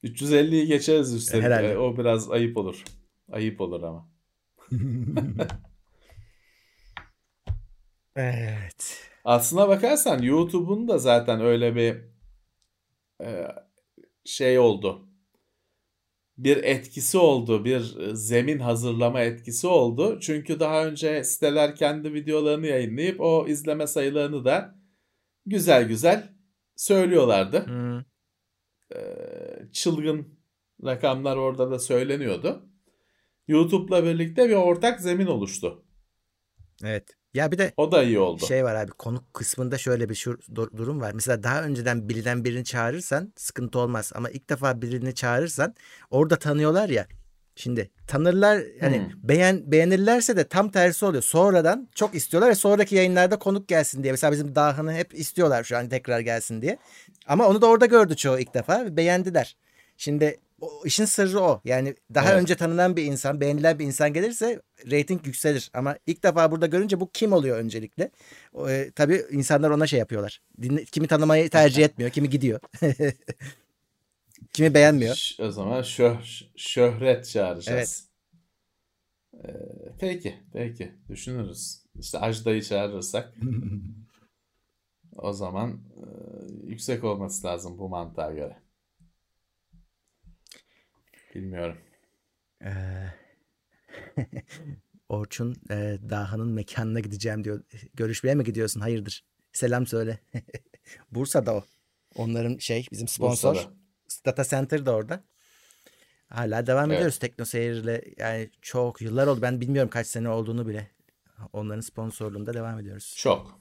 350'yi 0.04 0.66
geçeriz 0.66 1.14
üstelik. 1.14 1.44
Herhalde. 1.44 1.72
E, 1.72 1.76
O 1.76 1.96
biraz 1.96 2.30
ayıp 2.30 2.56
olur. 2.56 2.84
Ayıp 3.32 3.60
olur 3.60 3.82
ama. 3.82 4.08
Evet. 8.16 9.10
Aslına 9.24 9.68
bakarsan 9.68 10.22
YouTube'un 10.22 10.88
da 10.88 10.98
zaten 10.98 11.40
öyle 11.40 11.76
bir 11.76 11.96
e, 13.24 13.48
şey 14.24 14.58
oldu. 14.58 15.08
Bir 16.38 16.56
etkisi 16.56 17.18
oldu, 17.18 17.64
bir 17.64 17.98
e, 17.98 18.16
zemin 18.16 18.58
hazırlama 18.58 19.20
etkisi 19.20 19.66
oldu. 19.66 20.18
Çünkü 20.20 20.60
daha 20.60 20.86
önce 20.86 21.24
siteler 21.24 21.76
kendi 21.76 22.14
videolarını 22.14 22.66
yayınlayıp 22.66 23.20
o 23.20 23.46
izleme 23.48 23.86
sayılarını 23.86 24.44
da 24.44 24.74
güzel 25.46 25.88
güzel 25.88 26.32
söylüyorlardı. 26.76 27.66
Hmm. 27.66 28.04
Çılgın 29.72 30.38
rakamlar 30.84 31.36
orada 31.36 31.70
da 31.70 31.78
söyleniyordu. 31.78 32.68
YouTube'la 33.48 34.04
birlikte 34.04 34.48
bir 34.48 34.54
ortak 34.54 35.00
zemin 35.00 35.26
oluştu. 35.26 35.84
Evet. 36.84 37.16
Ya 37.34 37.52
bir 37.52 37.58
de 37.58 37.72
O 37.76 37.92
da 37.92 38.02
iyi 38.02 38.18
oldu. 38.18 38.46
şey 38.46 38.64
var 38.64 38.74
abi 38.74 38.90
konuk 38.90 39.34
kısmında 39.34 39.78
şöyle 39.78 40.08
bir 40.08 40.14
şu 40.14 40.38
dur- 40.54 40.76
durum 40.76 41.00
var. 41.00 41.12
Mesela 41.14 41.42
daha 41.42 41.62
önceden 41.62 42.08
bilinen 42.08 42.44
birini 42.44 42.64
çağırırsan 42.64 43.32
sıkıntı 43.36 43.78
olmaz 43.78 44.12
ama 44.14 44.30
ilk 44.30 44.50
defa 44.50 44.82
birini 44.82 45.14
çağırırsan 45.14 45.74
orada 46.10 46.36
tanıyorlar 46.36 46.88
ya. 46.88 47.06
Şimdi 47.56 47.90
tanırlar 48.06 48.62
hani 48.80 48.98
Hmm. 48.98 49.28
beğen 49.28 49.72
beğenirlerse 49.72 50.36
de 50.36 50.44
tam 50.48 50.70
tersi 50.70 51.04
oluyor. 51.04 51.22
Sonradan 51.22 51.88
çok 51.94 52.14
istiyorlar 52.14 52.50
ve 52.50 52.54
sonraki 52.54 52.94
yayınlarda 52.94 53.38
konuk 53.38 53.68
gelsin 53.68 54.02
diye. 54.02 54.12
Mesela 54.12 54.32
bizim 54.32 54.54
Dahan'ı 54.54 54.92
hep 54.92 55.14
istiyorlar 55.14 55.64
şu 55.64 55.76
an 55.76 55.88
tekrar 55.88 56.20
gelsin 56.20 56.62
diye. 56.62 56.78
Ama 57.26 57.48
onu 57.48 57.62
da 57.62 57.66
orada 57.66 57.86
gördü 57.86 58.16
çoğu 58.16 58.38
ilk 58.38 58.54
defa 58.54 58.84
ve 58.84 58.96
beğendiler. 58.96 59.56
Şimdi 59.96 60.36
o, 60.64 60.86
işin 60.86 61.04
sırrı 61.04 61.40
o. 61.40 61.60
Yani 61.64 61.94
daha 62.14 62.30
Evet. 62.32 62.42
önce 62.42 62.54
tanınan 62.54 62.96
bir 62.96 63.04
insan, 63.04 63.40
beğenilen 63.40 63.78
bir 63.78 63.84
insan 63.84 64.12
gelirse 64.12 64.62
reyting 64.90 65.26
yükselir. 65.26 65.70
Ama 65.74 65.96
ilk 66.06 66.22
defa 66.22 66.50
burada 66.50 66.66
görünce 66.66 67.00
bu 67.00 67.10
kim 67.12 67.32
oluyor 67.32 67.56
öncelikle? 67.58 68.10
E, 68.68 68.90
tabii 68.94 69.24
insanlar 69.30 69.70
ona 69.70 69.86
şey 69.86 69.98
yapıyorlar. 69.98 70.40
Dinle, 70.62 70.84
kimi 70.84 71.06
tanımayı 71.06 71.50
tercih 71.50 71.84
etmiyor, 71.84 72.10
kimi 72.10 72.30
gidiyor. 72.30 72.60
kimi 74.52 74.74
beğenmiyor. 74.74 75.30
O 75.40 75.50
zaman 75.50 75.82
şöh- 75.82 76.46
şöhret 76.56 77.28
çağıracağız. 77.28 78.08
Ee, 79.44 79.48
peki, 79.98 80.34
peki. 80.52 80.92
Düşünürüz. 81.08 81.84
İşte 81.98 82.18
Ajda'yı 82.18 82.62
çağırırsak 82.62 83.34
o 85.16 85.32
zaman 85.32 85.70
e, 85.72 86.04
yüksek 86.66 87.04
olması 87.04 87.46
lazım 87.46 87.78
bu 87.78 87.88
mantığa 87.88 88.32
göre. 88.32 88.63
Bilmiyorum. 91.34 91.76
Ee, 92.64 92.72
Orçun 95.08 95.56
e, 95.70 95.98
Daha'nın 96.10 96.48
mekanına 96.48 97.00
gideceğim 97.00 97.44
diyor. 97.44 97.62
Görüşmeye 97.94 98.34
mi 98.34 98.44
gidiyorsun? 98.44 98.80
Hayırdır? 98.80 99.24
Selam 99.52 99.86
söyle. 99.86 100.18
Bursa'da 101.10 101.54
o. 101.54 101.64
Onların 102.16 102.56
şey 102.58 102.86
bizim 102.92 103.08
sponsor. 103.08 103.54
Bursa'da. 103.54 103.72
Data 104.26 104.44
Center 104.44 104.86
da 104.86 104.94
orada. 104.94 105.24
Hala 106.26 106.66
devam 106.66 106.90
Evet. 106.90 106.96
ediyoruz 106.98 107.18
Tekno 107.18 107.44
Seyir'le. 107.44 108.00
Yani 108.18 108.50
çok 108.62 109.02
yıllar 109.02 109.26
oldu. 109.26 109.42
Ben 109.42 109.60
bilmiyorum 109.60 109.90
kaç 109.90 110.06
sene 110.06 110.28
olduğunu 110.28 110.68
bile. 110.68 110.90
Onların 111.52 111.80
sponsorluğunda 111.80 112.54
devam 112.54 112.78
ediyoruz. 112.80 113.14
Çok. 113.18 113.60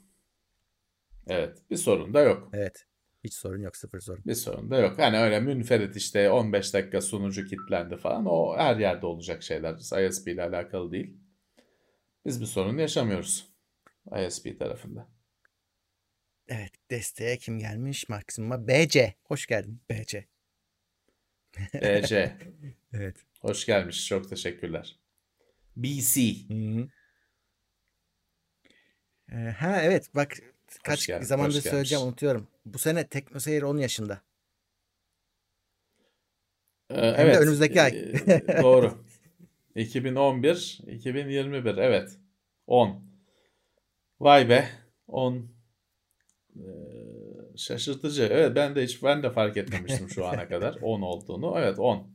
Evet. 1.27 1.57
Bir 1.69 1.77
sorun 1.77 2.13
da 2.13 2.21
yok. 2.21 2.49
Evet. 2.53 2.85
Hiç 3.23 3.33
sorun 3.33 3.61
yok. 3.61 3.77
Sıfır 3.77 3.99
sorun. 3.99 4.23
Bir 4.25 4.35
sorun 4.35 4.71
da 4.71 4.77
yok. 4.77 4.99
Hani 4.99 5.17
öyle 5.17 5.39
münferit 5.39 5.95
işte 5.95 6.29
15 6.29 6.73
dakika 6.73 7.01
sunucu 7.01 7.45
kilitlendi 7.45 7.97
falan. 7.97 8.25
O 8.25 8.57
her 8.57 8.75
yerde 8.77 9.05
olacak 9.05 9.43
şeyler. 9.43 10.07
ISP 10.07 10.27
ile 10.27 10.43
alakalı 10.43 10.91
değil. 10.91 11.17
Biz 12.25 12.41
bir 12.41 12.45
sorun 12.45 12.77
yaşamıyoruz. 12.77 13.47
ISP 14.27 14.59
tarafında. 14.59 15.07
Evet. 16.47 16.71
Desteğe 16.91 17.37
kim 17.37 17.59
gelmiş? 17.59 18.09
Maksimuma 18.09 18.67
BC. 18.67 19.13
Hoş 19.23 19.45
geldin 19.47 19.81
BC. 19.89 20.27
BC. 21.73 22.37
Evet. 22.95 23.17
Hoş 23.39 23.65
gelmiş. 23.65 24.07
Çok 24.07 24.29
teşekkürler. 24.29 24.99
BC. 25.75 26.21
Hı-hı. 26.49 26.87
Ee, 29.31 29.35
ha 29.35 29.81
evet 29.81 30.09
bak 30.15 30.37
kaç 30.83 31.07
geldin, 31.07 31.25
zamandır 31.25 31.61
söyleyeceğim 31.61 31.99
gelmiş. 31.99 32.07
unutuyorum. 32.07 32.47
Bu 32.65 32.77
sene 32.77 33.07
Tekno 33.07 33.39
Seyir 33.39 33.61
10 33.61 33.77
yaşında. 33.77 34.21
Ee, 36.89 36.95
de 36.95 37.15
evet. 37.17 37.37
önümüzdeki 37.37 37.81
ay. 37.81 37.91
Ee, 38.27 38.61
doğru. 38.61 39.05
2011, 39.75 40.79
2021. 40.87 41.77
Evet. 41.77 42.19
10. 42.67 43.03
Vay 44.19 44.49
be. 44.49 44.69
10. 45.07 45.35
Ee, 46.55 46.61
şaşırtıcı. 47.57 48.23
Evet 48.31 48.55
ben 48.55 48.75
de 48.75 48.83
hiç 48.83 49.03
ben 49.03 49.23
de 49.23 49.31
fark 49.31 49.57
etmemiştim 49.57 50.09
şu 50.09 50.25
ana 50.25 50.47
kadar 50.47 50.75
10 50.81 51.01
olduğunu. 51.01 51.53
Evet 51.57 51.79
10. 51.79 52.13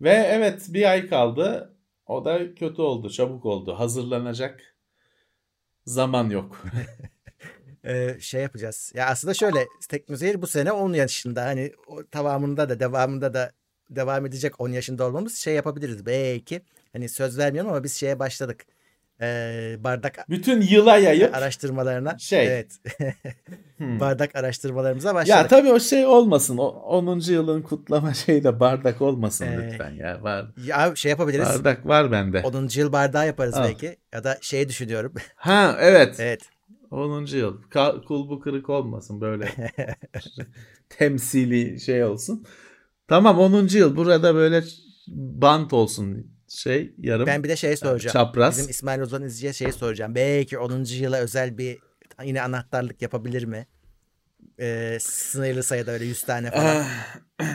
Ve 0.00 0.10
evet 0.10 0.66
bir 0.68 0.90
ay 0.90 1.08
kaldı. 1.08 1.76
O 2.06 2.24
da 2.24 2.54
kötü 2.54 2.82
oldu, 2.82 3.10
çabuk 3.10 3.46
oldu. 3.46 3.74
Hazırlanacak 3.74 4.76
zaman 5.86 6.30
yok. 6.30 6.62
Ee, 7.86 8.16
şey 8.20 8.42
yapacağız. 8.42 8.92
Ya 8.94 9.06
aslında 9.06 9.34
şöyle 9.34 9.66
Tekno 9.88 10.16
Seyir 10.16 10.42
bu 10.42 10.46
sene 10.46 10.72
10 10.72 10.92
yaşında. 10.92 11.44
Hani 11.44 11.72
o 11.86 12.06
tamamında 12.10 12.68
da 12.68 12.80
devamında 12.80 13.34
da 13.34 13.52
devam 13.90 14.26
edecek 14.26 14.60
10 14.60 14.68
yaşında 14.68 15.04
olmamız 15.06 15.36
şey 15.36 15.54
yapabiliriz. 15.54 16.06
Belki 16.06 16.62
hani 16.92 17.08
söz 17.08 17.38
vermiyorum 17.38 17.70
ama 17.70 17.84
biz 17.84 17.94
şeye 17.96 18.18
başladık. 18.18 18.64
Ee, 19.20 19.76
bardak 19.78 20.26
Bütün 20.30 20.60
yıla 20.60 20.96
yayıp 20.98 21.34
araştırmalarına. 21.34 22.18
Şey. 22.18 22.46
Evet. 22.46 22.72
Hmm. 23.78 24.00
bardak 24.00 24.36
araştırmalarımıza 24.36 25.08
Ya 25.08 25.14
başladık. 25.14 25.50
tabii 25.50 25.72
o 25.72 25.80
şey 25.80 26.06
olmasın. 26.06 26.58
O 26.58 26.64
10. 26.66 27.20
yılın 27.32 27.62
kutlama 27.62 28.14
şeyde 28.26 28.60
bardak 28.60 29.02
olmasın 29.02 29.46
Ee, 29.46 29.56
lütfen 29.72 29.90
ya. 29.90 30.22
Var. 30.22 30.46
Ya 30.66 30.92
şey 30.96 31.10
yapabiliriz. 31.10 31.48
Bardak 31.48 31.86
var 31.86 32.12
bende. 32.12 32.40
10. 32.40 32.68
yıl 32.74 32.92
bardağı 32.92 33.26
yaparız 33.26 33.54
Al. 33.54 33.64
belki. 33.64 33.96
Ya 34.12 34.24
da 34.24 34.38
şey 34.40 34.68
düşünüyorum. 34.68 35.14
Ha 35.36 35.76
evet. 35.80 36.16
evet. 36.18 36.40
10. 36.94 37.36
yıl. 37.36 37.62
Ka- 37.62 38.04
kulbu 38.04 38.40
kırık 38.40 38.70
olmasın 38.70 39.20
böyle. 39.20 39.48
temsili 40.88 41.80
şey 41.80 42.04
olsun. 42.04 42.44
Tamam 43.08 43.38
10. 43.38 43.68
yıl. 43.76 43.96
Burada 43.96 44.34
böyle 44.34 44.64
bant 45.08 45.72
olsun. 45.72 46.34
Şey 46.48 46.94
yarım 46.98 47.26
Ben 47.26 47.44
bir 47.44 47.48
de 47.48 47.56
şey 47.56 47.76
soracağım. 47.76 48.12
çapraz. 48.12 48.56
Bizim 48.58 48.70
İsmail 48.70 49.00
Ozan 49.00 49.22
izciye 49.22 49.52
şey 49.52 49.72
soracağım. 49.72 50.14
Belki 50.14 50.58
10. 50.58 50.84
yıla 50.94 51.16
özel 51.18 51.58
bir 51.58 51.78
yine 52.24 52.42
anahtarlık 52.42 53.02
yapabilir 53.02 53.44
mi? 53.44 53.66
Ee, 54.60 54.98
sınırlı 55.00 55.62
sayıda 55.62 55.90
öyle 55.90 56.04
100 56.04 56.22
tane 56.22 56.50
falan. 56.50 56.84
Ah, 57.38 57.48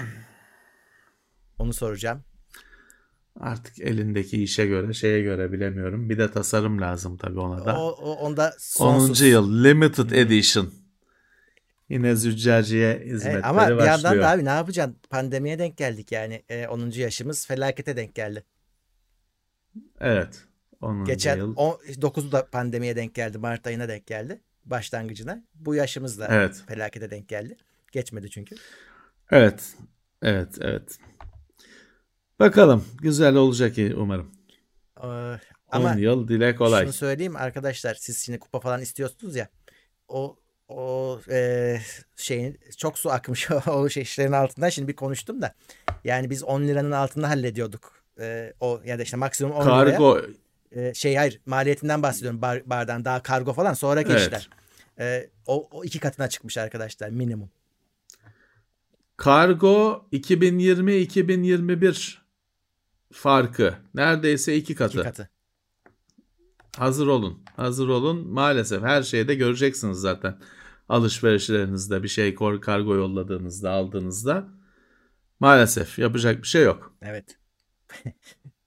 Onu 1.59 1.73
soracağım. 1.73 2.23
Artık 3.39 3.79
elindeki 3.79 4.43
işe 4.43 4.65
göre 4.65 4.93
şeye 4.93 5.21
göre 5.21 5.51
bilemiyorum. 5.51 6.09
Bir 6.09 6.17
de 6.17 6.31
tasarım 6.31 6.81
lazım 6.81 7.17
tabii 7.17 7.39
ona 7.39 7.65
da. 7.65 7.79
O, 7.79 7.87
o 7.87 8.11
onda 8.11 8.47
10. 8.47 8.51
sonsuz. 8.59 9.21
yıl 9.21 9.63
Limited 9.63 10.11
Edition. 10.11 10.73
Yine 11.89 12.15
züccaciye 12.15 12.99
hizmetleri 13.05 13.33
Evet, 13.33 13.45
ama 13.45 13.67
bir 13.69 13.77
başlıyor. 13.77 13.85
yandan 13.87 14.19
da 14.19 14.29
abi 14.29 14.45
ne 14.45 14.49
yapacaksın? 14.49 14.97
Pandemiye 15.09 15.59
denk 15.59 15.77
geldik 15.77 16.11
yani. 16.11 16.43
Ee, 16.49 16.67
10. 16.67 16.89
yaşımız 16.89 17.47
felakete 17.47 17.97
denk 17.97 18.15
geldi. 18.15 18.43
Evet. 19.99 20.43
10. 20.81 21.05
Geçen 21.05 21.37
yıl. 21.37 21.55
9'u 21.55 22.31
da 22.31 22.45
pandemiye 22.45 22.95
denk 22.95 23.15
geldi. 23.15 23.37
Mart 23.37 23.67
ayına 23.67 23.87
denk 23.87 24.07
geldi. 24.07 24.41
Başlangıcına. 24.65 25.43
Bu 25.55 25.75
yaşımız 25.75 26.19
da 26.19 26.27
Evet. 26.31 26.63
felakete 26.67 27.09
denk 27.09 27.27
geldi. 27.27 27.57
Geçmedi 27.91 28.29
çünkü. 28.29 28.55
Evet. 29.31 29.73
Evet, 30.21 30.49
evet. 30.61 30.97
Bakalım. 32.39 32.85
Güzel 33.01 33.35
olacak 33.35 33.75
umarım. 33.95 34.31
Ee, 35.03 35.07
ama 35.71 35.93
10 35.93 35.97
yıl 35.97 36.27
dile 36.27 36.55
kolay. 36.55 36.83
Şunu 36.83 36.93
söyleyeyim 36.93 37.35
arkadaşlar 37.35 37.95
siz 37.95 38.25
şimdi 38.25 38.39
kupa 38.39 38.59
falan 38.59 38.81
istiyorsunuz 38.81 39.35
ya. 39.35 39.47
O 40.07 40.35
o 40.67 41.19
e, 41.29 41.77
şeyin 42.15 42.59
çok 42.77 42.99
su 42.99 43.09
akmış 43.09 43.51
o 43.67 43.89
şey 43.89 44.03
işlerin 44.03 44.31
altından 44.31 44.69
şimdi 44.69 44.87
bir 44.87 44.95
konuştum 44.95 45.41
da. 45.41 45.55
Yani 46.03 46.29
biz 46.29 46.43
10 46.43 46.61
liranın 46.61 46.91
altında 46.91 47.29
hallediyorduk. 47.29 48.03
E, 48.19 48.53
o 48.59 48.81
ya 48.85 48.99
da 48.99 49.03
işte 49.03 49.17
maksimum 49.17 49.55
10 49.55 49.63
Kargo 49.63 50.17
liraya. 50.17 50.29
E, 50.71 50.93
şey 50.93 51.15
hayır 51.15 51.41
maliyetinden 51.45 52.03
bahsediyorum 52.03 52.41
bar, 52.41 52.69
bardan 52.69 53.05
daha 53.05 53.23
kargo 53.23 53.53
falan 53.53 53.73
sonraki 53.73 54.11
evet. 54.11 54.21
işler. 54.21 54.49
E, 54.99 55.29
o, 55.47 55.67
o 55.71 55.83
iki 55.83 55.99
katına 55.99 56.29
çıkmış 56.29 56.57
arkadaşlar 56.57 57.09
minimum. 57.09 57.49
Kargo 59.17 60.05
2020-2021 60.13 62.28
farkı 63.11 63.75
neredeyse 63.93 64.55
iki 64.55 64.75
katı. 64.75 64.97
İki 64.97 65.03
katı. 65.03 65.29
Hazır 66.77 67.07
olun. 67.07 67.43
Hazır 67.55 67.87
olun. 67.87 68.27
Maalesef 68.27 68.83
her 68.83 69.03
şeyde 69.03 69.35
göreceksiniz 69.35 69.97
zaten. 69.97 70.37
Alışverişlerinizde 70.89 72.03
bir 72.03 72.07
şey 72.07 72.35
kargo 72.61 72.95
yolladığınızda, 72.95 73.71
aldığınızda 73.71 74.47
maalesef 75.39 75.99
yapacak 75.99 76.41
bir 76.41 76.47
şey 76.47 76.63
yok. 76.63 76.93
Evet. 77.01 77.37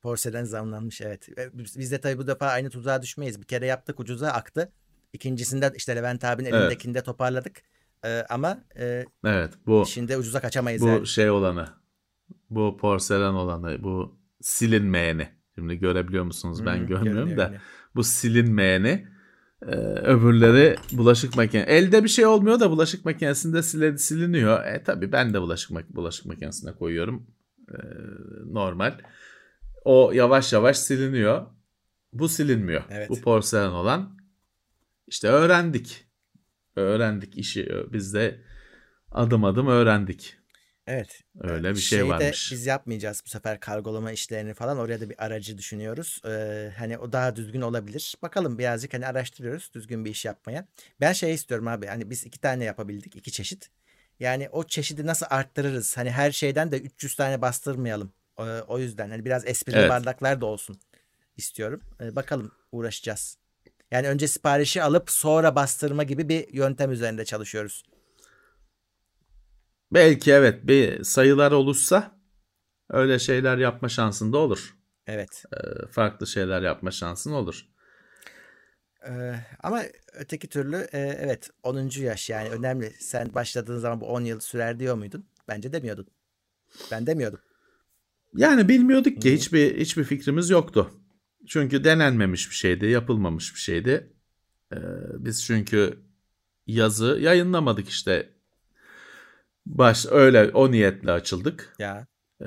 Porselen 0.03 0.45
zamlanmış 0.45 1.01
evet. 1.01 1.29
Biz 1.55 1.93
de 1.93 2.01
tabii 2.01 2.19
bu 2.19 2.27
defa 2.27 2.47
aynı 2.47 2.71
tuzağa 2.71 3.03
düşmeyiz. 3.03 3.41
Bir 3.41 3.47
kere 3.47 3.67
yaptık 3.67 4.01
ucuza 4.01 4.29
aktı. 4.29 4.73
İkincisinde 5.13 5.73
işte 5.77 5.97
Levent 5.97 6.25
abinin 6.25 6.53
elindekinde 6.53 6.99
evet. 6.99 7.07
toparladık. 7.07 7.63
Ee, 8.05 8.25
ama 8.31 8.65
e, 8.79 9.05
evet 9.25 9.55
bu 9.67 9.87
şimdi 9.87 10.17
ucuza 10.17 10.41
kaçamayız. 10.41 10.83
Bu 10.83 10.87
yani. 10.87 11.07
şey 11.07 11.31
olanı. 11.31 11.69
Bu 12.51 12.77
porselen 12.77 13.33
olanı. 13.33 13.83
Bu 13.83 14.22
silinmeyeni. 14.43 15.29
Şimdi 15.55 15.79
görebiliyor 15.79 16.25
musunuz? 16.25 16.67
Ben 16.67 16.79
hmm, 16.79 16.87
görmüyorum 16.87 17.37
da. 17.37 17.55
Bu 17.95 18.05
silinmeyeni 18.05 19.09
e, 19.63 19.75
öbürleri 19.77 20.77
bulaşık 20.93 21.37
makine. 21.37 21.63
Elde 21.63 22.05
bir 22.05 22.09
şey 22.09 22.27
olmuyor 22.27 22.61
da 22.61 22.71
bulaşık 22.71 23.05
makinesinde 23.05 23.63
sil 23.69 23.83
siliniyor. 23.97 24.67
E 24.67 24.83
tabi 24.83 25.13
ben 25.13 25.35
de 25.35 25.41
bulaşık, 25.41 25.97
bulaşık 25.97 26.27
makinesine 26.27 26.73
koyuyorum. 26.73 27.27
E, 27.69 27.79
normal. 28.47 28.99
O 29.85 30.13
yavaş 30.13 30.53
yavaş 30.53 30.79
siliniyor. 30.79 31.47
Bu 32.13 32.29
silinmiyor. 32.29 32.83
Evet. 32.91 33.11
Bu 33.11 33.21
porselen 33.21 33.71
olan. 33.71 34.19
İşte 35.07 35.29
öğrendik. 35.29 36.07
Öğrendik 36.77 37.39
işi. 37.39 37.69
Biz 37.93 38.15
de 38.15 38.41
adım 39.11 39.45
adım 39.45 39.67
öğrendik. 39.67 40.37
Evet. 40.87 41.21
Öyle 41.41 41.71
bir 41.71 41.81
şey 41.81 42.09
varmış. 42.09 42.53
biz 42.53 42.67
yapmayacağız 42.67 43.23
bu 43.27 43.29
sefer 43.29 43.61
kargolama 43.61 44.13
işlerini 44.13 44.55
falan. 44.55 44.79
Oraya 44.79 45.01
da 45.01 45.11
bir 45.11 45.25
aracı 45.25 45.59
düşünüyoruz. 45.59 46.21
Ee, 46.27 46.73
hani 46.79 46.99
o 46.99 47.13
daha 47.13 47.37
düzgün 47.37 47.61
olabilir. 47.61 48.15
Bakalım 48.23 48.59
birazcık 48.59 48.95
hani 48.95 49.07
araştırıyoruz 49.07 49.71
düzgün 49.75 50.05
bir 50.05 50.11
iş 50.11 50.25
yapmaya. 50.25 50.67
Ben 51.01 51.13
şey 51.13 51.35
istiyorum 51.35 51.69
abi. 51.69 51.87
Hani 51.87 52.11
biz 52.11 52.27
iki 52.27 52.41
tane 52.41 52.65
yapabildik. 52.65 53.17
iki 53.17 53.33
çeşit. 53.33 53.71
Yani 54.21 54.49
o 54.49 54.65
çeşidi 54.65 55.07
nasıl 55.07 55.27
arttırırız? 55.31 55.97
Hani 55.97 56.11
her 56.11 56.33
şeyden 56.33 56.73
de 56.73 56.81
300 56.81 57.17
tane 57.17 57.43
bastırmayalım. 57.43 58.13
Ee, 58.39 58.43
o 58.43 58.79
yüzden 58.79 59.11
hani 59.11 59.25
biraz 59.25 59.47
esprili 59.47 59.77
evet. 59.77 59.91
bardaklar 59.91 60.41
da 60.41 60.47
olsun 60.47 60.81
istiyorum. 61.37 61.81
Ee, 62.01 62.17
bakalım 62.17 62.53
uğraşacağız. 62.73 63.37
Yani 63.91 64.09
önce 64.09 64.29
siparişi 64.29 64.83
alıp 64.83 65.11
sonra 65.11 65.55
bastırma 65.55 66.03
gibi 66.03 66.29
bir 66.29 66.55
yöntem 66.55 66.93
üzerinde 66.93 67.25
çalışıyoruz. 67.25 67.83
Belki 69.95 70.33
evet 70.33 70.67
bir 70.67 71.05
sayılar 71.05 71.53
olursa 71.53 72.21
öyle 72.91 73.19
şeyler 73.19 73.59
yapma 73.59 73.89
şansın 73.89 74.33
da 74.33 74.39
olur. 74.39 74.77
Evet. 75.07 75.45
Ee, 75.53 75.87
farklı 75.87 76.27
şeyler 76.27 76.63
yapma 76.63 76.91
şansın 76.91 77.33
olur. 77.33 77.67
Ee, 79.09 79.35
ama 79.63 79.83
öteki 80.13 80.49
türlü 80.49 80.77
e, 80.77 80.99
evet 80.99 81.51
10. 81.63 81.91
yaş 82.01 82.31
yani 82.31 82.49
önemli. 82.49 82.93
Sen 82.99 83.35
başladığın 83.35 83.79
zaman 83.79 84.01
bu 84.01 84.07
10 84.07 84.21
yıl 84.21 84.41
sürer 84.41 84.79
diyor 84.79 84.95
muydun? 84.95 85.27
Bence 85.49 85.73
demiyordun. 85.73 86.07
Ben 86.91 87.07
demiyordum. 87.07 87.41
Yani 88.35 88.69
bilmiyorduk 88.69 89.23
ki 89.23 89.29
Hı-hı. 89.29 89.37
hiçbir 89.37 89.81
hiçbir 89.81 90.05
fikrimiz 90.05 90.51
yoktu. 90.51 90.91
Çünkü 91.47 91.85
denenmemiş 91.85 92.51
bir 92.51 92.55
şeydi, 92.55 92.87
yapılmamış 92.87 93.55
bir 93.55 93.61
şeydi. 93.61 94.13
Ee, 94.73 94.77
biz 95.19 95.45
çünkü 95.45 95.99
yazı 96.67 97.19
yayınlamadık 97.21 97.89
işte 97.89 98.32
Baş 99.67 100.07
öyle 100.11 100.51
o 100.55 100.71
niyetle 100.71 101.13
açıldık. 101.13 101.77
Ya. 101.79 102.07
Ee, 102.41 102.47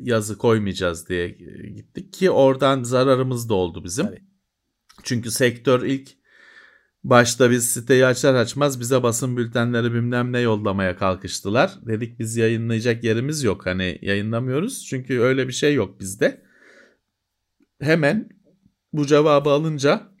yazı 0.00 0.38
koymayacağız 0.38 1.08
diye 1.08 1.28
gittik 1.76 2.12
ki 2.12 2.30
oradan 2.30 2.82
zararımız 2.82 3.48
da 3.48 3.54
oldu 3.54 3.84
bizim. 3.84 4.06
Tabii. 4.06 4.24
Çünkü 5.02 5.30
sektör 5.30 5.82
ilk 5.82 6.10
başta 7.04 7.50
biz 7.50 7.72
siteyi 7.72 8.06
açar 8.06 8.34
açmaz 8.34 8.80
bize 8.80 9.02
basın 9.02 9.36
bültenleri 9.36 9.92
bilmem 9.94 10.32
ne 10.32 10.40
yollamaya 10.40 10.96
kalkıştılar. 10.96 11.78
Dedik 11.86 12.18
biz 12.18 12.36
yayınlayacak 12.36 13.04
yerimiz 13.04 13.42
yok. 13.42 13.66
Hani 13.66 13.98
yayınlamıyoruz 14.02 14.86
çünkü 14.86 15.20
öyle 15.20 15.48
bir 15.48 15.52
şey 15.52 15.74
yok 15.74 16.00
bizde. 16.00 16.44
Hemen 17.80 18.28
bu 18.92 19.06
cevabı 19.06 19.50
alınca 19.50 20.14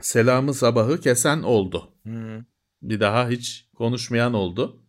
selamı 0.00 0.54
sabahı 0.54 1.00
kesen 1.00 1.42
oldu. 1.42 1.94
Hmm. 2.02 2.44
Bir 2.82 3.00
daha 3.00 3.28
hiç 3.28 3.70
konuşmayan 3.74 4.34
oldu. 4.34 4.81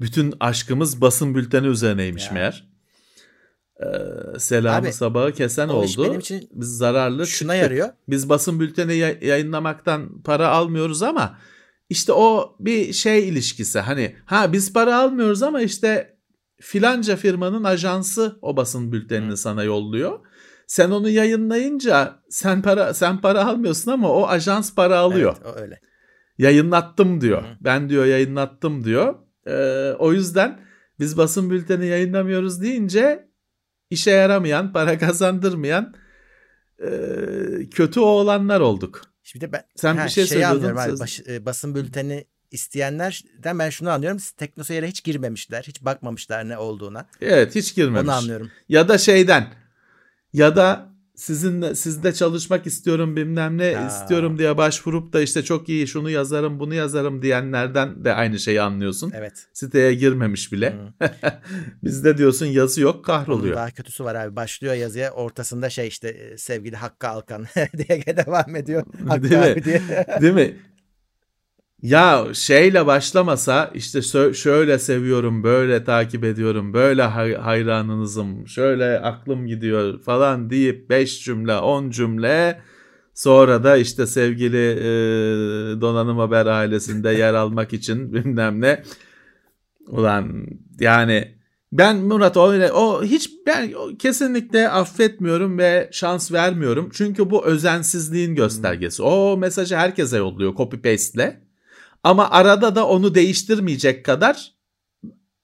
Bütün 0.00 0.34
aşkımız 0.40 1.00
basın 1.00 1.34
bülteni 1.34 1.66
üzerineymiş 1.66 2.26
ya. 2.26 2.32
meğer. 2.32 2.68
Ee, 3.80 4.38
selamı 4.38 4.86
Abi, 4.86 4.92
sabahı 4.92 5.32
kesen 5.32 5.68
oldu. 5.68 6.04
Benim 6.04 6.20
için 6.20 6.48
Biz 6.52 6.76
zararlı 6.76 7.26
şuna 7.26 7.52
çıktık. 7.54 7.62
yarıyor. 7.70 7.88
Biz 8.08 8.28
basın 8.28 8.60
bülteni 8.60 8.96
yayınlamaktan 9.26 10.22
para 10.22 10.48
almıyoruz 10.48 11.02
ama 11.02 11.38
işte 11.90 12.12
o 12.12 12.56
bir 12.60 12.92
şey 12.92 13.28
ilişkisi. 13.28 13.80
Hani 13.80 14.16
ha 14.24 14.52
biz 14.52 14.72
para 14.72 14.98
almıyoruz 14.98 15.42
ama 15.42 15.60
işte 15.60 16.16
filanca 16.60 17.16
firmanın 17.16 17.64
ajansı 17.64 18.38
o 18.42 18.56
basın 18.56 18.92
bültenini 18.92 19.32
Hı. 19.32 19.36
sana 19.36 19.62
yolluyor. 19.64 20.18
Sen 20.66 20.90
onu 20.90 21.08
yayınlayınca 21.08 22.22
sen 22.30 22.62
para 22.62 22.94
sen 22.94 23.20
para 23.20 23.46
almıyorsun 23.46 23.90
ama 23.90 24.10
o 24.12 24.26
ajans 24.28 24.74
para 24.74 24.98
alıyor. 24.98 25.36
Evet, 25.44 25.54
o 25.56 25.60
öyle. 25.60 25.80
Yayınlattım 26.38 27.20
diyor. 27.20 27.42
Hı. 27.42 27.46
Ben 27.60 27.88
diyor 27.88 28.04
yayınlattım 28.04 28.84
diyor. 28.84 29.14
Ee, 29.46 29.92
o 29.98 30.12
yüzden 30.12 30.60
biz 30.98 31.16
basın 31.16 31.50
bülteni 31.50 31.86
yayınlamıyoruz 31.86 32.62
deyince 32.62 33.28
işe 33.90 34.10
yaramayan, 34.10 34.72
para 34.72 34.98
kazandırmayan 34.98 35.94
e, 36.78 36.88
kötü 37.70 38.00
oğlanlar 38.00 38.60
olduk. 38.60 39.02
Şimdi 39.22 39.52
ben 39.52 39.62
sen 39.76 39.96
ha, 39.96 40.04
bir 40.04 40.10
şey, 40.10 40.26
söylüyordun. 40.26 40.76
Abi, 40.76 41.00
baş, 41.00 41.20
e, 41.28 41.46
basın 41.46 41.74
bülteni 41.74 42.24
isteyenlerden 42.50 43.58
ben 43.58 43.70
şunu 43.70 43.90
anlıyorum. 43.90 44.18
Teknoseyir'e 44.36 44.88
hiç 44.88 45.04
girmemişler. 45.04 45.62
Hiç 45.62 45.84
bakmamışlar 45.84 46.48
ne 46.48 46.58
olduğuna. 46.58 47.06
Evet 47.20 47.54
hiç 47.54 47.74
girmemiş. 47.74 48.08
Onu 48.08 48.12
anlıyorum. 48.12 48.50
Ya 48.68 48.88
da 48.88 48.98
şeyden 48.98 49.46
ya 50.32 50.56
da 50.56 50.95
sizinle 51.16 51.74
sizde 51.74 52.12
çalışmak 52.12 52.66
istiyorum 52.66 53.16
bilmem 53.16 53.58
ne 53.58 53.64
ya. 53.64 53.86
istiyorum 53.86 54.38
diye 54.38 54.56
başvurup 54.56 55.12
da 55.12 55.20
işte 55.20 55.42
çok 55.42 55.68
iyi 55.68 55.86
şunu 55.86 56.10
yazarım 56.10 56.60
bunu 56.60 56.74
yazarım 56.74 57.22
diyenlerden 57.22 58.04
de 58.04 58.14
aynı 58.14 58.38
şeyi 58.38 58.60
anlıyorsun. 58.60 59.12
Evet. 59.14 59.46
Siteye 59.52 59.94
girmemiş 59.94 60.52
bile. 60.52 60.76
Bizde 61.84 62.18
diyorsun 62.18 62.46
yazı 62.46 62.80
yok 62.80 63.04
kahroluyor. 63.04 63.44
Onun 63.44 63.56
daha 63.56 63.70
kötüsü 63.70 64.04
var 64.04 64.14
abi. 64.14 64.36
Başlıyor 64.36 64.74
yazıya 64.74 65.10
ortasında 65.10 65.70
şey 65.70 65.88
işte 65.88 66.08
e, 66.08 66.38
sevgili 66.38 66.76
Hakkı 66.76 67.08
Alkan 67.08 67.46
diye 67.78 68.16
devam 68.16 68.56
ediyor. 68.56 68.84
Hakkı 69.08 69.30
Değil 69.30 69.56
mi? 69.56 69.64
Diye. 69.64 69.80
Değil 70.20 70.34
mi? 70.34 70.56
Ya 71.86 72.26
şeyle 72.32 72.86
başlamasa 72.86 73.70
işte 73.74 74.02
şöyle 74.32 74.78
seviyorum, 74.78 75.42
böyle 75.42 75.84
takip 75.84 76.24
ediyorum, 76.24 76.72
böyle 76.74 77.02
hayranınızım, 77.36 78.48
şöyle 78.48 79.00
aklım 79.00 79.46
gidiyor 79.46 80.02
falan 80.02 80.50
deyip 80.50 80.90
5 80.90 81.24
cümle, 81.24 81.56
10 81.56 81.90
cümle 81.90 82.60
sonra 83.14 83.64
da 83.64 83.76
işte 83.76 84.06
sevgili 84.06 84.70
e, 84.70 85.80
Donanım 85.80 86.18
Haber 86.18 86.46
ailesinde 86.46 87.10
yer 87.10 87.34
almak 87.42 87.72
için 87.72 88.12
bilmem 88.12 88.60
ne. 88.60 88.82
Ulan 89.88 90.46
yani 90.80 91.34
ben 91.72 91.96
Murat 91.96 92.36
o, 92.36 92.42
o 92.74 93.04
hiç 93.04 93.30
ben 93.46 93.72
kesinlikle 93.98 94.68
affetmiyorum 94.68 95.58
ve 95.58 95.88
şans 95.92 96.32
vermiyorum. 96.32 96.90
Çünkü 96.92 97.30
bu 97.30 97.44
özensizliğin 97.44 98.34
göstergesi. 98.34 99.02
O 99.02 99.36
mesajı 99.36 99.76
herkese 99.76 100.16
yolluyor 100.16 100.54
copy 100.56 100.76
paste'le. 100.76 101.45
Ama 102.06 102.30
arada 102.30 102.74
da 102.74 102.88
onu 102.88 103.14
değiştirmeyecek 103.14 104.04
kadar 104.04 104.54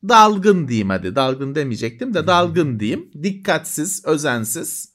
dalgın 0.09 0.69
diyeyim 0.69 0.91
hadi. 0.91 1.15
Dalgın 1.17 1.55
demeyecektim 1.55 2.15
de 2.15 2.27
dalgın 2.27 2.81
diyeyim. 2.81 3.11
Dikkatsiz, 3.23 4.05
özensiz. 4.07 4.93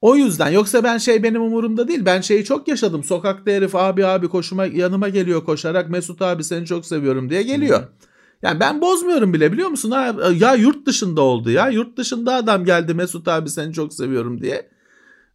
O 0.00 0.16
yüzden 0.16 0.50
yoksa 0.50 0.84
ben 0.84 0.98
şey 0.98 1.22
benim 1.22 1.42
umurumda 1.42 1.88
değil. 1.88 2.04
Ben 2.04 2.20
şeyi 2.20 2.44
çok 2.44 2.68
yaşadım. 2.68 3.04
Sokakta 3.04 3.50
herif 3.50 3.74
abi 3.74 4.06
abi 4.06 4.28
koşuma 4.28 4.66
yanıma 4.66 5.08
geliyor 5.08 5.44
koşarak 5.44 5.90
Mesut 5.90 6.22
abi 6.22 6.44
seni 6.44 6.66
çok 6.66 6.86
seviyorum 6.86 7.30
diye 7.30 7.42
geliyor. 7.42 7.80
Hı. 7.80 7.88
Yani 8.42 8.60
ben 8.60 8.80
bozmuyorum 8.80 9.34
bile 9.34 9.52
biliyor 9.52 9.68
musun? 9.68 9.90
Ha, 9.90 10.16
ya 10.34 10.54
yurt 10.54 10.86
dışında 10.86 11.20
oldu 11.20 11.50
ya. 11.50 11.68
Yurt 11.68 11.96
dışında 11.96 12.34
adam 12.34 12.64
geldi 12.64 12.94
Mesut 12.94 13.28
abi 13.28 13.50
seni 13.50 13.72
çok 13.72 13.94
seviyorum 13.94 14.40
diye. 14.40 14.70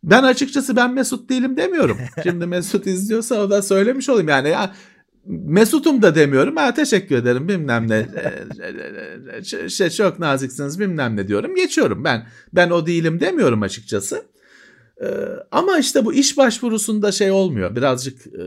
Ben 0.04 0.24
açıkçası 0.24 0.76
ben 0.76 0.94
Mesut 0.94 1.30
değilim 1.30 1.58
demiyorum. 1.58 1.98
Şimdi 2.24 2.46
Mesut 2.46 2.88
izliyorsa 2.88 3.36
o 3.36 3.50
da 3.50 3.62
söylemiş 3.62 4.10
olayım. 4.10 4.30
Yani 4.30 4.50
ya 4.50 4.72
Mesut'um 5.26 6.02
da 6.02 6.16
demiyorum. 6.16 6.56
Ha 6.56 6.74
teşekkür 6.74 7.16
ederim 7.16 7.48
bilmem 7.48 7.90
ne. 7.90 8.08
şey 9.70 9.90
çok 9.90 10.20
naziksiniz 10.20 10.80
bilmem 10.80 11.16
ne 11.16 11.28
diyorum. 11.28 11.56
Geçiyorum 11.56 12.04
ben. 12.04 12.28
Ben 12.54 12.70
o 12.70 12.86
değilim 12.86 13.20
demiyorum 13.20 13.62
açıkçası. 13.62 14.26
Ee, 15.02 15.08
ama 15.52 15.78
işte 15.78 16.06
bu 16.06 16.14
iş 16.14 16.38
başvurusunda 16.38 17.12
şey 17.12 17.32
olmuyor. 17.32 17.76
Birazcık 17.76 18.28
e, 18.28 18.44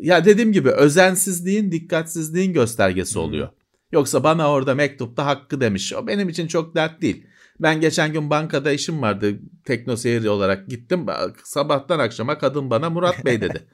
ya 0.00 0.24
dediğim 0.24 0.52
gibi 0.52 0.70
özensizliğin, 0.70 1.72
dikkatsizliğin 1.72 2.52
göstergesi 2.52 3.18
oluyor. 3.18 3.48
Yoksa 3.92 4.24
bana 4.24 4.50
orada 4.50 4.74
mektupta 4.74 5.26
hakkı 5.26 5.60
demiş. 5.60 5.92
O 5.92 6.06
benim 6.06 6.28
için 6.28 6.46
çok 6.46 6.74
dert 6.74 7.02
değil. 7.02 7.26
Ben 7.60 7.80
geçen 7.80 8.12
gün 8.12 8.30
bankada 8.30 8.72
işim 8.72 9.02
vardı. 9.02 9.38
Teknoseyir 9.64 10.26
olarak 10.26 10.68
gittim. 10.68 11.06
Sabahtan 11.44 11.98
akşama 11.98 12.38
kadın 12.38 12.70
bana 12.70 12.90
Murat 12.90 13.24
Bey 13.24 13.40
dedi. 13.40 13.66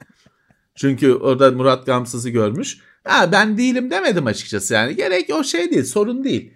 Çünkü 0.77 1.13
orada 1.13 1.51
Murat 1.51 1.85
Gamsız'ı 1.85 2.29
görmüş. 2.29 2.77
Ha, 3.03 3.31
ben 3.31 3.57
değilim 3.57 3.91
demedim 3.91 4.27
açıkçası 4.27 4.73
yani. 4.73 4.95
Gerek 4.95 5.29
o 5.33 5.43
şey 5.43 5.71
değil, 5.71 5.83
sorun 5.83 6.23
değil. 6.23 6.53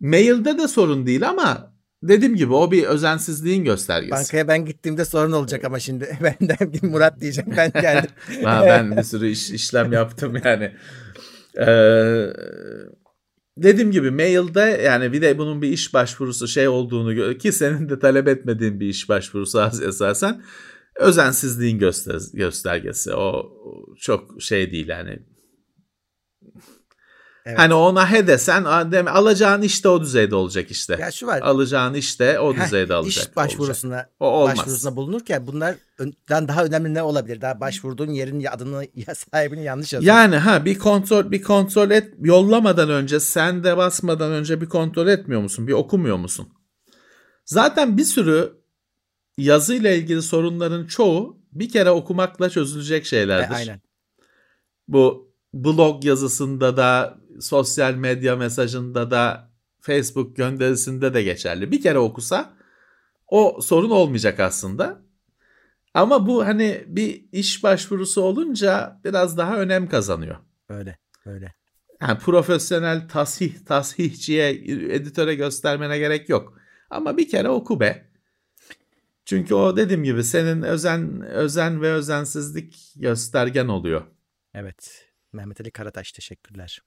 Mailde 0.00 0.58
de 0.58 0.68
sorun 0.68 1.06
değil 1.06 1.28
ama 1.28 1.74
dediğim 2.02 2.36
gibi 2.36 2.54
o 2.54 2.70
bir 2.70 2.84
özensizliğin 2.84 3.64
göstergesi. 3.64 4.12
Bankaya 4.12 4.48
ben 4.48 4.64
gittiğimde 4.64 5.04
sorun 5.04 5.32
olacak 5.32 5.64
ama 5.64 5.78
şimdi 5.78 6.18
ben 6.22 6.48
de 6.48 6.86
Murat 6.86 7.20
diyeceğim 7.20 7.50
ben 7.56 7.72
geldim. 7.82 8.10
ha, 8.44 8.62
ben 8.66 8.96
bir 8.96 9.02
sürü 9.02 9.28
iş, 9.28 9.50
işlem 9.50 9.92
yaptım 9.92 10.36
yani. 10.44 10.72
Ee, 11.58 12.26
dediğim 13.58 13.90
gibi 13.90 14.10
mailde 14.10 14.60
yani 14.60 15.12
bir 15.12 15.22
de 15.22 15.38
bunun 15.38 15.62
bir 15.62 15.68
iş 15.68 15.94
başvurusu 15.94 16.48
şey 16.48 16.68
olduğunu 16.68 17.38
ki 17.38 17.52
senin 17.52 17.88
de 17.88 17.98
talep 17.98 18.28
etmediğin 18.28 18.80
bir 18.80 18.86
iş 18.86 19.08
başvurusu 19.08 19.70
esasen 19.88 20.42
özensizliğin 20.98 21.78
göster 21.78 22.20
göstergesi. 22.32 23.14
O 23.14 23.52
çok 23.98 24.42
şey 24.42 24.72
değil 24.72 24.88
yani. 24.88 25.18
Evet. 27.46 27.58
Hani 27.58 27.74
ona 27.74 28.10
he 28.10 28.26
desen 28.26 28.64
alacağın 28.64 29.62
iş 29.62 29.84
de 29.84 29.88
o 29.88 30.00
düzeyde 30.00 30.34
olacak 30.34 30.70
işte. 30.70 30.96
Ya 31.00 31.10
şu 31.10 31.26
var. 31.26 31.40
Alacağın 31.40 31.94
iş 31.94 32.20
de 32.20 32.40
o 32.40 32.56
düzeyde 32.56 32.92
Heh, 32.92 32.98
alacak. 32.98 33.24
İş 33.24 33.36
başvurusuna 33.36 33.94
olacak. 33.94 34.10
o 34.20 34.26
olmaz. 34.26 34.58
başvurusuna 34.58 34.96
bulunurken 34.96 35.46
bunlardan 35.46 36.48
daha 36.48 36.64
önemli 36.64 36.94
ne 36.94 37.02
olabilir? 37.02 37.40
Daha 37.40 37.60
başvurduğun 37.60 38.10
yerin 38.10 38.44
adını 38.44 38.86
ya 38.94 39.14
sahibini 39.14 39.64
yanlış 39.64 39.92
yazıyorsun. 39.92 40.20
Yani 40.20 40.36
ha 40.36 40.64
bir 40.64 40.78
kontrol 40.78 41.30
bir 41.30 41.42
kontrol 41.42 41.90
et 41.90 42.14
yollamadan 42.20 42.90
önce 42.90 43.20
sen 43.20 43.64
de 43.64 43.76
basmadan 43.76 44.32
önce 44.32 44.60
bir 44.60 44.68
kontrol 44.68 45.08
etmiyor 45.08 45.40
musun? 45.40 45.66
Bir 45.66 45.72
okumuyor 45.72 46.16
musun? 46.16 46.48
Zaten 47.44 47.98
bir 47.98 48.04
sürü 48.04 48.52
yazıyla 49.38 49.90
ilgili 49.90 50.22
sorunların 50.22 50.86
çoğu 50.86 51.38
bir 51.52 51.68
kere 51.68 51.90
okumakla 51.90 52.50
çözülecek 52.50 53.06
şeylerdir. 53.06 53.54
E, 53.54 53.56
aynen. 53.56 53.80
Bu 54.88 55.32
blog 55.54 56.04
yazısında 56.04 56.76
da, 56.76 57.18
sosyal 57.40 57.94
medya 57.94 58.36
mesajında 58.36 59.10
da, 59.10 59.50
Facebook 59.80 60.36
gönderisinde 60.36 61.14
de 61.14 61.22
geçerli. 61.22 61.72
Bir 61.72 61.82
kere 61.82 61.98
okusa 61.98 62.56
o 63.28 63.60
sorun 63.62 63.90
olmayacak 63.90 64.40
aslında. 64.40 65.02
Ama 65.94 66.26
bu 66.26 66.46
hani 66.46 66.84
bir 66.86 67.24
iş 67.32 67.62
başvurusu 67.62 68.22
olunca 68.22 69.00
biraz 69.04 69.38
daha 69.38 69.56
önem 69.56 69.88
kazanıyor. 69.88 70.36
Öyle, 70.68 70.98
öyle. 71.26 71.54
Yani 72.02 72.18
profesyonel 72.18 73.08
tasih, 73.08 73.64
tasihçiye, 73.64 74.50
editöre 74.94 75.34
göstermene 75.34 75.98
gerek 75.98 76.28
yok. 76.28 76.58
Ama 76.90 77.16
bir 77.16 77.28
kere 77.28 77.48
oku 77.48 77.80
be. 77.80 78.10
Çünkü 79.26 79.54
o 79.54 79.76
dediğim 79.76 80.04
gibi 80.04 80.24
senin 80.24 80.62
özen 80.62 81.20
özen 81.20 81.82
ve 81.82 81.92
özensizlik 81.92 82.92
göstergen 82.96 83.68
oluyor. 83.68 84.06
Evet. 84.54 85.08
Mehmet 85.32 85.60
Ali 85.60 85.70
Karataş 85.70 86.12
teşekkürler. 86.12 86.82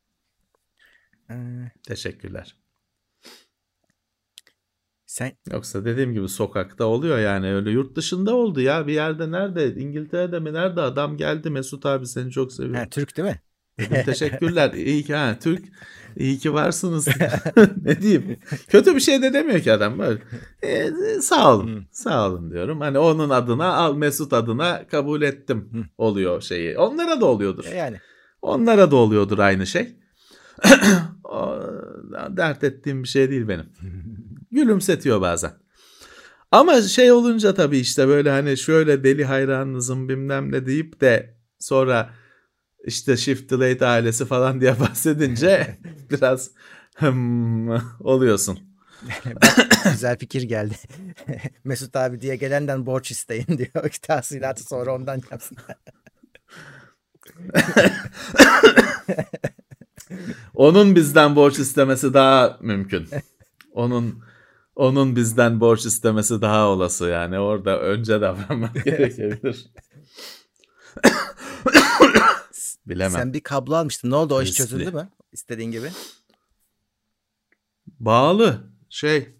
Ee, 1.32 1.36
teşekkürler. 1.88 2.56
Sen 5.06 5.38
Yoksa 5.52 5.86
dediğim 5.86 6.14
gibi 6.14 6.30
sokakta 6.30 6.86
oluyor 6.86 7.20
yani 7.20 7.54
öyle 7.54 7.72
yurt 7.72 7.96
dışında 7.96 8.36
oldu 8.36 8.62
ya 8.62 8.88
bir 8.88 8.94
yerde 8.94 9.32
nerede 9.32 9.76
İngiltere'de 9.76 10.40
mi 10.40 10.54
nerede 10.54 10.82
adam 10.82 11.18
geldi 11.18 11.50
Mesut 11.50 11.86
abi 11.86 12.08
seni 12.08 12.32
çok 12.32 12.54
seviyorum. 12.54 12.80
Ha, 12.80 12.90
Türk 12.90 13.18
değil 13.18 13.28
mi? 13.28 13.42
Dedim, 13.80 14.04
teşekkürler. 14.06 14.74
İyi 14.74 15.04
ki 15.04 15.16
ha 15.16 15.38
Türk. 15.42 15.64
İyi 16.18 16.38
ki 16.38 16.54
varsınız. 16.54 17.08
ne 17.84 18.02
diyeyim? 18.02 18.38
Kötü 18.68 18.96
bir 18.96 19.00
şey 19.00 19.22
de 19.22 19.34
demiyor 19.34 19.60
ki 19.60 19.72
adam 19.74 20.00
böyle. 20.00 20.20
E, 20.64 20.92
sağ 21.22 21.56
olun. 21.56 21.86
Sağ 21.92 22.30
olun 22.30 22.52
diyorum. 22.52 22.82
Hani 22.82 22.98
onun 23.00 23.30
adına 23.30 23.74
al 23.74 23.96
Mesut 23.96 24.34
adına 24.34 24.88
kabul 24.88 25.22
ettim 25.22 25.90
oluyor 25.98 26.42
şeyi. 26.42 26.78
Onlara 26.78 27.22
da 27.22 27.26
oluyordur. 27.26 27.66
E 27.66 27.76
yani. 27.76 27.98
Onlara 28.42 28.92
da 28.92 28.96
oluyordur 28.96 29.40
aynı 29.40 29.68
şey. 29.68 29.96
o, 31.24 31.60
dert 32.30 32.64
ettiğim 32.64 33.04
bir 33.04 33.08
şey 33.08 33.30
değil 33.30 33.48
benim. 33.48 33.66
Gülümsetiyor 34.52 35.22
bazen. 35.22 35.52
Ama 36.52 36.82
şey 36.82 37.12
olunca 37.12 37.54
tabii 37.54 37.78
işte 37.78 38.08
böyle 38.08 38.30
hani 38.30 38.58
şöyle 38.58 39.04
deli 39.04 39.26
hayranınızım 39.26 40.10
bilmem 40.10 40.52
ne 40.52 40.66
deyip 40.66 41.02
de 41.02 41.36
sonra 41.60 42.10
işte 42.84 43.18
Shift 43.18 43.52
Delete 43.52 43.86
ailesi 43.86 44.26
falan 44.26 44.62
diye 44.62 44.80
bahsedince 44.80 45.78
biraz 46.12 46.52
hmm, 46.96 47.70
oluyorsun. 48.00 48.60
güzel 49.92 50.18
fikir 50.18 50.42
geldi. 50.42 50.76
Mesut 51.64 51.96
abi 51.96 52.22
diye 52.22 52.36
gelenden 52.36 52.86
borç 52.86 53.12
isteyin 53.12 53.58
diyor. 53.58 53.90
Tahsilatı 54.02 54.64
sonra 54.64 54.96
ondan 54.96 55.22
yapsın. 55.32 55.58
onun 60.56 60.96
bizden 60.96 61.36
borç 61.36 61.60
istemesi 61.60 62.14
daha 62.14 62.58
mümkün. 62.62 63.08
Onun 63.74 64.24
onun 64.76 65.16
bizden 65.16 65.60
borç 65.60 65.86
istemesi 65.86 66.42
daha 66.42 66.68
olası 66.68 67.06
yani. 67.06 67.40
Orada 67.40 67.80
önce 67.82 68.22
davranmak 68.22 68.86
gerekebilir. 68.86 69.72
Bilemem. 72.90 73.12
Sen 73.12 73.34
bir 73.34 73.42
kablo 73.42 73.76
almıştın. 73.76 74.12
Ne 74.12 74.16
oldu? 74.16 74.36
O 74.36 74.42
iş 74.42 74.54
çözüldü 74.54 74.92
mü? 74.92 75.10
İstediğin 75.32 75.72
gibi. 75.72 75.90
Bağlı. 77.88 78.72
Şey. 78.90 79.36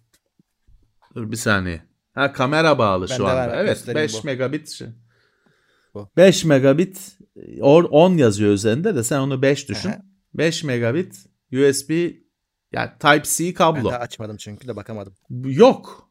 Dur 1.14 1.30
bir 1.30 1.36
saniye. 1.36 1.82
Ha 2.14 2.32
kamera 2.32 2.78
bağlı 2.78 3.06
ben 3.10 3.16
şu 3.16 3.26
anda. 3.26 3.56
Evet 3.56 3.84
5 3.94 4.24
megabit. 4.24 4.68
Şey. 4.68 4.88
Bu. 5.94 6.08
5 6.16 6.44
megabit 6.44 7.18
10 7.60 8.16
yazıyor 8.16 8.52
üzerinde 8.52 8.94
de 8.94 9.04
sen 9.04 9.18
onu 9.18 9.42
5 9.42 9.68
düşün. 9.68 9.88
Aha. 9.88 10.02
5 10.34 10.64
megabit 10.64 11.26
USB 11.52 11.90
yani 12.72 12.90
Type-C 13.00 13.54
kablo. 13.54 13.84
Ben 13.84 13.92
de 13.92 13.98
açmadım 13.98 14.36
çünkü 14.36 14.68
de 14.68 14.76
bakamadım. 14.76 15.14
Yok. 15.30 16.10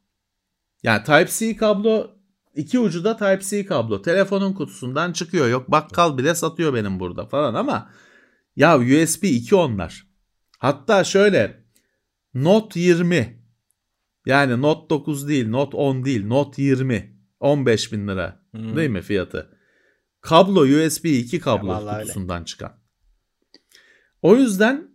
Yani 0.84 1.03
Type-C 1.03 1.56
kablo 1.56 2.11
İki 2.55 2.80
ucu 2.80 3.03
da 3.03 3.17
Type-C 3.17 3.65
kablo. 3.65 4.01
Telefonun 4.01 4.53
kutusundan 4.53 5.13
çıkıyor. 5.13 5.47
Yok 5.49 5.71
bakkal 5.71 6.17
bile 6.17 6.35
satıyor 6.35 6.73
benim 6.73 6.99
burada 6.99 7.26
falan 7.26 7.53
ama 7.53 7.91
ya 8.55 8.80
USB 8.80 9.23
2 9.23 9.55
onlar. 9.55 10.07
Hatta 10.57 11.03
şöyle 11.03 11.63
Note 12.34 12.80
20 12.80 13.43
yani 14.26 14.61
Note 14.61 14.89
9 14.89 15.27
değil 15.27 15.49
Note 15.49 15.77
10 15.77 16.05
değil 16.05 16.27
Note 16.27 16.61
20 16.61 17.19
15 17.39 17.93
bin 17.93 18.07
lira 18.07 18.43
hmm. 18.51 18.76
değil 18.76 18.89
mi 18.89 19.01
fiyatı? 19.01 19.57
Kablo 20.21 20.61
USB 20.61 21.05
2 21.05 21.39
kablo 21.39 21.80
kutusundan 21.80 22.38
öyle. 22.38 22.45
çıkan. 22.45 22.80
O 24.21 24.35
yüzden 24.35 24.89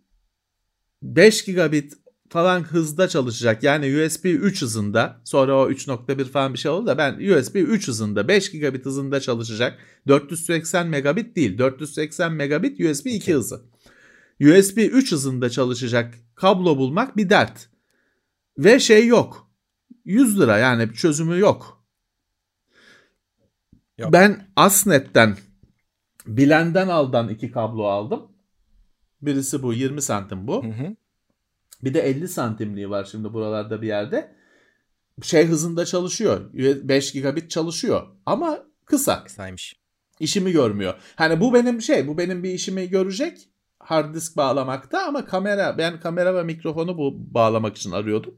5 1.02 1.44
gigabit 1.44 1.93
falan 2.35 2.62
hızda 2.62 3.09
çalışacak. 3.09 3.62
Yani 3.62 3.86
USB 3.86 4.24
3 4.24 4.62
hızında 4.62 5.20
sonra 5.24 5.59
o 5.59 5.70
3.1 5.70 6.24
falan 6.24 6.55
bir 6.55 6.59
şey 6.59 6.70
oldu 6.70 6.86
da 6.86 6.98
ben 6.98 7.12
USB 7.12 7.56
3 7.56 7.89
hızında 7.89 8.28
5 8.28 8.51
gigabit 8.51 8.86
hızında 8.86 9.20
çalışacak. 9.20 9.78
480 10.09 10.86
megabit 10.86 11.36
değil 11.36 11.59
480 11.59 12.32
megabit 12.32 12.81
USB 12.81 13.06
2 13.06 13.23
okay. 13.23 13.35
hızı. 13.35 13.62
USB 14.40 14.78
3 14.78 15.12
hızında 15.12 15.51
çalışacak 15.51 16.15
kablo 16.35 16.77
bulmak 16.77 17.16
bir 17.16 17.31
dert. 17.31 17.69
Ve 18.59 18.81
şey 18.81 19.06
yok. 19.06 19.51
100 20.05 20.40
lira 20.40 20.59
yani 20.59 20.93
çözümü 20.93 21.39
yok. 21.39 21.85
yok. 23.98 24.12
Ben 24.12 24.47
Asnet'ten 24.56 25.36
Bilen'den 26.27 26.89
aldan 26.89 27.28
iki 27.28 27.51
kablo 27.51 27.85
aldım. 27.85 28.23
Birisi 29.23 29.62
bu 29.62 29.73
20 29.73 30.02
santim 30.02 30.47
bu. 30.47 30.65
Hı 30.65 30.69
hı. 30.69 30.97
Bir 31.85 31.94
de 31.94 32.01
50 32.01 32.28
santimliği 32.28 32.90
var 32.90 33.05
şimdi 33.11 33.32
buralarda 33.32 33.82
bir 33.82 33.86
yerde. 33.86 34.35
şey 35.23 35.47
hızında 35.47 35.85
çalışıyor. 35.85 36.40
5 36.55 37.12
gigabit 37.12 37.51
çalışıyor 37.51 38.06
ama 38.27 38.59
kısa. 38.85 39.24
Kısaymış. 39.24 39.77
İşimi 40.20 40.52
görmüyor. 40.52 40.94
Hani 41.16 41.40
bu 41.40 41.55
benim 41.55 41.82
şey, 41.82 42.06
bu 42.09 42.19
benim 42.19 42.43
bir 42.43 42.51
işimi 42.51 42.89
görecek 42.89 43.48
hard 43.78 44.15
disk 44.15 44.36
bağlamakta 44.36 45.02
ama 45.06 45.24
kamera 45.24 45.78
ben 45.78 46.01
kamera 46.01 46.35
ve 46.35 46.43
mikrofonu 46.43 46.98
bu 46.98 47.35
bağlamak 47.35 47.77
için 47.77 47.90
arıyordum. 47.90 48.35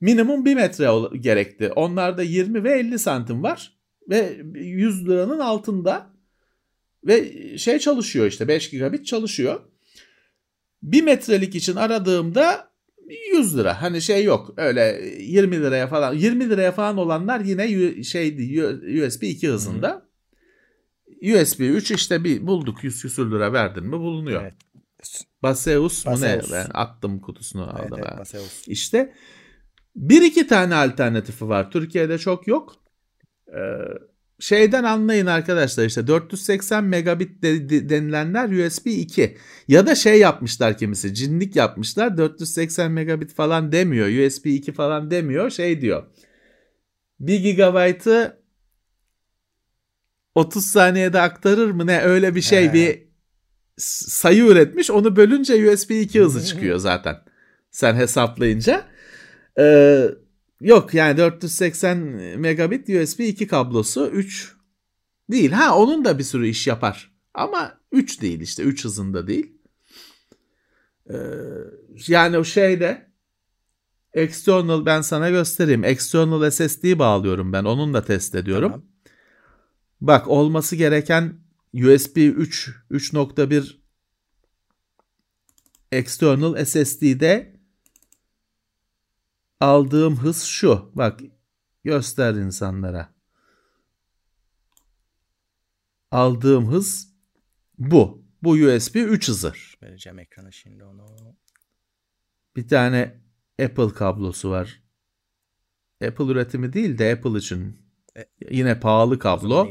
Minimum 0.00 0.44
1 0.44 0.54
metre 0.54 1.18
gerekti. 1.18 1.72
Onlarda 1.72 2.22
20 2.22 2.64
ve 2.64 2.72
50 2.72 2.98
santim 2.98 3.42
var 3.42 3.78
ve 4.10 4.40
100 4.54 5.08
liranın 5.08 5.38
altında 5.38 6.10
ve 7.06 7.32
şey 7.58 7.78
çalışıyor 7.78 8.26
işte 8.26 8.48
5 8.48 8.70
gigabit 8.70 9.06
çalışıyor. 9.06 9.60
1 10.82 11.02
metrelik 11.02 11.54
için 11.54 11.76
aradığımda 11.76 12.72
100 13.36 13.58
lira. 13.58 13.82
Hani 13.82 14.02
şey 14.02 14.24
yok. 14.24 14.54
Öyle 14.56 15.02
20 15.18 15.60
liraya 15.60 15.86
falan 15.86 16.14
20 16.14 16.50
liraya 16.50 16.72
falan 16.72 16.96
olanlar 16.96 17.40
yine 17.40 18.02
şeydi 18.04 18.64
USB 19.06 19.22
2 19.22 19.48
hızında. 19.48 19.88
Hı. 19.88 20.12
USB 21.22 21.60
3 21.60 21.90
işte 21.90 22.24
bir 22.24 22.46
bulduk 22.46 22.84
100 22.84 23.02
küsür 23.02 23.30
lira 23.30 23.52
verdin 23.52 23.84
mi 23.84 23.92
bulunuyor. 23.92 24.42
Evet. 24.42 24.54
Baseus, 25.42 26.06
Baseus 26.06 26.20
mu 26.20 26.26
ne? 26.26 26.40
Ben 26.52 26.66
attım 26.74 27.20
kutusunu 27.20 27.74
evet, 27.80 27.92
aldım. 27.92 28.04
Evet, 28.08 28.18
Baseus. 28.18 28.68
İşte 28.68 29.12
bir 29.96 30.22
iki 30.22 30.46
tane 30.46 30.74
alternatifi 30.74 31.48
var. 31.48 31.70
Türkiye'de 31.70 32.18
çok 32.18 32.46
yok. 32.46 32.76
Ee, 33.48 33.58
şeyden 34.42 34.84
anlayın 34.84 35.26
arkadaşlar 35.26 35.84
işte 35.84 36.06
480 36.06 36.84
megabit 36.84 37.42
de, 37.42 37.68
de, 37.68 37.88
denilenler 37.88 38.66
USB 38.66 38.86
2 38.86 39.36
ya 39.68 39.86
da 39.86 39.94
şey 39.94 40.18
yapmışlar 40.18 40.78
kimisi 40.78 41.14
cinlik 41.14 41.56
yapmışlar 41.56 42.16
480 42.16 42.92
megabit 42.92 43.34
falan 43.34 43.72
demiyor 43.72 44.26
USB 44.26 44.46
2 44.46 44.72
falan 44.72 45.10
demiyor 45.10 45.50
şey 45.50 45.80
diyor 45.80 46.06
1 47.20 47.40
gigabaytı 47.40 48.42
30 50.34 50.66
saniyede 50.66 51.20
aktarır 51.20 51.70
mı 51.70 51.86
ne 51.86 52.00
öyle 52.00 52.34
bir 52.34 52.40
şey 52.40 52.68
He. 52.68 52.72
bir 52.72 53.02
sayı 53.78 54.44
üretmiş. 54.44 54.90
Onu 54.90 55.16
bölünce 55.16 55.70
USB 55.70 55.90
2 55.90 56.20
hızı 56.20 56.46
çıkıyor 56.46 56.78
zaten. 56.78 57.16
Sen 57.70 57.94
hesaplayınca. 57.94 58.84
Ee, 59.58 60.08
yok 60.62 60.94
yani 60.94 61.16
480 61.16 61.98
megabit 62.38 62.88
USB 62.88 63.20
2 63.20 63.46
kablosu 63.46 64.06
3 64.06 64.56
değil. 65.30 65.50
Ha 65.50 65.78
onun 65.78 66.04
da 66.04 66.18
bir 66.18 66.24
sürü 66.24 66.48
iş 66.48 66.66
yapar. 66.66 67.12
Ama 67.34 67.80
3 67.92 68.22
değil 68.22 68.40
işte 68.40 68.62
3 68.62 68.84
hızında 68.84 69.26
değil. 69.26 69.52
Ee, 71.10 71.14
yani 72.08 72.38
o 72.38 72.44
şeyde 72.44 73.12
external 74.14 74.86
ben 74.86 75.00
sana 75.00 75.30
göstereyim. 75.30 75.84
External 75.84 76.50
SSD 76.50 76.98
bağlıyorum 76.98 77.52
ben. 77.52 77.64
Onun 77.64 77.94
da 77.94 78.04
test 78.04 78.34
ediyorum. 78.34 78.70
Tamam. 78.72 78.86
Bak 80.00 80.28
olması 80.28 80.76
gereken 80.76 81.34
USB 81.74 82.16
3 82.16 82.70
3.1 82.90 83.76
external 85.92 86.64
SSD'de 86.64 87.51
aldığım 89.62 90.16
hız 90.16 90.42
şu. 90.42 90.90
Bak 90.94 91.20
göster 91.84 92.34
insanlara. 92.34 93.14
Aldığım 96.10 96.72
hız 96.72 97.12
bu. 97.78 98.22
Bu 98.42 98.50
USB 98.50 98.96
3 98.96 99.28
hızı. 99.28 99.52
Vereceğim 99.82 100.18
ekrana 100.18 100.50
şimdi 100.50 100.84
onu. 100.84 101.06
Bir 102.56 102.68
tane 102.68 103.20
Apple 103.62 103.88
kablosu 103.88 104.50
var. 104.50 104.82
Apple 106.06 106.24
üretimi 106.24 106.72
değil 106.72 106.98
de 106.98 107.12
Apple 107.12 107.38
için 107.38 107.78
e, 108.16 108.24
yine 108.50 108.80
pahalı 108.80 109.18
kablo. 109.18 109.68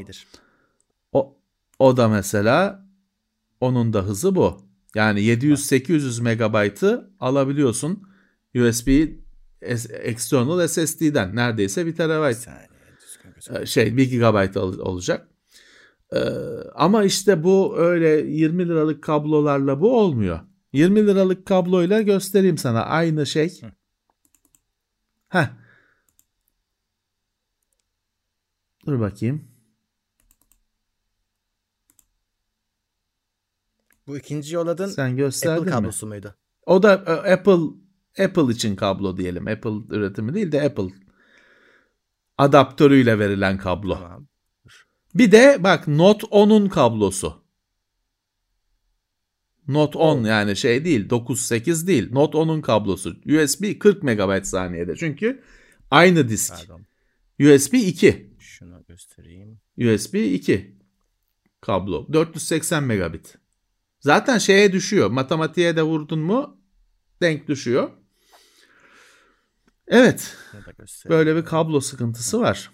O, 1.12 1.38
o 1.78 1.96
da 1.96 2.08
mesela 2.08 2.86
onun 3.60 3.92
da 3.92 4.02
hızı 4.02 4.34
bu. 4.34 4.68
Yani 4.94 5.20
700-800 5.20 6.22
megabaytı 6.22 7.10
alabiliyorsun 7.20 8.08
USB 8.54 9.21
external 10.02 10.68
SSD'den 10.68 11.36
neredeyse 11.36 11.86
1 11.86 11.96
terabayt. 11.96 12.48
Ee, 13.50 13.66
şey 13.66 13.96
1 13.96 14.10
gigabayt 14.10 14.56
olacak. 14.56 15.28
Ee, 16.12 16.18
ama 16.74 17.04
işte 17.04 17.44
bu 17.44 17.78
öyle 17.78 18.08
20 18.08 18.68
liralık 18.68 19.02
kablolarla 19.02 19.80
bu 19.80 19.98
olmuyor. 20.00 20.40
20 20.72 21.06
liralık 21.06 21.46
kabloyla 21.46 22.02
göstereyim 22.02 22.58
sana 22.58 22.82
aynı 22.82 23.26
şey. 23.26 23.60
Heh. 25.28 25.48
Dur 28.86 29.00
bakayım. 29.00 29.52
Bu 34.06 34.18
ikinci 34.18 34.54
yolladığın 34.54 34.86
Sen 34.86 35.16
gösterdin 35.16 35.60
Apple 35.60 35.70
kablosu 35.70 36.06
mi? 36.06 36.10
muydu? 36.10 36.34
O 36.66 36.82
da 36.82 36.92
e, 36.94 37.32
Apple 37.32 37.81
Apple 38.18 38.52
için 38.52 38.76
kablo 38.76 39.16
diyelim. 39.16 39.48
Apple 39.48 39.96
üretimi 39.96 40.34
değil 40.34 40.52
de 40.52 40.62
Apple 40.62 40.88
adaptörüyle 42.38 43.18
verilen 43.18 43.58
kablo. 43.58 43.98
Bir 45.14 45.32
de 45.32 45.56
bak 45.60 45.88
Note 45.88 46.26
10'un 46.26 46.68
kablosu. 46.68 47.42
Note 49.68 49.98
10 49.98 50.24
yani 50.24 50.56
şey 50.56 50.84
değil 50.84 51.08
9-8 51.08 51.86
değil. 51.86 52.12
Note 52.12 52.38
10'un 52.38 52.60
kablosu. 52.60 53.10
USB 53.10 53.78
40 53.78 54.02
MB 54.02 54.44
saniyede. 54.44 54.96
Çünkü 54.96 55.42
aynı 55.90 56.28
disk. 56.28 56.54
Pardon. 56.58 56.82
USB 57.40 57.74
2. 57.74 58.32
Şunu 58.38 58.84
göstereyim. 58.88 59.60
USB 59.78 60.14
2 60.14 60.76
kablo. 61.60 62.12
480 62.12 62.84
megabit. 62.84 63.38
Zaten 64.00 64.38
şeye 64.38 64.72
düşüyor. 64.72 65.10
Matematiğe 65.10 65.76
de 65.76 65.82
vurdun 65.82 66.18
mu 66.18 66.60
denk 67.22 67.48
düşüyor. 67.48 67.90
Evet. 69.88 70.36
Böyle 71.08 71.36
bir 71.36 71.44
kablo 71.44 71.80
sıkıntısı 71.80 72.40
var. 72.40 72.70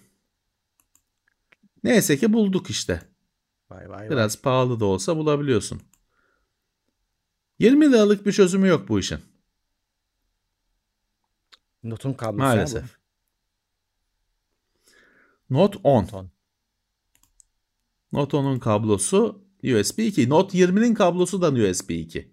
Neyse 1.83 2.17
ki 2.17 2.33
bulduk 2.33 2.69
işte. 2.69 3.01
Vay 3.69 3.89
vay 3.89 4.09
Biraz 4.09 4.35
vay. 4.35 4.41
pahalı 4.41 4.79
da 4.79 4.85
olsa 4.85 5.17
bulabiliyorsun. 5.17 5.81
20 7.59 7.91
liralık 7.91 8.25
bir 8.25 8.31
çözümü 8.31 8.67
yok 8.67 8.89
bu 8.89 8.99
işin. 8.99 9.19
Notun 11.83 12.13
kablosu. 12.13 12.37
Maalesef. 12.37 12.97
Note 15.49 15.79
10. 15.83 16.01
Note 16.01 16.15
10. 16.17 16.31
Note 18.11 18.37
10'un 18.37 18.59
kablosu 18.59 19.45
USB 19.63 19.99
2. 19.99 20.29
Note 20.29 20.57
20'nin 20.57 20.93
kablosu 20.93 21.41
da 21.41 21.69
USB 21.69 21.89
2. 21.89 22.31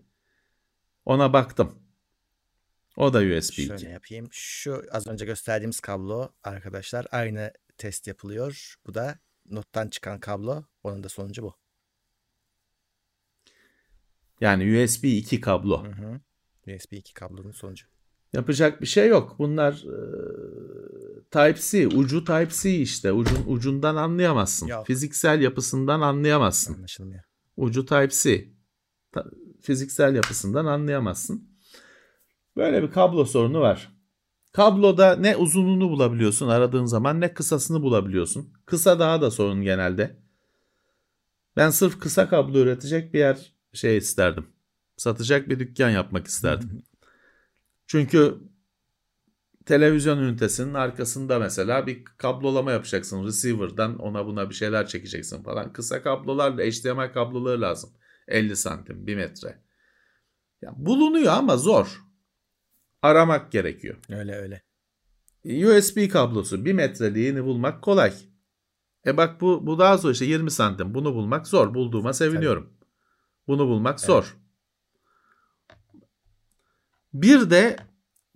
Ona 1.05 1.33
baktım. 1.33 1.86
O 2.97 3.13
da 3.13 3.19
USB 3.19 3.53
Şöyle 3.53 3.75
2. 3.75 3.81
Şöyle 3.81 3.93
yapayım. 3.93 4.29
Şu 4.31 4.83
az 4.93 5.07
önce 5.07 5.25
gösterdiğimiz 5.25 5.81
kablo 5.81 6.33
arkadaşlar 6.45 7.07
aynı 7.11 7.53
test 7.79 8.07
yapılıyor. 8.07 8.75
Bu 8.87 8.95
da 8.95 9.19
nottan 9.51 9.89
çıkan 9.89 10.21
kablo. 10.21 10.65
Onun 10.83 11.05
da 11.05 11.09
sonucu 11.09 11.43
bu. 11.43 11.55
Yani 14.41 14.85
USB 14.85 15.05
2 15.05 15.41
kablo. 15.41 15.85
Hı 15.85 15.91
hı. 15.91 16.21
USB 16.77 16.93
2 16.93 17.15
kablonun 17.15 17.53
sonucu. 17.53 17.87
Yapacak 18.33 18.81
bir 18.81 18.87
şey 18.87 19.09
yok. 19.09 19.37
Bunlar 19.39 19.73
e, 19.73 19.99
Type-C, 21.31 21.87
ucu 21.87 22.25
Type-C 22.25 22.75
işte. 22.75 23.13
Ucun 23.13 23.45
ucundan 23.47 23.97
anlayamazsın. 23.97 24.67
Yok. 24.67 24.87
Fiziksel 24.87 25.41
yapısından 25.41 26.01
anlayamazsın. 26.01 26.75
Anlaşılmıyor. 26.75 27.23
Ucu 27.57 27.87
Type-C. 27.87 28.49
Ta, 29.13 29.25
fiziksel 29.61 30.15
yapısından 30.15 30.67
anlayamazsın. 30.67 31.56
Böyle 32.57 32.83
bir 32.83 32.91
kablo 32.91 33.25
sorunu 33.25 33.61
var. 33.61 33.93
Kabloda 34.53 35.17
ne 35.17 35.37
uzunluğunu 35.37 35.91
bulabiliyorsun 35.91 36.49
aradığın 36.49 36.85
zaman 36.85 37.21
ne 37.21 37.35
kısasını 37.35 37.83
bulabiliyorsun. 37.83 38.53
Kısa 38.67 38.99
daha 38.99 39.21
da 39.21 39.31
sorun 39.31 39.63
genelde. 39.63 40.17
Ben 41.57 41.71
sırf 41.71 42.01
kısa 42.01 42.29
kablo 42.29 42.59
üretecek 42.59 43.15
bir 43.15 43.19
yer 43.19 43.53
şey 43.73 43.97
isterdim. 43.97 44.47
Satacak 44.97 45.49
bir 45.49 45.59
dükkan 45.59 45.91
yapmak 45.91 46.27
isterdim. 46.27 46.83
Çünkü 47.87 48.39
televizyon 49.67 50.19
ünitesinin 50.19 50.75
arkasında 50.75 51.39
mesela 51.39 51.87
bir 51.87 52.05
kablolama 52.05 52.73
yapacaksın. 52.73 53.27
Receiver'dan 53.27 53.99
ona 53.99 54.27
buna 54.27 54.51
bir 54.51 54.55
şeyler 54.55 54.87
çekeceksin 54.87 55.43
falan. 55.43 55.73
Kısa 55.73 56.03
kablolarla 56.03 56.63
HDMI 56.63 57.13
kabloları 57.13 57.61
lazım. 57.61 57.91
50 58.29 58.57
santim, 58.57 59.07
1 59.07 59.17
metre. 59.17 59.59
Ya 60.63 60.73
bulunuyor 60.77 61.33
ama 61.33 61.57
zor. 61.57 62.06
Aramak 63.03 63.53
gerekiyor. 63.53 63.97
Öyle 64.09 64.35
öyle. 64.35 64.63
USB 65.45 66.11
kablosu 66.11 66.65
1 66.65 66.73
metreliğini 66.73 67.45
bulmak 67.45 67.83
kolay. 67.83 68.13
E 69.07 69.17
bak 69.17 69.41
bu, 69.41 69.67
bu 69.67 69.79
daha 69.79 69.97
zor 69.97 70.11
işte 70.11 70.25
20 70.25 70.51
santim. 70.51 70.95
Bunu 70.95 71.15
bulmak 71.15 71.47
zor. 71.47 71.75
Bulduğuma 71.75 72.13
seviniyorum. 72.13 72.65
Tabii. 72.65 72.91
Bunu 73.49 73.69
bulmak 73.69 74.01
zor. 74.01 74.25
Evet. 74.25 74.47
Bir 77.13 77.51
de 77.51 77.77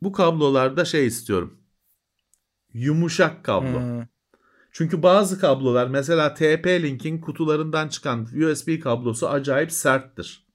bu 0.02 0.12
kablolarda 0.12 0.84
şey 0.84 1.06
istiyorum. 1.06 1.58
Yumuşak 2.72 3.44
kablo. 3.44 3.80
Hmm. 3.80 4.06
Çünkü 4.72 5.02
bazı 5.02 5.40
kablolar 5.40 5.86
mesela 5.86 6.28
TP-Link'in 6.28 7.20
kutularından 7.20 7.88
çıkan 7.88 8.22
USB 8.22 8.82
kablosu 8.82 9.28
acayip 9.28 9.72
serttir. 9.72 10.49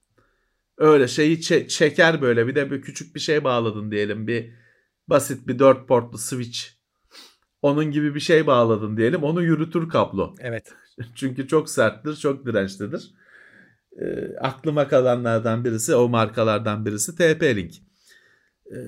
Öyle 0.78 1.08
şeyi 1.08 1.38
çe- 1.38 1.68
çeker 1.68 2.22
böyle 2.22 2.46
bir 2.46 2.54
de 2.54 2.70
bir 2.70 2.82
küçük 2.82 3.14
bir 3.14 3.20
şey 3.20 3.44
bağladın 3.44 3.90
diyelim 3.90 4.26
bir 4.26 4.52
basit 5.08 5.48
bir 5.48 5.58
4 5.58 5.88
portlu 5.88 6.18
switch. 6.18 6.60
Onun 7.62 7.84
gibi 7.90 8.14
bir 8.14 8.20
şey 8.20 8.46
bağladın 8.46 8.96
diyelim 8.96 9.22
onu 9.22 9.42
yürütür 9.42 9.88
kablo. 9.88 10.34
Evet. 10.40 10.74
Çünkü 11.14 11.48
çok 11.48 11.70
serttir, 11.70 12.16
çok 12.16 12.46
dirençlidir. 12.46 13.14
E, 14.02 14.36
aklıma 14.40 14.88
kalanlardan 14.88 15.64
birisi, 15.64 15.94
o 15.94 16.08
markalardan 16.08 16.86
birisi 16.86 17.12
TP-Link. 17.12 17.80
E, 18.66 18.78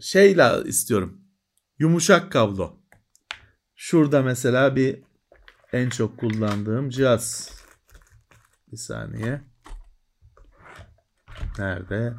şeyle 0.00 0.50
istiyorum. 0.64 1.20
Yumuşak 1.78 2.32
kablo. 2.32 2.78
Şurada 3.76 4.22
mesela 4.22 4.76
bir 4.76 5.02
en 5.72 5.88
çok 5.88 6.18
kullandığım 6.18 6.90
cihaz. 6.90 7.50
Bir 8.72 8.76
saniye. 8.76 9.51
Nerede? 11.58 12.14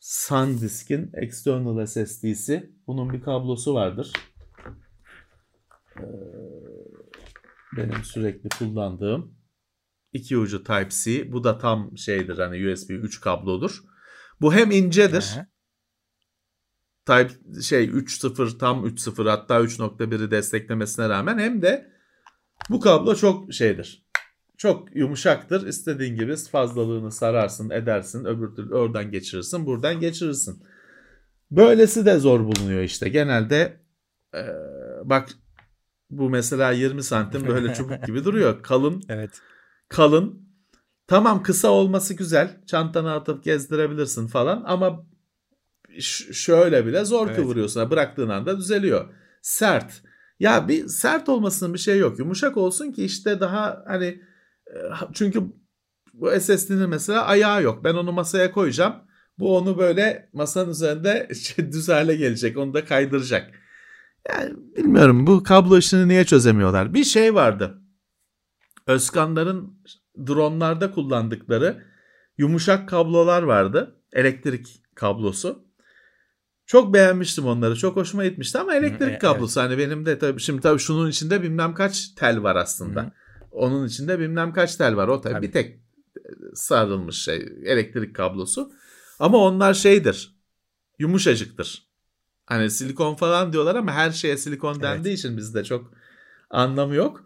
SanDisk'in 0.00 1.10
external 1.14 1.86
SSD'si. 1.86 2.72
Bunun 2.86 3.12
bir 3.12 3.20
kablosu 3.20 3.74
vardır. 3.74 4.12
Ee, 5.96 6.02
benim 7.76 8.04
sürekli 8.04 8.48
kullandığım 8.48 9.34
iki 10.12 10.38
ucu 10.38 10.64
Type-C. 10.64 11.32
Bu 11.32 11.44
da 11.44 11.58
tam 11.58 11.98
şeydir 11.98 12.38
hani 12.38 12.72
USB 12.72 12.90
3 12.90 13.20
kablodur. 13.20 13.82
Bu 14.40 14.54
hem 14.54 14.70
incedir. 14.70 15.34
Type 17.06 17.62
şey 17.62 17.84
3.0 17.84 18.58
tam 18.58 18.86
3.0 18.86 19.28
hatta 19.28 19.60
3.1'i 19.60 20.30
desteklemesine 20.30 21.08
rağmen 21.08 21.38
hem 21.38 21.62
de 21.62 21.92
bu 22.70 22.80
kablo 22.80 23.14
çok 23.14 23.52
şeydir. 23.52 24.06
Çok 24.60 24.96
yumuşaktır. 24.96 25.66
İstediğin 25.66 26.16
gibi 26.16 26.36
fazlalığını 26.36 27.12
sararsın, 27.12 27.70
edersin, 27.70 28.24
öbür 28.24 28.54
türlü 28.54 28.74
oradan 28.74 29.10
geçirirsin, 29.10 29.66
buradan 29.66 30.00
geçirirsin. 30.00 30.62
Böylesi 31.50 32.06
de 32.06 32.18
zor 32.18 32.40
bulunuyor 32.40 32.82
işte. 32.82 33.08
Genelde 33.08 33.80
e, 34.34 34.42
bak 35.04 35.28
bu 36.10 36.30
mesela 36.30 36.70
20 36.70 37.02
santim 37.02 37.46
böyle 37.46 37.74
çubuk 37.74 38.06
gibi 38.06 38.24
duruyor. 38.24 38.62
Kalın 38.62 39.02
Evet. 39.08 39.40
kalın. 39.88 40.48
Tamam 41.06 41.42
kısa 41.42 41.68
olması 41.68 42.14
güzel. 42.14 42.60
Çantana 42.66 43.14
atıp 43.14 43.44
gezdirebilirsin 43.44 44.26
falan 44.26 44.62
ama 44.66 45.06
şöyle 46.32 46.86
bile 46.86 47.04
zor 47.04 47.26
Evet. 47.26 47.36
kıvırıyorsun. 47.36 47.90
Bıraktığın 47.90 48.28
anda 48.28 48.58
düzeliyor. 48.58 49.14
Sert. 49.42 50.02
Ya 50.40 50.68
bir 50.68 50.88
sert 50.88 51.28
olmasının 51.28 51.74
bir 51.74 51.78
şey 51.78 51.98
yok. 51.98 52.18
Yumuşak 52.18 52.56
olsun 52.56 52.92
ki 52.92 53.04
işte 53.04 53.40
daha 53.40 53.84
hani 53.86 54.29
çünkü 55.12 55.42
bu 56.14 56.40
SSD'nin 56.40 56.88
mesela 56.88 57.24
ayağı 57.24 57.62
yok. 57.62 57.84
Ben 57.84 57.94
onu 57.94 58.12
masaya 58.12 58.50
koyacağım. 58.50 58.94
Bu 59.38 59.56
onu 59.56 59.78
böyle 59.78 60.30
masanın 60.32 60.70
üzerinde 60.70 61.28
düz 61.72 61.88
hale 61.88 62.16
gelecek. 62.16 62.58
Onu 62.58 62.74
da 62.74 62.84
kaydıracak. 62.84 63.50
Yani 64.28 64.54
bilmiyorum 64.76 65.26
bu 65.26 65.42
kablo 65.42 65.78
işini 65.78 66.08
niye 66.08 66.24
çözemiyorlar. 66.24 66.94
Bir 66.94 67.04
şey 67.04 67.34
vardı. 67.34 67.82
Özkanların 68.86 69.82
dronlarda 70.26 70.90
kullandıkları 70.90 71.84
yumuşak 72.38 72.88
kablolar 72.88 73.42
vardı. 73.42 73.96
Elektrik 74.12 74.82
kablosu. 74.94 75.64
Çok 76.66 76.94
beğenmiştim 76.94 77.46
onları. 77.46 77.76
Çok 77.76 77.96
hoşuma 77.96 78.24
gitmişti 78.24 78.58
ama 78.58 78.74
elektrik 78.74 79.12
e- 79.14 79.18
kablosu 79.18 79.60
hani 79.60 79.78
benim 79.78 80.06
de 80.06 80.18
tabii 80.18 80.40
şimdi 80.40 80.60
tabii 80.60 80.78
şunun 80.78 81.10
içinde 81.10 81.42
bilmem 81.42 81.74
kaç 81.74 82.08
tel 82.08 82.42
var 82.42 82.56
aslında. 82.56 83.12
Onun 83.52 83.86
içinde 83.86 84.18
bilmem 84.18 84.52
kaç 84.52 84.76
tel 84.76 84.96
var. 84.96 85.08
O 85.08 85.20
tabii, 85.20 85.32
Tabii. 85.34 85.46
bir 85.46 85.52
tek 85.52 85.70
e, 86.16 86.20
sarılmış 86.54 87.16
şey 87.16 87.48
elektrik 87.64 88.16
kablosu. 88.16 88.72
Ama 89.18 89.38
onlar 89.38 89.74
şeydir. 89.74 90.34
Yumuşacıktır. 90.98 91.86
Hani 92.46 92.70
silikon 92.70 93.14
falan 93.14 93.52
diyorlar 93.52 93.74
ama 93.74 93.92
her 93.92 94.10
şeye 94.10 94.36
silikon 94.36 94.72
Evet. 94.72 94.82
dendiği 94.82 95.14
için 95.14 95.36
bizde 95.36 95.64
çok 95.64 95.92
anlamı 96.50 96.94
yok. 96.94 97.24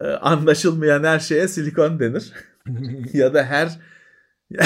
Ee, 0.00 0.04
anlaşılmayan 0.06 1.04
her 1.04 1.18
şeye 1.18 1.48
silikon 1.48 2.00
denir. 2.00 2.32
ya 3.12 3.34
da 3.34 3.44
her 3.44 3.80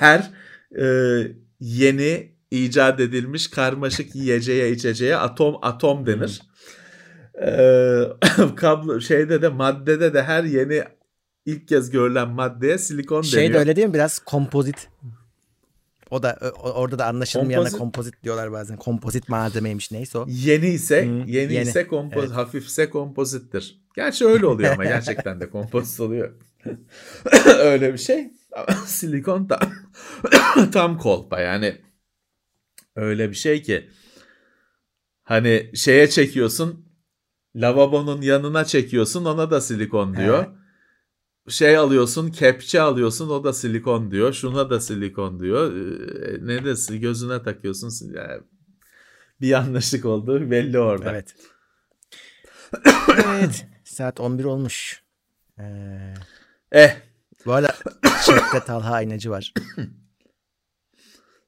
her 0.00 0.30
e, 0.80 0.86
yeni 1.60 2.32
icat 2.50 3.00
edilmiş 3.00 3.48
karmaşık 3.50 4.14
yiyeceğe 4.14 4.70
içeceğe 4.72 5.16
atom 5.16 5.56
atom 5.62 6.06
denir. 6.06 6.42
Ee, 7.42 8.02
kablo 8.56 9.00
şeyde 9.00 9.42
de 9.42 9.48
maddede 9.48 10.14
de 10.14 10.22
her 10.22 10.44
yeni 10.44 10.82
ilk 11.46 11.68
kez 11.68 11.90
görülen 11.90 12.28
maddeye 12.28 12.78
silikon 12.78 13.22
Şey 13.22 13.40
de 13.40 13.44
deniyor. 13.46 13.60
öyle 13.60 13.76
değil 13.76 13.86
mi? 13.88 13.94
Biraz 13.94 14.18
kompozit. 14.18 14.88
O 16.10 16.22
da 16.22 16.38
o- 16.62 16.70
orada 16.72 16.98
da 16.98 17.06
anlaşılmayana 17.06 17.68
Kompozit- 17.68 17.78
kompozit 17.78 18.22
diyorlar 18.22 18.52
bazen. 18.52 18.76
Kompozit 18.76 19.28
malzemeymiş 19.28 19.90
neyse 19.92 20.18
o. 20.18 20.26
Yeni 20.28 20.68
ise 20.68 21.02
Hı, 21.06 21.10
yeni, 21.10 21.52
yeni. 21.52 21.68
ise 21.68 21.86
kompoz 21.86 22.24
Evet. 22.24 22.36
hafifse 22.36 22.90
kompozittir. 22.90 23.82
Gerçi 23.96 24.26
öyle 24.26 24.46
oluyor 24.46 24.72
ama 24.72 24.84
gerçekten 24.94 25.40
de 25.40 25.50
kompozit 25.50 26.00
oluyor. 26.00 26.32
öyle 27.58 27.92
bir 27.92 27.98
şey. 27.98 28.30
Silikon 28.86 29.46
tam 29.46 29.60
tam 30.72 30.98
kolpa 30.98 31.40
yani. 31.40 31.76
Öyle 32.96 33.30
bir 33.30 33.34
şey 33.34 33.62
ki 33.62 33.90
hani 35.24 35.70
şeye 35.74 36.10
çekiyorsun 36.10 36.87
lavabonun 37.60 38.22
yanına 38.22 38.64
çekiyorsun 38.64 39.24
ona 39.24 39.50
da 39.50 39.60
silikon 39.60 40.16
diyor. 40.16 40.46
Şey 41.48 41.76
alıyorsun 41.76 42.30
kepçe 42.30 42.80
alıyorsun 42.80 43.28
o 43.28 43.44
da 43.44 43.52
silikon 43.52 44.10
diyor. 44.10 44.32
Şuna 44.32 44.70
da 44.70 44.80
silikon 44.80 45.40
diyor. 45.40 45.72
Ee, 45.72 46.46
ne 46.46 46.64
de 46.64 46.98
gözüne 46.98 47.42
takıyorsun. 47.42 48.12
Yani 48.14 48.42
bir 49.40 49.48
yanlışlık 49.48 50.04
olduğu 50.04 50.50
belli 50.50 50.78
orada. 50.78 51.10
Evet. 51.10 51.34
evet. 53.26 53.66
Saat 53.84 54.20
11 54.20 54.44
olmuş. 54.44 55.02
Ee, 55.58 56.14
Eh 56.72 56.96
bu 57.46 57.52
arada 57.52 57.74
chatte 58.26 58.60
Talha 58.66 58.92
Aynacı 58.94 59.30
var. 59.30 59.52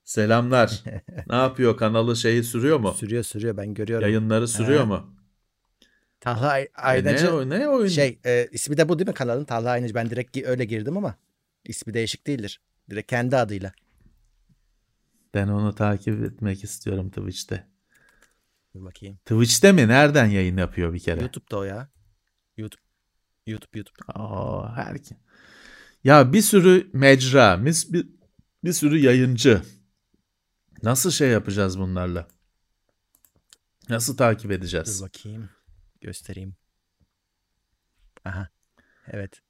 selamlar. 0.04 0.82
ne 1.28 1.36
yapıyor 1.36 1.76
kanalı 1.76 2.16
şeyi 2.16 2.44
sürüyor 2.44 2.78
mu? 2.78 2.94
Sürüyor 2.98 3.22
sürüyor 3.22 3.56
ben 3.56 3.74
görüyorum. 3.74 4.06
Yayınları 4.08 4.48
sürüyor 4.48 4.80
Ha. 4.80 4.86
mu? 4.86 5.14
Talha 6.20 6.48
Ay- 6.48 6.62
E 6.62 6.68
Aynacı 6.74 7.24
ne, 7.24 7.30
o- 7.30 7.48
ne 7.48 7.68
oyun? 7.68 7.88
şey 7.88 8.18
e, 8.26 8.48
ismi 8.52 8.76
de 8.76 8.88
bu 8.88 8.98
değil 8.98 9.08
mi 9.08 9.14
kanalın 9.14 9.44
Talha 9.44 9.70
Aynacı. 9.70 9.94
Ben 9.94 10.10
direkt 10.10 10.36
öyle 10.36 10.64
girdim 10.64 10.96
ama 10.96 11.14
ismi 11.64 11.94
değişik 11.94 12.26
değildir. 12.26 12.60
Direkt 12.90 13.10
kendi 13.10 13.36
adıyla. 13.36 13.72
Ben 15.34 15.48
onu 15.48 15.74
takip 15.74 16.24
etmek 16.24 16.64
istiyorum 16.64 17.10
Twitch'te. 17.10 17.66
Dur 18.74 18.84
bakayım. 18.84 19.16
Twitch'te 19.16 19.72
mi? 19.72 19.88
Nereden 19.88 20.26
yayın 20.26 20.56
yapıyor 20.56 20.92
bir 20.94 20.98
kere? 21.00 21.20
YouTube'da 21.20 21.58
o 21.58 21.62
ya. 21.62 21.88
YouTube. 22.56 22.82
YouTube 23.46 23.78
YouTube. 23.78 23.96
Aa, 24.14 24.76
herki. 24.76 25.16
Ya 26.04 26.32
bir 26.32 26.42
sürü 26.42 26.90
mecra, 26.92 27.64
bir, 27.66 27.86
bir, 27.88 28.08
bir 28.64 28.72
sürü 28.72 28.98
yayıncı. 28.98 29.62
Nasıl 30.82 31.10
şey 31.10 31.28
yapacağız 31.28 31.78
bunlarla? 31.78 32.28
Nasıl 33.88 34.16
takip 34.16 34.44
Dur 34.50 34.54
edeceğiz? 34.54 35.02
bakayım. 35.02 35.50
Göstereyim. 36.00 36.54
Aha. 38.24 38.48
Evet. 39.06 39.40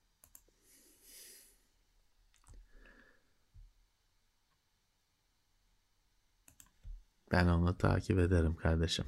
Ben 7.33 7.47
onu 7.47 7.79
takip 7.79 8.19
ederim 8.19 8.55
kardeşim. 8.57 9.05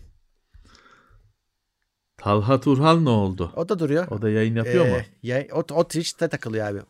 Talha 2.16 2.60
Turhal 2.60 3.00
ne 3.00 3.08
oldu? 3.10 3.52
O 3.56 3.68
da 3.68 3.78
duruyor. 3.78 4.06
O 4.10 4.22
da 4.22 4.30
yayın 4.30 4.56
yapıyor 4.56 4.86
mu? 4.86 4.96
Ee, 4.96 5.06
yay- 5.22 5.48
o, 5.52 5.56
o 5.58 5.84
Twitch'te 5.84 6.28
takılıyor 6.28 6.66
abi. 6.66 6.80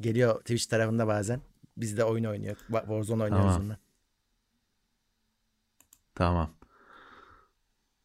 Geliyor 0.00 0.40
Twitch 0.40 0.64
tarafında 0.70 1.06
bazen. 1.06 1.40
Biz 1.76 1.96
de 1.96 2.04
oyun 2.04 2.24
oynuyor. 2.24 2.56
Wa- 2.56 2.80
Warzone 2.80 3.22
oynuyoruz 3.22 3.46
Tamam. 3.52 3.60
onunla. 3.60 3.78
Tamam. 6.14 6.54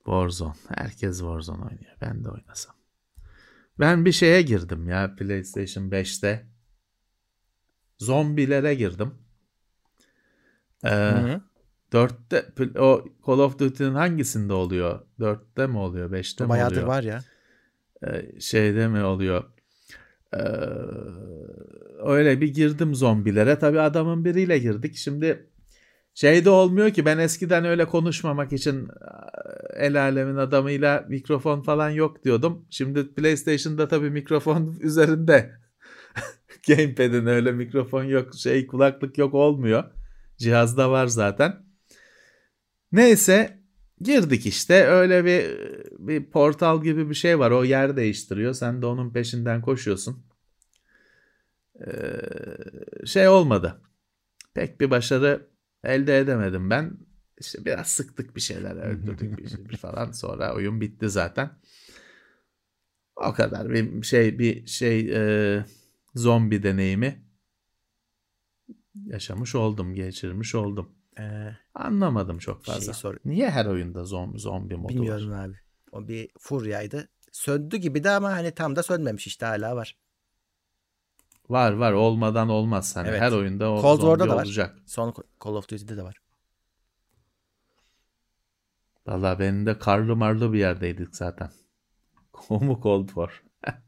Warzone. 0.05 0.53
Herkes 0.75 1.19
Warzone 1.19 1.63
oynuyor. 1.63 1.95
Ben 2.01 2.23
de 2.23 2.29
oynasam. 2.29 2.75
Ben 3.79 4.05
bir 4.05 4.11
şeye 4.11 4.41
girdim 4.41 4.89
ya 4.89 5.15
PlayStation 5.15 5.89
5'te. 5.91 6.45
Zombilere 7.99 8.75
girdim. 8.75 9.13
Ee, 10.85 10.89
Hı-hı. 10.89 11.41
4'te 11.91 12.37
pl- 12.37 12.79
o 12.79 13.05
Call 13.27 13.39
of 13.39 13.59
Duty'nin 13.59 13.93
hangisinde 13.95 14.53
oluyor? 14.53 14.99
4'te 15.19 15.67
mi 15.67 15.77
oluyor? 15.77 16.11
5'te 16.11 16.43
mi 16.43 16.49
Bayağıdır 16.49 16.75
oluyor? 16.75 16.87
var 16.87 17.03
ya. 17.03 17.23
Ee, 18.07 18.39
şeyde 18.39 18.87
mi 18.87 19.03
oluyor? 19.03 19.43
Ee, 20.33 20.39
öyle 22.05 22.41
bir 22.41 22.53
girdim 22.53 22.95
zombilere. 22.95 23.59
Tabii 23.59 23.79
adamın 23.79 24.25
biriyle 24.25 24.57
girdik. 24.59 24.95
Şimdi 24.95 25.49
şeyde 26.15 26.49
olmuyor 26.49 26.89
ki 26.91 27.05
ben 27.05 27.17
eskiden 27.17 27.65
öyle 27.65 27.85
konuşmamak 27.85 28.53
için 28.53 28.87
el 29.75 30.01
alemin 30.01 30.35
adamıyla 30.35 31.05
mikrofon 31.09 31.61
falan 31.61 31.89
yok 31.89 32.23
diyordum. 32.23 32.65
Şimdi 32.69 33.13
PlayStation'da 33.13 33.87
tabii 33.87 34.09
mikrofon 34.09 34.77
üzerinde. 34.81 35.51
Gamepad'in 36.67 37.25
öyle 37.25 37.51
mikrofon 37.51 38.03
yok, 38.03 38.35
şey 38.35 38.67
kulaklık 38.67 39.17
yok 39.17 39.33
olmuyor. 39.33 39.83
Cihazda 40.37 40.91
var 40.91 41.07
zaten. 41.07 41.65
Neyse 42.91 43.59
girdik 44.01 44.45
işte 44.45 44.85
öyle 44.87 45.25
bir 45.25 45.45
bir 45.99 46.31
portal 46.31 46.83
gibi 46.83 47.09
bir 47.09 47.15
şey 47.15 47.39
var. 47.39 47.51
O 47.51 47.63
yer 47.63 47.97
değiştiriyor. 47.97 48.53
Sen 48.53 48.81
de 48.81 48.85
onun 48.85 49.13
peşinden 49.13 49.61
koşuyorsun. 49.61 50.23
Ee, 51.87 53.05
şey 53.05 53.27
olmadı. 53.27 53.81
Pek 54.53 54.81
bir 54.81 54.89
başarı 54.91 55.47
elde 55.85 56.17
edemedim 56.19 56.69
ben. 56.69 56.97
İşte 57.39 57.65
biraz 57.65 57.87
sıktık 57.87 58.35
bir 58.35 58.41
şeyler 58.41 58.75
öldürdük 58.75 59.37
bir 59.37 59.47
şey 59.49 59.77
falan 59.77 60.11
sonra 60.11 60.55
oyun 60.55 60.81
bitti 60.81 61.09
zaten. 61.09 61.49
O 63.15 63.33
kadar 63.33 63.69
bir 63.69 64.03
şey 64.03 64.39
bir 64.39 64.65
şey 64.67 65.11
e, 65.57 65.65
zombi 66.15 66.63
deneyimi 66.63 67.25
yaşamış 69.05 69.55
oldum, 69.55 69.93
geçirmiş 69.93 70.55
oldum. 70.55 70.91
Ee, 71.19 71.49
Anlamadım 71.73 72.37
çok 72.37 72.63
fazla. 72.65 72.81
Şeyi 72.81 72.93
sor- 72.93 73.17
Niye 73.25 73.49
her 73.49 73.65
oyunda 73.65 74.03
zombi, 74.03 74.39
zombi 74.39 74.75
modu 74.75 74.93
bilmiyorum 74.93 75.31
var? 75.31 75.45
abi. 75.45 75.55
O 75.91 76.07
bir 76.07 76.29
furyaydı. 76.39 77.09
Söndü 77.31 77.77
gibi 77.77 78.03
de 78.03 78.09
ama 78.09 78.31
hani 78.31 78.51
tam 78.51 78.75
da 78.75 78.83
sönmemiş 78.83 79.27
işte 79.27 79.45
hala 79.45 79.75
var. 79.75 79.97
Var 81.49 81.71
var 81.71 81.91
olmadan 81.91 82.49
olmaz. 82.49 82.95
Hani 82.95 83.07
Evet. 83.09 83.21
her 83.21 83.31
oyunda 83.31 83.71
o 83.71 83.81
Cold 83.81 84.01
zombi 84.01 84.11
War'da 84.17 84.31
da 84.31 84.35
var. 84.37 84.43
olacak. 84.45 84.75
Son 84.85 85.13
Call 85.45 85.53
of 85.55 85.69
Duty'de 85.69 85.97
de 85.97 86.03
var. 86.03 86.21
Valla 89.07 89.39
benim 89.39 89.65
de 89.65 89.79
karlı 89.79 90.15
marlı 90.15 90.53
bir 90.53 90.59
yerdeydik 90.59 91.15
zaten. 91.15 91.49
O 92.49 92.59
mu 92.59 92.79
Cold 92.83 93.07
War? 93.07 93.43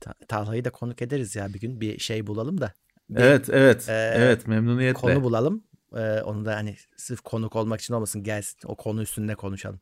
Ta- 0.00 0.14
Talha'yı 0.28 0.64
da 0.64 0.70
konuk 0.70 1.02
ederiz 1.02 1.36
ya 1.36 1.54
bir 1.54 1.60
gün. 1.60 1.80
Bir 1.80 1.98
şey 1.98 2.26
bulalım 2.26 2.60
da. 2.60 2.72
Bir 3.10 3.20
Evet 3.20 3.48
evet. 3.50 3.88
Ee, 3.88 4.12
evet 4.16 4.46
memnuniyetle. 4.46 5.00
Konu 5.00 5.22
bulalım. 5.22 5.64
Ee, 5.96 6.20
onu 6.22 6.44
da 6.44 6.56
hani 6.56 6.76
sırf 6.96 7.20
konuk 7.20 7.56
olmak 7.56 7.80
için 7.80 7.94
olmasın 7.94 8.22
gelsin. 8.22 8.58
O 8.64 8.76
konu 8.76 9.02
üstünde 9.02 9.34
konuşalım. 9.34 9.80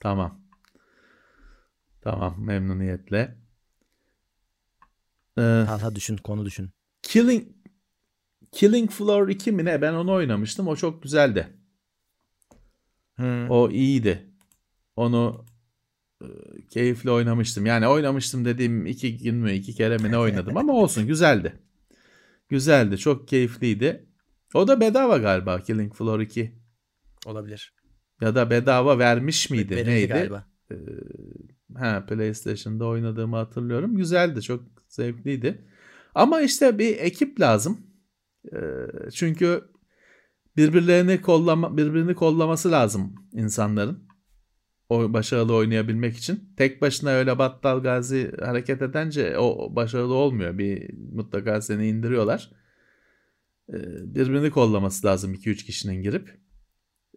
Tamam. 0.00 0.40
Tamam 2.00 2.34
memnuniyetle. 2.44 3.38
Ee, 5.40 5.66
Talha 5.66 5.94
düşün, 5.94 6.16
konu 6.16 6.46
düşün. 6.46 6.70
Killing 7.02 7.48
Killing 8.52 8.90
Floor 8.90 9.28
2 9.28 9.52
mi 9.52 9.64
ne? 9.64 9.82
Ben 9.82 9.92
onu 9.92 10.12
oynamıştım. 10.12 10.68
O 10.68 10.76
çok 10.76 11.02
güzeldi. 11.02 11.48
Hmm. 13.16 13.50
O 13.50 13.70
iyiydi. 13.70 14.26
Onu 14.96 15.44
e, 16.22 16.26
keyifli 16.70 17.10
oynamıştım. 17.10 17.66
Yani 17.66 17.86
oynamıştım 17.86 18.44
dediğim 18.44 18.86
iki 18.86 19.16
gün 19.18 19.36
mü 19.36 19.52
iki 19.52 19.74
kere 19.74 19.96
mi 19.96 20.10
ne 20.10 20.18
oynadım 20.18 20.56
ama 20.56 20.72
olsun 20.72 21.06
güzeldi. 21.06 21.52
Güzeldi. 22.48 22.98
Çok 22.98 23.28
keyifliydi. 23.28 24.06
O 24.54 24.68
da 24.68 24.80
bedava 24.80 25.18
galiba 25.18 25.60
Killing 25.60 25.94
Floor 25.94 26.20
2. 26.20 26.58
Olabilir. 27.26 27.74
Ya 28.20 28.34
da 28.34 28.50
bedava 28.50 28.98
vermiş 28.98 29.50
miydi? 29.50 29.76
Verildi 29.76 29.90
Neydi? 29.90 30.08
galiba. 30.12 30.46
Ee, 30.70 30.74
ha 31.78 32.06
PlayStation'da 32.06 32.86
oynadığımı 32.86 33.36
hatırlıyorum. 33.36 33.96
Güzeldi, 33.96 34.42
çok 34.42 34.79
zevkliydi. 34.90 35.64
Ama 36.14 36.40
işte 36.40 36.78
bir 36.78 36.98
ekip 36.98 37.40
lazım. 37.40 37.80
Ee, 38.52 38.60
çünkü 39.14 39.64
birbirlerini 40.56 41.22
kollama 41.22 41.76
birbirini 41.76 42.14
kollaması 42.14 42.70
lazım 42.72 43.14
insanların. 43.32 44.10
O 44.88 45.12
başarılı 45.12 45.54
oynayabilmek 45.54 46.16
için. 46.16 46.54
Tek 46.56 46.82
başına 46.82 47.10
öyle 47.10 47.38
battal 47.38 47.82
gazi 47.82 48.32
hareket 48.40 48.82
edince 48.82 49.38
o 49.38 49.76
başarılı 49.76 50.14
olmuyor. 50.14 50.58
Bir 50.58 50.94
mutlaka 51.12 51.60
seni 51.60 51.88
indiriyorlar. 51.88 52.50
Ee, 53.68 53.74
birbirini 54.14 54.50
kollaması 54.50 55.06
lazım 55.06 55.34
2-3 55.34 55.64
kişinin 55.64 56.02
girip. 56.02 56.40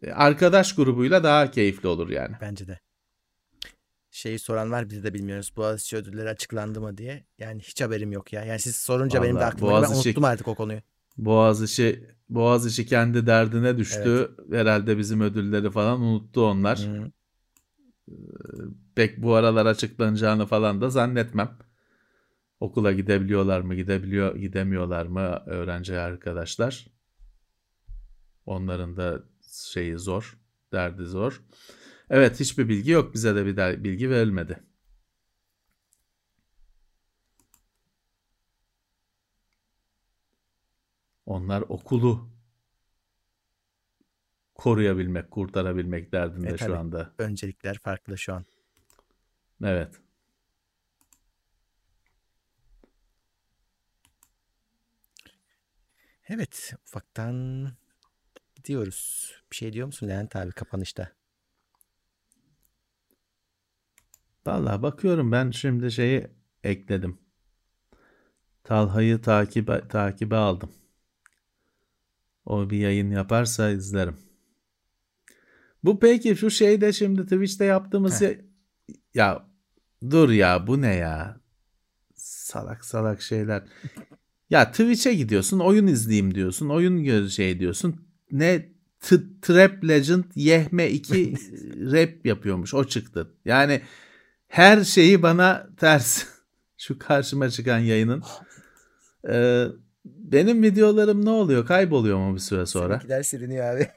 Ee, 0.01 0.11
Arkadaş 0.11 0.75
grubuyla 0.75 1.23
daha 1.23 1.51
keyifli 1.51 1.87
olur 1.87 2.09
yani. 2.09 2.35
Bence 2.41 2.67
de. 2.67 2.79
Şeyi 4.13 4.39
soran 4.39 4.71
var 4.71 4.89
biz 4.89 5.03
de 5.03 5.13
bilmiyoruz. 5.13 5.53
Boğaziçi 5.55 5.97
ödülleri 5.97 6.29
açıklandı 6.29 6.81
mı 6.81 6.97
diye. 6.97 7.23
Yani 7.39 7.61
hiç 7.61 7.81
haberim 7.81 8.11
yok 8.11 8.33
ya. 8.33 8.43
Yani 8.45 8.59
siz 8.59 8.75
sorunca 8.75 9.23
benim 9.23 9.35
de 9.35 9.39
Vallahi 9.39 9.53
aklıma 9.53 9.81
ben 9.81 9.89
unuttum 9.89 10.23
artık 10.23 10.47
o 10.47 10.55
konuyu. 10.55 10.79
Boğaziçi 11.17 12.09
Boğaziçi 12.29 12.85
kendi 12.85 13.27
derdine 13.27 13.77
düştü. 13.77 14.31
Herhalde 14.51 14.97
bizim 14.97 15.21
ödülleri 15.21 15.71
falan 15.71 16.01
unuttu 16.01 16.45
onlar. 16.45 16.79
Hı. 16.79 17.11
Pek 18.95 19.21
bu 19.21 19.33
aralar 19.33 19.65
açıklanacağını 19.65 20.45
falan 20.45 20.81
da 20.81 20.89
zannetmem. 20.89 21.57
Okula 22.59 22.91
gidebiliyorlar 22.91 23.61
mı, 23.61 23.75
gidebiliyor, 23.75 24.35
gidemiyorlar 24.35 25.05
mı 25.05 25.43
öğrenci 25.45 25.99
arkadaşlar? 25.99 26.87
Onların 28.45 28.97
da 28.97 29.23
şeyi 29.51 29.99
zor, 29.99 30.37
derdi 30.71 31.03
zor. 31.03 31.41
Evet, 32.13 32.39
hiçbir 32.39 32.69
bilgi 32.69 32.91
yok. 32.91 33.13
Bize 33.13 33.35
de 33.35 33.45
bir 33.45 33.83
bilgi 33.83 34.09
verilmedi. 34.09 34.59
Onlar 41.25 41.61
okulu 41.61 42.29
koruyabilmek, 44.55 45.31
kurtarabilmek 45.31 46.11
derdinde 46.11 46.53
E, 46.53 46.57
şu 46.57 46.77
anda. 46.77 47.13
Öncelikler 47.17 47.77
farklı 47.77 48.17
şu 48.17 48.33
an. 48.33 48.45
Evet. 49.63 50.01
Evet 56.29 56.73
ufaktan 56.87 57.67
gidiyoruz. 58.55 59.31
Bir 59.51 59.55
şey 59.55 59.73
diyor 59.73 59.85
musun 59.85 60.07
Levent 60.07 60.35
abi 60.35 60.51
kapanışta? 60.51 61.22
Vallahi 64.45 64.81
bakıyorum 64.81 65.31
ben 65.31 65.51
şimdi 65.51 65.91
şeyi 65.91 66.27
ekledim. 66.63 67.17
Talha'yı 68.63 69.21
takibe, 69.21 69.87
takibe 69.87 70.35
aldım. 70.35 70.69
O 72.45 72.69
bir 72.69 72.77
yayın 72.77 73.11
yaparsa 73.11 73.69
izlerim. 73.69 74.17
Bu 75.83 75.99
peki 75.99 76.35
şu 76.35 76.49
şeyde 76.49 76.93
şimdi 76.93 77.23
Twitch'te 77.23 77.65
yaptığımız 77.65 78.21
ya, 78.21 78.31
ya 79.13 79.47
dur 80.09 80.29
ya 80.29 80.67
bu 80.67 80.81
ne 80.81 80.95
ya? 80.95 81.39
Salak 82.15 82.85
salak 82.85 83.21
şeyler. 83.21 83.63
Ya 84.49 84.71
Twitch'e 84.71 85.13
gidiyorsun 85.13 85.59
oyun 85.59 85.87
izleyeyim 85.87 86.35
diyorsun. 86.35 86.69
Oyun 86.69 87.03
göz 87.03 87.35
şey 87.35 87.59
diyorsun. 87.59 88.07
Ne 88.31 88.73
Trap 89.41 89.87
Legend 89.87 90.23
Yehme 90.35 90.89
2 90.89 91.33
rap 91.91 92.25
yapıyormuş. 92.25 92.73
O 92.73 92.83
çıktı. 92.83 93.33
Yani 93.45 93.81
her 94.53 94.83
şeyi 94.83 95.21
bana 95.21 95.67
ters. 95.77 96.25
Şu 96.77 96.99
karşıma 96.99 97.49
çıkan 97.49 97.77
yayının. 97.77 98.23
Ee, 99.29 99.65
benim 100.05 100.63
videolarım 100.63 101.25
ne 101.25 101.29
oluyor? 101.29 101.65
Kayboluyor 101.65 102.17
mu 102.17 102.35
bir 102.35 102.39
süre 102.39 102.65
sonra? 102.65 102.93
Seninkiler 102.93 103.23
siliniyor 103.23 103.75
abi. 103.75 103.87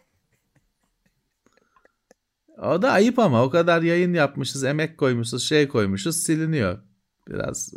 O 2.62 2.82
da 2.82 2.92
ayıp 2.92 3.18
ama 3.18 3.44
o 3.44 3.50
kadar 3.50 3.82
yayın 3.82 4.14
yapmışız, 4.14 4.64
emek 4.64 4.98
koymuşuz, 4.98 5.48
şey 5.48 5.68
koymuşuz, 5.68 6.16
siliniyor. 6.16 6.78
Biraz 7.28 7.74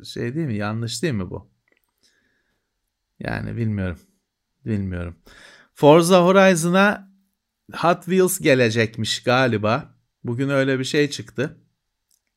e, 0.00 0.04
şey 0.04 0.34
değil 0.34 0.46
mi? 0.46 0.56
Yanlış 0.56 1.02
değil 1.02 1.14
mi 1.14 1.30
bu? 1.30 1.50
Yani 3.20 3.56
bilmiyorum. 3.56 3.98
Bilmiyorum. 4.66 5.16
Forza 5.74 6.24
Horizon'a 6.24 7.12
Hot 7.72 8.04
Wheels 8.04 8.38
gelecekmiş 8.38 9.22
galiba. 9.22 9.94
Bugün 10.24 10.48
öyle 10.48 10.78
bir 10.78 10.84
şey 10.84 11.10
çıktı. 11.10 11.61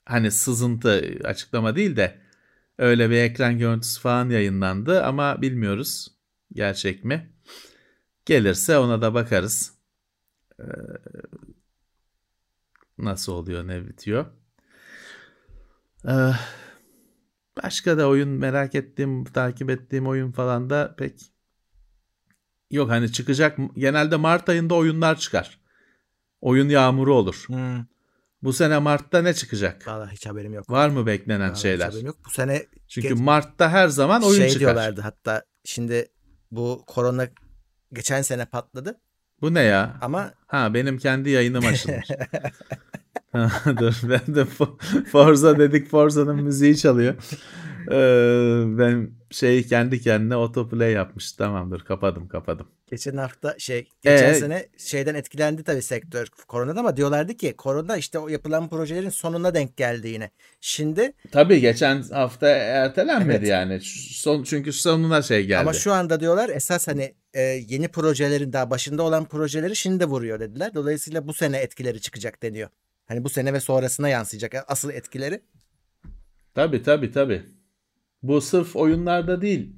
Hani 0.05 0.31
sızıntı 0.31 1.19
açıklama 1.23 1.75
değil 1.75 1.95
de 1.95 2.19
öyle 2.77 3.09
bir 3.09 3.15
ekran 3.15 3.57
görüntüsü 3.57 4.01
falan 4.01 4.29
yayınlandı 4.29 5.03
ama 5.03 5.41
bilmiyoruz 5.41 6.07
gerçek 6.53 7.03
mi. 7.03 7.33
Gelirse 8.25 8.77
ona 8.77 9.01
da 9.01 9.13
bakarız. 9.13 9.73
Ee, 10.59 10.63
nasıl 12.97 13.33
oluyor 13.33 13.67
ne 13.67 13.87
bitiyor. 13.87 14.25
Ee, 16.07 16.31
başka 17.63 17.97
da 17.97 18.07
oyun 18.07 18.29
merak 18.29 18.75
ettiğim 18.75 19.23
takip 19.23 19.69
ettiğim 19.69 20.07
oyun 20.07 20.31
falan 20.31 20.69
da 20.69 20.95
pek 20.97 21.19
yok 22.71 22.89
hani 22.89 23.11
çıkacak 23.11 23.57
genelde 23.75 24.15
Mart 24.15 24.49
ayında 24.49 24.75
oyunlar 24.75 25.19
çıkar. 25.19 25.59
Oyun 26.41 26.69
yağmuru 26.69 27.15
olur. 27.15 27.43
Hmm. 27.47 27.94
Bu 28.45 28.53
sene 28.53 28.77
Mart'ta 28.79 29.21
ne 29.21 29.33
çıkacak? 29.33 29.87
Vallahi 29.87 30.11
hiç 30.13 30.25
haberim 30.25 30.53
yok. 30.53 30.69
Var 30.69 30.89
mı 30.89 31.05
beklenen 31.05 31.39
Vallahi 31.39 31.53
hiç 31.55 31.61
şeyler? 31.61 31.85
haberim 31.85 32.05
yok. 32.05 32.17
Bu 32.25 32.29
sene 32.29 32.65
Çünkü 32.87 33.07
Geç- 33.09 33.19
Mart'ta 33.19 33.69
her 33.71 33.87
zaman 33.87 34.23
oyun 34.23 34.37
şey 34.39 34.47
çıkar. 34.49 34.59
diyorlardı 34.59 35.01
hatta 35.01 35.43
şimdi 35.63 36.07
bu 36.51 36.83
korona 36.87 37.27
geçen 37.93 38.21
sene 38.21 38.45
patladı. 38.45 38.99
Bu 39.41 39.53
ne 39.53 39.61
ya? 39.61 39.97
Ama 40.01 40.33
Ha 40.47 40.73
benim 40.73 40.97
kendi 40.97 41.29
yayınım 41.29 41.65
açılmış. 41.65 42.07
Dur 43.79 43.95
ben 44.03 44.35
de 44.35 44.41
Fo- 44.41 45.03
Forza 45.05 45.57
dedik 45.59 45.89
Forza'nın 45.89 46.43
müziği 46.43 46.77
çalıyor. 46.77 47.15
Ee, 47.91 48.77
ben 48.79 49.11
şey 49.31 49.63
kendi 49.67 50.01
kendine 50.01 50.35
autoplay 50.35 50.91
yapmış. 50.91 51.31
Tamamdır 51.33 51.79
kapadım 51.79 52.27
kapadım. 52.27 52.67
Geçen 52.87 53.17
hafta 53.17 53.55
şey 53.59 53.89
geçen 54.01 54.33
Ee? 54.33 54.35
sene 54.35 54.65
şeyden 54.77 55.15
etkilendi 55.15 55.63
tabii 55.63 55.81
sektör 55.81 56.27
koronadan 56.47 56.79
ama 56.79 56.97
diyorlardı 56.97 57.33
ki 57.33 57.53
korona 57.57 57.97
işte 57.97 58.19
o 58.19 58.27
yapılan 58.27 58.69
projelerin 58.69 59.09
sonuna 59.09 59.53
denk 59.53 59.77
geldi 59.77 60.07
yine. 60.07 60.29
Şimdi 60.61 61.13
Tabii 61.31 61.61
geçen 61.61 62.01
hafta 62.01 62.47
ertelenmedi 62.49 63.37
Evet. 63.37 63.47
yani. 63.47 63.79
Son, 64.11 64.43
çünkü 64.43 64.73
sonuna 64.73 65.21
şey 65.21 65.45
geldi. 65.45 65.59
ama 65.59 65.73
şu 65.73 65.93
anda 65.93 66.19
diyorlar 66.19 66.49
esas 66.49 66.87
hani 66.87 67.15
e, 67.33 67.41
yeni 67.41 67.87
projelerin 67.87 68.53
daha 68.53 68.69
başında 68.69 69.03
olan 69.03 69.25
projeleri 69.25 69.75
şimdi 69.75 70.05
vuruyor 70.05 70.39
dediler. 70.39 70.73
Dolayısıyla 70.73 71.27
bu 71.27 71.33
sene 71.33 71.57
etkileri 71.57 72.01
çıkacak 72.01 72.43
deniyor. 72.43 72.69
Hani 73.05 73.23
bu 73.23 73.29
sene 73.29 73.53
ve 73.53 73.59
sonrasına 73.59 74.09
yansıyacak 74.09 74.65
asıl 74.67 74.89
etkileri. 74.89 75.41
Tabii 76.55 76.83
tabii 76.83 77.11
tabii. 77.11 77.43
Bu 78.23 78.41
sırf 78.41 78.75
oyunlarda 78.75 79.41
değil. 79.41 79.75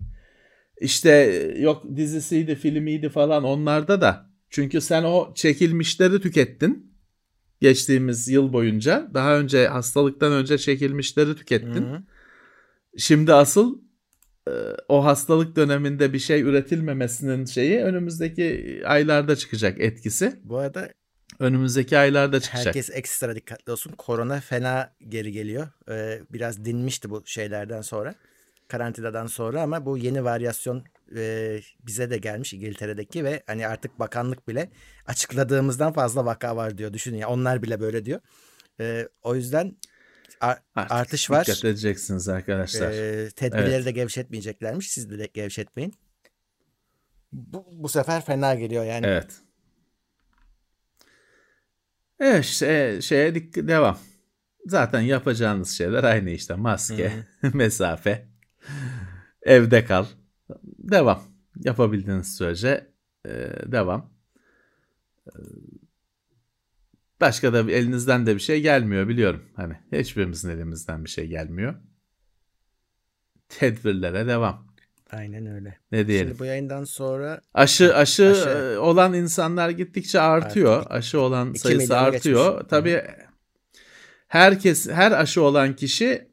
İşte 0.81 1.11
yok 1.59 1.83
dizisiydi, 1.95 2.55
filmiydi 2.55 3.09
falan 3.09 3.43
onlarda 3.43 4.01
da. 4.01 4.29
Çünkü 4.49 4.81
sen 4.81 5.03
o 5.03 5.33
çekilmişleri 5.35 6.21
tükettin. 6.21 6.97
Geçtiğimiz 7.61 8.27
yıl 8.27 8.53
boyunca. 8.53 9.07
Daha 9.13 9.39
önce 9.39 9.67
hastalıktan 9.67 10.31
önce 10.31 10.57
çekilmişleri 10.57 11.35
tükettin. 11.35 11.85
Hı 11.85 11.95
hı. 11.95 12.03
Şimdi 12.97 13.33
asıl 13.33 13.79
e, 14.47 14.51
o 14.87 15.05
hastalık 15.05 15.55
döneminde 15.55 16.13
bir 16.13 16.19
şey 16.19 16.41
üretilmemesinin 16.41 17.45
şeyi 17.45 17.79
önümüzdeki 17.79 18.81
aylarda 18.85 19.35
çıkacak 19.35 19.81
etkisi. 19.81 20.39
Bu 20.43 20.57
arada 20.57 20.89
Önümüzdeki 21.39 21.97
aylarda 21.97 22.39
çıkacak. 22.39 22.65
herkes 22.65 22.89
ekstra 22.89 23.35
dikkatli 23.35 23.71
olsun. 23.71 23.91
Korona 23.91 24.39
fena 24.39 24.95
geri 25.09 25.31
geliyor. 25.31 25.67
Ee, 25.89 26.21
biraz 26.33 26.65
dinmişti 26.65 27.09
bu 27.09 27.23
şeylerden 27.25 27.81
sonra. 27.81 28.15
Karantinadan 28.68 29.27
sonra 29.27 29.61
ama 29.61 29.85
bu 29.85 29.98
yeni 29.98 30.23
varyasyon 30.23 30.84
e, 31.15 31.60
bize 31.80 32.10
de 32.10 32.18
gelmiş 32.18 32.53
İngiltere'deki 32.53 33.23
ve 33.23 33.44
hani 33.48 33.68
artık 33.68 33.99
bakanlık 33.99 34.48
bile 34.48 34.69
açıkladığımızdan 35.06 35.94
fazla 35.94 36.26
vaka 36.26 36.56
var 36.56 36.77
diyor. 36.77 36.94
Düşünün 36.94 37.18
ya 37.18 37.30
onlar 37.30 37.64
bile 37.64 37.80
böyle 37.80 38.06
diyor. 38.06 38.19
Ee, 38.80 39.07
o 39.22 39.35
yüzden 39.35 39.77
ar- 40.41 40.60
Artık 40.76 40.91
artış 40.91 41.30
var. 41.31 41.45
Dikkat 41.45 41.65
edeceksiniz 41.65 42.30
arkadaşlar. 42.30 42.91
Ee, 42.91 43.30
tedbirleri 43.31 43.73
Evet. 43.73 43.85
de 43.85 43.91
gevşetmeyeceklermiş. 43.91 44.91
Siz 44.91 45.10
de, 45.10 45.19
de 45.19 45.26
gevşetmeyin. 45.34 45.94
Bu, 47.31 47.65
bu 47.72 47.89
sefer 47.89 48.26
fena 48.26 48.56
geliyor 48.56 48.84
yani. 48.85 49.06
Evet. 49.07 49.31
Evet 52.19 52.45
işte 52.45 52.99
şeye 53.02 53.30
dik- 53.35 53.68
devam. 53.68 53.99
Zaten 54.65 55.02
yapacağınız 55.02 55.69
şeyler 55.69 56.03
aynı 56.03 56.30
işte. 56.30 56.56
Maske, 56.56 57.11
mesafe, 57.53 58.27
evde 59.41 59.85
kal. 59.85 60.06
Devam. 60.64 61.23
Yapabildiğiniz 61.64 62.38
sürece 62.38 62.88
e, 63.26 63.31
devam. 63.72 64.14
E, 65.27 65.31
Başka 67.22 67.53
da 67.53 67.72
elinizden 67.72 68.26
de 68.26 68.35
bir 68.35 68.39
şey 68.39 68.61
gelmiyor 68.61 69.07
biliyorum. 69.07 69.44
Hani 69.56 69.73
hiçbirimizin 69.91 70.49
elimizden 70.49 71.06
bir 71.06 71.10
şey 71.10 71.27
gelmiyor. 71.27 71.76
Tedbirlere 73.49 74.27
devam. 74.27 74.68
Aynen 75.11 75.45
öyle. 75.45 75.77
Ne 75.91 76.07
diyelim? 76.07 76.27
Şimdi 76.27 76.39
bu 76.39 76.45
yayından 76.45 76.84
sonra 76.84 77.41
Aşı 77.53 77.95
aşı, 77.95 78.31
Aşı. 78.31 78.49
e, 78.49 78.77
olan 78.77 79.14
insanlar 79.14 79.69
gittikçe 79.69 80.19
artıyor. 80.22 80.77
Artık. 80.77 80.91
Aşı 80.91 81.22
olan 81.22 81.53
sayısı 81.53 81.98
artıyor. 81.98 82.52
geçmiş. 82.53 82.69
Tabii 82.69 83.03
herkes 84.27 84.89
her 84.89 85.11
aşı 85.11 85.41
olan 85.41 85.76
kişi 85.76 86.27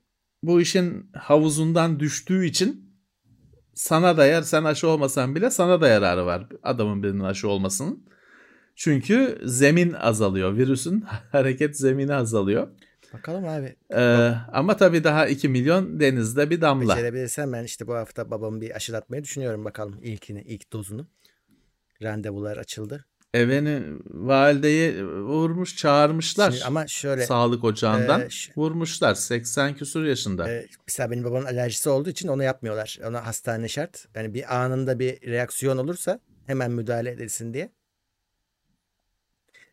bu 0.46 0.60
işin 0.60 1.10
havuzundan 1.14 2.00
düştüğü 2.00 2.46
için 2.46 2.94
sana 3.74 4.16
da 4.16 4.26
yer 4.26 4.42
sen 4.42 4.64
aşı 4.64 4.88
olmasan 4.88 5.34
bile 5.34 5.50
sana 5.50 5.80
da 5.80 5.88
yararı 5.88 6.26
var 6.26 6.46
adamın 6.62 7.02
birinin 7.02 7.24
aşı 7.24 7.48
olmasının. 7.48 8.04
Çünkü 8.76 9.40
zemin 9.44 9.92
azalıyor. 9.92 10.56
Virüsün 10.56 11.04
hareket 11.32 11.78
zemini 11.78 12.14
azalıyor. 12.14 12.68
bakalım 13.12 13.48
abi. 13.48 13.76
Ee, 13.94 14.34
ama 14.52 14.76
tabii 14.76 15.04
daha 15.04 15.26
2 15.26 15.48
milyon 15.48 16.00
denizde 16.00 16.50
bir 16.50 16.60
damla. 16.60 16.96
Becerebilirsem 16.96 17.52
ben 17.52 17.64
işte 17.64 17.86
bu 17.86 17.94
hafta 17.94 18.30
babamı 18.30 18.60
bir 18.60 18.76
aşılatmayı 18.76 19.24
düşünüyorum 19.24 19.64
bakalım 19.64 20.00
ilkini, 20.02 20.42
ilk 20.42 20.72
dozunu. 20.72 21.06
Randevular 22.02 22.56
açıldı. 22.56 23.04
E 23.35 23.48
beni 23.48 23.82
valideyi 24.11 25.06
vurmuş 25.06 25.77
çağırmışlar. 25.77 26.51
Şimdi 26.51 26.65
ama 26.65 26.86
şöyle 26.86 27.27
Sağlık 27.27 27.65
ocağından 27.65 28.28
ş- 28.28 28.52
vurmuşlar 28.56 29.15
80 29.15 29.74
küsur 29.77 30.05
yaşında. 30.05 30.51
e, 30.51 30.66
mesela 30.86 31.11
benim 31.11 31.24
babamın 31.24 31.47
alerjisi 31.47 31.89
olduğu 31.89 32.11
için 32.11 32.28
onu 32.28 32.43
yapmıyorlar. 32.43 32.98
Ona 33.06 33.27
hastane 33.27 33.69
şart. 33.69 34.06
Yani 34.15 34.35
bir 34.35 34.56
anında 34.65 34.98
bir 34.98 35.20
reaksiyon 35.23 35.78
olursa 35.78 36.20
hemen 36.47 36.70
müdahale 36.70 37.11
edilsin 37.11 37.55
diye. 37.55 37.73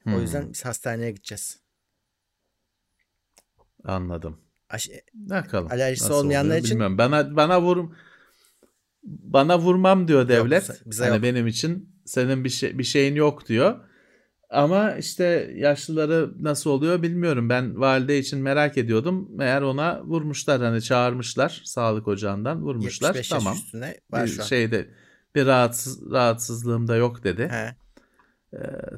O 0.07 0.09
Hmm, 0.11 0.21
yüzden 0.21 0.53
biz 0.53 0.65
hastaneye 0.65 1.11
gideceğiz. 1.11 1.59
anladım. 3.83 4.37
Aşı, 4.69 4.91
Bakalım. 5.13 5.71
Alerjisi 5.71 6.03
nasıl 6.05 6.15
olmayanlar 6.15 6.45
oluyor 6.49 6.59
için- 6.59 6.71
bilmiyorum. 6.71 6.97
Bana 6.97 7.35
bana 7.35 7.61
vur 7.61 7.91
bana 9.03 9.59
vurmam 9.59 10.07
diyor 10.07 10.27
devlet. 10.27 10.61
bize- 10.69 10.79
bize 10.85 11.03
hani 11.03 11.13
yok. 11.15 11.23
benim 11.23 11.47
için 11.47 11.90
senin 12.05 12.43
bir 12.43 12.49
şey 12.49 12.77
bir 12.79 12.83
şeyin 12.83 13.15
yok 13.15 13.47
diyor. 13.47 13.79
Ama 14.49 14.91
işte 14.95 15.51
yaşlıları 15.55 16.31
nasıl 16.43 16.69
oluyor 16.69 17.01
bilmiyorum. 17.01 17.49
Ben 17.49 17.79
valide 17.79 18.19
için 18.19 18.39
merak 18.39 18.77
ediyordum. 18.77 19.29
Meğer 19.37 19.61
ona 19.61 20.03
vurmuşlar 20.03 20.61
hani 20.61 20.81
çağırmışlar 20.81 21.61
sağlık 21.65 22.07
ocağından 22.07 22.61
vurmuşlar. 22.61 23.07
75 23.15 23.29
Tamam. 23.29 23.53
yaş 23.53 23.63
üstüne 23.63 23.97
var 24.11 24.23
Bir 24.25 24.31
şu 24.31 24.41
an. 24.41 24.45
şeyde 24.45 24.87
bir 25.35 25.45
rahatsız 25.45 26.11
rahatsızlığım 26.11 26.87
da 26.87 26.95
yok 26.95 27.23
dedi. 27.23 27.47
He. 27.51 27.75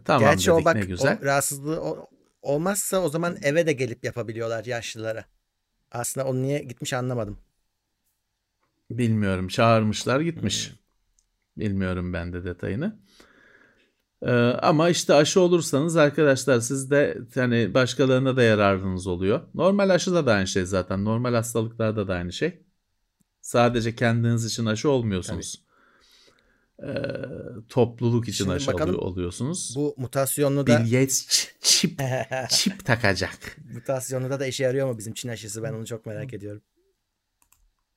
Tamam 0.05 0.21
Gerçi 0.29 0.51
o 0.51 0.55
dedik 0.55 0.65
bak 0.65 0.75
ne 0.75 0.81
güzel. 0.85 1.17
o 1.21 1.25
rahatsızlığı 1.25 1.81
o- 1.81 2.07
olmazsa 2.41 2.99
o 3.01 3.09
zaman 3.09 3.37
eve 3.43 3.65
de 3.67 3.73
gelip 3.73 4.03
yapabiliyorlar 4.05 4.65
yaşlılara. 4.65 5.25
Aslında 5.91 6.27
onu 6.27 6.41
niye 6.41 6.59
gitmiş 6.59 6.93
anlamadım. 6.93 7.37
Bilmiyorum. 8.89 9.47
Çağırmışlar 9.47 10.19
Hmm. 10.19 10.25
Bilmiyorum 11.57 12.13
ben 12.13 12.33
de 12.33 12.43
detayını. 12.45 12.99
Ee, 14.21 14.31
ama 14.61 14.89
işte 14.89 15.13
aşı 15.13 15.41
olursanız 15.41 15.95
arkadaşlar 15.97 16.59
siz 16.59 16.91
de 16.91 17.17
hani 17.35 17.73
başkalarına 17.73 18.37
da 18.37 18.43
yararınız 18.43 19.07
oluyor. 19.07 19.41
Normal 19.53 19.89
aşıda 19.89 20.25
da 20.25 20.33
aynı 20.33 20.47
şey 20.47 20.65
zaten. 20.65 21.05
Normal 21.05 21.33
hastalıklarda 21.33 22.07
da 22.07 22.13
aynı 22.13 22.33
şey. 22.33 22.63
Sadece 23.41 23.95
kendiniz 23.95 24.45
için 24.45 24.65
aşı 24.65 24.89
olmuyorsunuz. 24.89 25.63
Ee, 26.83 26.87
topluluk 27.69 28.27
için 28.27 28.43
Şimdi 28.43 28.55
aşı 28.55 28.67
bakalım 28.73 28.95
oluyor- 28.95 29.03
oluyorsunuz. 29.11 29.73
Bu 29.75 29.93
mutasyonlu 29.97 30.67
da 30.67 30.79
Bill 30.79 30.91
Gates 30.91 31.49
çip 31.61 32.01
çip 32.49 32.85
takacak. 32.85 33.57
mutasyonlu 33.73 34.29
da, 34.29 34.39
da 34.39 34.45
işe 34.45 34.63
yarıyor 34.63 34.87
mu 34.87 34.97
bizim 34.97 35.13
Çin 35.13 35.29
aşısı? 35.29 35.63
Ben 35.63 35.73
onu 35.73 35.85
çok 35.85 36.05
merak 36.05 36.33
ediyorum. 36.33 36.61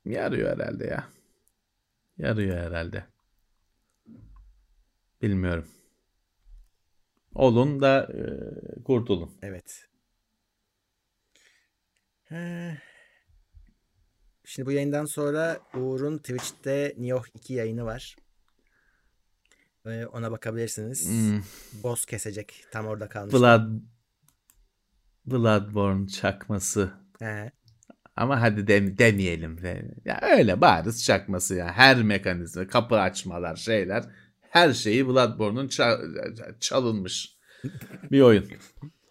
Yarıyor 0.05 0.53
herhalde 0.59 0.87
ya. 0.87 1.05
Yarıyor 2.19 2.57
herhalde. 2.57 3.05
Bilmiyorum. 5.23 5.69
Olun 7.35 7.81
da 7.81 8.09
e, 8.15 8.83
kurtulun. 8.83 9.31
Evet. 9.43 9.89
He. 12.25 12.79
Şimdi 14.45 14.67
bu 14.67 14.73
yayından 14.73 15.05
sonra 15.05 15.61
Uğur'un 15.75 16.19
Twitch'te 16.19 16.95
Nioh 16.99 17.25
2 17.35 17.55
yayını 17.55 17.85
var. 17.85 18.17
Ee, 19.87 20.07
ona 20.07 20.31
bakabilirsiniz. 20.33 21.09
Hmm. 21.09 21.43
Boss 21.83 22.07
kesecek. 22.07 22.65
Tam 22.73 22.87
orada 22.87 23.09
kalmış. 23.09 23.35
Blood 23.35 23.69
Bloodborne 25.27 26.09
çakması. 26.09 26.91
He. 27.19 27.53
Ama 28.17 28.41
hadi 28.43 28.67
dem- 28.67 28.99
demeyelim. 28.99 29.63
de. 29.63 29.95
Ya 30.05 30.21
öyle 30.23 30.61
bariz 30.61 31.05
çakması 31.05 31.55
ya. 31.55 31.73
Her 31.73 32.03
mekanizma, 32.03 32.67
kapı 32.67 33.01
açmalar, 33.01 33.57
şeyler. 33.57 34.05
Her 34.51 34.73
şeyi 34.73 35.07
Bloodborne'un 35.07 35.69
ça- 35.69 36.59
çalınmış 36.61 37.37
bir 38.11 38.21
oyun. 38.21 38.45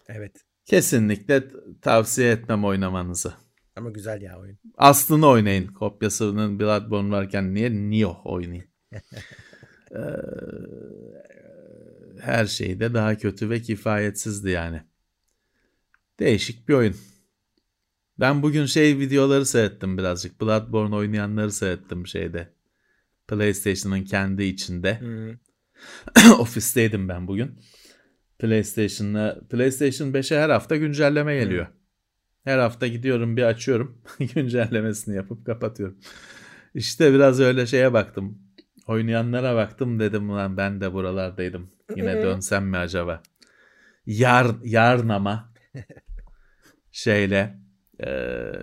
Evet. 0.08 0.44
Kesinlikle 0.64 1.44
tavsiye 1.82 2.30
etmem 2.32 2.64
oynamanızı. 2.64 3.34
Ama 3.76 3.90
güzel 3.90 4.22
ya 4.22 4.38
oyun. 4.40 4.58
Aslını 4.76 5.26
oynayın. 5.28 5.66
Kopyasının 5.66 6.60
Bloodborne 6.60 7.10
varken 7.10 7.54
niye 7.54 7.70
Nioh 7.72 8.26
oynayın? 8.26 8.64
Ee, 9.92 9.98
her 12.20 12.46
şey 12.46 12.80
de 12.80 12.94
daha 12.94 13.16
kötü 13.18 13.50
ve 13.50 13.62
kifayetsizdi 13.62 14.50
yani. 14.50 14.82
Değişik 16.20 16.68
bir 16.68 16.74
oyun. 16.74 16.96
Ben 18.20 18.42
bugün 18.42 18.66
şey 18.66 18.98
videoları 18.98 19.46
seyrettim 19.46 19.98
birazcık. 19.98 20.40
Bloodborne 20.40 20.94
oynayanları 20.94 21.52
seyrettim 21.52 22.06
şeyde. 22.06 22.52
PlayStation'ın 23.28 24.04
kendi 24.04 24.44
içinde. 24.44 25.00
Hı. 25.00 25.38
Ofisteydim 26.38 27.08
ben 27.08 27.26
bugün. 27.28 27.60
PlayStation'la 28.38 29.40
PlayStation 29.50 30.08
5'e 30.12 30.40
her 30.40 30.50
hafta 30.50 30.76
güncelleme 30.76 31.36
geliyor. 31.36 31.66
Her 32.44 32.58
hafta 32.58 32.86
gidiyorum 32.86 33.36
bir 33.36 33.42
açıyorum. 33.42 34.02
güncellemesini 34.34 35.16
yapıp 35.16 35.46
kapatıyorum. 35.46 35.98
İşte 36.74 37.12
biraz 37.12 37.40
öyle 37.40 37.66
şeye 37.66 37.92
baktım. 37.92 38.38
Oynayanlara 38.86 39.56
baktım 39.56 40.00
dedim 40.00 40.30
lan 40.30 40.56
ben 40.56 40.80
de 40.80 40.92
buralardaydım. 40.92 41.70
Yine 41.96 42.22
dönsem 42.22 42.66
mi 42.68 42.76
acaba? 42.76 43.22
Yar, 44.06 44.46
yarnama 44.64 45.52
şeyle 46.92 47.36
e, 47.36 47.65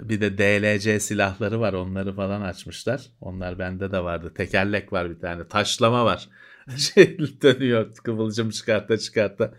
bir 0.09 0.21
de 0.21 0.37
DLC 0.37 0.99
silahları 0.99 1.59
var 1.59 1.73
onları 1.73 2.15
falan 2.15 2.41
açmışlar. 2.41 3.01
Onlar 3.21 3.59
bende 3.59 3.91
de 3.91 4.03
vardı. 4.03 4.33
Tekerlek 4.33 4.93
var 4.93 5.09
bir 5.09 5.19
tane. 5.19 5.47
Taşlama 5.47 6.05
var. 6.05 6.29
şey 6.77 7.17
dönüyor 7.41 7.95
kıvılcım 7.95 8.49
çıkarta 8.49 8.97
çıkarta 8.97 9.53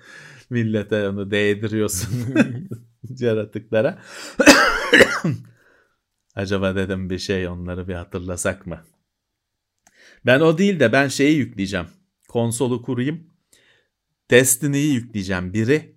millete 0.51 1.09
onu 1.09 1.31
değdiriyorsun 1.31 2.35
yaratıklara. 3.19 3.99
Acaba 6.35 6.77
dedim 6.77 7.11
bir 7.11 7.19
şey 7.19 7.49
onları 7.49 7.89
bir 7.89 7.95
hatırlasak 7.95 8.67
mı? 8.67 8.85
Ben 10.27 10.41
o 10.41 10.59
değil 10.59 10.81
de 10.81 10.93
ben 10.93 11.09
şeyi 11.09 11.37
yükleyeceğim. 11.37 11.87
Konsolu 12.29 12.83
kurayım. 12.83 13.31
Destiny'yi 14.31 14.95
yükleyeceğim 14.95 15.53
biri. 15.53 15.94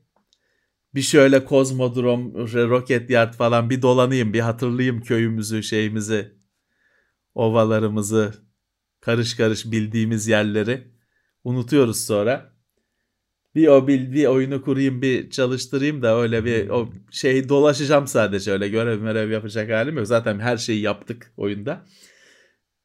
Bir 0.98 1.02
şöyle 1.02 1.46
Kozmodrom, 1.46 2.34
Rocket 2.54 3.10
Yard 3.10 3.34
falan 3.34 3.70
bir 3.70 3.82
dolanayım, 3.82 4.34
bir 4.34 4.40
hatırlayayım 4.40 5.02
köyümüzü, 5.02 5.64
şeyimizi, 5.64 6.32
ovalarımızı, 7.36 8.34
karış 9.02 9.34
karış 9.34 9.72
bildiğimiz 9.72 10.28
yerleri. 10.28 10.88
Unutuyoruz 11.44 12.06
sonra. 12.06 12.54
Bir 13.56 13.68
o 13.68 13.88
bir, 13.88 14.12
bir 14.12 14.26
oyunu 14.26 14.62
kurayım, 14.62 15.02
bir 15.02 15.30
çalıştırayım 15.30 16.02
da 16.02 16.22
öyle 16.22 16.46
bir 16.46 16.70
o 16.70 16.90
şey 17.12 17.50
dolaşacağım 17.50 18.08
sadece 18.08 18.52
öyle 18.52 18.70
görev 18.70 19.02
merev 19.02 19.32
yapacak 19.32 19.72
halim 19.72 19.98
yok. 19.98 20.08
Zaten 20.08 20.40
her 20.40 20.58
şeyi 20.58 20.82
yaptık 20.82 21.34
oyunda. 21.38 21.86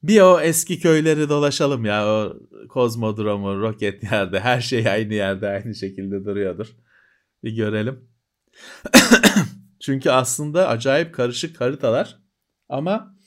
Bir 0.03 0.21
o 0.21 0.41
eski 0.41 0.81
köyleri 0.81 1.29
dolaşalım 1.29 1.85
ya. 1.85 2.07
O 2.07 2.37
Kozmodromu, 2.69 3.61
Rocket 3.61 4.03
yerde 4.13 4.41
her 4.41 4.61
şey 4.61 4.89
aynı 4.89 5.15
yerde 5.15 5.49
aynı 5.49 5.75
şekilde 5.75 6.25
duruyordur. 6.25 6.77
Bir 7.45 7.57
görelim. 7.57 8.09
Çünkü 9.81 10.11
aslında 10.11 10.69
acayip 10.69 11.15
karışık 11.15 11.61
haritalar 11.61 12.19
ama 12.69 13.19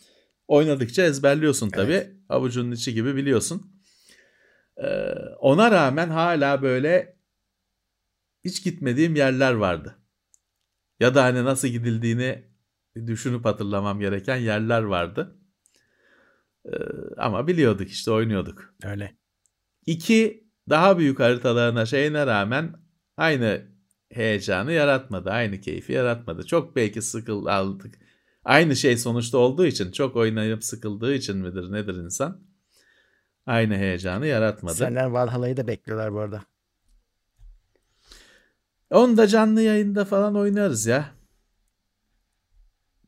oynadıkça 0.48 1.04
ezberliyorsun 1.04 1.70
tabii. 1.70 1.92
Evet. 1.92 2.16
Avucunun 2.30 2.72
içi 2.72 2.94
gibi 2.94 3.16
biliyorsun. 3.16 3.82
Ee, 4.78 5.14
ona 5.40 5.72
rağmen 5.72 6.10
hala 6.10 6.62
böyle 6.62 7.20
hiç 8.44 8.64
gitmediğim 8.64 9.16
yerler 9.16 9.54
vardı. 9.54 9.96
Ya 11.00 11.16
da 11.16 11.24
hani 11.24 11.46
nasıl 11.46 11.68
gidildiğini 11.68 12.48
düşünüp 12.96 13.46
hatırlamam 13.46 14.00
gereken 14.00 14.38
yerler 14.38 14.82
vardı. 14.82 15.40
Ee, 16.66 16.70
ama 17.18 17.48
biliyorduk 17.48 17.90
işte 17.90 18.12
oynuyorduk. 18.12 18.74
Öyle. 18.84 19.18
İki 19.86 20.48
daha 20.70 20.98
büyük 20.98 21.20
haritalarına 21.20 21.86
şeyine 21.86 22.26
rağmen 22.26 22.76
aynı 23.18 23.75
heyecanı 24.16 24.72
yaratmadı. 24.72 25.30
Aynı 25.30 25.62
keyfi 25.62 25.94
yaratmadı. 25.94 26.46
Çok 26.46 26.76
belki 26.76 27.02
sıkıl 27.02 27.46
aldık. 27.46 28.00
Aynı 28.44 28.76
şey 28.76 28.98
sonuçta 28.98 29.38
olduğu 29.38 29.66
için 29.66 29.92
çok 29.92 30.16
oynayıp 30.16 30.64
sıkıldığı 30.64 31.14
için 31.14 31.38
midir 31.38 31.72
nedir 31.72 31.96
insan? 31.96 32.42
Aynı 33.46 33.76
heyecanı 33.76 34.28
yaratmadı. 34.28 34.76
Senden 34.76 35.14
Valhalla'yı 35.14 35.58
da 35.58 35.68
bekliyorlar 35.68 36.14
bu 36.14 36.20
arada. 36.20 36.44
Onu 38.92 39.18
da 39.18 39.28
canlı 39.28 39.62
yayında 39.62 40.06
falan 40.06 40.36
oynarız 40.36 40.86
ya. 40.86 41.12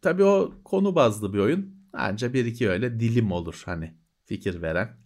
Tabii 0.01 0.23
o 0.23 0.53
konu 0.63 0.95
bazlı 0.95 1.33
bir 1.33 1.39
oyun. 1.39 1.77
Anca 1.93 2.33
bir 2.33 2.45
iki 2.45 2.69
öyle 2.69 2.99
dilim 2.99 3.31
olur 3.31 3.61
hani 3.65 3.97
fikir 4.25 4.61
veren. 4.61 4.97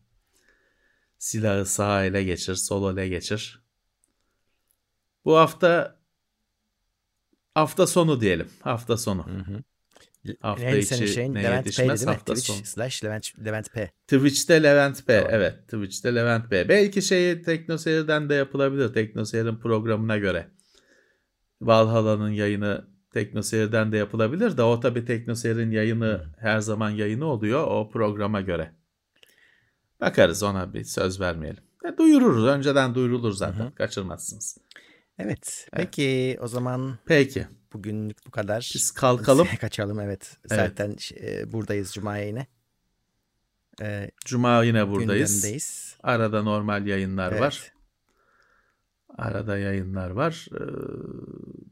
Silahı 1.18 1.65
sağ 1.65 2.06
ele 2.06 2.23
geçir, 2.23 2.56
sol 2.56 2.94
ele 2.98 3.07
geçir. 3.07 3.61
Bu 5.26 5.38
hafta 5.38 5.99
hafta 7.53 7.88
sonu 7.88 8.22
diyelim. 8.22 8.48
Hafta 8.61 8.98
sonu. 8.98 9.27
Hı 9.27 9.38
hı. 9.38 9.64
Hafta 10.39 10.65
Neydi 10.65 10.80
içi 10.80 11.07
şeyin, 11.07 11.34
ne 11.34 11.43
Levent 11.43 11.65
yetişmez 11.65 12.06
P, 12.06 12.11
hafta 12.11 12.34
Twitch 12.34 12.48
sonu. 12.48 12.65
slash 12.65 13.03
Levent, 13.03 13.45
Levent 13.45 13.72
P. 13.73 13.91
Twitch'te 14.07 14.64
Levent 14.64 15.07
P. 15.07 15.18
Tamam. 15.18 15.31
Evet. 15.34 15.64
Twitch'te 15.64 16.15
Levent 16.15 16.49
P. 16.49 16.69
Belki 16.69 17.02
şeyi 17.02 17.41
TeknoSeyir'den 17.41 18.30
de 18.30 18.34
yapılabilir. 18.34 18.93
TeknoSeyir'in 18.93 19.56
programına 19.56 20.18
göre. 20.18 20.48
Valhalla'nın 21.61 22.30
yayını 22.30 22.88
TeknoSeyir'den 23.14 23.91
de 23.91 23.98
yapılabilir 23.98 24.57
de 24.57 24.64
o 24.64 24.80
tabii 24.80 25.06
TeknoSeyir'in 25.06 25.72
yayını 25.72 26.26
her 26.39 26.60
zaman 26.60 26.89
yayını 26.89 27.26
oluyor 27.26 27.68
o 27.68 27.89
programa 27.89 28.41
göre. 28.41 28.72
Bakarız 30.02 30.43
ona 30.43 30.73
bir 30.73 30.84
söz 30.84 31.19
vermeyelim. 31.19 31.64
E, 31.85 31.98
duyururuz. 31.98 32.45
Önceden 32.45 32.95
duyurulur 32.95 33.31
zaten. 33.31 33.64
Hı-hı. 33.64 33.76
Kaçırmazsınız. 33.76 34.57
Evet. 35.26 35.68
Peki 35.73 36.03
evet. 36.03 36.41
o 36.41 36.48
zaman 36.48 36.98
Peki. 37.06 37.48
Bugünlük 37.73 38.18
bu 38.27 38.31
kadar. 38.31 38.72
Biz 38.76 38.91
kalkalım. 38.91 39.48
Kaçalım 39.61 39.99
evet. 39.99 40.38
evet. 40.52 40.60
Zaten 40.60 40.95
e, 41.22 41.52
buradayız 41.53 41.93
Cuma'ya 41.93 42.26
yine. 42.26 42.48
Ee, 43.81 44.11
Cuma 44.26 44.64
yine 44.64 44.89
buradayız. 44.89 45.35
Gündemdeyiz. 45.35 45.98
Arada 46.03 46.43
normal 46.43 46.88
yayınlar 46.88 47.31
evet. 47.31 47.41
var. 47.41 47.73
Arada 49.18 49.57
yayınlar 49.57 50.10
var. 50.10 50.48
Ee, 50.53 50.64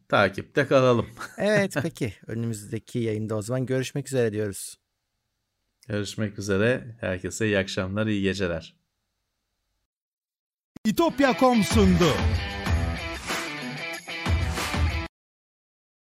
takipte 0.09 0.67
kalalım. 0.67 1.07
evet 1.37 1.75
peki. 1.81 2.13
Önümüzdeki 2.27 2.99
yayında 2.99 3.35
o 3.35 3.41
zaman 3.41 3.65
görüşmek 3.65 4.07
üzere 4.07 4.31
diyoruz. 4.31 4.77
Görüşmek 5.87 6.39
üzere. 6.39 6.95
Herkese 6.99 7.45
iyi 7.45 7.57
akşamlar, 7.57 8.07
iyi 8.07 8.21
geceler. 8.21 8.75
İtopya.com 10.85 11.63
sundu. 11.63 12.13